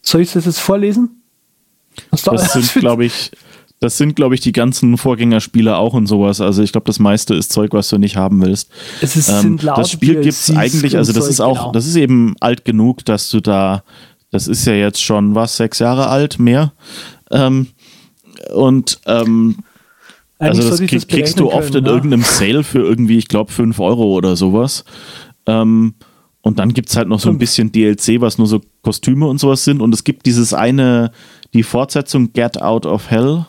Soll 0.02 0.22
ich 0.22 0.32
das 0.32 0.46
jetzt 0.46 0.60
vorlesen? 0.60 1.22
das 2.10 2.52
sind, 2.52 2.74
glaube 2.80 3.04
ich, 3.04 3.30
das 3.80 3.98
sind, 3.98 4.16
glaube 4.16 4.34
ich, 4.34 4.40
die 4.40 4.52
ganzen 4.52 4.96
Vorgängerspiele 4.96 5.76
auch 5.76 5.92
und 5.92 6.06
sowas. 6.06 6.40
Also 6.40 6.62
ich 6.62 6.72
glaube, 6.72 6.86
das 6.86 6.98
meiste 6.98 7.34
ist 7.34 7.52
Zeug, 7.52 7.72
was 7.72 7.88
du 7.88 7.98
nicht 7.98 8.16
haben 8.16 8.40
willst. 8.42 8.70
Es 9.02 9.16
ist, 9.16 9.28
ähm, 9.28 9.58
das 9.58 9.90
Spiel 9.90 10.14
gibt 10.14 10.26
es 10.26 10.50
eigentlich, 10.50 10.96
also 10.96 11.12
das 11.12 11.24
Zeug, 11.24 11.30
ist 11.30 11.40
auch, 11.40 11.58
genau. 11.58 11.72
das 11.72 11.86
ist 11.86 11.96
eben 11.96 12.34
alt 12.40 12.64
genug, 12.64 13.04
dass 13.04 13.30
du 13.30 13.40
da, 13.40 13.84
das 14.30 14.48
ist 14.48 14.66
ja 14.66 14.72
jetzt 14.72 15.02
schon 15.02 15.34
was, 15.34 15.56
sechs 15.56 15.78
Jahre 15.78 16.08
alt, 16.08 16.38
mehr. 16.38 16.72
Ähm, 17.30 17.68
und 18.54 18.98
ähm, 19.06 19.58
also 20.38 20.68
das, 20.68 20.78
krieg, 20.78 20.90
das 20.90 21.08
kriegst 21.08 21.40
du 21.40 21.50
oft 21.50 21.72
können, 21.72 21.78
in 21.78 21.84
ne? 21.84 21.90
irgendeinem 21.90 22.22
Sale 22.22 22.62
für 22.62 22.80
irgendwie, 22.80 23.18
ich 23.18 23.28
glaube, 23.28 23.52
fünf 23.52 23.80
Euro 23.80 24.04
oder 24.14 24.36
sowas. 24.36 24.84
Ähm, 25.46 25.94
und 26.40 26.58
dann 26.60 26.72
gibt 26.72 26.90
es 26.90 26.96
halt 26.96 27.08
noch 27.08 27.18
so 27.18 27.28
ein 27.28 27.38
bisschen 27.38 27.72
DLC, 27.72 28.20
was 28.20 28.38
nur 28.38 28.46
so 28.46 28.60
Kostüme 28.82 29.26
und 29.26 29.38
sowas 29.38 29.64
sind. 29.64 29.82
Und 29.82 29.92
es 29.92 30.04
gibt 30.04 30.26
dieses 30.26 30.54
eine, 30.54 31.10
die 31.54 31.64
Fortsetzung 31.64 32.32
Get 32.32 32.62
Out 32.62 32.86
of 32.86 33.10
Hell 33.10 33.46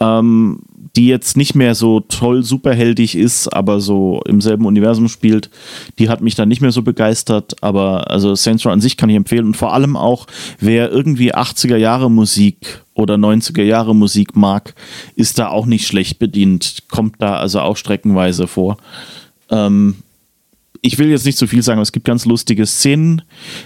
ähm, 0.00 0.60
die 0.96 1.06
jetzt 1.06 1.36
nicht 1.36 1.54
mehr 1.54 1.74
so 1.74 2.00
toll 2.00 2.44
superheldig 2.44 3.16
ist, 3.16 3.48
aber 3.48 3.80
so 3.80 4.22
im 4.26 4.40
selben 4.40 4.66
Universum 4.66 5.08
spielt, 5.08 5.50
die 5.98 6.08
hat 6.08 6.20
mich 6.20 6.36
dann 6.36 6.48
nicht 6.48 6.60
mehr 6.60 6.70
so 6.70 6.82
begeistert. 6.82 7.56
Aber 7.62 8.10
also 8.10 8.34
Saints 8.34 8.64
Row 8.64 8.72
an 8.72 8.80
sich 8.80 8.96
kann 8.96 9.10
ich 9.10 9.16
empfehlen 9.16 9.46
und 9.46 9.56
vor 9.56 9.72
allem 9.72 9.96
auch, 9.96 10.26
wer 10.60 10.90
irgendwie 10.90 11.34
80er 11.34 11.76
Jahre 11.76 12.10
Musik 12.10 12.84
oder 12.94 13.14
90er 13.14 13.62
Jahre 13.62 13.94
Musik 13.94 14.36
mag, 14.36 14.74
ist 15.16 15.38
da 15.38 15.48
auch 15.48 15.66
nicht 15.66 15.86
schlecht 15.86 16.18
bedient, 16.18 16.84
kommt 16.88 17.16
da 17.20 17.36
also 17.36 17.60
auch 17.60 17.76
streckenweise 17.76 18.46
vor. 18.46 18.76
Ähm, 19.50 19.96
ich 20.86 20.98
will 20.98 21.08
jetzt 21.08 21.24
nicht 21.24 21.38
zu 21.38 21.46
viel 21.46 21.62
sagen, 21.62 21.78
aber 21.78 21.82
es 21.82 21.92
gibt 21.92 22.04
ganz 22.04 22.26
lustige 22.26 22.66
Szenen. 22.66 23.22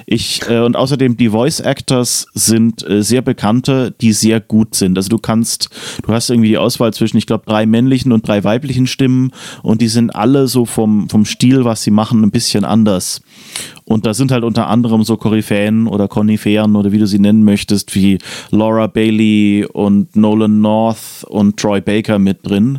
Ich, 0.07 0.49
äh, 0.49 0.61
und 0.61 0.77
außerdem 0.77 1.17
die 1.17 1.31
Voice 1.31 1.59
Actors 1.59 2.29
sind 2.33 2.89
äh, 2.89 3.03
sehr 3.03 3.23
bekannte, 3.23 3.93
die 4.01 4.13
sehr 4.13 4.41
gut 4.41 4.77
sind. 4.77 4.97
Also 4.97 5.09
du 5.09 5.19
kannst, 5.19 5.69
du 6.05 6.13
hast 6.13 6.31
irgendwie 6.31 6.51
die 6.51 6.59
Auswahl 6.59 6.95
zwischen, 6.95 7.17
ich 7.17 7.27
glaube, 7.27 7.43
drei 7.45 7.67
männlichen 7.67 8.13
und 8.13 8.27
drei 8.29 8.45
weiblichen 8.45 8.87
Stimmen 8.87 9.33
und 9.65 9.81
die 9.81 9.89
sind 9.89 10.15
alle 10.15 10.47
so 10.47 10.65
vom, 10.65 11.09
vom 11.09 11.25
Stil, 11.25 11.65
was 11.65 11.83
sie 11.83 11.91
machen, 11.91 12.23
ein 12.23 12.31
bisschen 12.31 12.65
anders. 12.65 13.21
Und 13.85 14.07
da 14.07 14.15
sind 14.15 14.31
halt 14.31 14.45
unter 14.45 14.69
anderem 14.69 15.03
so 15.03 15.17
Koryphäen 15.17 15.89
oder 15.89 16.07
Koniferen 16.07 16.77
oder 16.77 16.93
wie 16.93 16.99
du 16.99 17.09
sie 17.09 17.19
nennen 17.19 17.43
möchtest, 17.43 17.97
wie 17.97 18.19
Laura 18.53 18.87
Bailey 18.87 19.67
und 19.73 20.15
Nolan 20.15 20.61
North 20.61 21.25
und 21.25 21.57
Troy 21.57 21.81
Baker 21.81 22.21
mit 22.21 22.47
drin. 22.47 22.79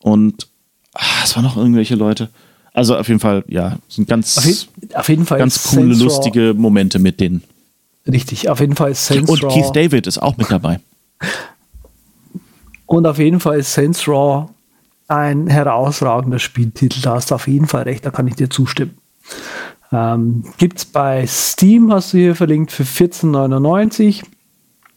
Und 0.00 0.48
ah, 0.94 1.22
es 1.22 1.36
waren 1.36 1.44
noch 1.44 1.56
irgendwelche 1.56 1.94
Leute. 1.94 2.28
Also 2.78 2.96
auf 2.96 3.08
jeden 3.08 3.18
Fall, 3.18 3.42
ja, 3.48 3.76
sind 3.88 4.06
ganz, 4.06 4.38
auf, 4.38 4.44
je, 4.44 4.54
auf 4.94 5.08
jeden 5.08 5.26
Fall 5.26 5.40
ganz 5.40 5.64
coole, 5.64 5.96
Saints 5.96 5.98
lustige 5.98 6.54
Momente 6.54 7.00
mit 7.00 7.18
denen. 7.18 7.42
Richtig, 8.06 8.48
auf 8.48 8.60
jeden 8.60 8.76
Fall 8.76 8.92
ist 8.92 9.04
Saints 9.04 9.28
Und 9.28 9.42
Raw. 9.42 9.52
Keith 9.52 9.74
David 9.74 10.06
ist 10.06 10.18
auch 10.18 10.36
mit 10.36 10.48
dabei. 10.48 10.78
Und 12.86 13.04
auf 13.04 13.18
jeden 13.18 13.40
Fall 13.40 13.58
ist 13.58 13.74
Saints 13.74 14.06
Raw 14.06 14.48
ein 15.08 15.48
herausragender 15.48 16.38
Spieltitel. 16.38 17.00
Da 17.00 17.14
hast 17.14 17.32
du 17.32 17.34
auf 17.34 17.48
jeden 17.48 17.66
Fall 17.66 17.82
recht, 17.82 18.06
da 18.06 18.12
kann 18.12 18.28
ich 18.28 18.36
dir 18.36 18.48
zustimmen. 18.48 18.96
Ähm, 19.90 20.44
Gibt 20.58 20.78
es 20.78 20.84
bei 20.84 21.26
Steam, 21.26 21.92
hast 21.92 22.12
du 22.12 22.18
hier 22.18 22.36
verlinkt, 22.36 22.70
für 22.70 22.84
14,99. 22.84 24.22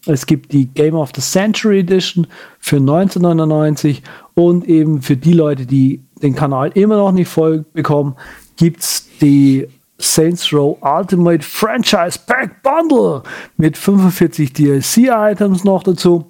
Es 0.06 0.26
gibt 0.26 0.52
die 0.52 0.66
Game 0.66 0.94
of 0.94 1.10
the 1.16 1.20
Century 1.20 1.80
Edition 1.80 2.28
für 2.60 2.76
1999 2.76 4.04
und 4.34 4.68
eben 4.68 5.02
für 5.02 5.16
die 5.16 5.32
Leute, 5.32 5.66
die 5.66 6.00
den 6.22 6.34
Kanal 6.34 6.70
immer 6.74 6.96
noch 6.96 7.12
nicht 7.12 7.28
voll 7.28 7.64
bekommen, 7.72 8.16
gibt 8.56 8.80
es 8.80 9.08
die 9.20 9.68
Saints 9.98 10.52
Row 10.52 10.76
Ultimate 10.80 11.42
Franchise 11.42 12.18
Pack 12.26 12.62
Bundle 12.62 13.22
mit 13.56 13.76
45 13.76 14.52
DLC-Items 14.52 15.64
noch 15.64 15.82
dazu 15.82 16.26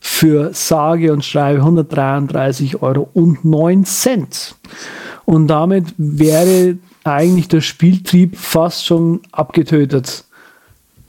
für 0.00 0.52
sage 0.52 1.12
und 1.12 1.24
schreibe 1.24 1.62
133,09 1.62 2.82
Euro. 2.82 3.08
Und 5.24 5.46
damit 5.46 5.94
wäre 5.96 6.76
eigentlich 7.04 7.48
der 7.48 7.60
Spieltrieb 7.60 8.36
fast 8.36 8.84
schon 8.84 9.20
abgetötet, 9.30 10.24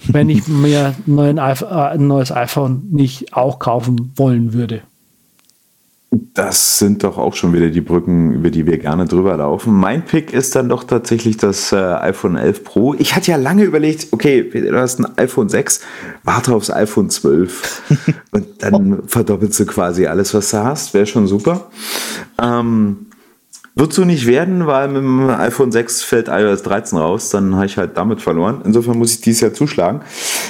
wenn 0.08 0.30
ich 0.30 0.48
mir 0.48 0.96
ein 1.08 2.08
neues 2.08 2.32
iPhone 2.32 2.84
nicht 2.92 3.34
auch 3.34 3.60
kaufen 3.60 4.14
wollen 4.16 4.54
würde. 4.54 4.84
Das 6.16 6.78
sind 6.78 7.04
doch 7.04 7.18
auch 7.18 7.34
schon 7.34 7.54
wieder 7.54 7.70
die 7.70 7.82
Brücken, 7.82 8.34
über 8.34 8.52
die 8.52 8.68
wir 8.68 8.78
gerne 8.78 9.06
drüber 9.06 9.36
laufen. 9.36 9.74
Mein 9.74 10.06
Pick 10.06 10.32
ist 10.32 10.56
dann 10.56 10.70
doch 10.70 10.84
tatsächlich 10.84 11.38
das 11.38 11.72
äh, 11.72 11.76
iPhone 11.76 12.36
11 12.36 12.64
Pro. 12.64 12.94
Ich 12.94 13.16
hatte 13.16 13.32
ja 13.32 13.38
lange 13.38 13.64
überlegt, 13.64 14.10
okay, 14.12 14.48
du 14.48 14.80
hast 14.80 15.00
ein 15.00 15.18
iPhone 15.18 15.50
6, 15.50 15.82
warte 16.24 16.54
aufs 16.54 16.70
iPhone 16.70 17.10
12 17.10 17.82
und 18.32 18.46
dann 18.60 19.08
verdoppelst 19.08 19.60
du 19.60 19.66
quasi 19.66 20.06
alles, 20.06 20.36
was 20.36 20.52
du 20.52 20.64
hast. 20.64 20.94
Wäre 20.94 21.08
schon 21.08 21.26
super. 21.26 21.72
Ähm, 22.40 23.08
wird 23.76 23.92
so 23.92 24.06
nicht 24.06 24.28
werden, 24.28 24.68
weil 24.68 24.88
mit 24.88 24.98
dem 24.98 25.30
iPhone 25.30 25.72
6 25.72 26.04
fällt 26.04 26.28
iOS 26.28 26.62
13 26.62 26.98
raus, 26.98 27.30
dann 27.32 27.56
habe 27.56 27.66
ich 27.66 27.78
halt 27.78 27.98
damit 27.98 28.22
verloren. 28.22 28.62
Insofern 28.64 28.98
muss 28.98 29.14
ich 29.14 29.22
dieses 29.22 29.42
Jahr 29.42 29.54
zuschlagen. 29.54 30.02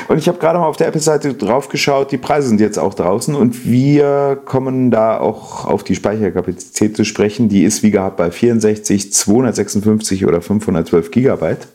Und 0.10 0.18
ich 0.18 0.28
habe 0.28 0.40
gerade 0.40 0.60
mal 0.60 0.66
auf 0.66 0.76
der 0.76 0.88
Apple-Seite 0.88 1.34
drauf 1.36 1.70
geschaut, 1.70 2.12
die 2.12 2.18
Preise 2.18 2.50
sind 2.50 2.60
jetzt 2.60 2.78
auch 2.78 2.94
draußen 2.94 3.34
und 3.34 3.66
wir 3.66 4.41
kommen 4.44 4.91
da 4.91 5.18
auch 5.18 5.66
auf 5.66 5.86
die 5.86 5.95
Speicherkapazität 5.95 6.98
zu 6.98 7.06
sprechen. 7.06 7.48
Die 7.48 7.64
ist 7.64 7.82
wie 7.82 7.91
gehabt 7.91 8.18
bei 8.18 8.30
64, 8.30 9.14
256 9.14 10.26
oder 10.26 10.41
512 10.41 11.12
Gigabyte. 11.12 11.68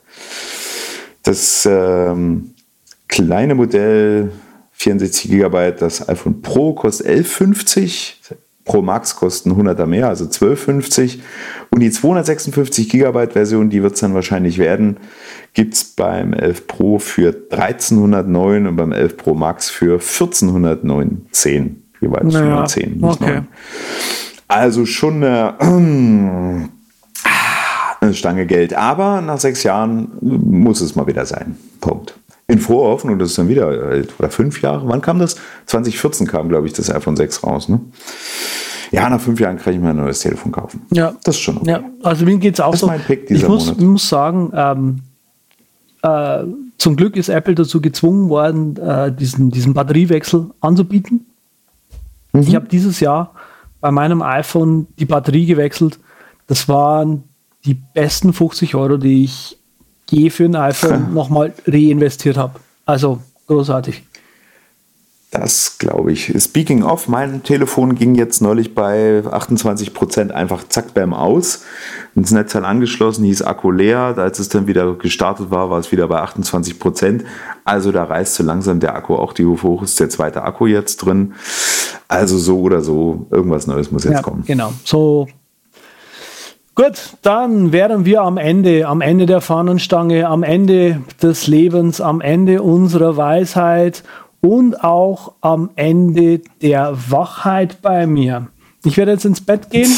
Das 1.23 1.67
ähm, 1.71 2.55
kleine 3.09 3.55
Modell 3.55 4.33
64 4.73 5.31
Gigabyte, 5.31 5.81
das 5.81 6.09
iPhone 6.09 6.43
Pro 6.43 6.75
kostet 6.75 7.07
11,50 7.07 8.15
Pro 8.69 8.83
Max 8.83 9.17
kosten 9.17 9.51
100er 9.53 9.87
mehr, 9.87 10.09
also 10.09 10.27
12,50. 10.27 11.21
Und 11.71 11.81
die 11.81 11.91
256 11.91 12.91
GB 12.91 13.29
Version, 13.33 13.71
die 13.71 13.83
wird 13.83 13.95
es 13.95 14.01
dann 14.01 14.15
wahrscheinlich 14.15 14.59
werden, 14.59 14.99
gibt 15.55 15.75
es 15.75 15.85
beim 15.85 16.35
11 16.35 16.67
Pro 16.67 16.99
für 16.99 17.35
1309 17.51 18.67
und 18.67 18.77
beim 18.77 18.93
11 18.93 19.17
Pro 19.17 19.35
Max 19.35 19.71
für 19.71 19.95
1409, 19.95 21.27
10 21.33 21.83
jeweils 22.01 22.35
naja, 22.35 22.47
110, 22.47 22.93
nicht 22.93 23.03
okay. 23.05 23.35
9. 23.35 23.49
Also 24.49 24.87
schon 24.87 25.25
eine, 25.25 25.55
eine 28.01 28.15
Stange 28.15 28.47
Geld. 28.47 28.75
Aber 28.75 29.23
nach 29.23 29.39
sechs 29.39 29.63
Jahren 29.63 30.13
muss 30.21 30.81
es 30.83 30.95
mal 30.95 31.07
wieder 31.07 31.27
sein. 31.27 31.57
Punkt. 31.81 32.19
In 32.49 32.59
froher 32.59 32.89
Hoffnung, 32.89 33.19
dass 33.19 33.31
es 33.31 33.37
dann 33.37 33.49
wieder, 33.49 33.69
oder 34.19 34.31
fünf 34.31 34.63
Jahre, 34.63 34.89
wann 34.89 35.03
kam 35.03 35.19
das? 35.19 35.37
2014 35.67 36.27
kam, 36.27 36.49
glaube 36.49 36.67
ich, 36.67 36.73
das 36.73 36.91
iPhone 36.91 37.15
6 37.15 37.45
raus, 37.45 37.69
ne? 37.69 37.81
Ja, 38.91 39.11
nach 39.11 39.21
fünf 39.21 39.39
Jahren 39.39 39.59
kann 39.59 39.75
ich 39.75 39.81
mir 39.81 39.91
ein 39.91 39.97
neues 39.97 40.21
Telefon 40.21 40.51
kaufen. 40.51 40.87
Ja. 40.91 41.15
Das 41.25 41.37
ist 41.37 41.43
schon 41.43 41.59
okay. 41.59 41.73
Ja, 41.73 41.85
also 42.03 42.25
mir 42.25 42.39
geht 42.39 42.55
es 42.55 42.61
auch 42.61 42.71
das 42.71 42.81
so. 42.81 42.87
Ist 42.87 42.93
mein 42.93 43.03
Pick 43.03 43.27
dieser 43.27 43.43
ich 43.43 43.49
muss, 43.49 43.67
Monat. 43.67 43.81
muss 43.83 44.09
sagen, 44.09 44.51
ähm, 44.55 45.01
äh, 46.03 46.45
zum 46.79 46.97
Glück 46.97 47.17
ist 47.17 47.29
Apple 47.29 47.55
dazu 47.55 47.83
gezwungen 47.83 48.31
worden, 48.31 48.79
äh, 48.79 49.13
diesen, 49.13 49.51
diesen 49.51 49.75
Batteriewechsel 49.75 50.47
anzubieten. 50.61 51.27
Mhm. 52.33 52.41
Ich 52.41 52.55
habe 52.55 52.67
dieses 52.67 53.01
Jahr 53.01 53.35
bei 53.83 53.91
meinem 53.91 54.23
iPhone 54.23 54.87
die 54.99 55.05
Batterie 55.05 55.45
gewechselt. 55.45 55.99
Das 56.47 56.67
waren 56.67 57.25
die 57.67 57.75
besten 57.75 58.33
50 58.33 58.75
Euro, 58.75 58.97
die 58.97 59.25
ich 59.25 59.58
je 60.11 60.31
für 60.31 60.45
ein 60.45 60.57
iPhone 60.57 61.15
nochmal 61.15 61.55
reinvestiert 61.67 62.37
habe. 62.37 62.61
Also 62.85 63.21
großartig. 63.47 64.03
Das 65.31 65.77
glaube 65.77 66.11
ich. 66.13 66.33
Speaking 66.43 66.83
of, 66.83 67.07
mein 67.07 67.43
Telefon 67.43 67.95
ging 67.97 68.15
jetzt 68.15 68.41
neulich 68.41 68.75
bei 68.75 69.23
28 69.31 69.93
Prozent 69.93 70.33
einfach 70.33 70.67
zack 70.67 70.95
beim 70.95 71.13
aus. 71.13 71.65
Ins 72.15 72.31
Netzteil 72.31 72.65
angeschlossen, 72.65 73.25
hieß 73.25 73.43
Akku 73.43 73.71
leer. 73.71 74.15
Als 74.17 74.39
es 74.39 74.49
dann 74.49 74.67
wieder 74.67 74.95
gestartet 74.95 75.51
war, 75.51 75.69
war 75.69 75.79
es 75.81 75.93
wieder 75.93 76.09
bei 76.09 76.21
28 76.21 76.79
Prozent. 76.79 77.25
Also 77.65 77.93
da 77.93 78.05
reißt 78.05 78.37
so 78.37 78.43
langsam 78.43 78.81
der 78.81 78.95
Akku 78.95 79.17
auch 79.17 79.35
die 79.35 79.45
Hufe 79.45 79.69
hoch. 79.69 79.83
Ist 79.83 80.01
der 80.01 80.09
zweite 80.09 80.45
Akku 80.45 80.65
jetzt 80.65 80.97
drin. 80.97 81.35
Also 82.09 82.39
so 82.39 82.61
oder 82.61 82.81
so, 82.81 83.27
irgendwas 83.31 83.67
Neues 83.67 83.93
muss 83.93 84.05
jetzt 84.05 84.15
ja, 84.15 84.23
kommen. 84.23 84.45
Genau. 84.47 84.73
So 84.83 85.29
Gut, 86.79 87.15
dann 87.23 87.73
wären 87.73 88.05
wir 88.05 88.23
am 88.23 88.37
Ende, 88.37 88.87
am 88.87 89.01
Ende 89.01 89.27
der 89.27 89.41
Fahnenstange, 89.41 90.29
am 90.29 90.45
Ende 90.45 91.03
des 91.21 91.49
Lebens, 91.49 92.01
am 92.01 92.21
Ende 92.21 92.63
unserer 92.63 93.17
Weisheit 93.17 94.05
und 94.41 94.85
auch 94.85 95.33
am 95.41 95.71
Ende 95.75 96.41
der 96.63 96.97
Wachheit 97.11 97.83
bei 97.83 98.07
mir. 98.07 98.47
Ich 98.85 98.97
werde 98.97 99.11
jetzt 99.11 99.25
ins 99.25 99.41
Bett 99.41 99.71
gehen 99.71 99.91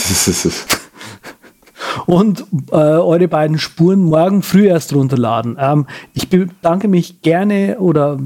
und 2.07 2.47
äh, 2.73 2.77
eure 2.77 3.29
beiden 3.29 3.59
Spuren 3.59 4.05
morgen 4.05 4.41
früh 4.41 4.67
erst 4.67 4.95
runterladen. 4.95 5.59
Ähm, 5.61 5.87
ich 6.15 6.31
bedanke 6.31 6.89
mich 6.89 7.21
gerne 7.21 7.77
oder 7.79 8.19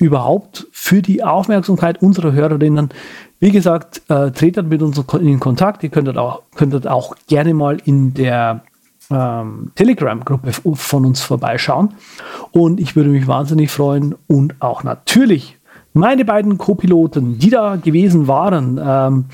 überhaupt 0.00 0.66
für 0.72 1.00
die 1.00 1.22
Aufmerksamkeit 1.22 2.02
unserer 2.02 2.32
Hörerinnen. 2.32 2.90
Wie 3.40 3.50
gesagt, 3.50 4.02
äh, 4.08 4.30
tretet 4.30 4.68
mit 4.68 4.82
uns 4.82 5.02
in 5.18 5.40
Kontakt. 5.40 5.82
Ihr 5.82 5.88
könntet 5.88 6.18
auch, 6.18 6.42
könntet 6.54 6.86
auch 6.86 7.14
gerne 7.26 7.54
mal 7.54 7.78
in 7.84 8.12
der 8.12 8.62
ähm, 9.10 9.72
Telegram-Gruppe 9.74 10.52
von 10.52 11.06
uns 11.06 11.22
vorbeischauen. 11.22 11.94
Und 12.52 12.80
ich 12.80 12.96
würde 12.96 13.08
mich 13.08 13.26
wahnsinnig 13.26 13.70
freuen 13.70 14.14
und 14.26 14.60
auch 14.60 14.84
natürlich 14.84 15.56
meine 15.94 16.24
beiden 16.24 16.58
Co-Piloten, 16.58 17.38
die 17.38 17.50
da 17.50 17.76
gewesen 17.76 18.28
waren, 18.28 18.78
ähm, 18.82 19.24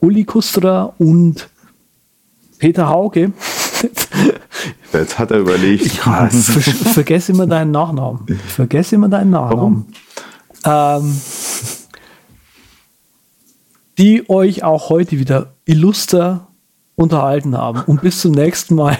Uli 0.00 0.24
Kusterer 0.24 0.94
und 0.98 1.48
Peter 2.58 2.88
Hauge. 2.88 3.32
Jetzt 4.92 5.18
hat 5.18 5.30
er 5.30 5.40
überlegt. 5.40 5.86
Ich 5.86 6.00
ver 6.00 6.30
vergesse 6.30 7.32
immer 7.32 7.46
deinen 7.46 7.70
Nachnamen. 7.70 8.20
Ich 8.28 8.52
vergesse 8.52 8.94
immer 8.94 9.08
deinen 9.08 9.30
Nachnamen. 9.30 9.86
Ähm, 10.64 11.20
die 13.98 14.28
euch 14.28 14.62
auch 14.62 14.90
heute 14.90 15.18
wieder 15.18 15.54
illuster 15.64 16.48
unterhalten 16.94 17.56
haben. 17.56 17.82
Und 17.86 18.02
bis 18.02 18.20
zum 18.20 18.32
nächsten 18.32 18.74
Mal. 18.74 18.98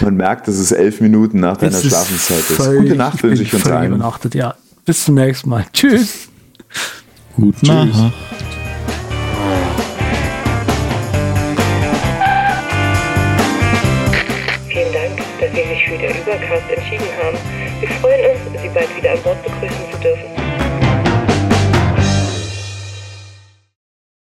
Man 0.00 0.16
merkt, 0.16 0.48
dass 0.48 0.56
es 0.56 0.72
elf 0.72 1.00
Minuten 1.00 1.40
nach 1.40 1.56
deiner 1.56 1.80
Schlafenszeit 1.80 2.38
ist. 2.38 2.58
Gute 2.58 2.96
Nacht 2.96 3.22
wünsche 3.22 3.42
ich 3.42 3.52
uns 3.52 3.66
allen. 3.66 3.94
Übernachtet, 3.94 4.34
ja. 4.34 4.54
Bis 4.84 5.04
zum 5.04 5.14
nächsten 5.14 5.50
Mal. 5.50 5.66
Tschüss. 5.72 6.28
Guten 7.36 7.58
Tschüss. 7.58 7.68
Nacht. 7.68 8.14
Vielen 14.68 14.92
Dank, 14.92 15.18
dass 15.40 15.50
Sie 15.50 15.68
sich 15.68 15.84
für 15.84 15.98
den 15.98 16.10
Übercast 16.22 16.70
entschieden 16.74 17.06
haben. 17.22 17.36
Wir 17.80 17.88
freuen 17.88 18.20
uns, 18.30 18.62
Sie 18.62 18.68
bald 18.68 18.96
wieder 18.96 19.12
an 19.12 19.18
Bord 19.22 19.38